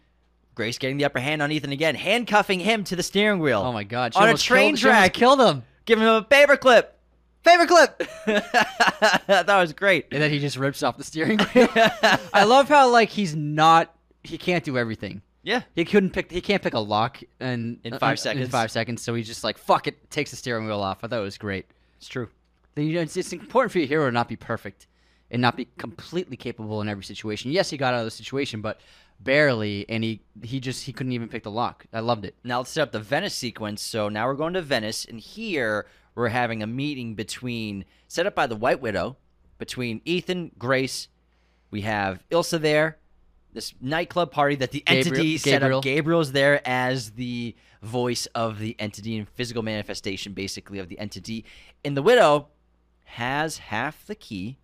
Grace 0.55 0.79
getting 0.79 0.97
the 0.97 1.05
upper 1.05 1.19
hand 1.19 1.41
on 1.43 1.51
Ethan 1.51 1.71
again, 1.71 1.93
handcuffing 1.93 2.59
him 2.59 2.83
to 2.85 2.95
the 2.95 3.03
steering 3.03 3.39
wheel. 3.39 3.61
Oh 3.63 3.71
my 3.71 3.83
god! 3.83 4.15
She 4.15 4.19
on 4.19 4.29
a 4.29 4.33
train 4.37 4.71
killed, 4.75 4.79
track, 4.79 5.13
killed 5.13 5.39
him. 5.39 5.63
giving 5.85 6.03
him 6.03 6.09
a 6.15 6.23
paperclip. 6.23 6.85
Paperclip. 7.43 7.97
that 9.27 9.47
was 9.57 9.73
great. 9.73 10.07
And 10.11 10.21
then 10.21 10.31
he 10.31 10.39
just 10.39 10.57
rips 10.57 10.83
off 10.83 10.97
the 10.97 11.03
steering 11.03 11.39
wheel. 11.55 11.69
I 12.33 12.43
love 12.45 12.67
how 12.67 12.89
like 12.89 13.09
he's 13.09 13.35
not. 13.35 13.93
He 14.23 14.38
can't 14.38 14.63
do 14.63 14.77
everything. 14.77 15.21
Yeah. 15.43 15.61
He 15.75 15.85
couldn't 15.85 16.09
pick. 16.11 16.29
He 16.31 16.41
can't 16.41 16.61
pick 16.61 16.73
a 16.73 16.79
lock 16.79 17.21
and 17.39 17.79
In 17.83 17.93
uh, 17.93 17.99
five 17.99 18.13
In 18.13 18.17
seconds. 18.17 18.49
five 18.49 18.69
seconds. 18.71 19.01
So 19.01 19.13
he's 19.15 19.27
just 19.27 19.43
like 19.43 19.57
fuck 19.57 19.88
it. 19.88 20.09
Takes 20.11 20.31
the 20.31 20.38
steering 20.38 20.65
wheel 20.65 20.81
off. 20.81 21.03
I 21.03 21.07
thought 21.07 21.19
it 21.19 21.23
was 21.23 21.38
great. 21.38 21.67
It's 21.97 22.07
true. 22.09 22.27
Then, 22.75 22.85
you 22.85 22.93
know, 22.95 23.01
it's, 23.01 23.15
it's 23.17 23.31
important 23.33 23.71
for 23.71 23.79
your 23.79 23.88
hero 23.88 24.05
to 24.05 24.11
not 24.11 24.27
be 24.27 24.35
perfect 24.35 24.88
and 25.31 25.41
not 25.41 25.55
be 25.57 25.67
completely 25.77 26.38
capable 26.38 26.81
in 26.81 26.89
every 26.89 27.03
situation. 27.03 27.51
Yes, 27.51 27.69
he 27.69 27.77
got 27.77 27.93
out 27.93 27.99
of 28.01 28.05
the 28.05 28.11
situation, 28.11 28.61
but 28.61 28.79
barely. 29.19 29.85
And 29.89 30.03
he 30.03 30.21
he 30.43 30.59
just 30.59 30.83
he 30.85 30.91
couldn't 30.93 31.13
even 31.13 31.29
pick 31.29 31.43
the 31.43 31.51
lock. 31.51 31.85
I 31.93 32.01
loved 32.01 32.25
it. 32.25 32.35
Now 32.43 32.57
let's 32.59 32.71
set 32.71 32.81
up 32.83 32.91
the 32.91 32.99
Venice 32.99 33.33
sequence. 33.33 33.81
So 33.81 34.09
now 34.09 34.27
we're 34.27 34.33
going 34.35 34.53
to 34.53 34.61
Venice, 34.61 35.05
and 35.05 35.19
here 35.19 35.85
we're 36.18 36.30
having 36.30 36.63
a 36.63 36.68
meeting 36.68 37.13
between, 37.13 37.86
set 38.07 38.26
up 38.26 38.34
by 38.34 38.47
the 38.47 38.55
White 38.55 38.82
Widow, 38.82 39.18
between 39.59 40.01
Ethan, 40.03 40.51
Grace. 40.57 41.09
We 41.70 41.82
have 41.82 42.24
Ilsa 42.32 42.59
there, 42.59 42.97
this 43.53 43.76
nightclub 43.80 44.32
party 44.32 44.55
that 44.55 44.72
the 44.72 44.80
Gabriel- 44.80 45.07
entity 45.07 45.38
set 45.38 45.61
Gabriel. 45.61 45.78
up. 45.78 45.84
Gabriel's 45.84 46.32
there 46.32 46.68
as 46.68 47.11
the 47.11 47.55
voice 47.84 48.26
of 48.34 48.57
the 48.57 48.76
entity 48.80 49.15
and 49.15 49.30
physical 49.30 49.61
manifestation, 49.61 50.34
basically, 50.34 50.80
of 50.80 50.89
the 50.89 50.97
entity. 50.97 51.45
And 51.86 51.95
the 51.95 52.01
Widow 52.01 52.47
has 53.03 53.59
half 53.59 54.03
the 54.07 54.15
key, 54.15 54.57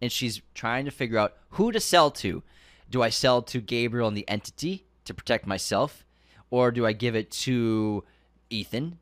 and 0.00 0.12
she's 0.12 0.42
trying 0.54 0.84
to 0.84 0.92
figure 0.92 1.18
out 1.18 1.34
who 1.50 1.72
to 1.72 1.80
sell 1.80 2.12
to. 2.12 2.44
Do 2.88 3.02
I 3.02 3.08
sell 3.08 3.42
to 3.42 3.60
Gabriel 3.60 4.06
and 4.06 4.16
the 4.16 4.28
entity 4.28 4.86
to 5.06 5.12
protect 5.12 5.44
myself, 5.44 6.04
or 6.50 6.70
do 6.70 6.86
I 6.86 6.92
give 6.92 7.16
it 7.16 7.32
to 7.32 8.04
Ethan? 8.48 8.98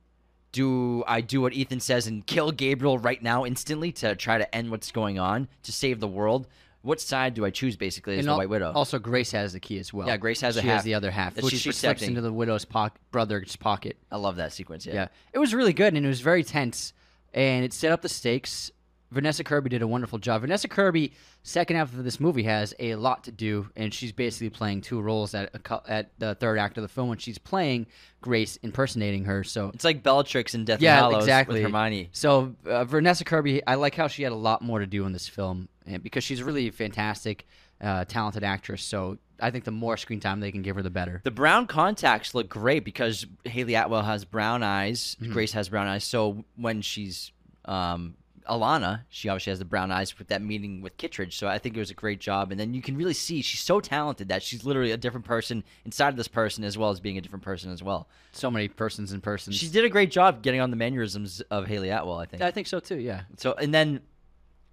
Do 0.56 1.04
I 1.06 1.20
do 1.20 1.42
what 1.42 1.52
Ethan 1.52 1.80
says 1.80 2.06
and 2.06 2.26
kill 2.26 2.50
Gabriel 2.50 2.98
right 2.98 3.22
now 3.22 3.44
instantly 3.44 3.92
to 3.92 4.16
try 4.16 4.38
to 4.38 4.54
end 4.54 4.70
what's 4.70 4.90
going 4.90 5.18
on 5.18 5.48
to 5.64 5.70
save 5.72 6.00
the 6.00 6.08
world? 6.08 6.48
What 6.80 6.98
side 6.98 7.34
do 7.34 7.44
I 7.44 7.50
choose 7.50 7.76
basically 7.76 8.14
as 8.14 8.20
And 8.20 8.28
the 8.28 8.32
al- 8.32 8.38
White 8.38 8.48
Widow? 8.48 8.72
Also, 8.72 8.98
Grace 8.98 9.32
has 9.32 9.52
the 9.52 9.60
key 9.60 9.78
as 9.78 9.92
well. 9.92 10.06
Yeah, 10.08 10.16
Grace 10.16 10.40
has 10.40 10.56
a 10.56 10.62
she 10.62 10.66
half 10.68 10.76
has 10.76 10.84
the 10.84 10.94
other 10.94 11.10
half, 11.10 11.34
that 11.34 11.44
which 11.44 11.52
she's 11.52 11.60
she 11.60 11.72
slips 11.72 11.80
protecting. 11.80 12.08
into 12.10 12.22
the 12.22 12.32
widow's 12.32 12.64
poc- 12.64 12.92
brother's 13.10 13.54
pocket. 13.56 13.98
I 14.10 14.16
love 14.16 14.36
that 14.36 14.54
sequence. 14.54 14.86
Yeah. 14.86 14.94
Yeah, 14.94 15.08
it 15.34 15.38
was 15.38 15.52
really 15.52 15.74
good 15.74 15.92
and 15.92 16.06
it 16.06 16.08
was 16.08 16.22
very 16.22 16.42
tense, 16.42 16.94
and 17.34 17.62
it 17.62 17.74
set 17.74 17.92
up 17.92 18.00
the 18.00 18.08
stakes. 18.08 18.70
Vanessa 19.10 19.44
Kirby 19.44 19.70
did 19.70 19.82
a 19.82 19.86
wonderful 19.86 20.18
job. 20.18 20.40
Vanessa 20.40 20.68
Kirby, 20.68 21.12
second 21.42 21.76
half 21.76 21.92
of 21.92 22.02
this 22.04 22.18
movie, 22.18 22.42
has 22.42 22.74
a 22.78 22.96
lot 22.96 23.24
to 23.24 23.32
do, 23.32 23.68
and 23.76 23.94
she's 23.94 24.12
basically 24.12 24.50
playing 24.50 24.80
two 24.80 25.00
roles 25.00 25.34
at 25.34 25.54
a, 25.54 25.80
at 25.90 26.10
the 26.18 26.34
third 26.34 26.58
act 26.58 26.76
of 26.76 26.82
the 26.82 26.88
film 26.88 27.08
when 27.08 27.18
she's 27.18 27.38
playing 27.38 27.86
Grace 28.20 28.56
impersonating 28.62 29.24
her. 29.24 29.44
So 29.44 29.70
It's 29.74 29.84
like 29.84 30.02
Bellatrix 30.02 30.54
in 30.54 30.64
Deathly 30.64 30.84
yeah, 30.86 30.96
Hallows 30.96 31.24
exactly. 31.24 31.62
with 31.62 31.62
Hermione. 31.62 32.08
So 32.12 32.56
uh, 32.66 32.84
Vanessa 32.84 33.24
Kirby, 33.24 33.64
I 33.66 33.76
like 33.76 33.94
how 33.94 34.08
she 34.08 34.22
had 34.22 34.32
a 34.32 34.36
lot 34.36 34.62
more 34.62 34.80
to 34.80 34.86
do 34.86 35.06
in 35.06 35.12
this 35.12 35.28
film, 35.28 35.68
and 35.86 36.02
because 36.02 36.24
she's 36.24 36.42
really 36.42 36.68
a 36.68 36.72
fantastic, 36.72 37.46
uh, 37.80 38.04
talented 38.06 38.42
actress. 38.42 38.82
So 38.82 39.18
I 39.40 39.50
think 39.50 39.64
the 39.64 39.70
more 39.70 39.96
screen 39.96 40.20
time 40.20 40.40
they 40.40 40.50
can 40.50 40.62
give 40.62 40.76
her, 40.76 40.82
the 40.82 40.90
better. 40.90 41.20
The 41.24 41.30
brown 41.30 41.66
contacts 41.66 42.34
look 42.34 42.48
great 42.48 42.84
because 42.84 43.26
Hayley 43.44 43.74
Atwell 43.74 44.02
has 44.02 44.24
brown 44.24 44.62
eyes. 44.62 45.16
Mm-hmm. 45.20 45.32
Grace 45.32 45.52
has 45.52 45.68
brown 45.68 45.86
eyes. 45.86 46.04
So 46.04 46.44
when 46.56 46.80
she's 46.80 47.32
um, 47.66 48.14
Alana, 48.48 49.02
she 49.08 49.28
obviously 49.28 49.50
has 49.50 49.58
the 49.58 49.64
brown 49.64 49.90
eyes 49.90 50.18
with 50.18 50.28
that 50.28 50.42
meeting 50.42 50.80
with 50.80 50.96
Kittredge. 50.96 51.36
So 51.36 51.46
I 51.48 51.58
think 51.58 51.76
it 51.76 51.80
was 51.80 51.90
a 51.90 51.94
great 51.94 52.20
job. 52.20 52.50
And 52.50 52.58
then 52.60 52.74
you 52.74 52.82
can 52.82 52.96
really 52.96 53.12
see 53.14 53.42
she's 53.42 53.60
so 53.60 53.80
talented 53.80 54.28
that 54.28 54.42
she's 54.42 54.64
literally 54.64 54.92
a 54.92 54.96
different 54.96 55.26
person 55.26 55.64
inside 55.84 56.08
of 56.10 56.16
this 56.16 56.28
person 56.28 56.64
as 56.64 56.76
well 56.78 56.90
as 56.90 57.00
being 57.00 57.18
a 57.18 57.20
different 57.20 57.44
person 57.44 57.70
as 57.72 57.82
well. 57.82 58.08
So 58.32 58.50
many 58.50 58.68
persons 58.68 59.12
in 59.12 59.20
person. 59.20 59.52
She 59.52 59.68
did 59.68 59.84
a 59.84 59.88
great 59.88 60.10
job 60.10 60.42
getting 60.42 60.60
on 60.60 60.70
the 60.70 60.76
mannerisms 60.76 61.40
of 61.50 61.66
Hayley 61.66 61.90
Atwell, 61.90 62.18
I 62.18 62.26
think. 62.26 62.42
I 62.42 62.50
think 62.50 62.66
so 62.66 62.80
too. 62.80 62.96
Yeah. 62.98 63.22
So 63.36 63.52
and 63.54 63.72
then 63.74 64.00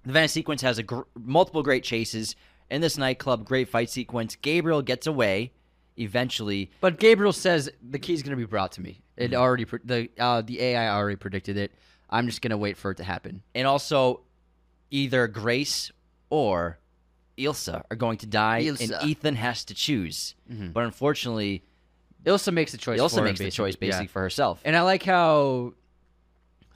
the 0.05 0.11
Venice 0.13 0.31
sequence 0.33 0.61
has 0.61 0.77
a 0.77 0.83
gr- 0.83 1.01
multiple 1.17 1.63
great 1.63 1.83
chases 1.83 2.35
in 2.69 2.81
this 2.81 2.97
nightclub. 2.97 3.45
Great 3.45 3.69
fight 3.69 3.89
sequence. 3.89 4.35
Gabriel 4.35 4.81
gets 4.81 5.07
away 5.07 5.53
eventually. 5.97 6.71
But 6.81 6.99
Gabriel 6.99 7.33
says 7.33 7.69
the 7.87 7.99
key's 7.99 8.23
going 8.23 8.31
to 8.31 8.37
be 8.37 8.45
brought 8.45 8.71
to 8.73 8.81
me. 8.81 9.01
It 9.15 9.31
Mm-hmm. 9.31 9.41
already 9.41 9.65
pre- 9.65 9.79
the 9.83 10.09
uh, 10.19 10.41
the 10.41 10.59
AI 10.61 10.89
already 10.95 11.15
predicted 11.15 11.55
it. 11.57 11.71
I'm 12.13 12.27
just 12.27 12.41
going 12.41 12.51
to 12.51 12.57
wait 12.57 12.77
for 12.77 12.91
it 12.91 12.97
to 12.97 13.03
happen. 13.03 13.41
and 13.55 13.67
also 13.67 14.21
either 14.91 15.27
Grace 15.27 15.91
or 16.29 16.77
Ilsa 17.37 17.83
are 17.89 17.95
going 17.95 18.17
to 18.19 18.27
die, 18.27 18.63
Ilsa. 18.63 18.99
and 19.01 19.09
Ethan 19.09 19.35
has 19.35 19.65
to 19.65 19.73
choose. 19.73 20.35
Mm-hmm. 20.51 20.69
But 20.71 20.83
unfortunately, 20.85 21.63
Ilsa 22.23 22.53
makes 22.53 22.71
the 22.71 22.77
choice. 22.77 22.99
Ilsa 22.99 23.15
for 23.15 23.17
him, 23.19 23.25
makes 23.25 23.39
the 23.39 23.51
choice 23.51 23.75
basically. 23.75 24.05
Yeah. 24.05 24.11
for 24.11 24.21
herself. 24.21 24.61
And 24.63 24.75
I 24.75 24.81
like 24.81 25.03
how 25.03 25.73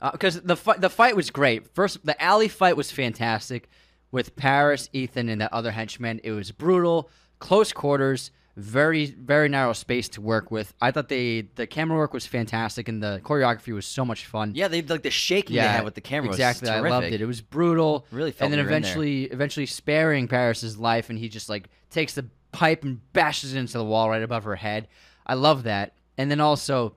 uh, 0.01 0.11
because 0.11 0.41
the 0.41 0.55
fight 0.55 0.81
the 0.81 0.89
fight 0.89 1.15
was 1.15 1.29
great. 1.29 1.73
First, 1.75 2.05
the 2.05 2.19
alley 2.21 2.47
fight 2.47 2.75
was 2.75 2.91
fantastic 2.91 3.69
with 4.11 4.35
Paris, 4.35 4.89
Ethan, 4.93 5.29
and 5.29 5.41
that 5.41 5.53
other 5.53 5.71
henchman. 5.71 6.19
It 6.23 6.31
was 6.31 6.51
brutal, 6.51 7.09
close 7.39 7.71
quarters, 7.71 8.31
very 8.57 9.05
very 9.05 9.47
narrow 9.47 9.71
space 9.71 10.09
to 10.09 10.19
work 10.19 10.49
with. 10.49 10.73
I 10.81 10.89
thought 10.89 11.09
they 11.09 11.41
the 11.55 11.67
camera 11.67 11.97
work 11.97 12.11
was 12.11 12.25
fantastic, 12.25 12.89
and 12.89 13.01
the 13.01 13.21
choreography 13.23 13.73
was 13.73 13.85
so 13.85 14.03
much 14.03 14.25
fun. 14.25 14.53
yeah, 14.55 14.67
they 14.67 14.81
like 14.81 15.03
the 15.03 15.11
shaking 15.11 15.55
they 15.55 15.61
had 15.61 15.85
with 15.85 15.93
the 15.93 16.01
camera. 16.01 16.29
was 16.29 16.37
Exactly, 16.37 16.69
I 16.69 16.79
loved 16.79 17.07
it. 17.07 17.21
It 17.21 17.25
was 17.27 17.39
brutal. 17.39 18.07
Really 18.11 18.31
felt 18.31 18.51
and 18.51 18.53
then 18.53 18.65
we 18.65 18.69
eventually, 18.69 19.23
eventually 19.25 19.67
sparing 19.67 20.27
Paris's 20.27 20.77
life, 20.77 21.11
and 21.11 21.19
he 21.19 21.29
just 21.29 21.49
like 21.49 21.69
takes 21.91 22.15
the 22.15 22.25
pipe 22.51 22.83
and 22.83 22.99
bashes 23.13 23.53
it 23.53 23.59
into 23.59 23.77
the 23.77 23.85
wall 23.85 24.09
right 24.09 24.23
above 24.23 24.43
her 24.45 24.55
head. 24.55 24.87
I 25.25 25.35
love 25.35 25.63
that. 25.63 25.93
And 26.17 26.31
then 26.31 26.39
also, 26.39 26.95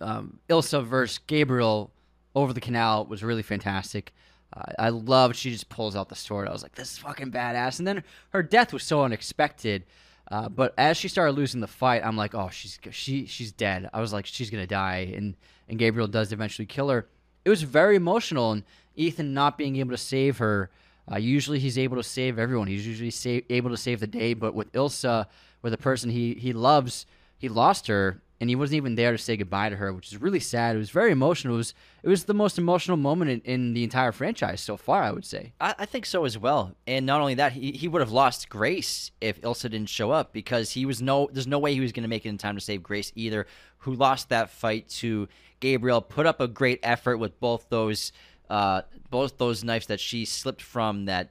um, 0.00 0.38
Ilsa 0.48 0.82
versus 0.82 1.18
Gabriel 1.18 1.92
over 2.34 2.54
the 2.54 2.60
canal 2.60 3.04
was 3.04 3.22
really 3.22 3.42
fantastic. 3.42 4.14
Uh, 4.56 4.62
I 4.78 4.88
loved 4.88 5.36
she 5.36 5.50
just 5.50 5.68
pulls 5.68 5.94
out 5.94 6.08
the 6.08 6.14
sword. 6.14 6.48
I 6.48 6.52
was 6.52 6.62
like, 6.62 6.74
this 6.74 6.92
is 6.92 6.98
fucking 6.98 7.32
badass. 7.32 7.78
And 7.78 7.86
then 7.86 8.02
her 8.30 8.42
death 8.42 8.72
was 8.72 8.82
so 8.82 9.02
unexpected. 9.02 9.84
Uh, 10.30 10.48
but 10.48 10.72
as 10.78 10.96
she 10.96 11.08
started 11.08 11.32
losing 11.32 11.60
the 11.60 11.66
fight, 11.66 12.02
I'm 12.04 12.16
like, 12.16 12.34
oh, 12.34 12.48
she's 12.50 12.78
she 12.90 13.26
she's 13.26 13.52
dead. 13.52 13.90
I 13.92 14.00
was 14.00 14.12
like, 14.12 14.26
she's 14.26 14.50
gonna 14.50 14.66
die, 14.66 15.12
and 15.14 15.36
and 15.68 15.78
Gabriel 15.78 16.08
does 16.08 16.32
eventually 16.32 16.66
kill 16.66 16.88
her. 16.88 17.06
It 17.44 17.50
was 17.50 17.62
very 17.62 17.96
emotional, 17.96 18.52
and 18.52 18.64
Ethan 18.96 19.34
not 19.34 19.58
being 19.58 19.76
able 19.76 19.90
to 19.90 19.98
save 19.98 20.38
her. 20.38 20.70
Uh, 21.10 21.16
usually 21.16 21.58
he's 21.58 21.76
able 21.76 21.98
to 21.98 22.02
save 22.02 22.38
everyone. 22.38 22.66
He's 22.66 22.86
usually 22.86 23.10
sa- 23.10 23.44
able 23.50 23.70
to 23.70 23.76
save 23.76 24.00
the 24.00 24.06
day, 24.06 24.32
but 24.32 24.54
with 24.54 24.72
Ilsa, 24.72 25.26
with 25.60 25.74
a 25.74 25.78
person 25.78 26.08
he 26.10 26.34
he 26.34 26.54
loves, 26.54 27.04
he 27.36 27.48
lost 27.50 27.86
her, 27.88 28.22
and 28.40 28.50
he 28.50 28.56
wasn't 28.56 28.76
even 28.76 28.94
there 28.96 29.12
to 29.12 29.18
say 29.18 29.36
goodbye 29.36 29.68
to 29.68 29.76
her, 29.76 29.92
which 29.92 30.12
is 30.12 30.20
really 30.20 30.40
sad. 30.40 30.74
It 30.74 30.78
was 30.78 30.90
very 30.90 31.12
emotional. 31.12 31.54
It 31.54 31.58
was 31.58 31.74
it 32.02 32.08
was 32.08 32.24
the 32.24 32.34
most 32.34 32.58
emotional 32.58 32.96
moment 32.96 33.30
in, 33.30 33.40
in 33.42 33.74
the 33.74 33.84
entire 33.84 34.12
franchise 34.12 34.60
so 34.60 34.76
far, 34.76 35.02
I 35.02 35.12
would 35.12 35.24
say. 35.24 35.52
I, 35.60 35.74
I 35.78 35.86
think 35.86 36.04
so 36.04 36.24
as 36.24 36.36
well. 36.36 36.74
And 36.86 37.06
not 37.06 37.20
only 37.20 37.34
that, 37.34 37.52
he, 37.52 37.72
he 37.72 37.88
would 37.88 38.00
have 38.00 38.12
lost 38.12 38.48
Grace 38.48 39.12
if 39.20 39.40
Ilsa 39.40 39.70
didn't 39.70 39.88
show 39.88 40.10
up 40.10 40.32
because 40.32 40.72
he 40.72 40.84
was 40.84 41.00
no 41.00 41.28
there's 41.32 41.46
no 41.46 41.58
way 41.58 41.74
he 41.74 41.80
was 41.80 41.92
going 41.92 42.02
to 42.02 42.08
make 42.08 42.26
it 42.26 42.30
in 42.30 42.38
time 42.38 42.56
to 42.56 42.60
save 42.60 42.82
Grace 42.82 43.12
either, 43.14 43.46
who 43.78 43.94
lost 43.94 44.28
that 44.30 44.50
fight 44.50 44.88
to 44.88 45.28
Gabriel, 45.60 46.00
put 46.00 46.26
up 46.26 46.40
a 46.40 46.48
great 46.48 46.80
effort 46.82 47.18
with 47.18 47.38
both 47.40 47.68
those 47.68 48.12
uh, 48.50 48.82
both 49.10 49.38
those 49.38 49.62
knives 49.62 49.86
that 49.86 50.00
she 50.00 50.24
slipped 50.24 50.62
from 50.62 51.06
that 51.06 51.30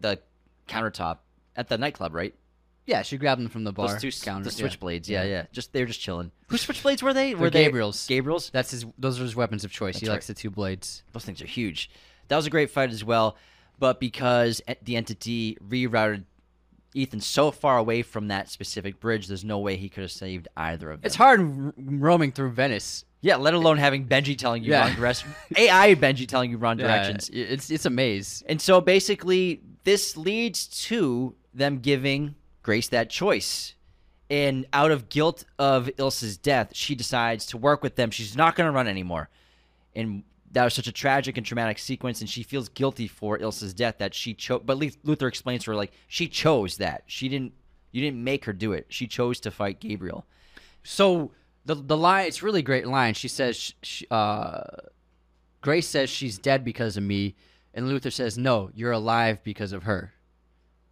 the 0.00 0.20
countertop 0.68 1.18
at 1.56 1.68
the 1.68 1.76
nightclub, 1.76 2.14
right? 2.14 2.34
Yeah, 2.86 3.02
she 3.02 3.16
grabbed 3.18 3.40
them 3.42 3.48
from 3.48 3.64
the 3.64 3.72
bar 3.72 3.88
Those 3.88 4.00
two 4.00 4.08
s- 4.08 4.22
counter. 4.22 4.48
the 4.48 4.56
yeah. 4.62 4.68
switchblades, 4.68 5.08
yeah. 5.08 5.24
yeah, 5.24 5.46
Just 5.52 5.72
they 5.72 5.80
were 5.80 5.86
just 5.86 6.00
chilling. 6.00 6.30
Whose 6.48 6.64
switchblades 6.64 7.02
were 7.02 7.12
they? 7.12 7.32
They're 7.32 7.40
Were 7.42 7.50
they 7.50 7.64
Gabriel's. 7.64 8.06
Gabriel's. 8.06 8.50
That's 8.50 8.70
his. 8.70 8.86
Those 8.98 9.18
are 9.20 9.24
his 9.24 9.34
weapons 9.34 9.64
of 9.64 9.72
choice. 9.72 9.98
he 9.98 10.06
That's 10.06 10.14
likes 10.14 10.26
the 10.28 10.34
two 10.34 10.50
blades. 10.50 11.02
Those 11.12 11.24
things 11.24 11.42
are 11.42 11.46
huge. 11.46 11.90
That 12.28 12.36
was 12.36 12.46
a 12.46 12.50
great 12.50 12.70
fight 12.70 12.90
as 12.90 13.02
well, 13.04 13.36
but 13.78 13.98
because 14.00 14.62
the 14.82 14.96
entity 14.96 15.56
rerouted 15.68 16.24
Ethan 16.94 17.20
so 17.20 17.50
far 17.50 17.76
away 17.78 18.02
from 18.02 18.28
that 18.28 18.48
specific 18.50 19.00
bridge, 19.00 19.26
there's 19.26 19.44
no 19.44 19.58
way 19.58 19.76
he 19.76 19.88
could 19.88 20.02
have 20.02 20.12
saved 20.12 20.48
either 20.56 20.90
of 20.90 21.00
them. 21.02 21.06
It's 21.06 21.14
hard 21.16 21.40
r- 21.40 21.74
roaming 21.76 22.32
through 22.32 22.52
Venice. 22.52 23.04
Yeah, 23.20 23.36
let 23.36 23.54
alone 23.54 23.76
having 23.78 24.06
Benji 24.06 24.38
telling 24.38 24.62
you 24.62 24.70
Yeah. 24.70 24.86
wrong 24.86 24.94
directions. 24.96 25.34
AI 25.56 25.94
Benji 25.96 26.26
telling 26.28 26.50
you 26.52 26.56
wrong 26.58 26.76
directions. 26.76 27.28
Yeah, 27.32 27.44
it's 27.46 27.70
it's 27.70 27.84
a 27.86 27.90
maze. 27.90 28.44
And 28.48 28.60
so 28.62 28.80
basically, 28.80 29.60
this 29.84 30.16
leads 30.16 30.66
to 30.86 31.34
them 31.52 31.80
giving 31.80 32.34
Grace 32.66 32.88
that 32.88 33.08
choice. 33.08 33.74
And 34.28 34.66
out 34.72 34.90
of 34.90 35.08
guilt 35.08 35.44
of 35.56 35.88
Ilsa's 35.98 36.36
death, 36.36 36.70
she 36.74 36.96
decides 36.96 37.46
to 37.46 37.56
work 37.56 37.80
with 37.84 37.94
them. 37.94 38.10
She's 38.10 38.36
not 38.36 38.56
going 38.56 38.66
to 38.66 38.72
run 38.72 38.88
anymore. 38.88 39.28
And 39.94 40.24
that 40.50 40.64
was 40.64 40.74
such 40.74 40.88
a 40.88 40.92
tragic 40.92 41.36
and 41.36 41.46
traumatic 41.46 41.78
sequence. 41.78 42.20
And 42.20 42.28
she 42.28 42.42
feels 42.42 42.68
guilty 42.68 43.06
for 43.06 43.38
Ilsa's 43.38 43.72
death 43.72 43.98
that 43.98 44.14
she 44.14 44.34
chose. 44.34 44.62
But 44.66 44.78
Luther 45.04 45.28
explains 45.28 45.62
to 45.62 45.70
her, 45.70 45.76
like, 45.76 45.92
she 46.08 46.26
chose 46.26 46.78
that. 46.78 47.04
She 47.06 47.28
didn't, 47.28 47.52
you 47.92 48.02
didn't 48.02 48.24
make 48.24 48.46
her 48.46 48.52
do 48.52 48.72
it. 48.72 48.86
She 48.88 49.06
chose 49.06 49.38
to 49.40 49.52
fight 49.52 49.78
Gabriel. 49.78 50.26
So 50.82 51.30
the 51.64 51.76
the 51.76 51.96
line, 51.96 52.26
it's 52.26 52.42
really 52.42 52.62
great 52.62 52.88
line. 52.88 53.14
She 53.14 53.28
says, 53.28 53.56
sh 53.56 53.72
sh 53.82 54.02
uh, 54.10 54.62
Grace 55.60 55.86
says 55.86 56.10
she's 56.10 56.38
dead 56.38 56.64
because 56.64 56.96
of 56.96 57.02
me, 57.02 57.34
and 57.74 57.88
Luther 57.88 58.10
says, 58.10 58.36
no, 58.36 58.70
you're 58.74 58.92
alive 58.92 59.38
because 59.44 59.72
of 59.72 59.84
her. 59.84 60.12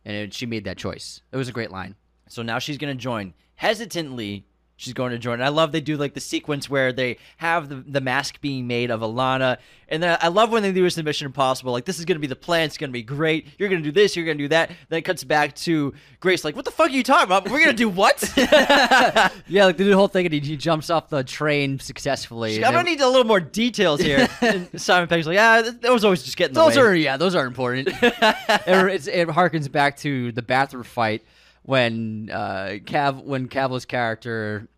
And 0.04 0.16
it, 0.16 0.34
she 0.34 0.46
made 0.46 0.64
that 0.64 0.76
choice. 0.76 1.22
It 1.32 1.36
was 1.36 1.48
a 1.48 1.52
great 1.52 1.70
line. 1.70 1.94
So 2.28 2.42
now 2.42 2.58
she's 2.58 2.78
going 2.78 2.96
to 2.96 3.00
join. 3.00 3.34
Hesitantly, 3.56 4.46
she's 4.76 4.92
going 4.92 5.12
to 5.12 5.18
join. 5.18 5.34
And 5.34 5.44
I 5.44 5.48
love 5.48 5.72
they 5.72 5.80
do 5.80 5.96
like 5.96 6.14
the 6.14 6.20
sequence 6.20 6.68
where 6.68 6.92
they 6.92 7.18
have 7.38 7.68
the, 7.68 7.76
the 7.76 8.00
mask 8.00 8.40
being 8.40 8.66
made 8.66 8.90
of 8.90 9.00
Alana. 9.00 9.58
And 9.88 10.02
then 10.02 10.18
I 10.20 10.28
love 10.28 10.50
when 10.50 10.62
they 10.62 10.72
do 10.72 10.82
this 10.82 10.96
in 10.98 11.04
Mission 11.04 11.26
Impossible. 11.26 11.70
Like, 11.72 11.84
this 11.84 11.98
is 11.98 12.04
going 12.04 12.16
to 12.16 12.20
be 12.20 12.26
the 12.26 12.34
plan. 12.34 12.64
It's 12.66 12.78
going 12.78 12.90
to 12.90 12.92
be 12.92 13.02
great. 13.02 13.46
You're 13.58 13.68
going 13.68 13.82
to 13.82 13.88
do 13.88 13.92
this. 13.92 14.16
You're 14.16 14.24
going 14.24 14.38
to 14.38 14.44
do 14.44 14.48
that. 14.48 14.70
Then 14.88 14.98
it 14.98 15.02
cuts 15.02 15.22
back 15.22 15.54
to 15.56 15.92
Grace, 16.20 16.42
like, 16.42 16.56
what 16.56 16.64
the 16.64 16.70
fuck 16.70 16.88
are 16.88 16.92
you 16.92 17.02
talking 17.02 17.24
about? 17.26 17.44
We're 17.44 17.58
going 17.58 17.70
to 17.70 17.72
do 17.74 17.88
what? 17.88 18.22
Yeah, 19.46 19.66
like 19.66 19.76
they 19.76 19.84
do 19.84 19.90
the 19.90 19.96
whole 19.96 20.08
thing, 20.08 20.26
and 20.26 20.32
he, 20.32 20.40
he 20.40 20.56
jumps 20.56 20.90
off 20.90 21.08
the 21.10 21.22
train 21.22 21.78
successfully. 21.78 22.64
I'm 22.64 22.72
going 22.72 22.84
to 22.84 22.90
need 22.90 23.00
a 23.00 23.06
little 23.06 23.24
more 23.24 23.40
details 23.40 24.00
here. 24.00 24.28
And 24.40 24.80
Simon 24.80 25.08
Pegg's 25.08 25.26
like, 25.26 25.34
yeah, 25.34 25.62
th- 25.62 25.80
those 25.80 26.04
always 26.04 26.22
just 26.22 26.36
getting 26.36 26.54
Those 26.54 26.76
way. 26.76 26.82
are 26.82 26.94
yeah, 26.94 27.16
those 27.16 27.34
are 27.34 27.46
important. 27.46 27.88
it, 28.02 29.08
it 29.08 29.28
harkens 29.28 29.70
back 29.70 29.96
to 29.98 30.32
the 30.32 30.42
bathroom 30.42 30.84
fight 30.84 31.24
when 31.64 32.30
uh, 32.32 32.78
Cav 32.84 33.24
when 33.24 33.48
Cavill's 33.48 33.84
character 33.86 34.68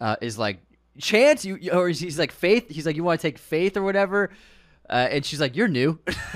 uh, 0.00 0.16
is 0.20 0.38
like 0.38 0.58
Chance, 0.98 1.44
you 1.44 1.56
you- 1.60 1.72
or 1.72 1.88
he's 1.88 2.18
like 2.18 2.32
Faith. 2.32 2.66
He's 2.68 2.86
like, 2.86 2.96
you 2.96 3.04
want 3.04 3.20
to 3.20 3.26
take 3.26 3.38
Faith 3.38 3.76
or 3.76 3.82
whatever, 3.82 4.30
uh, 4.88 5.08
and 5.10 5.24
she's 5.24 5.40
like, 5.40 5.54
you're 5.56 5.68
new. 5.68 5.98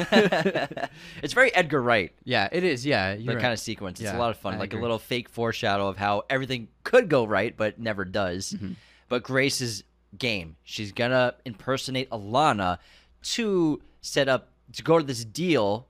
it's 1.23 1.33
very 1.33 1.55
Edgar 1.55 1.83
Wright. 1.83 2.13
yeah, 2.25 2.49
it 2.53 2.63
is. 2.65 2.85
Yeah, 2.87 3.15
you're 3.15 3.35
right. 3.35 3.41
kind 3.43 3.53
of 3.53 3.59
sequence. 3.59 4.01
It's 4.01 4.11
Yeah, 4.11 4.17
a 4.17 4.21
lot 4.21 4.31
of 4.31 4.37
fun, 4.37 4.55
I 4.55 4.59
like 4.59 4.73
a 4.75 4.79
little 4.79 4.99
fake 4.99 5.29
foreshadow 5.29 5.89
of 5.89 5.97
how 5.97 6.25
everything 6.31 6.69
could 6.85 7.09
go 7.09 7.25
right, 7.25 7.57
but 7.57 7.79
never 7.79 8.05
does. 8.05 8.53
Mm-hmm. 8.53 8.73
But 9.09 9.23
Grace's 9.23 9.83
game, 10.17 10.57
she's 10.63 10.93
gonna 10.93 11.35
impersonate 11.45 12.09
Alana 12.11 12.79
to 13.23 13.81
set 14.03 14.29
up 14.29 14.49
to 14.75 14.83
go 14.83 14.99
to 14.99 15.05
this 15.05 15.25
deal 15.25 15.87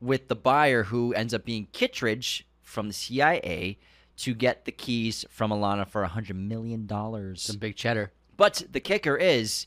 with 0.00 0.28
the 0.28 0.36
buyer 0.36 0.84
who 0.84 1.12
ends 1.14 1.34
up 1.34 1.44
being 1.44 1.66
Kittredge 1.72 2.46
from 2.76 2.88
the 2.88 2.92
CIA 2.92 3.78
to 4.18 4.34
get 4.34 4.66
the 4.66 4.70
keys 4.72 5.24
from 5.30 5.50
Alana 5.50 5.88
for 5.88 6.02
a 6.02 6.08
hundred 6.08 6.36
million 6.36 6.86
dollars. 6.86 7.40
some 7.40 7.56
big 7.56 7.74
cheddar. 7.74 8.12
But 8.36 8.64
the 8.70 8.80
kicker 8.80 9.16
is 9.16 9.66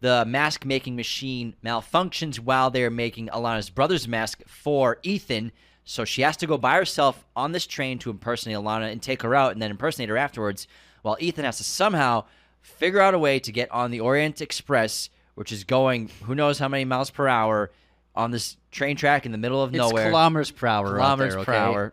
the 0.00 0.26
mask 0.26 0.66
making 0.66 0.94
machine 0.94 1.56
malfunctions 1.64 2.38
while 2.38 2.68
they're 2.68 2.90
making 2.90 3.28
Alana's 3.28 3.70
brother's 3.70 4.06
mask 4.06 4.42
for 4.46 4.98
Ethan. 5.02 5.52
So 5.84 6.04
she 6.04 6.20
has 6.20 6.36
to 6.36 6.46
go 6.46 6.58
by 6.58 6.74
herself 6.74 7.24
on 7.34 7.52
this 7.52 7.66
train 7.66 7.98
to 8.00 8.10
impersonate 8.10 8.58
Alana 8.58 8.92
and 8.92 9.00
take 9.02 9.22
her 9.22 9.34
out 9.34 9.52
and 9.52 9.62
then 9.62 9.70
impersonate 9.70 10.10
her 10.10 10.18
afterwards, 10.18 10.68
while 11.00 11.16
Ethan 11.18 11.46
has 11.46 11.56
to 11.56 11.64
somehow 11.64 12.24
figure 12.60 13.00
out 13.00 13.14
a 13.14 13.18
way 13.18 13.38
to 13.38 13.52
get 13.52 13.70
on 13.70 13.90
the 13.90 14.00
Orient 14.00 14.42
Express, 14.42 15.08
which 15.34 15.50
is 15.50 15.64
going 15.64 16.10
who 16.24 16.34
knows 16.34 16.58
how 16.58 16.68
many 16.68 16.84
miles 16.84 17.10
per 17.10 17.26
hour 17.26 17.70
on 18.14 18.30
this 18.32 18.58
train 18.70 18.96
track 18.96 19.24
in 19.24 19.32
the 19.32 19.38
middle 19.38 19.62
of 19.62 19.70
It's 19.74 19.78
nowhere 19.78 20.10
kilometers 20.10 20.50
per 20.50 20.66
hour. 20.66 20.88
out 20.88 20.94
kilometers 20.96 21.34
there, 21.36 21.44
per 21.44 21.52
okay? 21.52 21.58
hour. 21.58 21.92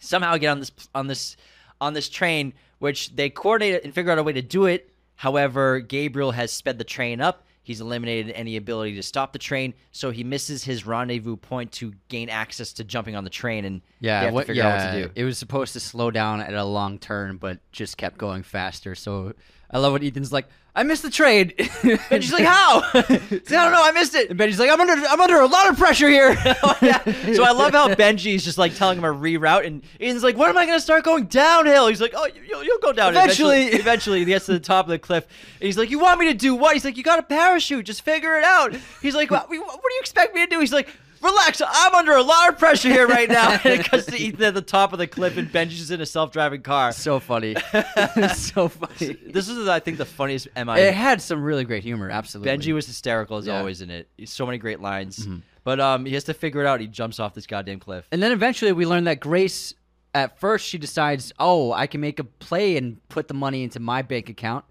Somehow 0.00 0.36
get 0.36 0.48
on 0.48 0.58
this 0.60 0.72
on 0.94 1.06
this 1.06 1.36
on 1.80 1.92
this 1.92 2.08
train, 2.08 2.52
which 2.78 3.14
they 3.14 3.30
coordinate 3.30 3.84
and 3.84 3.94
figure 3.94 4.10
out 4.10 4.18
a 4.18 4.22
way 4.22 4.32
to 4.32 4.42
do 4.42 4.66
it. 4.66 4.92
However, 5.14 5.80
Gabriel 5.80 6.32
has 6.32 6.50
sped 6.50 6.78
the 6.78 6.84
train 6.84 7.20
up. 7.20 7.46
He's 7.62 7.80
eliminated 7.80 8.34
any 8.34 8.56
ability 8.56 8.96
to 8.96 9.02
stop 9.02 9.32
the 9.32 9.38
train, 9.38 9.74
so 9.92 10.10
he 10.10 10.24
misses 10.24 10.64
his 10.64 10.86
rendezvous 10.86 11.36
point 11.36 11.70
to 11.72 11.92
gain 12.08 12.28
access 12.28 12.72
to 12.72 12.84
jumping 12.84 13.14
on 13.14 13.22
the 13.22 13.30
train, 13.30 13.64
and 13.64 13.82
Yeah, 14.00 14.30
what, 14.30 14.48
yeah, 14.48 14.66
out 14.66 14.72
what 14.72 14.92
to 14.92 15.02
do. 15.04 15.12
It 15.14 15.24
was 15.24 15.38
supposed 15.38 15.74
to 15.74 15.80
slow 15.80 16.10
down 16.10 16.40
at 16.40 16.54
a 16.54 16.64
long 16.64 16.98
turn, 16.98 17.36
but 17.36 17.60
just 17.70 17.96
kept 17.96 18.16
going 18.18 18.42
faster. 18.42 18.94
So 18.94 19.34
I 19.72 19.78
love 19.78 19.92
when 19.92 20.02
Ethan's 20.04 20.32
like, 20.32 20.46
I 20.74 20.82
missed 20.82 21.02
the 21.02 21.10
trade. 21.10 21.54
And 22.10 22.22
she's 22.22 22.32
like, 22.32 22.44
"How?" 22.44 22.80
She's 22.92 23.02
like, 23.30 23.52
I 23.52 23.64
don't 23.64 23.72
know. 23.72 23.82
I 23.84 23.92
missed 23.92 24.14
it. 24.14 24.30
and 24.30 24.38
Benji's 24.38 24.58
like, 24.58 24.70
I'm 24.70 24.80
under, 24.80 24.92
I'm 25.06 25.20
under 25.20 25.40
a 25.40 25.46
lot 25.46 25.68
of 25.70 25.76
pressure 25.78 26.08
here. 26.08 26.36
Oh, 26.62 26.76
yeah. 26.82 27.02
So 27.34 27.44
I 27.44 27.52
love 27.52 27.72
how 27.72 27.94
Benji's 27.94 28.44
just 28.44 28.58
like 28.58 28.74
telling 28.74 28.98
him 28.98 29.04
a 29.04 29.08
reroute, 29.12 29.66
and 29.66 29.82
Ethan's 30.00 30.22
like, 30.22 30.36
"When 30.36 30.48
am 30.50 30.56
I 30.56 30.66
going 30.66 30.76
to 30.76 30.82
start 30.82 31.04
going 31.04 31.24
downhill?" 31.26 31.86
He's 31.88 32.00
like, 32.00 32.12
"Oh, 32.16 32.26
you- 32.26 32.42
you'll, 32.48 32.64
you'll 32.64 32.78
go 32.78 32.92
down 32.92 33.10
Eventually. 33.14 33.58
eventually." 33.62 33.80
Eventually, 33.80 34.18
he 34.20 34.24
gets 34.26 34.46
to 34.46 34.52
the 34.52 34.60
top 34.60 34.86
of 34.86 34.90
the 34.90 34.98
cliff, 34.98 35.26
and 35.60 35.66
he's 35.66 35.78
like, 35.78 35.90
"You 35.90 35.98
want 35.98 36.20
me 36.20 36.26
to 36.26 36.34
do 36.34 36.54
what?" 36.54 36.74
He's 36.74 36.84
like, 36.84 36.96
"You 36.96 37.02
got 37.02 37.18
a 37.18 37.22
parachute. 37.22 37.84
Just 37.86 38.02
figure 38.02 38.36
it 38.38 38.44
out." 38.44 38.74
He's 39.02 39.14
like, 39.14 39.30
"What, 39.30 39.48
what 39.48 39.56
do 39.58 39.94
you 39.94 40.00
expect 40.00 40.34
me 40.34 40.44
to 40.44 40.50
do?" 40.50 40.60
He's 40.60 40.72
like. 40.72 40.88
Relax, 41.22 41.60
I'm 41.66 41.94
under 41.94 42.12
a 42.12 42.22
lot 42.22 42.48
of 42.48 42.58
pressure 42.58 42.88
here 42.88 43.06
right 43.06 43.28
now. 43.28 43.50
and 43.52 43.80
it 43.80 43.84
cuts 43.84 44.06
to 44.06 44.16
Ethan 44.16 44.42
at 44.42 44.54
the 44.54 44.62
top 44.62 44.92
of 44.92 44.98
the 44.98 45.06
cliff, 45.06 45.36
and 45.36 45.48
Benji's 45.52 45.90
in 45.90 46.00
a 46.00 46.06
self-driving 46.06 46.62
car. 46.62 46.92
so 46.92 47.20
funny. 47.20 47.54
so 48.34 48.68
funny. 48.68 49.16
This 49.26 49.48
is, 49.48 49.68
I 49.68 49.80
think, 49.80 49.98
the 49.98 50.06
funniest 50.06 50.48
MI. 50.56 50.80
It 50.80 50.94
had 50.94 51.20
some 51.20 51.42
really 51.42 51.64
great 51.64 51.82
humor, 51.82 52.08
absolutely. 52.10 52.52
Benji 52.52 52.72
was 52.74 52.86
hysterical 52.86 53.36
as 53.36 53.46
Yeah. 53.46 53.58
always 53.58 53.80
in 53.82 53.90
it. 53.90 54.08
So 54.24 54.46
many 54.46 54.58
great 54.58 54.80
lines. 54.80 55.26
But 55.62 55.78
um, 55.78 56.06
he 56.06 56.14
has 56.14 56.24
to 56.24 56.34
figure 56.34 56.62
it 56.62 56.66
out. 56.66 56.80
He 56.80 56.86
jumps 56.86 57.20
off 57.20 57.34
this 57.34 57.46
goddamn 57.46 57.80
cliff. 57.80 58.06
And 58.10 58.22
then 58.22 58.32
eventually 58.32 58.72
we 58.72 58.86
learn 58.86 59.04
that 59.04 59.20
Grace, 59.20 59.74
at 60.14 60.40
first, 60.40 60.66
she 60.66 60.78
decides, 60.78 61.32
oh, 61.38 61.70
I 61.72 61.86
can 61.86 62.00
make 62.00 62.18
a 62.18 62.24
play 62.24 62.78
and 62.78 63.06
put 63.10 63.28
the 63.28 63.34
money 63.34 63.62
into 63.62 63.78
my 63.78 64.00
bank 64.00 64.30
account, 64.30 64.64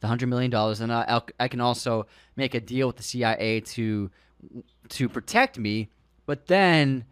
the 0.00 0.06
hundred 0.08 0.26
million 0.28 0.50
dollars, 0.50 0.80
and 0.80 0.92
I, 0.92 1.22
I 1.40 1.48
can 1.48 1.62
also 1.62 2.06
make 2.36 2.54
a 2.54 2.60
deal 2.60 2.86
with 2.86 2.96
the 2.96 3.02
CIA 3.02 3.60
to 3.60 4.10
to 4.90 5.08
protect 5.08 5.58
me. 5.58 5.90
But 6.26 6.46
then 6.46 7.04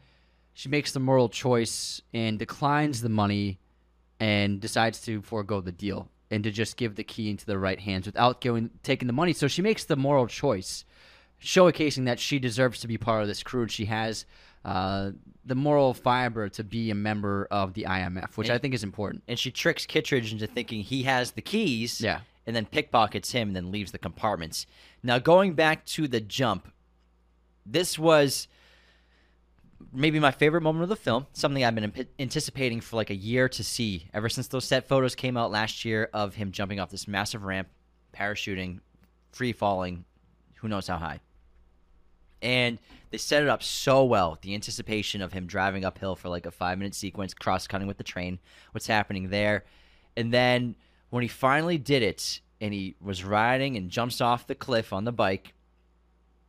she 0.53 0.69
makes 0.69 0.93
the 0.93 1.01
moral 1.01 1.29
choice 1.29 2.01
and 2.13 2.39
declines 2.39 3.03
the 3.03 3.09
money 3.09 3.59
and 4.21 4.61
decides 4.61 5.01
to 5.03 5.23
forego 5.23 5.61
the 5.61 5.73
deal 5.73 6.09
and 6.31 6.43
to 6.45 6.51
just 6.51 6.77
give 6.77 6.97
the 6.97 7.05
key 7.05 7.31
into 7.31 7.47
the 7.47 7.59
right 7.59 7.79
hands 7.79 8.07
without 8.07 8.41
going 8.41 8.71
taking 8.83 9.07
the 9.07 9.13
money. 9.13 9.33
So 9.33 9.49
she 9.49 9.63
makes 9.63 9.85
the 9.85 9.97
moral 9.97 10.27
choice, 10.27 10.85
showcasing 11.43 12.07
that 12.07 12.19
she 12.19 12.39
deserves 12.39 12.81
to 12.81 12.89
be 12.89 12.99
part 12.99 13.23
of 13.23 13.29
this 13.29 13.43
crew 13.43 13.63
and 13.63 13.71
she 13.71 13.85
has 13.87 14.25
uh, 14.65 15.11
the 15.45 15.55
moral 15.55 15.93
fiber 15.93 16.49
to 16.49 16.65
be 16.65 16.91
a 16.91 16.95
member 16.95 17.47
of 17.51 17.75
the 17.75 17.85
IMF, 17.89 18.37
which 18.37 18.51
I 18.51 18.59
think 18.59 18.75
is 18.75 18.83
important. 18.83 19.23
And 19.29 19.39
she 19.39 19.51
tricks 19.51 19.85
Kittredge 19.87 20.33
into 20.33 20.47
thinking 20.47 20.81
he 20.81 21.03
has 21.03 21.33
the 21.33 21.43
keys. 21.43 22.01
Yeah. 22.01 22.21
And 22.47 22.55
then 22.55 22.67
pickpockets 22.67 23.33
him 23.33 23.49
and 23.49 23.57
then 23.57 23.73
leaves 23.73 23.93
the 23.93 23.99
compartments. 23.99 24.67
Now, 25.03 25.19
going 25.19 25.55
back 25.55 25.87
to 25.87 26.07
the 26.07 26.21
jump, 26.21 26.71
this 27.67 27.99
was 27.99 28.49
maybe 29.93 30.19
my 30.19 30.31
favorite 30.31 30.63
moment 30.63 30.83
of 30.83 30.89
the 30.89 30.97
film. 30.97 31.27
Something 31.33 31.65
I've 31.65 31.75
been 31.75 32.07
anticipating 32.19 32.81
for 32.81 32.97
like 32.97 33.11
a 33.11 33.15
year 33.15 33.49
to 33.51 33.65
see 33.65 34.09
ever 34.13 34.29
since 34.29 34.49
those 34.49 34.65
set 34.65 34.89
photos 34.89 35.15
came 35.15 35.37
out 35.37 35.51
last 35.51 35.85
year 35.85 36.11
of 36.13 36.35
him 36.35 36.53
jumping 36.53 36.81
off 36.81 36.91
this 36.91 37.07
massive 37.07 37.45
ramp, 37.45 37.69
parachuting, 38.15 38.81
free 39.33 39.53
falling, 39.53 40.05
who 40.57 40.69
knows 40.69 40.87
how 40.87 40.99
high. 40.99 41.21
And 42.43 42.79
they 43.11 43.19
set 43.19 43.43
it 43.43 43.49
up 43.49 43.63
so 43.63 44.05
well. 44.05 44.39
The 44.43 44.55
anticipation 44.55 45.23
of 45.23 45.33
him 45.33 45.47
driving 45.47 45.85
uphill 45.85 46.17
for 46.17 46.29
like 46.29 46.47
a 46.47 46.51
five 46.51 46.79
minute 46.79 46.95
sequence, 46.95 47.33
cross 47.33 47.67
cutting 47.67 47.87
with 47.87 47.97
the 47.97 48.05
train, 48.05 48.39
what's 48.73 48.87
happening 48.87 49.31
there. 49.31 49.65
And 50.17 50.33
then 50.33 50.77
when 51.11 51.23
he 51.23 51.29
finally 51.29 51.79
did 51.79 52.03
it 52.03 52.41
and 52.61 52.75
he 52.75 52.97
was 53.01 53.25
riding 53.25 53.77
and 53.77 53.91
jumps 53.91 54.21
off 54.21 54.47
the 54.47 54.55
cliff 54.55 54.93
on 54.93 55.05
the 55.05 55.13
bike, 55.13 55.55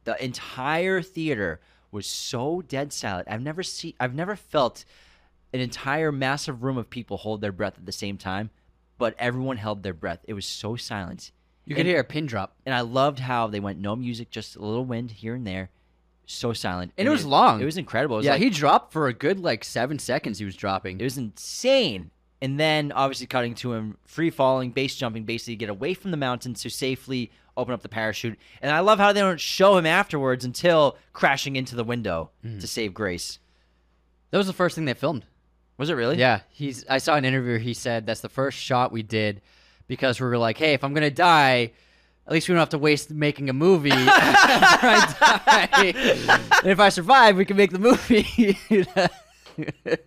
the 0.06 0.24
entire 0.24 1.02
theater 1.02 1.60
was 1.92 2.08
so 2.08 2.62
dead 2.62 2.92
silent. 2.94 3.28
I've 3.30 3.42
never 3.42 3.62
seen 3.64 3.94
I've 4.00 4.14
never 4.16 4.36
felt 4.36 4.86
an 5.54 5.60
entire 5.60 6.12
massive 6.12 6.64
room 6.64 6.78
of 6.78 6.90
people 6.90 7.18
hold 7.18 7.42
their 7.42 7.52
breath 7.52 7.76
at 7.78 7.86
the 7.86 7.92
same 7.92 8.18
time, 8.18 8.50
but 8.98 9.16
everyone 9.20 9.58
held 9.58 9.84
their 9.84 9.94
breath. 9.94 10.20
It 10.28 10.34
was 10.34 10.46
so 10.46 10.76
silent. 10.76 11.32
You 11.66 11.76
could 11.76 11.82
And- 11.82 11.90
hear 11.90 12.00
a 12.00 12.04
pin 12.04 12.26
drop. 12.26 12.56
and 12.66 12.76
I 12.76 12.82
loved 12.82 13.20
how 13.20 13.48
they 13.48 13.60
went 13.60 13.80
no 13.80 13.96
music, 13.96 14.30
just 14.30 14.56
a 14.56 14.62
little 14.62 14.86
wind 14.86 15.12
here 15.12 15.34
and 15.36 15.48
there, 15.48 15.70
so 16.26 16.54
silent. 16.54 16.92
And 16.98 17.08
it 17.08 17.12
was 17.12 17.26
long. 17.26 17.62
It 17.62 17.66
was 17.66 17.78
incredible. 17.78 18.18
It 18.18 18.20
was 18.20 18.26
yeah, 18.26 18.34
like- 18.34 18.42
he 18.42 18.50
dropped 18.50 18.92
for 18.92 19.08
a 19.08 19.14
good 19.14 19.40
like 19.40 19.64
seven 19.64 19.98
seconds. 19.98 20.40
He 20.40 20.46
was 20.46 20.56
dropping. 20.56 21.00
it 21.00 21.04
was 21.04 21.18
insane. 21.18 22.12
And 22.42 22.60
then 22.60 22.92
obviously 22.92 23.28
cutting 23.28 23.56
to 23.56 23.74
him 23.74 23.98
free 24.06 24.30
falling, 24.30 24.72
base 24.72 24.96
jumping, 24.96 25.24
basically 25.24 25.56
get 25.56 25.70
away 25.70 25.94
from 25.94 26.12
the 26.12 26.18
mountains 26.18 26.62
to 26.64 26.70
safely 26.70 27.32
open 27.58 27.74
up 27.74 27.82
the 27.82 27.90
parachute. 27.90 28.38
And 28.62 28.72
I 28.72 28.80
love 28.80 29.00
how 29.00 29.14
they 29.14 29.20
don't 29.22 29.40
show 29.40 29.78
him 29.78 29.86
afterwards 29.86 30.44
until 30.46 30.98
crashing 31.14 31.56
into 31.56 31.76
the 31.76 31.84
window 31.84 32.32
Mm-hmm. 32.46 32.60
to 32.60 32.68
save 32.68 32.94
Grace. 32.94 33.40
that 34.32 34.38
was 34.38 34.48
the 34.48 34.54
first 34.54 34.76
thing 34.76 34.86
they 34.86 34.94
filmed. 34.94 35.26
Was 35.78 35.90
it 35.90 35.94
really? 35.96 36.18
Yeah, 36.18 36.40
he's. 36.50 36.86
I 36.90 37.00
saw 37.00 37.16
an 37.16 37.26
interview. 37.26 37.58
He 37.60 37.74
said 37.74 38.06
that's 38.06 38.22
the 38.22 38.30
first 38.30 38.58
shot 38.58 38.92
we 38.94 39.04
did 39.04 39.42
because 39.88 40.20
we 40.22 40.28
were 40.28 40.38
like, 40.38 40.58
hey, 40.58 40.74
if 40.74 40.84
I'm 40.86 40.94
gonna 40.94 41.12
die, 41.12 41.74
at 42.26 42.32
least 42.34 42.48
we 42.48 42.54
don't 42.54 42.60
have 42.60 42.70
to 42.70 42.78
waste 42.78 43.12
making 43.12 43.50
a 43.50 43.54
movie. 43.54 43.92
after 43.92 44.88
I 44.88 45.68
die. 45.70 45.94
and 46.64 46.72
if 46.72 46.80
I 46.80 46.90
survive, 46.90 47.36
we 47.36 47.44
can 47.46 47.58
make 47.58 47.72
the 47.72 47.80
movie. 47.80 48.58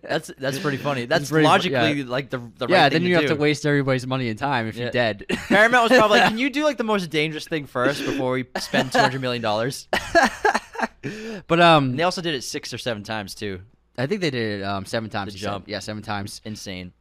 That's 0.01 0.31
that's 0.37 0.59
pretty 0.59 0.77
funny. 0.77 1.05
That's 1.05 1.29
pretty 1.29 1.45
logically 1.45 1.91
yeah. 2.01 2.05
like 2.07 2.29
the 2.29 2.37
the 2.57 2.67
right 2.67 2.69
yeah, 2.69 2.89
thing 2.89 2.93
then 2.93 3.01
you 3.03 3.15
to 3.15 3.21
have 3.21 3.29
do. 3.29 3.35
to 3.35 3.39
waste 3.39 3.65
everybody's 3.65 4.05
money 4.07 4.29
and 4.29 4.37
time 4.37 4.67
if 4.67 4.75
Yeah. 4.75 4.83
you're 4.83 4.91
dead. 4.91 5.25
Paramount 5.47 5.89
was 5.89 5.97
probably 5.97 6.19
like, 6.19 6.29
can 6.29 6.37
you 6.43 6.49
do 6.49 6.63
like 6.63 6.77
the 6.77 6.83
most 6.83 7.09
dangerous 7.09 7.47
thing 7.47 7.65
first 7.65 8.05
before 8.05 8.31
we 8.33 8.45
spend 8.59 8.91
two 8.91 8.99
hundred 8.99 9.21
million 9.21 9.41
dollars? 9.41 9.87
but 11.47 11.59
um, 11.59 11.95
They 11.95 12.03
also 12.03 12.21
did 12.21 12.33
it 12.35 12.43
six 12.43 12.73
or 12.73 12.77
seven 12.77 13.03
times 13.03 13.35
too. 13.35 13.61
I 13.97 14.07
think 14.07 14.21
they 14.21 14.29
did 14.29 14.61
it 14.61 14.63
um 14.63 14.85
seven 14.85 15.09
times. 15.09 15.33
The 15.33 15.37
he 15.39 15.43
said. 15.43 15.49
jump. 15.51 15.67
yeah, 15.67 15.79
seven 15.79 16.03
times. 16.03 16.41
Insane. 16.45 16.93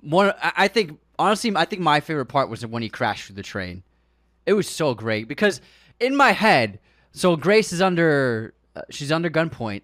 One, 0.00 0.32
I 0.42 0.52
I 0.56 0.68
think 0.68 0.98
honestly, 1.18 1.52
I 1.56 1.64
think 1.64 1.82
my 1.82 2.00
favorite 2.00 2.26
part 2.26 2.48
was 2.48 2.64
when 2.66 2.82
he 2.82 2.88
crashed 2.88 3.26
through 3.26 3.36
the 3.36 3.42
train. 3.42 3.82
It 4.46 4.52
was 4.54 4.68
so 4.68 4.94
great 4.94 5.28
because 5.28 5.60
in 6.00 6.16
my 6.16 6.32
head, 6.32 6.78
so 7.12 7.36
Grace 7.36 7.72
is 7.72 7.82
under, 7.82 8.54
uh, 8.76 8.82
she's 8.90 9.10
under 9.12 9.28
gunpoint, 9.28 9.82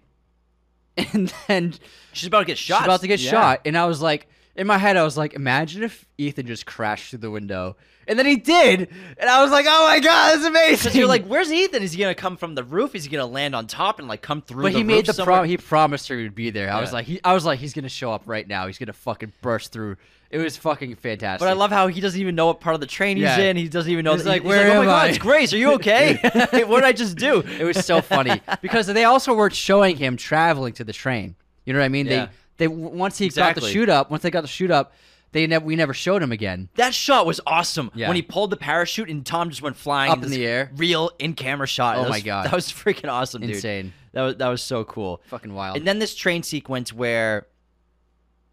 and 1.13 1.33
then 1.47 1.73
She's 2.13 2.27
about 2.27 2.39
to 2.39 2.45
get 2.45 2.57
shot. 2.57 2.79
she's 2.79 2.85
about 2.85 3.01
to 3.01 3.07
get 3.07 3.19
Yeah. 3.19 3.31
shot, 3.31 3.61
and 3.65 3.77
I 3.77 3.85
was 3.85 4.01
like, 4.01 4.27
in 4.55 4.67
my 4.67 4.77
head, 4.77 4.95
I 4.95 5.03
was 5.03 5.17
like, 5.17 5.33
imagine 5.33 5.83
if 5.83 6.05
Ethan 6.17 6.47
just 6.47 6.65
crashed 6.65 7.09
through 7.09 7.19
the 7.19 7.31
window, 7.31 7.75
and 8.07 8.17
then 8.17 8.25
he 8.25 8.37
did, 8.37 8.89
and 9.17 9.29
I 9.29 9.41
was 9.41 9.51
like, 9.51 9.65
oh 9.67 9.87
my 9.87 9.99
god, 9.99 10.33
that's 10.35 10.45
amazing. 10.45 10.77
Because 10.77 10.95
you're 10.95 11.07
like, 11.07 11.25
where's 11.25 11.51
Ethan? 11.51 11.83
Is 11.83 11.91
he 11.91 11.99
gonna 11.99 12.15
come 12.15 12.37
from 12.37 12.55
the 12.55 12.63
roof? 12.63 12.95
Is 12.95 13.03
he 13.03 13.09
gonna 13.09 13.25
land 13.25 13.53
on 13.55 13.67
top 13.67 13.99
and 13.99 14.07
like 14.07 14.21
come 14.21 14.41
through? 14.41 14.63
But 14.63 14.71
he 14.73 14.83
made 14.83 15.05
the 15.07 15.23
prom. 15.25 15.45
He 15.45 15.57
promised 15.57 16.07
her 16.07 16.15
he 16.17 16.23
would 16.23 16.35
be 16.35 16.51
there. 16.51 16.71
I 16.71 16.79
was 16.79 16.93
like, 16.93 17.05
he, 17.07 17.19
I 17.23 17.33
was 17.33 17.43
like, 17.45 17.59
he's 17.59 17.73
gonna 17.73 17.89
show 17.89 18.11
up 18.13 18.23
right 18.27 18.47
now. 18.47 18.67
He's 18.67 18.77
gonna 18.77 18.93
fucking 18.93 19.33
burst 19.41 19.71
through. 19.73 19.97
It 20.31 20.39
was 20.39 20.57
fucking 20.57 20.95
fantastic. 20.95 21.39
But 21.45 21.49
I 21.49 21.53
love 21.53 21.71
how 21.71 21.87
he 21.87 22.01
doesn't 22.01 22.19
even 22.19 22.35
know 22.35 22.47
what 22.47 22.59
part 22.59 22.73
of 22.73 22.81
the 22.81 22.87
train 22.87 23.17
he's 23.17 23.23
Yeah. 23.23 23.37
in. 23.39 23.57
He 23.57 23.69
doesn't 23.69 23.91
even 23.91 24.03
know. 24.03 24.13
He's 24.13 24.23
that 24.23 24.29
like, 24.29 24.43
"Where 24.43 24.71
oh 24.71 24.73
my 24.75 24.79
am 24.79 24.85
god, 24.85 25.05
I?" 25.05 25.07
it's 25.09 25.17
Grace. 25.17 25.53
Are 25.53 25.57
you 25.57 25.73
okay? 25.75 26.17
what 26.23 26.81
did 26.81 26.83
I 26.83 26.91
just 26.91 27.17
do? 27.17 27.41
It 27.41 27.63
was 27.63 27.85
so 27.85 28.01
funny 28.01 28.41
because 28.61 28.87
they 28.87 29.03
also 29.05 29.33
weren't 29.35 29.53
showing 29.55 29.97
him 29.97 30.17
traveling 30.17 30.73
to 30.73 30.83
the 30.83 30.93
train. 30.93 31.35
You 31.65 31.73
know 31.73 31.79
what 31.79 31.85
I 31.85 31.89
mean? 31.89 32.07
Yeah. 32.07 32.27
They 32.57 32.65
they 32.65 32.67
once 32.67 33.17
he 33.17 33.27
got 33.29 33.33
the 33.35 33.41
Exactly. 33.51 33.71
shoot 33.71 33.89
up, 33.89 34.11
once 34.11 34.23
they 34.23 34.31
got 34.31 34.41
the 34.41 34.47
shoot 34.47 34.71
up, 34.71 34.93
they 35.31 35.45
never 35.47 35.63
we 35.65 35.75
never 35.75 35.93
showed 35.93 36.21
him 36.23 36.31
again. 36.31 36.69
That 36.75 36.93
shot 36.93 37.25
was 37.25 37.39
awesome. 37.45 37.91
Yeah. 37.93 38.07
When 38.07 38.15
he 38.15 38.21
pulled 38.21 38.49
the 38.49 38.57
parachute 38.57 39.09
and 39.09 39.25
Tom 39.25 39.49
just 39.49 39.61
went 39.61 39.75
flying 39.77 40.11
Up 40.11 40.17
in 40.17 40.23
this 40.23 40.31
the 40.31 40.45
air. 40.45 40.71
real 40.75 41.11
in-camera 41.19 41.67
shot. 41.67 41.97
Oh 41.97 42.03
That 42.03 42.09
my 42.09 42.15
was- 42.17 42.23
God. 42.23 42.45
that 42.45 42.53
was 42.53 42.67
freaking 42.71 43.09
awesome, 43.09 43.41
dude. 43.41 43.51
Insane. 43.51 43.93
That 44.13 44.21
was 44.23 44.35
that 44.37 44.47
was 44.47 44.61
so 44.61 44.83
cool. 44.85 45.21
Fucking 45.27 45.53
wild. 45.53 45.77
And 45.77 45.85
then 45.87 45.99
this 45.99 46.15
train 46.15 46.41
sequence 46.43 46.93
where 46.93 47.47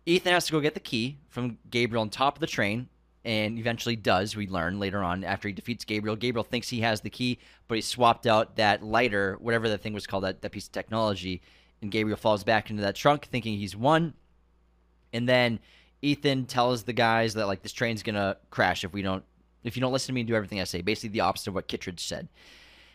Ethan 0.04 0.32
has 0.32 0.46
to 0.46 0.52
go 0.52 0.60
get 0.60 0.74
the 0.74 0.80
key 0.80 1.18
from 1.28 1.58
Gabriel 1.70 2.02
on 2.02 2.10
top 2.10 2.36
of 2.36 2.40
the 2.40 2.46
train, 2.46 2.88
and 3.24 3.58
eventually 3.58 3.94
does. 3.94 4.34
We 4.34 4.48
learn 4.48 4.80
later 4.80 5.02
on 5.02 5.22
after 5.22 5.48
he 5.48 5.54
defeats 5.54 5.84
Gabriel. 5.84 6.16
Gabriel 6.16 6.44
thinks 6.44 6.68
he 6.68 6.80
has 6.80 7.00
the 7.00 7.10
key, 7.10 7.38
but 7.68 7.76
he 7.76 7.82
swapped 7.82 8.26
out 8.26 8.56
that 8.56 8.82
lighter, 8.82 9.36
whatever 9.40 9.68
that 9.68 9.80
thing 9.80 9.92
was 9.92 10.06
called, 10.06 10.24
that, 10.24 10.42
that 10.42 10.50
piece 10.50 10.66
of 10.66 10.72
technology, 10.72 11.40
and 11.80 11.90
Gabriel 11.90 12.16
falls 12.16 12.42
back 12.44 12.70
into 12.70 12.82
that 12.82 12.96
trunk 12.96 13.26
thinking 13.26 13.56
he's 13.56 13.76
won. 13.76 14.14
And 15.12 15.28
then 15.28 15.60
Ethan 16.00 16.46
tells 16.46 16.82
the 16.82 16.92
guys 16.92 17.34
that 17.34 17.46
like 17.46 17.62
this 17.62 17.72
train's 17.72 18.02
gonna 18.02 18.36
crash 18.50 18.84
if 18.84 18.92
we 18.92 19.02
don't 19.02 19.24
if 19.62 19.76
you 19.76 19.80
don't 19.80 19.92
listen 19.92 20.08
to 20.08 20.12
me 20.12 20.22
and 20.22 20.28
do 20.28 20.34
everything 20.34 20.60
I 20.60 20.64
say. 20.64 20.82
Basically 20.82 21.10
the 21.10 21.20
opposite 21.20 21.48
of 21.48 21.54
what 21.54 21.68
Kittredge 21.68 22.00
said. 22.00 22.28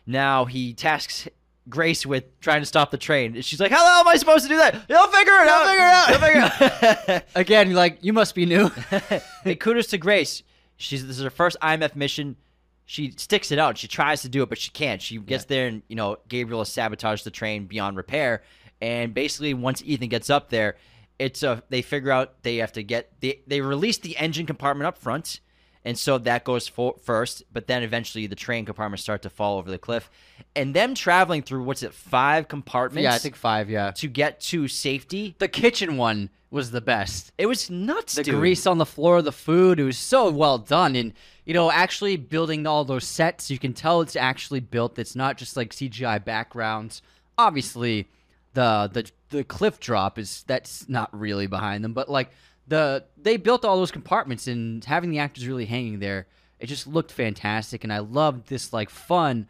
Now 0.06 0.46
he 0.46 0.74
tasks 0.74 1.28
Grace 1.70 2.06
with 2.06 2.40
trying 2.40 2.62
to 2.62 2.66
stop 2.66 2.92
the 2.92 2.98
train. 2.98 3.36
And 3.36 3.44
She's 3.46 3.60
like, 3.60 3.72
"How 3.72 3.84
the 3.84 3.90
hell 3.90 4.00
am 4.02 4.08
I 4.08 4.16
supposed 4.18 4.44
to 4.46 4.50
do 4.50 4.58
that? 4.58 4.74
He'll 4.88 5.08
figure 5.08 5.34
it 5.34 5.48
out. 5.48 5.68
Figure 5.68 5.86
it 5.86 5.94
out. 5.94 6.08
He'll 6.10 6.20
figure 6.20 6.42
it 7.10 7.10
out." 7.10 7.24
Again, 7.36 7.74
like 7.74 8.00
you 8.02 8.14
must 8.14 8.36
be 8.36 8.46
new. 8.46 8.70
hey, 9.44 9.56
kudos 9.56 9.88
to 9.88 9.98
Grace. 9.98 10.44
She's 10.78 11.06
this 11.06 11.18
is 11.18 11.24
her 11.24 11.30
first 11.30 11.58
IMF 11.62 11.96
mission. 11.96 12.36
She 12.86 13.12
sticks 13.12 13.52
it 13.52 13.60
out. 13.60 13.78
She 13.78 13.88
tries 13.88 14.22
to 14.22 14.30
do 14.30 14.44
it, 14.44 14.50
but 14.50 14.58
she 14.58 14.72
can't. 14.72 15.02
She 15.02 15.18
gets 15.18 15.46
there, 15.46 15.68
and 15.68 15.82
you 15.88 15.96
know 15.96 16.18
Gabriel 16.28 16.62
has 16.62 16.70
sabotaged 16.70 17.26
the 17.26 17.32
train 17.32 17.66
beyond 17.66 17.98
repair. 17.98 18.44
And 18.80 19.14
basically, 19.14 19.54
once 19.54 19.82
Ethan 19.84 20.08
gets 20.10 20.30
up 20.30 20.50
there, 20.50 20.78
it's 21.20 21.44
a 21.44 21.64
they 21.70 21.82
figure 21.82 22.12
out 22.12 22.44
they 22.44 22.58
have 22.58 22.72
to 22.74 22.84
get 22.84 23.12
they 23.20 23.42
they 23.48 23.62
release 23.62 23.98
the 23.98 24.16
engine 24.18 24.46
compartment 24.46 24.88
up 24.88 24.98
front, 24.98 25.42
And 25.88 25.98
so 25.98 26.18
that 26.18 26.44
goes 26.44 26.68
for, 26.68 26.96
first, 27.02 27.44
but 27.54 27.68
then 27.68 27.82
eventually 27.82 28.28
the 28.28 28.36
train 28.36 28.66
compartments 28.66 29.04
start 29.04 29.22
to 29.22 29.30
fall 29.30 29.58
over 29.58 29.72
the 29.72 29.78
cliff. 29.78 30.10
And 30.54 30.74
them 30.74 30.94
traveling 30.96 31.44
through, 31.44 31.64
what's 31.64 31.82
it, 31.82 31.94
five 31.94 32.50
compartments? 32.50 33.04
Yeah, 33.04 33.14
I 33.14 33.18
think 33.20 33.38
five. 33.38 33.70
Yeah, 33.70 33.92
To 33.92 34.08
get 34.10 34.42
to 34.42 34.68
safety. 34.68 35.36
the 35.40 35.48
kitchen 35.48 35.96
one 35.96 36.30
was 36.52 36.72
the 36.72 36.82
best. 36.82 37.32
It 37.38 37.46
was 37.46 37.70
nuts, 37.70 38.16
the 38.16 38.24
dude. 38.24 38.36
grease 38.36 38.68
on 38.68 38.80
the 38.80 38.86
floor 38.86 39.18
of 39.20 39.24
the 39.24 39.32
food. 39.32 39.80
It 39.80 39.86
was 39.86 39.98
so 39.98 40.30
well 40.30 40.58
done, 40.58 40.96
and 40.98 41.14
you 41.46 41.54
know, 41.54 41.72
actually 41.72 42.18
building 42.18 42.68
all 42.68 42.84
those 42.84 43.06
sets, 43.06 43.50
you 43.50 43.58
can 43.58 43.74
tell 43.74 44.02
it's 44.02 44.16
actually 44.18 44.60
built. 44.60 45.00
It's 45.00 45.16
not 45.16 45.38
just 45.38 45.56
like 45.56 45.72
CGI 45.72 46.24
backgrounds. 46.24 47.02
Obviously, 47.38 48.08
the 48.54 48.90
the 48.92 49.10
the 49.30 49.44
cliff 49.44 49.80
drop 49.80 50.18
is 50.18 50.44
that's 50.48 50.90
not 50.90 51.10
really 51.18 51.48
behind 51.48 51.84
them, 51.84 51.94
but 51.94 52.10
like 52.10 52.32
the 52.68 53.06
they 53.18 53.38
built 53.38 53.66
all 53.66 53.78
those 53.78 53.92
compartments 53.92 54.48
and 54.48 54.84
having 54.84 55.10
the 55.10 55.20
actors 55.20 55.48
really 55.48 55.66
hanging 55.66 56.00
there, 56.00 56.28
it 56.60 56.68
just 56.68 56.88
looked 56.88 57.12
fantastic, 57.12 57.84
and 57.84 57.94
I 57.94 58.00
loved 58.00 58.48
this 58.48 58.74
like 58.74 58.90
fun 58.90 59.48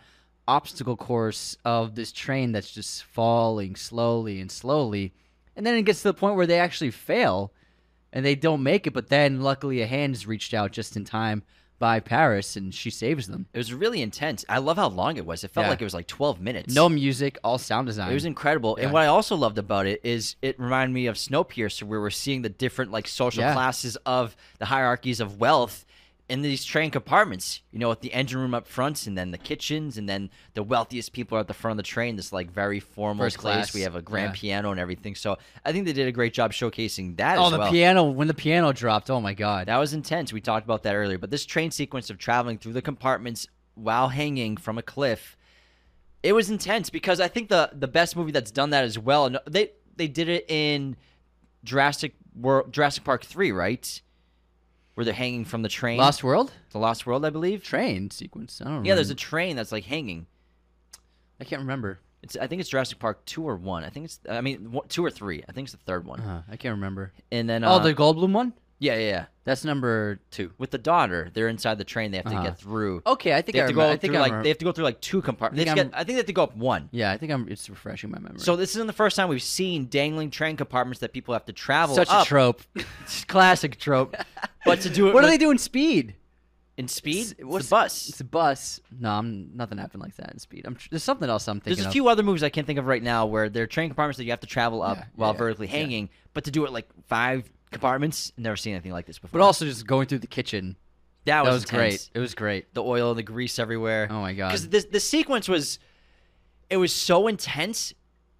obstacle 0.47 0.95
course 0.95 1.57
of 1.65 1.95
this 1.95 2.11
train 2.11 2.51
that's 2.51 2.71
just 2.71 3.03
falling 3.03 3.75
slowly 3.75 4.39
and 4.39 4.51
slowly. 4.51 5.13
And 5.55 5.65
then 5.65 5.75
it 5.75 5.83
gets 5.83 6.01
to 6.03 6.09
the 6.09 6.13
point 6.13 6.35
where 6.35 6.47
they 6.47 6.59
actually 6.59 6.91
fail 6.91 7.51
and 8.13 8.25
they 8.25 8.35
don't 8.35 8.63
make 8.63 8.87
it. 8.87 8.93
But 8.93 9.09
then, 9.09 9.41
luckily, 9.41 9.81
a 9.81 9.87
hand 9.87 10.15
is 10.15 10.27
reached 10.27 10.53
out 10.53 10.71
just 10.71 10.95
in 10.95 11.03
time 11.03 11.43
by 11.79 11.99
Paris, 11.99 12.55
and 12.55 12.73
she 12.73 12.89
saves 12.89 13.27
them. 13.27 13.45
It 13.53 13.57
was 13.57 13.73
really 13.73 14.01
intense. 14.01 14.43
I 14.49 14.57
love 14.57 14.77
how 14.77 14.87
long 14.89 15.17
it 15.17 15.25
was. 15.25 15.43
It 15.43 15.51
felt 15.51 15.65
Yeah. 15.65 15.69
like 15.71 15.81
it 15.81 15.85
was 15.85 15.93
like 15.93 16.07
12 16.07 16.41
minutes. 16.41 16.73
No 16.73 16.89
music, 16.89 17.37
all 17.43 17.57
sound 17.57 17.87
design. 17.87 18.09
It 18.09 18.13
was 18.15 18.25
incredible. 18.25 18.75
Yeah. 18.77 18.85
And 18.85 18.93
what 18.93 19.03
I 19.03 19.07
also 19.07 19.35
loved 19.35 19.57
about 19.57 19.85
it 19.85 20.01
is 20.03 20.35
it 20.41 20.59
reminded 20.59 20.93
me 20.93 21.05
of 21.07 21.15
Snowpiercer, 21.15 21.83
where 21.83 22.01
we're 22.01 22.09
seeing 22.09 22.41
the 22.41 22.49
different 22.49 22.91
like 22.91 23.07
social 23.07 23.41
Yeah. 23.43 23.53
classes 23.53 23.95
of 24.05 24.35
the 24.59 24.65
hierarchies 24.65 25.19
of 25.19 25.39
wealth 25.39 25.85
in 26.29 26.41
these 26.41 26.65
train 26.65 26.91
compartments. 26.91 27.61
You 27.71 27.79
know, 27.79 27.89
with 27.89 28.01
the 28.01 28.13
engine 28.13 28.39
room 28.39 28.53
up 28.53 28.67
front, 28.67 29.07
and 29.07 29.17
then 29.17 29.31
the 29.31 29.37
kitchens, 29.37 29.97
and 29.97 30.09
then 30.09 30.29
the 30.55 30.63
wealthiest 30.63 31.13
people 31.13 31.37
are 31.37 31.41
at 31.41 31.47
the 31.47 31.53
front 31.53 31.73
of 31.73 31.77
the 31.77 31.83
train. 31.89 32.15
This 32.15 32.33
like 32.33 32.51
very 32.51 32.79
formal 32.79 33.25
First 33.25 33.37
place. 33.37 33.53
class. 33.55 33.73
We 33.73 33.81
have 33.81 33.95
a 33.95 34.01
grand 34.01 34.33
Yeah. 34.35 34.39
piano 34.39 34.71
and 34.71 34.79
everything. 34.79 35.15
So 35.15 35.37
I 35.63 35.71
think 35.71 35.85
they 35.85 35.93
did 35.93 36.07
a 36.07 36.11
great 36.11 36.33
job 36.33 36.51
showcasing 36.51 37.17
that. 37.17 37.37
Oh, 37.37 37.49
the 37.49 37.57
well. 37.59 37.71
piano 37.71 38.03
when 38.03 38.27
the 38.27 38.33
piano 38.33 38.73
dropped. 38.73 39.09
Oh 39.09 39.21
my 39.21 39.33
god. 39.33 39.67
That 39.67 39.77
was 39.77 39.93
intense. 39.93 40.33
We 40.33 40.41
talked 40.41 40.65
about 40.65 40.83
that 40.83 40.95
earlier. 40.95 41.17
But 41.17 41.29
this 41.31 41.45
train 41.45 41.71
sequence 41.71 42.09
of 42.09 42.17
traveling 42.17 42.57
through 42.57 42.73
the 42.73 42.81
compartments 42.81 43.47
while 43.75 44.09
hanging 44.09 44.57
from 44.57 44.77
a 44.77 44.81
cliff, 44.83 45.37
it 46.23 46.33
was 46.33 46.49
intense 46.49 46.89
because 46.89 47.19
I 47.21 47.27
think 47.27 47.47
the 47.49 47.69
the 47.73 47.87
best 47.87 48.15
movie 48.15 48.31
that's 48.31 48.51
done 48.51 48.71
that 48.71 48.83
as 48.83 48.97
well. 48.99 49.29
They 49.49 49.71
they 49.95 50.07
did 50.07 50.27
it 50.29 50.45
in 50.49 50.97
Jurassic 51.63 52.13
World, 52.35 52.71
Jurassic 52.73 53.03
Park 53.03 53.23
three, 53.23 53.51
right? 53.51 54.01
Where 54.97 55.05
they're 55.05 55.13
hanging 55.13 55.45
from 55.45 55.61
the 55.61 55.69
train. 55.69 55.99
Lost 55.99 56.23
World 56.23 56.51
the 56.71 56.79
Lost 56.79 57.05
World, 57.05 57.23
I 57.23 57.29
believe. 57.29 57.63
train 57.63 58.09
sequence. 58.09 58.59
I 58.65 58.67
don't. 58.69 58.83
Yeah, 58.83 58.95
there's 58.95 59.11
a 59.11 59.15
train 59.15 59.55
that's 59.55 59.71
like 59.71 59.83
hanging. 59.83 60.25
I 61.39 61.43
can't 61.43 61.61
remember. 61.61 61.99
It's 62.23 62.35
I 62.35 62.47
think 62.47 62.61
it's 62.61 62.69
Jurassic 62.69 62.97
Park 62.97 63.23
two 63.25 63.47
or 63.47 63.55
one. 63.57 63.83
I 63.83 63.89
think 63.89 64.05
it's 64.05 64.19
I 64.27 64.41
mean 64.41 64.71
one- 64.71 64.87
two 64.87 65.05
or 65.05 65.11
three. 65.11 65.43
I 65.47 65.51
think 65.51 65.67
it's 65.67 65.73
the 65.73 65.83
third 65.85 66.07
one. 66.07 66.19
Uh, 66.19 66.41
I 66.49 66.55
can't 66.55 66.73
remember. 66.73 67.13
And 67.31 67.47
then 67.47 67.63
oh, 67.63 67.73
uh, 67.73 67.77
the 67.79 67.93
Goldblum 67.93 68.31
one. 68.33 68.53
Yeah 68.79 68.93
yeah 68.95 68.99
yeah 69.09 69.25
That's 69.43 69.63
number 69.65 70.19
two. 70.31 70.51
with 70.57 70.71
the 70.71 70.77
daughter, 70.77 71.29
they're 71.33 71.47
inside 71.47 71.77
the 71.77 71.83
train. 71.83 72.11
They 72.11 72.17
have 72.17 72.25
to 72.27 72.33
Uh-huh. 72.35 72.43
get 72.43 72.57
through. 72.59 73.01
Okay, 73.05 73.33
I 73.33 73.41
think 73.41 73.53
they 73.53 73.59
I 73.59 73.63
have 73.63 73.69
to 73.69 73.73
remember. 73.75 73.89
go 73.89 73.93
I 73.93 73.97
think 73.97 74.11
through 74.11 74.17
I 74.17 74.21
like 74.21 74.31
remember. 74.31 74.43
they 74.43 74.49
have 74.49 74.57
to 74.59 74.65
go 74.65 74.71
through 74.71 74.83
like 74.85 75.01
two 75.01 75.21
compartments. 75.21 75.69
I 75.71 75.73
think 75.75 75.91
to 75.91 75.97
I 75.97 76.03
think 76.03 76.07
they 76.15 76.21
have 76.21 76.25
to 76.25 76.33
go 76.33 76.43
up 76.43 76.55
one. 76.55 76.89
Yeah, 76.91 77.11
I 77.11 77.17
think 77.17 77.31
I'm. 77.31 77.47
It's 77.49 77.69
refreshing 77.69 78.11
my 78.11 78.19
memory. 78.19 78.39
So 78.39 78.55
this 78.55 78.71
isn't 78.75 78.87
the 78.87 78.93
first 78.93 79.15
time 79.15 79.29
we've 79.29 79.41
seen 79.41 79.85
dangling 79.87 80.29
train 80.31 80.57
compartments 80.57 80.99
that 80.99 81.13
people 81.13 81.33
have 81.33 81.45
to 81.45 81.53
travel 81.53 81.95
such 81.95 82.09
up. 82.09 82.23
a 82.25 82.25
trope, 82.27 82.61
classic 83.27 83.77
trope. 83.79 84.15
But 84.65 84.81
to 84.81 84.89
do 84.89 85.07
it 85.07 85.13
what 85.13 85.21
do 85.21 85.27
with- 85.27 85.33
they 85.33 85.37
do 85.37 85.49
in 85.51 85.57
Speed? 85.57 86.15
in 86.75 86.87
speed? 86.87 87.31
It's- 87.31 87.43
what's- 87.45 87.65
the 87.69 87.69
bus. 87.75 88.09
It's 88.09 88.19
a 88.19 88.23
bus. 88.25 88.79
No, 88.99 89.09
I'm 89.11 89.49
nothing 89.55 89.77
happened 89.79 90.03
like 90.03 90.15
that 90.17 90.31
in 90.33 90.39
Speed. 90.39 90.63
I'm 90.65 90.75
tr- 90.75 90.89
there's 90.91 91.03
something 91.03 91.27
else 91.29 91.47
I'm 91.47 91.59
thinking 91.61 91.77
There's 91.77 91.85
a 91.85 91.89
of. 91.89 91.93
few 91.93 92.07
other 92.09 92.21
movies 92.21 92.43
I 92.43 92.49
can't 92.49 92.67
think 92.67 92.77
of 92.77 92.85
right 92.85 93.01
now 93.01 93.25
where 93.25 93.47
they're 93.49 93.65
train 93.65 93.89
compartments 93.89 94.17
that 94.17 94.25
you 94.25 94.31
have 94.31 94.41
to 94.41 94.47
travel 94.47 94.83
up 94.83 94.97
Yeah, 94.97 95.05
while 95.15 95.31
yeah, 95.31 95.37
vertically 95.37 95.65
yeah. 95.67 95.71
hanging, 95.77 96.09
but 96.33 96.43
to 96.43 96.51
do 96.51 96.65
it 96.65 96.71
like 96.73 96.87
five 97.07 97.49
compartments, 97.71 98.31
never 98.37 98.55
seen 98.55 98.73
anything 98.73 98.91
like 98.91 99.05
this 99.05 99.19
before. 99.19 99.39
but 99.39 99.45
also 99.45 99.65
just 99.65 99.85
going 99.85 100.07
through 100.07 100.19
the 100.19 100.27
kitchen. 100.27 100.75
that 101.25 101.43
That 101.43 101.51
was, 101.51 101.63
was 101.63 101.65
great. 101.65 102.09
It 102.13 102.19
was 102.19 102.35
great. 102.35 102.73
The 102.73 102.83
oil 102.83 103.11
and 103.11 103.19
the 103.19 103.23
grease 103.23 103.59
everywhere. 103.59 104.07
Oh 104.09 104.21
my 104.21 104.33
god. 104.33 104.49
Because 104.49 104.69
this 104.69 104.85
the 104.85 104.99
sequence 104.99 105.47
was, 105.47 105.79
it 106.69 106.77
was 106.77 106.93
so 106.93 107.27
intense 107.27 107.93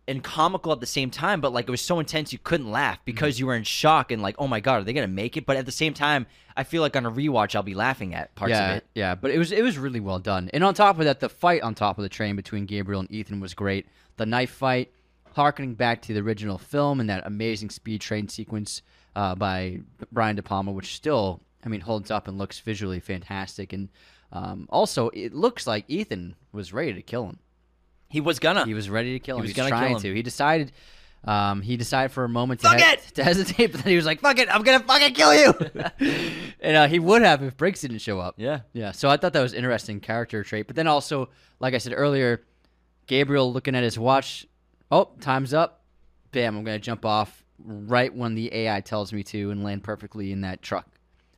and 0.08 0.24
comical 0.24 0.72
at 0.72 0.80
the 0.80 0.86
same 0.86 1.12
time, 1.12 1.42
but 1.42 1.52
like 1.52 1.68
it 1.68 1.72
was 1.72 1.82
so 1.82 2.00
intense 2.00 2.32
you 2.32 2.40
couldn't 2.40 2.72
laugh 2.72 2.96
mm-hmm. 2.96 3.06
because 3.06 3.40
you 3.40 3.46
were 3.46 3.56
in 3.56 3.64
shock 3.64 4.12
and 4.12 4.22
like, 4.22 4.36
oh 4.40 4.48
my 4.48 4.60
god, 4.60 4.82
are 4.82 4.84
they 4.84 4.94
gonna 4.94 5.08
make 5.08 5.36
it? 5.36 5.46
But 5.46 5.58
at 5.58 5.66
the 5.66 5.72
same 5.72 5.94
time, 5.94 6.26
I 6.56 6.64
feel 6.64 6.82
like 6.82 6.96
on 6.96 7.06
a 7.06 7.12
rewatch 7.12 7.56
I'll 7.56 7.64
be 7.64 7.76
laughing 7.76 8.16
at 8.16 8.34
parts 8.36 8.52
yeah, 8.52 8.72
of 8.72 8.78
it. 8.78 8.86
yeah, 8.96 9.16
but 9.16 9.32
it 9.32 9.38
was 9.38 9.52
it 9.52 9.64
was 9.64 9.78
really 9.78 10.00
well 10.00 10.20
done. 10.20 10.50
And 10.54 10.64
on 10.64 10.74
top 10.74 10.98
of 10.98 11.06
that, 11.06 11.20
the 11.20 11.30
fight 11.30 11.62
on 11.62 11.76
top 11.76 11.98
of 11.98 12.04
the 12.04 12.10
train 12.10 12.36
between 12.36 12.66
Gabriel 12.66 13.02
and 13.02 13.12
Ethan 13.12 13.42
was 13.42 13.54
great. 13.54 13.88
The 14.16 14.26
knife 14.26 14.52
fight, 14.52 14.92
harkening 15.34 15.76
back 15.76 16.02
to 16.04 16.14
the 16.14 16.22
original 16.22 16.58
film 16.58 17.00
and 17.00 17.10
that 17.10 17.28
amazing 17.28 17.70
speed 17.70 18.02
train 18.02 18.30
sequence 18.30 18.82
uh, 19.16 19.36
by 19.36 19.80
Brian 20.12 20.36
De 20.36 20.44
Palma, 20.44 20.72
which 20.72 20.96
still, 20.96 21.42
I 21.66 21.70
mean, 21.70 21.82
holds 21.82 22.12
up 22.12 22.28
and 22.28 22.38
looks 22.38 22.60
visually 22.60 23.00
fantastic. 23.00 23.74
And 23.74 23.90
um, 24.32 24.68
also, 24.70 25.10
it 25.10 25.34
looks 25.34 25.66
like 25.66 25.86
Ethan 25.88 26.36
was 26.52 26.74
ready 26.74 26.94
to 26.94 27.02
kill 27.02 27.26
him. 27.28 27.40
He 28.10 28.22
was 28.22 28.40
gonna. 28.40 28.66
He 28.66 28.74
was 28.74 28.90
ready 28.90 29.14
to 29.14 29.20
kill 29.20 29.38
him. 29.38 29.42
was 29.42 29.50
He 29.52 29.54
was, 29.54 29.58
gonna 29.58 29.70
kill 29.70 29.78
trying 29.80 29.96
him. 29.96 30.02
to. 30.02 30.14
He 30.16 30.22
decided. 30.22 30.72
Um, 31.24 31.62
he 31.62 31.76
decided 31.78 32.12
for 32.12 32.24
a 32.24 32.30
moment 32.30 32.62
to, 32.62 32.68
Fuck 32.70 32.80
he- 32.80 32.86
it! 32.86 33.02
to 33.16 33.24
hesitate, 33.24 33.72
but 33.74 33.84
then 33.84 33.90
he 33.92 33.98
was 33.98 34.06
like, 34.06 34.22
"Fuck 34.22 34.38
it, 34.40 34.54
I'm 34.54 34.62
gonna 34.62 34.80
fucking 34.80 35.14
kill 35.14 35.34
you." 35.34 35.54
and 36.62 36.78
uh, 36.78 36.88
he 36.88 37.00
would 37.00 37.22
have 37.24 37.44
if 37.44 37.58
Briggs 37.58 37.82
didn't 37.82 37.98
show 38.00 38.20
up. 38.20 38.36
yeah. 38.38 38.62
Yeah, 38.72 38.92
so 38.92 39.10
I 39.10 39.18
thought 39.18 39.34
that 39.34 39.42
was 39.42 39.54
interesting 39.54 40.00
character 40.00 40.44
trait. 40.44 40.68
But 40.68 40.76
then 40.78 40.88
also, 40.88 41.30
like 41.60 41.74
I 41.74 41.80
said 41.80 41.94
earlier, 41.96 42.46
Gabriel 43.08 43.52
looking 43.52 43.76
at 43.76 43.84
his 43.84 43.98
watch. 44.00 44.46
Oh, 44.90 45.10
time's 45.20 45.54
up. 45.54 45.84
Bam! 46.32 46.56
I'm 46.56 46.64
gonna 46.64 46.80
jump 46.80 47.04
off 47.04 47.44
right 47.64 48.14
when 48.14 48.36
the 48.36 48.54
AI 48.54 48.82
tells 48.82 49.12
me 49.14 49.24
to 49.24 49.52
and 49.52 49.64
land 49.64 49.84
perfectly 49.84 50.32
in 50.32 50.42
that 50.42 50.62
truck. 50.62 50.88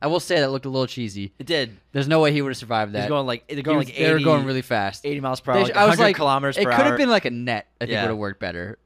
I 0.02 0.06
will 0.06 0.20
say 0.20 0.40
that 0.40 0.50
looked 0.50 0.64
a 0.64 0.70
little 0.70 0.86
cheesy. 0.86 1.32
It 1.38 1.46
did. 1.46 1.76
There's 1.92 2.08
no 2.08 2.20
way 2.20 2.32
he 2.32 2.40
would 2.40 2.50
have 2.50 2.56
survived 2.56 2.92
that. 2.94 3.00
He's 3.02 3.08
going 3.08 3.26
like 3.26 3.46
they're 3.48 3.62
going 3.62 3.78
was- 3.78 3.86
like 3.88 3.96
they 3.98 4.12
were 4.12 4.18
going 4.20 4.44
really 4.46 4.62
fast. 4.62 5.04
80 5.04 5.20
miles 5.20 5.40
per 5.40 5.52
hour, 5.52 5.62
like 5.62 5.76
I 5.76 5.86
was 5.86 5.98
like, 5.98 6.16
kilometers 6.16 6.56
it 6.56 6.64
could 6.64 6.72
hour. 6.72 6.84
have 6.84 6.96
been 6.96 7.10
like 7.10 7.26
a 7.26 7.30
net. 7.30 7.66
I 7.80 7.84
think 7.84 7.92
Yeah. 7.92 8.02
would 8.04 8.08
have 8.10 8.16
worked 8.18 8.40
better. 8.40 8.78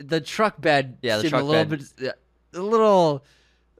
The 0.00 0.20
truck 0.20 0.60
bed, 0.60 0.98
Yeah, 1.00 1.18
the 1.18 1.30
truck 1.30 1.42
a 1.42 1.44
little 1.44 1.64
bed. 1.64 1.84
bit, 1.96 2.12
a 2.54 2.60
little, 2.60 3.24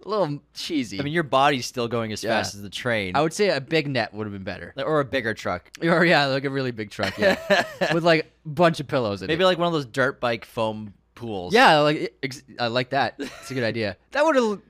a 0.05 0.09
little 0.09 0.41
cheesy. 0.55 1.01
I 1.01 1.03
mean, 1.03 1.13
your 1.13 1.25
body's 1.25 1.67
still 1.67 1.89
going 1.89 2.13
as 2.13 2.23
Yeah. 2.23 2.31
fast 2.31 2.55
as 2.55 2.63
the 2.63 2.71
train, 2.71 3.17
I 3.17 3.23
would 3.23 3.33
say 3.33 3.51
a 3.51 3.61
big 3.61 3.89
net 3.89 4.15
would 4.15 4.25
have 4.27 4.33
been 4.33 4.45
better. 4.45 4.73
or 4.79 5.01
a 5.01 5.05
bigger 5.05 5.35
truck. 5.35 5.69
Or 5.83 6.05
yeah, 6.05 6.27
like 6.27 6.45
a 6.45 6.51
really 6.51 6.71
big 6.71 6.91
truck, 6.91 7.19
yeah, 7.19 7.37
with 7.93 8.05
like 8.05 8.33
a 8.47 8.49
bunch 8.49 8.79
of 8.79 8.87
pillows 8.87 9.21
in 9.21 9.27
Maybe 9.27 9.43
it. 9.43 9.47
like 9.47 9.59
one 9.59 9.67
of 9.67 9.73
those 9.73 9.85
dirt 9.87 10.21
bike 10.21 10.45
foam 10.45 10.95
pools. 11.19 11.53
yeah, 11.53 11.79
like 11.81 12.17
ex- 12.23 12.43
I 12.59 12.69
like 12.69 12.91
that. 12.91 13.15
It's 13.19 13.51
a 13.51 13.55
good 13.55 13.65
idea. 13.65 13.97
That 14.13 14.25
would 14.25 14.37
have 14.37 14.61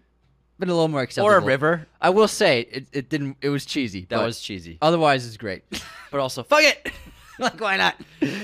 been 0.59 0.69
a 0.71 0.75
little 0.75 0.89
more 0.89 1.03
acceptable. 1.03 1.29
or 1.29 1.37
a 1.37 1.41
river. 1.41 1.87
I 2.01 2.11
will 2.11 2.27
say 2.29 2.63
it, 2.71 2.87
it 2.93 3.09
didn't. 3.09 3.37
It 3.41 3.51
was 3.51 3.65
cheesy. 3.65 4.01
That 4.09 4.17
but 4.17 4.25
was 4.25 4.41
cheesy, 4.41 4.79
Otherwise, 4.83 5.27
it's 5.27 5.37
great. 5.37 5.63
but 6.11 6.21
also 6.21 6.43
fuck 6.43 6.63
it. 6.63 6.91
like 7.41 7.61
why 7.61 7.77
not? 7.77 7.95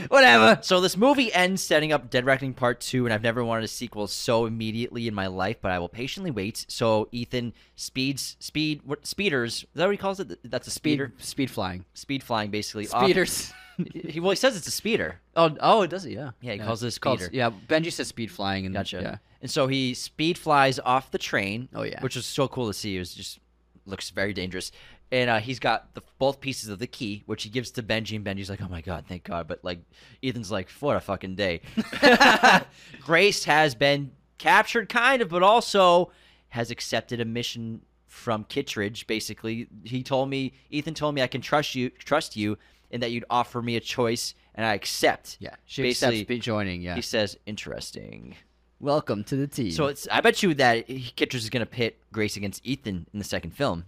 Whatever. 0.09 0.59
So 0.63 0.81
this 0.81 0.97
movie 0.97 1.33
ends 1.33 1.63
setting 1.63 1.93
up 1.93 2.11
Dead 2.11 2.25
Reckoning 2.25 2.55
Part 2.55 2.81
Two, 2.81 3.05
and 3.07 3.13
I've 3.13 3.23
never 3.23 3.45
wanted 3.45 3.65
a 3.65 3.69
sequel 3.69 4.07
so 4.07 4.47
immediately 4.47 5.09
in 5.09 5.15
my 5.15 5.27
life, 5.27 5.57
but 5.61 5.71
I 5.73 5.79
will 5.79 5.89
patiently 5.89 6.31
wait. 6.31 6.65
So 6.69 7.09
Ethan 7.13 7.53
speeds, 7.77 8.37
speed, 8.39 8.83
what 8.85 9.07
speeders? 9.07 9.63
Is 9.63 9.67
that 9.75 9.87
what 9.87 9.93
he 9.93 9.97
calls 9.99 10.21
it? 10.21 10.39
That's 10.49 10.67
a 10.69 10.71
speeder. 10.71 11.13
speed 11.19 11.51
flying. 11.51 11.85
Speed 11.95 12.23
flying, 12.23 12.51
basically. 12.51 12.89
off- 12.89 13.05
Speeders. 13.05 13.53
he 14.05 14.21
well, 14.21 14.31
he 14.31 14.37
says 14.37 14.57
it's 14.57 14.69
a 14.69 14.73
speeder. 14.73 15.21
oh, 15.37 15.57
oh, 15.61 15.83
it 15.83 15.91
does 15.91 16.05
it. 16.05 16.13
Yeah. 16.13 16.31
Yeah, 16.41 16.53
he 16.53 16.59
calls 16.61 16.83
it 16.83 16.87
a 16.87 16.89
it's 16.89 16.99
called- 16.99 17.29
yeah, 17.33 17.51
Benji 17.69 17.93
says 17.93 18.09
speed 18.09 18.31
flying, 18.31 18.67
and 18.67 18.75
Gotcha. 18.75 19.01
Yeah. 19.03 19.17
And 19.43 19.51
so 19.51 19.67
he 19.67 19.95
speed 19.95 20.39
flies 20.39 20.79
off 20.79 21.11
the 21.11 21.19
train. 21.19 21.69
Oh, 21.75 21.83
yeah. 21.83 22.01
which 22.01 22.17
was 22.17 22.25
so 22.27 22.49
cool 22.49 22.69
to 22.69 22.73
see. 22.73 22.97
It 22.97 23.01
was 23.01 23.15
just 23.15 23.41
looks 23.87 24.11
very 24.11 24.33
dangerous. 24.33 24.73
And 25.13 25.31
uh, 25.31 25.39
he's 25.39 25.59
got 25.59 25.95
the, 25.95 26.03
both 26.19 26.41
pieces 26.41 26.69
of 26.69 26.79
the 26.79 26.87
key, 26.87 27.23
which 27.27 27.45
he 27.45 27.51
gives 27.51 27.71
to 27.73 27.83
Benji. 27.83 28.17
And 28.17 28.25
Benji's 28.25 28.51
like, 28.51 28.63
"Oh 28.63 28.69
my 28.69 28.81
god, 28.81 29.05
thank 29.07 29.25
God!" 29.25 29.47
But 29.47 29.63
like, 29.63 29.81
Ethan's 30.23 30.51
like, 30.51 30.71
"What 30.71 30.97
a 30.97 31.01
fucking 31.01 31.37
day." 31.37 31.61
Grace 33.01 33.45
has 33.45 33.75
been 33.75 34.13
captured, 34.39 34.89
kind 34.89 35.23
of, 35.23 35.29
but 35.29 35.43
also 35.43 36.11
has 36.49 36.71
accepted 36.71 37.21
a 37.21 37.25
mission 37.25 37.83
from 38.07 38.45
Kittredge. 38.45 39.07
Basically, 39.07 39.69
he 39.85 40.03
told 40.03 40.31
me, 40.31 40.53
Ethan 40.71 40.95
told 40.95 41.15
me, 41.15 41.23
I 41.23 41.27
can 41.27 41.41
trust 41.41 41.75
you, 41.75 41.91
trust 41.91 42.37
you, 42.37 42.59
and 42.91 43.03
that 43.03 43.11
you'd 43.11 43.25
offer 43.29 43.61
me 43.61 43.77
a 43.77 43.81
choice, 43.81 44.35
and 44.55 44.65
I 44.65 44.75
accept. 44.75 45.37
Yeah. 45.41 45.55
She 45.65 45.83
Basically, 45.83 46.21
accepts 46.21 46.29
be 46.29 46.39
joining. 46.39 46.81
Yeah. 46.81 46.95
He 46.95 47.03
says, 47.03 47.37
"Interesting." 47.47 48.37
Welcome 48.81 49.25
to 49.25 49.37
the 49.37 49.47
team. 49.47 49.71
So 49.71 49.87
it's 49.87 50.07
I 50.11 50.21
bet 50.21 50.43
you 50.43 50.53
that 50.55 50.87
Kittredge 50.87 51.43
is 51.43 51.51
going 51.51 51.65
to 51.65 51.71
pit 51.71 51.99
Grace 52.13 52.37
against 52.37 52.65
Ethan 52.67 53.07
in 53.13 53.19
the 53.19 53.25
second 53.25 53.53
film. 53.53 53.87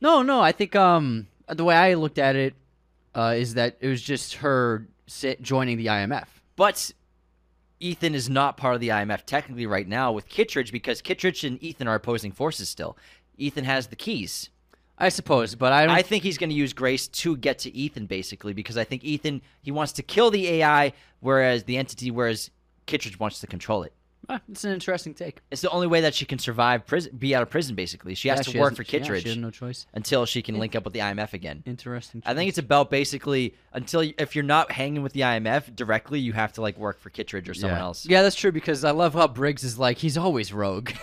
No, 0.00 0.22
no. 0.22 0.40
I 0.40 0.52
think 0.52 0.74
um 0.76 1.26
the 1.48 1.64
way 1.64 1.74
I 1.74 1.94
looked 1.94 2.18
at 2.18 2.36
it 2.36 2.54
uh, 3.14 3.34
is 3.36 3.54
that 3.54 3.76
it 3.80 3.88
was 3.88 4.02
just 4.02 4.34
her 4.34 4.86
sit, 5.06 5.40
joining 5.40 5.78
the 5.78 5.86
IMF. 5.86 6.26
But 6.56 6.92
Ethan 7.80 8.14
is 8.14 8.28
not 8.28 8.56
part 8.56 8.74
of 8.74 8.80
the 8.80 8.88
IMF 8.88 9.24
technically 9.24 9.66
right 9.66 9.88
now 9.88 10.12
with 10.12 10.28
Kittredge 10.28 10.72
because 10.72 11.00
Kittredge 11.00 11.44
and 11.44 11.62
Ethan 11.62 11.88
are 11.88 11.94
opposing 11.94 12.32
forces 12.32 12.68
still. 12.68 12.96
Ethan 13.38 13.64
has 13.64 13.86
the 13.86 13.96
keys. 13.96 14.50
I 14.98 15.10
suppose, 15.10 15.54
but 15.54 15.74
I 15.74 15.84
don't. 15.84 15.94
I 15.94 16.00
think 16.00 16.22
he's 16.22 16.38
going 16.38 16.48
to 16.48 16.56
use 16.56 16.72
Grace 16.72 17.06
to 17.08 17.36
get 17.36 17.58
to 17.60 17.74
Ethan, 17.76 18.06
basically, 18.06 18.54
because 18.54 18.78
I 18.78 18.84
think 18.84 19.04
Ethan 19.04 19.42
he 19.60 19.70
wants 19.70 19.92
to 19.92 20.02
kill 20.02 20.30
the 20.30 20.48
AI, 20.48 20.94
whereas 21.20 21.64
the 21.64 21.76
entity, 21.76 22.10
whereas 22.10 22.50
Kittredge 22.86 23.18
wants 23.18 23.40
to 23.40 23.46
control 23.46 23.82
it. 23.82 23.92
Ah, 24.28 24.40
it's 24.50 24.64
an 24.64 24.72
interesting 24.72 25.14
take. 25.14 25.40
It's 25.50 25.60
the 25.62 25.70
only 25.70 25.86
way 25.86 26.00
that 26.00 26.14
she 26.14 26.24
can 26.24 26.38
survive 26.38 26.86
prison, 26.86 27.16
be 27.16 27.34
out 27.34 27.42
of 27.42 27.50
prison. 27.50 27.74
Basically, 27.74 28.14
she 28.14 28.28
has 28.28 28.38
Yeah, 28.38 28.42
to 28.42 28.50
she 28.50 28.58
work 28.58 28.74
for 28.74 28.82
yeah, 28.82 29.02
she 29.02 29.28
has 29.28 29.36
no 29.36 29.50
choice. 29.50 29.86
until 29.94 30.26
she 30.26 30.42
can 30.42 30.58
link 30.58 30.74
up 30.74 30.84
with 30.84 30.92
the 30.92 31.00
IMF 31.00 31.32
again. 31.32 31.62
Interesting. 31.66 32.22
I 32.26 32.34
think 32.34 32.48
it's 32.48 32.58
about 32.58 32.90
basically 32.90 33.54
until 33.72 34.02
you, 34.02 34.14
if 34.18 34.34
you're 34.34 34.44
not 34.44 34.72
hanging 34.72 35.02
with 35.02 35.12
the 35.12 35.20
IMF 35.20 35.74
directly, 35.74 36.18
you 36.18 36.32
have 36.32 36.52
to 36.54 36.60
like 36.62 36.76
work 36.78 36.98
for 37.00 37.10
Kittredge 37.10 37.48
or 37.48 37.54
someone 37.54 37.78
yeah. 37.78 37.84
else. 37.84 38.06
Yeah, 38.06 38.22
that's 38.22 38.36
true 38.36 38.52
because 38.52 38.84
I 38.84 38.90
love 38.90 39.14
how 39.14 39.28
Briggs 39.28 39.64
is 39.64 39.78
like 39.78 39.98
he's 39.98 40.16
always 40.16 40.52
rogue. 40.52 40.90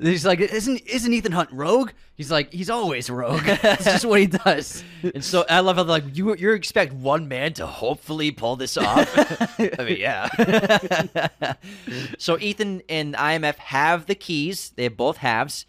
he's 0.00 0.26
like, 0.26 0.40
isn't 0.40 0.78
isn't 0.86 1.12
Ethan 1.12 1.32
Hunt 1.32 1.50
rogue? 1.52 1.90
He's 2.16 2.30
like, 2.30 2.52
he's 2.52 2.70
always 2.70 3.10
rogue. 3.10 3.42
That's 3.62 3.84
just 3.84 4.04
what 4.04 4.20
he 4.20 4.26
does. 4.26 4.84
And 5.02 5.24
so 5.24 5.44
I 5.50 5.60
love 5.60 5.76
how 5.76 5.82
like 5.82 6.04
you 6.16 6.34
you 6.36 6.52
expect 6.52 6.92
one 6.92 7.26
man 7.26 7.54
to 7.54 7.66
hopefully 7.66 8.30
pull 8.30 8.54
this 8.54 8.76
off. 8.76 9.12
I 9.58 9.84
mean, 9.84 9.96
yeah. 9.98 10.28
so 12.18 12.38
Ethan 12.38 12.82
and 12.88 13.14
IMF 13.14 13.56
have 13.56 14.06
the 14.06 14.14
keys. 14.14 14.72
They 14.76 14.84
have 14.84 14.96
both 14.96 15.16
halves, 15.16 15.66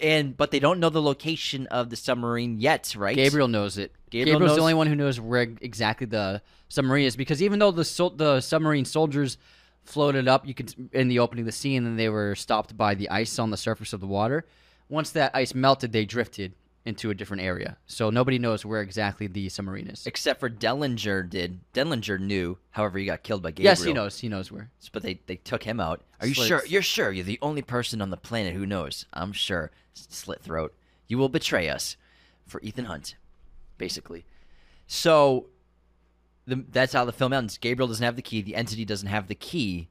and 0.00 0.36
but 0.36 0.50
they 0.50 0.58
don't 0.58 0.78
know 0.78 0.90
the 0.90 1.02
location 1.02 1.66
of 1.68 1.88
the 1.88 1.96
submarine 1.96 2.58
yet, 2.58 2.94
right? 2.96 3.16
Gabriel 3.16 3.48
knows 3.48 3.78
it. 3.78 3.92
Gabriel 4.10 4.34
Gabriel's 4.38 4.50
knows- 4.50 4.56
the 4.56 4.62
only 4.62 4.74
one 4.74 4.86
who 4.88 4.94
knows 4.94 5.18
where 5.18 5.42
exactly 5.62 6.06
the 6.06 6.42
submarine 6.68 7.06
is 7.06 7.16
because 7.16 7.42
even 7.42 7.58
though 7.58 7.70
the 7.70 7.84
sol- 7.84 8.10
the 8.10 8.40
submarine 8.42 8.84
soldiers 8.84 9.38
floated 9.84 10.28
up, 10.28 10.46
you 10.46 10.52
could 10.52 10.74
in 10.92 11.08
the 11.08 11.18
opening 11.18 11.42
of 11.42 11.46
the 11.46 11.52
scene, 11.52 11.86
and 11.86 11.98
they 11.98 12.10
were 12.10 12.34
stopped 12.34 12.76
by 12.76 12.94
the 12.94 13.08
ice 13.08 13.38
on 13.38 13.50
the 13.50 13.56
surface 13.56 13.94
of 13.94 14.00
the 14.00 14.06
water. 14.06 14.44
Once 14.88 15.10
that 15.10 15.30
ice 15.34 15.54
melted, 15.54 15.92
they 15.92 16.04
drifted 16.04 16.54
into 16.84 17.10
a 17.10 17.14
different 17.14 17.42
area. 17.42 17.76
So 17.86 18.10
nobody 18.10 18.38
knows 18.38 18.64
where 18.64 18.80
exactly 18.80 19.26
the 19.26 19.48
submarine 19.48 19.86
is. 19.86 20.06
Except 20.06 20.40
for 20.40 20.50
Denlinger 20.50 21.28
did. 21.28 21.60
Denlinger 21.72 22.18
knew. 22.18 22.58
However, 22.70 22.98
he 22.98 23.06
got 23.06 23.22
killed 23.22 23.42
by 23.42 23.52
Gabriel. 23.52 23.70
Yes, 23.70 23.82
he 23.84 23.92
knows. 23.92 24.18
He 24.18 24.28
knows 24.28 24.50
where. 24.50 24.70
But 24.92 25.02
they, 25.02 25.20
they 25.26 25.36
took 25.36 25.62
him 25.62 25.80
out. 25.80 26.02
Are 26.20 26.26
you 26.26 26.34
Slits. 26.34 26.48
sure? 26.48 26.66
You're 26.66 26.82
sure 26.82 27.12
you're 27.12 27.24
the 27.24 27.38
only 27.40 27.62
person 27.62 28.02
on 28.02 28.10
the 28.10 28.16
planet 28.16 28.54
who 28.54 28.66
knows. 28.66 29.06
I'm 29.12 29.32
sure. 29.32 29.70
Slit 29.94 30.42
throat. 30.42 30.74
You 31.06 31.18
will 31.18 31.28
betray 31.28 31.68
us 31.68 31.96
for 32.46 32.60
Ethan 32.62 32.86
Hunt, 32.86 33.16
basically. 33.78 34.24
So 34.86 35.46
the, 36.46 36.64
that's 36.70 36.92
how 36.92 37.04
the 37.04 37.12
film 37.12 37.32
ends. 37.32 37.58
Gabriel 37.58 37.88
doesn't 37.88 38.04
have 38.04 38.16
the 38.16 38.22
key. 38.22 38.42
The 38.42 38.56
entity 38.56 38.84
doesn't 38.84 39.08
have 39.08 39.28
the 39.28 39.34
key. 39.34 39.88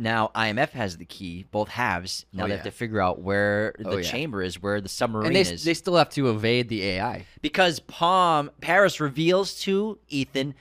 Now 0.00 0.30
IMF 0.34 0.70
has 0.70 0.96
the 0.96 1.04
key. 1.04 1.44
Both 1.50 1.68
halves. 1.68 2.24
Now 2.32 2.44
Oh, 2.44 2.46
they 2.46 2.52
yeah. 2.52 2.56
have 2.58 2.64
to 2.66 2.70
figure 2.70 3.00
out 3.00 3.20
where 3.20 3.74
the 3.78 3.88
Oh, 3.90 3.96
yeah. 3.96 4.08
chamber 4.08 4.42
is, 4.42 4.62
where 4.62 4.80
the 4.80 4.88
submarine 4.88 5.26
And 5.26 5.36
they, 5.36 5.40
is 5.40 5.64
they 5.64 5.74
still 5.74 5.96
have 5.96 6.10
to 6.10 6.30
evade 6.30 6.68
the 6.68 6.82
AI. 6.84 7.26
because 7.42 7.80
Pom 7.80 8.50
Paris 8.60 9.00
reveals 9.00 9.54
to 9.62 9.98
Ethan 10.08 10.54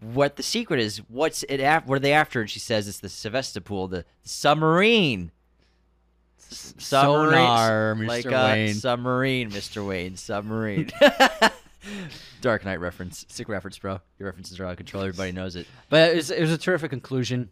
what 0.00 0.36
the 0.36 0.42
secret 0.44 0.78
is. 0.80 0.98
What's 1.08 1.42
it? 1.44 1.60
Af- 1.60 1.86
what 1.86 1.96
are 1.96 2.00
they 2.00 2.12
after? 2.12 2.40
And 2.42 2.48
she 2.50 2.60
says 2.60 2.86
it's 2.86 3.00
the 3.00 3.08
Sevastopol, 3.08 3.88
the 3.88 4.04
submarine. 4.22 5.32
S- 6.50 6.74
Sonar, 6.78 7.94
Mr. 7.96 8.06
like 8.06 8.26
a 8.26 8.72
submarine, 8.74 9.50
Mr. 9.50 9.86
Wayne, 9.86 10.16
submarine. 10.16 10.90
Dark 12.40 12.64
Knight 12.64 12.80
reference, 12.80 13.24
sick 13.28 13.48
reference, 13.48 13.78
bro. 13.78 14.00
Your 14.18 14.26
references 14.28 14.60
are 14.60 14.66
out 14.66 14.72
of 14.72 14.76
control. 14.76 15.02
Everybody 15.02 15.32
knows 15.32 15.56
it. 15.56 15.66
But 15.88 16.10
it 16.12 16.16
was, 16.16 16.30
it 16.30 16.40
was 16.40 16.52
a 16.52 16.58
terrific 16.58 16.90
conclusion. 16.90 17.48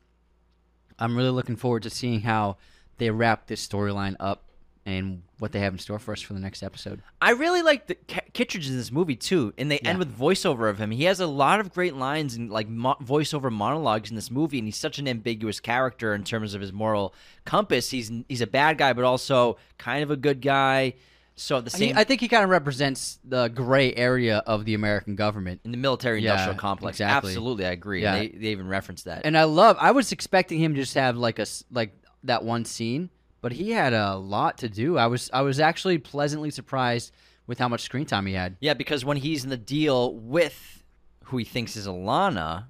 I'm 1.02 1.16
really 1.16 1.30
looking 1.30 1.56
forward 1.56 1.82
to 1.82 1.90
seeing 1.90 2.20
how 2.20 2.56
they 2.98 3.10
wrap 3.10 3.46
this 3.46 3.66
storyline 3.66 4.14
up 4.20 4.42
and 4.84 5.22
what 5.38 5.52
they 5.52 5.60
have 5.60 5.72
in 5.72 5.78
store 5.78 5.98
for 5.98 6.12
us 6.12 6.20
for 6.20 6.32
the 6.32 6.40
next 6.40 6.62
episode. 6.62 7.02
I 7.20 7.32
really 7.32 7.62
like 7.62 7.86
the 7.86 7.94
K- 7.94 8.26
Kittredge 8.32 8.68
in 8.68 8.76
this 8.76 8.90
movie 8.90 9.16
too, 9.16 9.52
and 9.58 9.70
they 9.70 9.78
end 9.78 9.98
with 9.98 10.16
voiceover 10.16 10.70
of 10.70 10.78
him. 10.78 10.90
He 10.90 11.04
has 11.04 11.20
a 11.20 11.26
lot 11.26 11.60
of 11.60 11.72
great 11.72 11.94
lines 11.94 12.34
and 12.36 12.50
like 12.50 12.68
mo- 12.68 12.96
voiceover 13.02 13.50
monologues 13.50 14.10
in 14.10 14.16
this 14.16 14.30
movie, 14.30 14.58
and 14.58 14.66
he's 14.66 14.76
such 14.76 14.98
an 14.98 15.06
ambiguous 15.08 15.60
character 15.60 16.14
in 16.14 16.24
terms 16.24 16.54
of 16.54 16.60
his 16.60 16.72
moral 16.72 17.14
compass. 17.44 17.90
He's 17.90 18.10
he's 18.28 18.40
a 18.40 18.46
bad 18.46 18.78
guy, 18.78 18.92
but 18.92 19.04
also 19.04 19.56
kind 19.78 20.02
of 20.02 20.10
a 20.10 20.16
good 20.16 20.40
guy. 20.40 20.94
So 21.34 21.60
the 21.60 21.70
He, 21.70 21.76
same 21.88 21.96
I 21.98 22.04
think 22.04 22.20
he 22.20 22.28
kind 22.28 22.44
of 22.44 22.50
represents 22.50 23.18
the 23.24 23.48
gray 23.48 23.94
area 23.94 24.38
of 24.46 24.64
the 24.64 24.74
American 24.74 25.16
government. 25.16 25.60
in 25.64 25.70
the 25.70 25.76
military 25.76 26.18
industrial 26.18 26.54
Yeah, 26.54 26.58
complex, 26.60 26.96
exactly. 26.96 27.30
absolutely, 27.30 27.64
I 27.66 27.70
agree. 27.70 28.02
Yeah. 28.02 28.18
They, 28.18 28.28
they 28.28 28.48
even 28.48 28.68
reference 28.68 29.02
that. 29.04 29.22
And 29.24 29.36
I 29.36 29.44
love. 29.44 29.76
I 29.80 29.92
was 29.92 30.12
expecting 30.12 30.58
him 30.60 30.74
to 30.74 30.80
just 30.80 30.94
have 30.94 31.16
like 31.16 31.38
a 31.38 31.46
like 31.70 31.94
that 32.24 32.44
one 32.44 32.64
scene, 32.64 33.10
but 33.40 33.52
he 33.52 33.70
had 33.70 33.92
a 33.94 34.16
lot 34.16 34.58
to 34.58 34.68
do. 34.68 34.98
I 34.98 35.06
was 35.06 35.30
I 35.32 35.40
was 35.42 35.58
actually 35.58 35.98
pleasantly 35.98 36.50
surprised 36.50 37.12
with 37.46 37.58
how 37.58 37.68
much 37.68 37.80
screen 37.80 38.06
time 38.06 38.26
he 38.26 38.34
had. 38.34 38.56
Yeah, 38.60 38.74
because 38.74 39.04
when 39.04 39.16
he's 39.16 39.42
in 39.42 39.50
the 39.50 39.56
deal 39.56 40.14
with 40.14 40.84
who 41.24 41.38
he 41.38 41.44
thinks 41.44 41.76
is 41.76 41.86
Alana, 41.86 42.66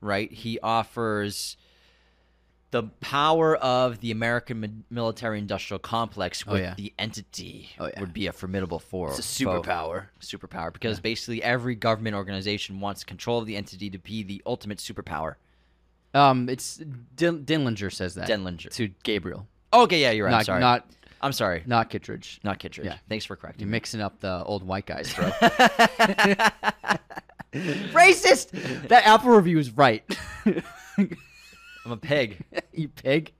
right? 0.00 0.32
He 0.32 0.58
offers 0.60 1.56
the 2.70 2.82
power 3.00 3.56
of 3.56 4.00
the 4.00 4.10
American 4.10 4.84
military-industrial 4.90 5.78
complex 5.78 6.44
Oh, 6.46 6.52
with 6.52 6.62
yeah. 6.62 6.74
the 6.76 6.92
entity 6.98 7.70
Oh, 7.78 7.86
yeah. 7.86 8.00
would 8.00 8.12
be 8.12 8.26
a 8.26 8.32
formidable 8.32 8.78
force. 8.78 9.18
It's 9.18 9.40
a 9.40 9.44
superpower. 9.44 10.06
Superpower, 10.20 10.72
because 10.72 11.00
basically 11.00 11.42
every 11.42 11.74
government 11.74 12.14
organization 12.14 12.80
wants 12.80 13.04
control 13.04 13.38
of 13.38 13.46
the 13.46 13.56
entity 13.56 13.88
to 13.90 13.98
be 13.98 14.22
the 14.22 14.42
ultimate 14.44 14.78
superpower. 14.78 15.36
Um, 16.14 16.48
it's 16.48 16.76
Din- 17.16 17.44
Dinlinger 17.44 17.92
says 17.92 18.14
that. 18.16 18.28
Denlinger. 18.28 18.70
to 18.72 18.88
Gabriel, 19.02 19.46
Okay, 19.72 20.00
yeah, 20.02 20.10
you're 20.10 20.26
right. 20.26 20.32
not 20.32 20.38
I'm 20.40 20.44
sorry. 20.44 20.60
not 20.60 20.86
I'm 21.20 21.32
sorry. 21.32 21.62
not 21.66 21.90
Kittredge. 21.90 22.40
Not 22.44 22.58
Kittredge. 22.58 22.86
Yeah. 22.86 22.96
Thanks 23.08 23.24
for 23.24 23.34
correcting 23.36 23.62
You're 23.62 23.68
me. 23.70 23.76
mixing 23.76 24.00
up 24.00 24.20
the 24.20 24.44
old 24.44 24.62
white 24.62 24.86
guys, 24.86 25.12
bro. 25.14 25.30
Racist. 27.92 28.50
That 28.88 29.06
Apple 29.06 29.30
review 29.30 29.58
is 29.58 29.70
right. 29.72 30.04
I'm 31.88 31.92
a 31.92 31.96
pig. 31.96 32.44
you 32.72 32.88
pig. 32.88 33.32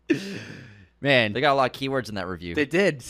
Man, 1.03 1.35
they 1.35 1.41
got 1.43 1.53
a 1.53 1.55
lot 1.55 1.71
of 1.71 1.79
keywords 1.79 2.09
in 2.09 2.15
that 2.15 2.27
review. 2.27 2.55
they 2.55 2.65
did. 2.65 3.05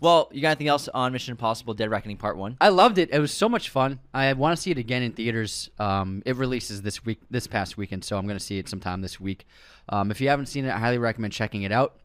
well, 0.00 0.28
you 0.32 0.42
got 0.42 0.48
anything 0.48 0.66
else 0.66 0.88
on 0.88 1.12
Mission 1.12 1.30
Impossible: 1.32 1.74
Dead 1.74 1.90
Reckoning 1.90 2.16
Part 2.16 2.36
One? 2.36 2.56
I 2.60 2.70
loved 2.70 2.98
it. 2.98 3.10
It 3.12 3.20
was 3.20 3.32
so 3.32 3.48
much 3.48 3.68
fun. 3.70 4.00
I 4.12 4.32
want 4.32 4.56
to 4.56 4.60
see 4.60 4.72
it 4.72 4.78
again 4.78 5.02
in 5.02 5.12
theaters. 5.12 5.70
Um, 5.78 6.22
it 6.26 6.34
releases 6.36 6.82
this 6.82 7.04
week, 7.04 7.20
this 7.30 7.46
past 7.46 7.76
weekend, 7.76 8.04
so 8.04 8.18
I'm 8.18 8.26
going 8.26 8.38
to 8.38 8.44
see 8.44 8.58
it 8.58 8.68
sometime 8.68 9.00
this 9.00 9.20
week. 9.20 9.46
Um, 9.88 10.10
if 10.10 10.20
you 10.20 10.28
haven't 10.28 10.46
seen 10.46 10.64
it, 10.64 10.70
I 10.72 10.78
highly 10.78 10.98
recommend 10.98 11.32
checking 11.32 11.62
it 11.62 11.70
out 11.72 11.96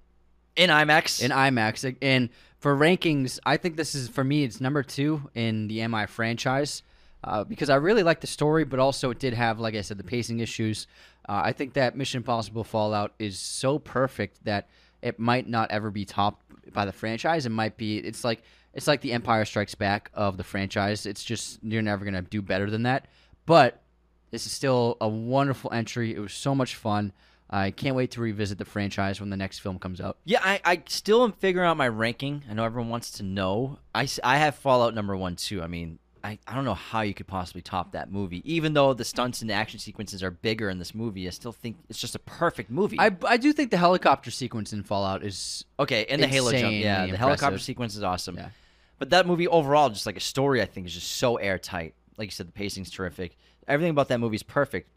In 0.55 0.69
IMAX. 0.69 1.23
in 1.23 1.31
IMAX. 1.31 1.95
And 2.03 2.29
for 2.59 2.75
rankings, 2.75 3.39
I 3.45 3.57
think 3.57 3.77
this 3.77 3.95
is 3.95 4.09
for 4.09 4.23
me. 4.23 4.43
It's 4.43 4.61
number 4.61 4.83
two 4.83 5.29
in 5.33 5.67
the 5.67 5.87
MI 5.87 6.05
franchise 6.05 6.83
uh, 7.25 7.43
because 7.43 7.71
I 7.71 7.75
really 7.75 8.03
like 8.03 8.21
the 8.21 8.27
story, 8.27 8.63
but 8.63 8.79
also 8.79 9.09
it 9.09 9.19
did 9.19 9.33
have, 9.33 9.59
like 9.59 9.73
I 9.75 9.81
said, 9.81 9.97
the 9.97 10.03
pacing 10.03 10.39
issues. 10.39 10.85
Uh, 11.27 11.41
I 11.43 11.51
think 11.53 11.73
that 11.73 11.97
Mission 11.97 12.19
Impossible 12.19 12.63
Fallout 12.63 13.13
is 13.17 13.39
so 13.39 13.79
perfect 13.79 14.45
that 14.45 14.69
it 15.01 15.19
might 15.19 15.49
not 15.49 15.71
ever 15.71 15.89
be 15.89 16.05
topped 16.05 16.43
by 16.71 16.85
the 16.85 16.91
franchise. 16.91 17.45
It 17.47 17.49
might 17.49 17.77
be. 17.77 17.97
It's 17.97 18.23
like 18.23 18.43
it's 18.73 18.87
like 18.87 19.01
the 19.01 19.11
Empire 19.11 19.43
Strikes 19.43 19.73
Back 19.73 20.11
of 20.13 20.37
the 20.37 20.43
franchise. 20.43 21.07
It's 21.07 21.23
just 21.23 21.59
you're 21.63 21.81
never 21.81 22.05
gonna 22.05 22.21
do 22.21 22.43
better 22.43 22.69
than 22.69 22.83
that. 22.83 23.07
But 23.47 23.81
this 24.29 24.45
is 24.45 24.51
still 24.51 24.97
a 25.01 25.07
wonderful 25.07 25.73
entry. 25.73 26.13
It 26.13 26.19
was 26.19 26.33
so 26.33 26.53
much 26.53 26.75
fun. 26.75 27.11
I 27.49 27.71
can't 27.71 27.95
wait 27.95 28.11
to 28.11 28.21
revisit 28.21 28.57
the 28.57 28.65
franchise 28.65 29.19
when 29.19 29.29
the 29.29 29.37
next 29.37 29.59
film 29.59 29.77
comes 29.79 30.01
out. 30.01 30.17
Yeah, 30.25 30.41
I, 30.43 30.59
I 30.65 30.83
still 30.87 31.23
am 31.23 31.31
figuring 31.31 31.67
out 31.67 31.77
my 31.77 31.87
ranking. 31.87 32.43
I 32.49 32.53
know 32.53 32.65
everyone 32.65 32.89
wants 32.89 33.11
to 33.11 33.23
know. 33.23 33.77
I, 33.93 34.07
I 34.23 34.37
have 34.37 34.55
Fallout 34.55 34.95
number 34.95 35.15
one 35.15 35.35
too. 35.35 35.61
I 35.61 35.67
mean, 35.67 35.99
I, 36.25 36.39
I 36.47 36.55
don't 36.55 36.65
know 36.65 36.73
how 36.73 37.01
you 37.01 37.13
could 37.13 37.27
possibly 37.27 37.61
top 37.61 37.91
that 37.91 38.11
movie. 38.11 38.41
Even 38.51 38.73
though 38.73 38.95
the 38.95 39.05
stunts 39.05 39.41
and 39.41 39.49
the 39.49 39.53
action 39.53 39.79
sequences 39.79 40.23
are 40.23 40.31
bigger 40.31 40.71
in 40.71 40.79
this 40.79 40.95
movie, 40.95 41.27
I 41.27 41.29
still 41.29 41.51
think 41.51 41.77
it's 41.87 41.99
just 41.99 42.15
a 42.15 42.19
perfect 42.19 42.71
movie. 42.71 42.99
I, 42.99 43.15
I 43.27 43.37
do 43.37 43.53
think 43.53 43.69
the 43.69 43.77
helicopter 43.77 44.31
sequence 44.31 44.73
in 44.73 44.81
Fallout 44.81 45.23
is 45.23 45.65
okay, 45.79 46.05
and 46.09 46.23
the 46.23 46.27
Halo 46.27 46.51
jump, 46.51 46.73
yeah, 46.73 47.05
the 47.05 47.15
helicopter 47.15 47.59
sequence 47.59 47.95
is 47.95 48.01
awesome. 48.01 48.37
Yeah. 48.37 48.49
But 48.97 49.11
that 49.11 49.27
movie 49.27 49.47
overall, 49.47 49.89
just 49.89 50.07
like 50.07 50.17
a 50.17 50.21
story, 50.21 50.63
I 50.63 50.65
think 50.65 50.87
is 50.87 50.95
just 50.95 51.11
so 51.11 51.35
airtight. 51.35 51.93
Like 52.17 52.29
you 52.29 52.31
said, 52.31 52.47
the 52.47 52.53
pacing's 52.53 52.89
terrific. 52.89 53.37
Everything 53.67 53.91
about 53.91 54.07
that 54.07 54.19
movie 54.19 54.37
is 54.37 54.43
perfect. 54.43 54.89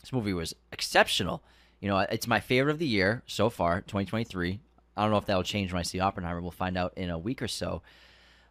This 0.00 0.10
movie 0.10 0.32
was 0.32 0.54
exceptional. 0.72 1.42
You 1.80 1.90
know, 1.90 1.98
it's 1.98 2.26
my 2.26 2.40
favorite 2.40 2.72
of 2.72 2.78
the 2.78 2.86
year 2.86 3.22
so 3.26 3.50
far, 3.50 3.82
2023. 3.82 4.60
I 4.96 5.02
don't 5.02 5.10
know 5.10 5.18
if 5.18 5.26
that 5.26 5.36
will 5.36 5.42
change 5.42 5.70
when 5.70 5.80
I 5.80 5.82
see 5.82 6.00
Oppenheimer. 6.00 6.40
We'll 6.40 6.50
find 6.50 6.78
out 6.78 6.94
in 6.96 7.10
a 7.10 7.18
week 7.18 7.42
or 7.42 7.48
so. 7.48 7.82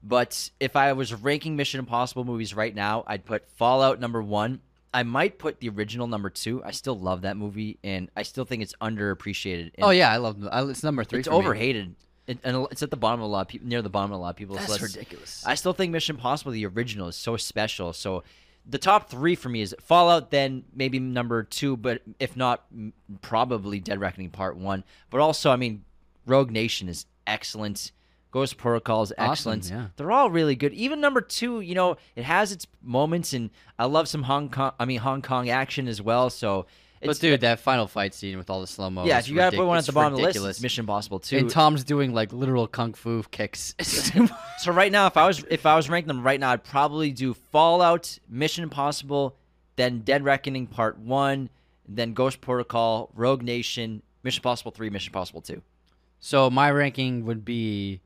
But 0.08 0.52
if 0.60 0.76
I 0.76 0.94
was 0.94 1.14
ranking 1.14 1.56
Mission 1.56 1.80
Impossible 1.80 2.26
movies 2.26 2.54
right 2.54 2.74
now, 2.74 3.04
I'd 3.08 3.26
put 3.26 3.50
Fallout 3.50 4.00
number 4.00 4.22
one. 4.22 4.62
I 4.94 5.02
might 5.02 5.40
put 5.40 5.60
the 5.60 5.70
original 5.70 6.06
number 6.06 6.30
two. 6.30 6.64
I 6.64 6.72
still 6.72 6.98
love 6.98 7.24
that 7.24 7.36
movie, 7.36 7.80
and 7.84 8.10
I 8.16 8.22
still 8.22 8.46
think 8.46 8.62
it's 8.62 8.76
underappreciated. 8.80 9.72
And 9.76 9.84
Oh 9.84 9.90
yeah, 9.90 10.12
I 10.12 10.18
love 10.18 10.38
I, 10.50 10.64
it's 10.64 10.84
number 10.84 11.04
three. 11.04 11.20
it's 11.20 11.28
me. 11.28 11.36
overhated. 11.36 11.96
It, 12.28 12.38
and 12.44 12.68
it's 12.72 12.84
at 12.84 12.92
the 12.92 12.98
bottom 12.98 13.20
of 13.20 13.26
a 13.26 13.30
lot 13.30 13.42
of 13.42 13.48
people, 13.48 13.68
near 13.68 13.82
the 13.82 13.90
bottom 13.90 14.12
of 14.12 14.20
a 14.20 14.22
lot 14.22 14.30
of 14.30 14.36
people. 14.36 14.56
That's 14.56 14.70
lists. 14.70 14.96
ridiculous. 14.96 15.44
I 15.46 15.56
still 15.56 15.74
think 15.74 15.92
Mission 15.92 16.16
Impossible, 16.16 16.52
the 16.52 16.66
original, 16.68 17.08
is 17.08 17.16
so 17.16 17.36
special. 17.36 17.92
So 17.92 18.24
the 18.66 18.78
top 18.78 19.10
three 19.10 19.36
for 19.36 19.50
me 19.50 19.62
is 19.62 19.76
Fallout, 19.82 20.32
then 20.32 20.64
maybe 20.74 21.00
number 21.00 21.44
two, 21.44 21.78
but 21.78 22.02
if 22.20 22.36
not, 22.36 22.66
probably 23.22 23.80
Dead 23.80 24.00
Reckoning 24.00 24.30
Part 24.30 24.56
One. 24.58 24.84
But 25.10 25.20
also, 25.20 25.52
I 25.52 25.56
mean, 25.56 25.84
Rogue 26.26 26.52
Nation 26.52 26.90
is 26.90 27.06
excellent. 27.28 27.92
Ghost 28.36 28.58
Protocol 28.58 29.02
is 29.04 29.14
Awesome, 29.18 29.32
excellent. 29.54 29.70
yeah. 29.70 29.88
They're 29.96 30.12
all 30.12 30.30
really 30.30 30.58
good. 30.58 30.74
Even 30.74 31.00
number 31.00 31.22
two, 31.22 31.62
you 31.62 31.74
know, 31.74 31.96
it 32.18 32.26
has 32.26 32.52
its 32.52 32.68
moments, 32.84 33.32
and 33.32 33.50
I 33.80 33.86
love 33.86 34.10
some 34.10 34.24
Hong 34.24 34.50
Kong. 34.50 34.74
I 34.78 34.84
mean, 34.84 35.00
Hong 35.00 35.22
Kong 35.22 35.48
action 35.48 35.88
as 35.88 36.02
well. 36.02 36.30
So, 36.30 36.66
But 37.02 37.18
dude, 37.22 37.40
that 37.40 37.62
final 37.62 37.88
fight 37.88 38.14
scene 38.14 38.38
with 38.38 38.50
all 38.50 38.60
the 38.60 38.68
slow 38.68 38.90
mo. 38.90 39.06
yeah, 39.06 39.20
if 39.20 39.30
you 39.30 39.36
got 39.36 39.52
to 39.52 39.58
put 39.58 39.66
one 39.66 39.78
at 39.78 39.86
the 39.86 39.94
bottom 39.94 40.16
of 40.16 40.20
the 40.20 40.26
list, 40.26 40.38
it's 40.50 40.62
Mission 40.62 40.82
Impossible 40.82 41.20
Two. 41.20 41.38
And 41.38 41.50
Tom's 41.50 41.86
doing 41.86 42.14
like 42.14 42.34
literal 42.34 42.68
kung 42.68 42.94
fu 42.94 43.24
kicks. 43.32 43.74
So 44.60 44.74
right 44.74 44.92
now, 44.92 45.08
if 45.08 45.16
I 45.16 45.26
was 45.28 45.46
if 45.50 45.66
I 45.66 45.78
was 45.78 45.90
ranking 45.90 46.10
them 46.10 46.22
right 46.22 46.38
now, 46.40 46.52
I'd 46.52 46.66
probably 46.66 47.12
do 47.12 47.34
Fallout, 47.34 48.20
Mission 48.28 48.64
Impossible, 48.66 49.38
then 49.78 50.00
Dead 50.00 50.26
Reckoning 50.26 50.68
Part 50.68 50.98
One, 50.98 51.50
then 51.88 52.12
Ghost 52.14 52.42
Protocol, 52.42 53.12
Rogue 53.16 53.44
Nation, 53.44 54.02
Mission 54.24 54.40
Impossible 54.42 54.72
Three, 54.72 54.90
Mission 54.90 55.12
Impossible 55.12 55.40
Two. 55.40 55.62
so 56.20 56.50
my 56.50 56.70
ranking 56.70 57.26
would 57.26 57.46
be, 57.46 58.02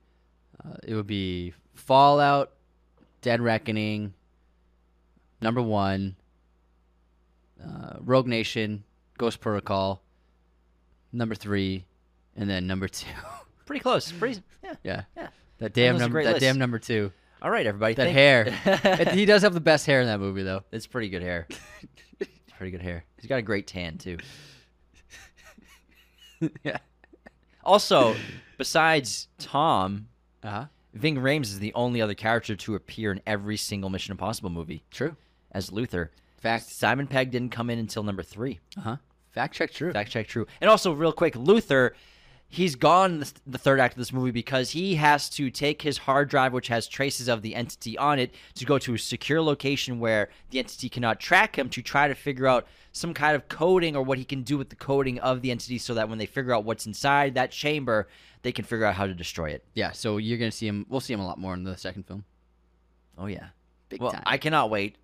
uh, 0.64 0.76
it 0.84 0.94
would 0.96 1.08
be 1.08 1.54
Fallout, 1.76 2.52
Dead 3.22 3.42
Reckoning, 3.42 4.14
number 5.42 5.62
one, 5.62 6.16
uh, 7.64 7.98
Rogue 8.02 8.28
Nation, 8.28 8.84
Ghost 9.18 9.40
Protocol, 9.40 10.02
number 11.12 11.36
three, 11.36 11.86
and 12.36 12.50
then 12.50 12.68
number 12.68 12.88
two. 12.88 13.08
Pretty 13.66 13.82
close. 13.82 14.12
Pretty 14.12 14.42
yeah. 14.64 14.76
yeah, 14.84 15.02
Yeah. 15.16 15.28
that 15.60 15.74
damn 15.74 15.98
number. 15.98 16.24
That 16.24 16.34
list. 16.34 16.42
damn 16.42 16.58
number 16.58 16.80
two. 16.80 17.12
All 17.42 17.50
right, 17.52 17.66
everybody. 17.66 17.94
That 17.94 18.10
hair. 18.12 18.54
It- 18.66 19.10
he 19.10 19.26
does 19.26 19.44
have 19.44 19.54
the 19.54 19.62
best 19.62 19.86
hair 19.86 20.02
in 20.02 20.08
that 20.08 20.20
movie, 20.20 20.44
though. 20.44 20.64
It's 20.72 20.88
pretty 20.88 21.10
good 21.10 21.22
hair. 21.22 21.48
It's 22.20 22.30
pretty 22.58 22.72
good 22.72 22.82
hair. 22.82 23.06
He's 23.18 23.28
got 23.30 23.38
a 23.38 23.42
great 23.42 23.68
tan 23.68 23.98
too. 23.98 24.18
yeah. 26.64 26.78
Also, 27.64 28.16
besides 28.58 29.28
Tom, 29.38 30.08
Uh 30.44 30.50
huh. 30.50 30.66
Ving 30.94 31.18
Rhames 31.18 31.44
is 31.44 31.60
the 31.60 31.74
only 31.74 32.02
other 32.02 32.14
character 32.16 32.56
to 32.56 32.76
appear 32.76 33.12
in 33.12 33.22
every 33.28 33.58
single 33.58 33.90
Mission 33.90 34.12
Impossible 34.12 34.50
movie 34.50 34.84
True. 34.92 35.16
as 35.52 35.72
Luther. 35.72 36.12
Fact. 36.38 36.66
Simon 36.66 37.06
Pegg 37.06 37.32
didn't 37.32 37.52
come 37.52 37.70
in 37.70 37.78
until 37.80 38.02
number 38.04 38.24
three. 38.24 38.60
Uh 38.78 38.82
huh. 38.82 38.96
Fact 39.32 39.54
check. 39.54 39.72
True. 39.72 39.94
Fact 39.94 40.10
check 40.10 40.28
true. 40.28 40.48
And 40.62 40.70
also, 40.70 40.92
real 40.94 41.12
quick, 41.12 41.36
Luther, 41.36 41.96
he's 42.52 42.76
gone 42.76 43.20
the, 43.20 43.32
the 43.46 43.58
third 43.58 43.80
act 43.80 43.94
of 43.94 44.00
this 44.00 44.12
movie 44.12 44.32
because 44.32 44.72
he 44.72 44.96
has 44.96 45.30
to 45.30 45.50
take 45.52 45.84
his 45.84 46.00
hard 46.00 46.30
drive, 46.30 46.52
which 46.52 46.68
has 46.68 46.88
traces 46.88 47.28
of 47.28 47.42
the 47.44 47.54
entity 47.56 47.98
on 47.98 48.18
it, 48.20 48.34
to 48.56 48.66
go 48.66 48.78
to 48.80 48.96
a 48.96 48.98
secure 48.98 49.42
location 49.42 50.00
where 50.00 50.30
the 50.50 50.60
entity 50.60 50.90
cannot 50.90 51.20
track 51.20 51.58
him 51.58 51.70
to 51.70 51.82
try 51.82 52.08
to 52.08 52.16
figure 52.16 52.48
out 52.48 52.68
some 52.92 53.14
kind 53.14 53.36
of 53.36 53.48
coding 53.50 53.96
or 53.96 54.02
what 54.04 54.18
he 54.18 54.26
can 54.26 54.42
do 54.42 54.58
with 54.58 54.70
the 54.70 54.76
coding 54.76 55.20
of 55.20 55.42
the 55.42 55.52
entity 55.52 55.78
so 55.78 55.94
that 55.94 56.10
when 56.10 56.18
they 56.18 56.26
figure 56.26 56.54
out 56.54 56.66
what's 56.66 56.86
inside 56.88 57.36
that 57.36 57.52
chamber, 57.52 58.08
they 58.42 58.52
can 58.52 58.66
figure 58.66 58.86
out 58.86 58.96
how 58.96 59.06
to 59.06 59.14
destroy 59.14 59.50
it. 59.52 59.64
Yeah. 59.76 59.92
So 59.92 60.18
you're 60.18 60.40
gonna 60.40 60.52
see 60.52 60.68
him. 60.68 60.86
We'll 60.90 61.02
see 61.02 61.14
him 61.14 61.20
a 61.20 61.26
lot 61.26 61.38
more 61.38 61.54
in 61.54 61.64
the 61.64 61.78
second 61.78 62.04
film. 62.08 62.26
Oh, 63.18 63.28
yeah. 63.28 63.50
Big 63.90 64.02
well, 64.02 64.12
time. 64.12 64.24
I 64.26 64.38
cannot 64.38 64.70
wait. 64.70 64.96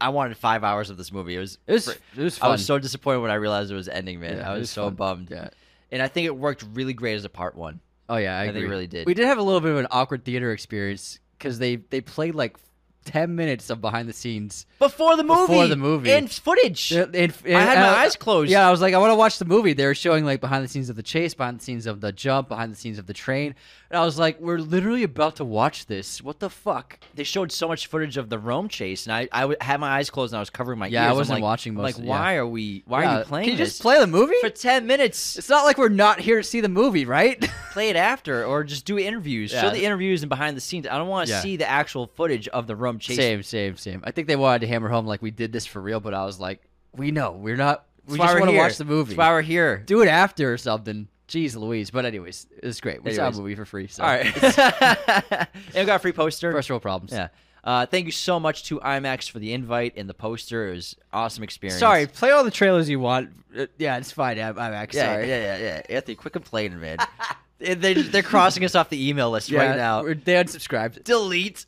I 0.00 0.08
wanted 0.10 0.36
five 0.36 0.64
hours 0.64 0.90
of 0.90 0.96
this 0.96 1.12
movie. 1.12 1.34
It 1.36 1.40
was, 1.40 1.58
It 1.66 1.72
was. 1.72 1.84
fr- 1.92 1.98
It 2.16 2.22
was 2.24 2.40
I 2.40 2.48
was 2.48 2.64
so 2.64 2.78
disappointed 2.78 3.18
when 3.20 3.30
I 3.30 3.34
realized 3.34 3.70
it 3.70 3.74
was 3.74 3.88
ending, 3.88 4.20
man. 4.20 4.38
Yeah, 4.38 4.48
I 4.50 4.52
was, 4.54 4.60
was 4.60 4.70
so 4.70 4.84
fun. 4.86 4.94
bummed. 4.94 5.30
Yeah. 5.30 5.50
And 5.90 6.02
I 6.02 6.08
think 6.08 6.26
it 6.26 6.36
worked 6.36 6.64
really 6.74 6.92
great 6.92 7.14
as 7.14 7.24
a 7.24 7.30
part 7.30 7.56
one. 7.56 7.80
Oh 8.08 8.16
yeah, 8.16 8.38
I, 8.38 8.44
think 8.44 8.56
it 8.56 8.58
agree. 8.60 8.70
really 8.70 8.86
did. 8.86 9.06
We 9.06 9.14
did 9.14 9.26
have 9.26 9.38
a 9.38 9.42
little 9.42 9.60
bit 9.60 9.70
of 9.72 9.78
an 9.78 9.86
awkward 9.90 10.24
theater 10.24 10.52
experience 10.52 11.18
because 11.38 11.58
they 11.58 11.76
they 11.76 12.00
played 12.00 12.34
like 12.34 12.56
ten 13.04 13.34
minutes 13.36 13.70
of 13.70 13.80
behind 13.80 14.08
the 14.08 14.12
scenes. 14.12 14.66
Before 14.78 15.16
the 15.16 15.24
movie. 15.24 15.40
Before 15.46 15.66
the 15.66 15.76
movie. 15.76 16.12
And 16.12 16.30
footage. 16.30 16.92
And- 16.92 17.14
and- 17.14 17.34
I 17.46 17.60
had 17.60 17.78
my 17.78 17.88
eyes 18.04 18.16
closed. 18.16 18.50
Yeah, 18.50 18.66
I 18.66 18.70
was 18.70 18.80
like, 18.82 18.92
I 18.94 18.98
want 18.98 19.12
to 19.12 19.16
watch 19.16 19.38
the 19.38 19.44
movie. 19.46 19.72
They 19.72 19.86
were 19.86 19.94
showing 19.94 20.24
like 20.24 20.40
behind 20.40 20.62
the 20.64 20.68
scenes 20.68 20.90
of 20.90 20.96
the 20.96 21.02
chase, 21.02 21.32
behind 21.34 21.60
the 21.60 21.64
scenes 21.64 21.86
of 21.86 22.00
the 22.00 22.12
jump, 22.12 22.48
behind 22.48 22.72
the 22.72 22.76
scenes 22.76 22.98
of 22.98 23.06
the 23.06 23.14
train, 23.14 23.54
and 23.90 23.98
I 23.98 24.04
was 24.04 24.18
like, 24.18 24.38
we're 24.40 24.58
literally 24.58 25.02
about 25.02 25.36
to 25.36 25.44
watch 25.44 25.86
this. 25.86 26.22
What 26.22 26.40
the 26.40 26.50
fuck? 26.50 26.98
They 27.14 27.24
showed 27.24 27.50
so 27.50 27.68
much 27.68 27.86
footage 27.86 28.16
of 28.16 28.28
the 28.28 28.38
Rome 28.38 28.68
chase, 28.68 29.06
and 29.06 29.12
I, 29.14 29.28
I 29.32 29.40
w- 29.42 29.56
had 29.60 29.80
my 29.80 29.88
eyes 29.96 30.10
closed 30.10 30.32
and 30.32 30.38
I 30.38 30.40
was 30.40 30.50
covering 30.50 30.78
my 30.78 30.88
Yeah, 30.88 31.02
I 31.02 31.04
ears. 31.06 31.10
I'm 31.12 31.16
wasn't 31.16 31.36
like- 31.36 31.42
watching 31.42 31.70
I'm 31.72 31.76
most 31.76 31.84
like, 31.84 31.98
of- 31.98 32.04
why 32.04 32.36
are 32.36 32.46
we? 32.46 32.82
Why 32.86 33.04
are 33.04 33.18
you 33.20 33.24
playing 33.24 33.44
Can 33.46 33.52
you 33.52 33.58
this 33.58 33.70
just 33.70 33.82
play 33.82 33.98
the 33.98 34.06
movie? 34.06 34.34
for 34.40 34.50
ten 34.50 34.86
minutes? 34.86 35.38
It's 35.38 35.48
not 35.48 35.64
like 35.64 35.78
we're 35.78 35.88
not 35.88 36.20
here 36.20 36.36
to 36.38 36.44
see 36.44 36.60
the 36.60 36.68
movie, 36.68 37.04
right? 37.04 37.40
play 37.72 37.88
it 37.88 37.96
after, 37.96 38.44
or 38.44 38.64
just 38.64 38.84
do 38.84 38.98
interviews. 38.98 39.52
Yeah. 39.52 39.62
Show 39.62 39.70
the 39.70 39.84
interviews 39.84 40.22
and 40.22 40.28
behind 40.28 40.56
the 40.56 40.60
scenes. 40.60 40.86
I 40.86 40.98
don't 40.98 41.08
want 41.08 41.28
to 41.28 41.32
Yeah. 41.34 41.40
see 41.40 41.56
the 41.56 41.68
actual 41.68 42.06
footage 42.08 42.48
of 42.48 42.66
the 42.66 42.76
Rome 42.76 42.98
chase. 42.98 43.16
Same, 43.16 43.42
same, 43.42 43.76
same. 43.76 44.02
I 44.04 44.10
think 44.10 44.28
they 44.28 44.36
wanted 44.36 44.60
to 44.60 44.66
hammer 44.68 44.88
home 44.88 45.06
like 45.06 45.22
we 45.22 45.30
did 45.30 45.52
this 45.52 45.64
for 45.66 45.80
real, 45.80 46.00
but 46.00 46.12
I 46.14 46.24
was 46.24 46.38
like, 46.38 46.60
we 46.94 47.10
know 47.10 47.32
we're 47.32 47.56
not. 47.56 47.86
We 48.06 48.12
That's 48.16 48.20
why 48.20 48.24
just 48.26 48.34
we're 48.34 48.40
want 48.40 48.48
to 48.48 48.52
here. 48.52 48.62
watch 48.62 48.76
the 48.78 48.84
movie. 48.86 49.10
That's 49.14 49.18
why 49.18 49.30
we're 49.32 49.42
here. 49.42 49.78
Do 49.84 50.00
it 50.02 50.08
after 50.08 50.52
or 50.52 50.56
something. 50.56 51.08
Jeez 51.28 51.54
Louise. 51.56 51.90
But 51.90 52.04
anyways, 52.06 52.46
it 52.62 52.64
was 52.66 52.80
great. 52.80 53.04
We 53.04 53.14
saw 53.14 53.28
a 53.28 53.32
movie 53.32 53.54
for 53.54 53.64
free. 53.64 53.86
So. 53.86 54.02
All 54.02 54.08
right. 54.08 54.26
and 54.58 55.48
we 55.74 55.84
got 55.84 55.96
a 55.96 55.98
free 55.98 56.12
poster. 56.12 56.50
First 56.52 56.70
world 56.70 56.82
problems. 56.82 57.12
Yeah. 57.12 57.28
Uh, 57.64 57.84
thank 57.86 58.06
you 58.06 58.12
so 58.12 58.40
much 58.40 58.64
to 58.64 58.78
IMAX 58.80 59.28
for 59.30 59.40
the 59.40 59.52
invite 59.52 59.94
and 59.96 60.08
the 60.08 60.14
poster. 60.14 60.68
It 60.68 60.74
was 60.76 60.96
awesome 61.12 61.44
experience. 61.44 61.78
Sorry, 61.78 62.06
play 62.06 62.30
all 62.30 62.42
the 62.44 62.50
trailers 62.50 62.88
you 62.88 62.98
want. 62.98 63.30
Uh, 63.56 63.66
yeah, 63.76 63.98
it's 63.98 64.10
fine. 64.10 64.38
I'm, 64.38 64.58
I'm 64.58 64.72
actually 64.72 65.00
Yeah, 65.00 65.14
sorry. 65.14 65.28
yeah, 65.28 65.58
yeah, 65.58 65.58
yeah. 65.90 65.96
Anthony, 65.96 66.14
quit 66.14 66.32
complaining, 66.32 66.80
man. 66.80 66.96
they, 67.58 67.74
they, 67.74 67.94
they're 67.94 68.22
crossing 68.22 68.64
us 68.64 68.74
off 68.74 68.88
the 68.88 69.08
email 69.08 69.30
list 69.30 69.50
Yeah, 69.50 69.66
right 69.66 69.76
now. 69.76 70.02
we're- 70.02 70.14
They 70.14 70.34
unsubscribed. 70.34 71.04
Delete. 71.04 71.66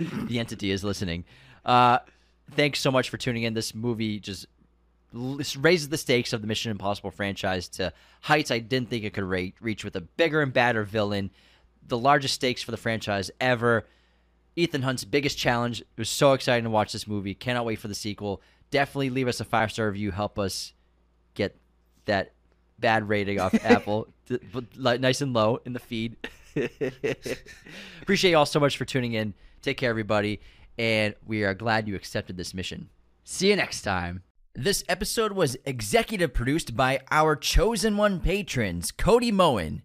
the 0.00 0.38
entity 0.38 0.70
is 0.70 0.82
listening. 0.84 1.24
Uh, 1.64 1.98
thanks 2.52 2.80
so 2.80 2.90
much 2.90 3.10
for 3.10 3.16
tuning 3.16 3.42
in. 3.42 3.54
This 3.54 3.74
movie 3.74 4.18
just 4.20 4.46
raises 5.14 5.88
the 5.88 5.96
stakes 5.96 6.32
of 6.32 6.40
the 6.40 6.46
Mission 6.46 6.70
Impossible 6.70 7.10
franchise 7.10 7.68
to 7.68 7.92
heights 8.22 8.50
I 8.50 8.58
didn't 8.58 8.90
think 8.90 9.04
it 9.04 9.14
could 9.14 9.24
reach 9.24 9.84
with 9.84 9.96
a 9.96 10.00
bigger 10.00 10.42
and 10.42 10.52
badder 10.52 10.82
villain, 10.82 11.30
the 11.86 11.98
largest 11.98 12.34
stakes 12.34 12.62
for 12.62 12.70
the 12.70 12.76
franchise 12.76 13.30
ever. 13.40 13.86
Ethan 14.56 14.82
Hunt's 14.82 15.04
biggest 15.04 15.38
challenge. 15.38 15.80
It 15.80 15.86
was 15.96 16.08
so 16.08 16.32
exciting 16.32 16.64
to 16.64 16.70
watch 16.70 16.92
this 16.92 17.06
movie. 17.06 17.34
Cannot 17.34 17.64
wait 17.64 17.78
for 17.78 17.88
the 17.88 17.94
sequel. 17.94 18.40
Definitely 18.70 19.10
leave 19.10 19.28
us 19.28 19.40
a 19.40 19.44
five 19.44 19.70
star 19.72 19.86
review. 19.86 20.10
Help 20.10 20.38
us 20.38 20.72
get 21.34 21.56
that 22.06 22.32
bad 22.78 23.08
rating 23.08 23.40
off 23.40 23.54
Apple, 23.64 24.08
th- 24.28 24.40
but 24.52 24.64
li- 24.76 24.98
nice 24.98 25.20
and 25.20 25.32
low 25.32 25.60
in 25.64 25.72
the 25.72 25.78
feed. 25.80 26.16
Appreciate 28.02 28.30
you 28.30 28.36
all 28.36 28.46
so 28.46 28.60
much 28.60 28.76
for 28.76 28.84
tuning 28.84 29.12
in. 29.12 29.34
Take 29.62 29.76
care, 29.76 29.90
everybody, 29.90 30.40
and 30.78 31.14
we 31.26 31.42
are 31.44 31.54
glad 31.54 31.88
you 31.88 31.94
accepted 31.94 32.36
this 32.36 32.54
mission. 32.54 32.88
See 33.24 33.48
you 33.48 33.56
next 33.56 33.82
time. 33.82 34.22
This 34.56 34.84
episode 34.88 35.32
was 35.32 35.56
executive 35.64 36.32
produced 36.32 36.76
by 36.76 37.00
our 37.10 37.34
chosen 37.34 37.96
one 37.96 38.20
patrons 38.20 38.92
Cody 38.92 39.32
Moen, 39.32 39.82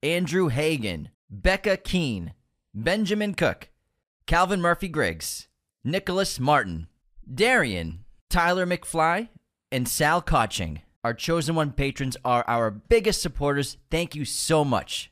Andrew 0.00 0.46
Hagan, 0.46 1.08
Becca 1.28 1.78
Keene, 1.78 2.32
Benjamin 2.72 3.34
Cook, 3.34 3.70
Calvin 4.28 4.60
Murphy 4.60 4.86
Griggs, 4.86 5.48
Nicholas 5.82 6.38
Martin, 6.38 6.86
Darian, 7.34 8.04
Tyler 8.30 8.64
McFly, 8.64 9.28
and 9.72 9.88
Sal 9.88 10.22
Koching. 10.22 10.82
Our 11.02 11.14
chosen 11.14 11.56
one 11.56 11.72
patrons 11.72 12.16
are 12.24 12.44
our 12.46 12.70
biggest 12.70 13.22
supporters. 13.22 13.76
Thank 13.90 14.14
you 14.14 14.24
so 14.24 14.64
much. 14.64 15.11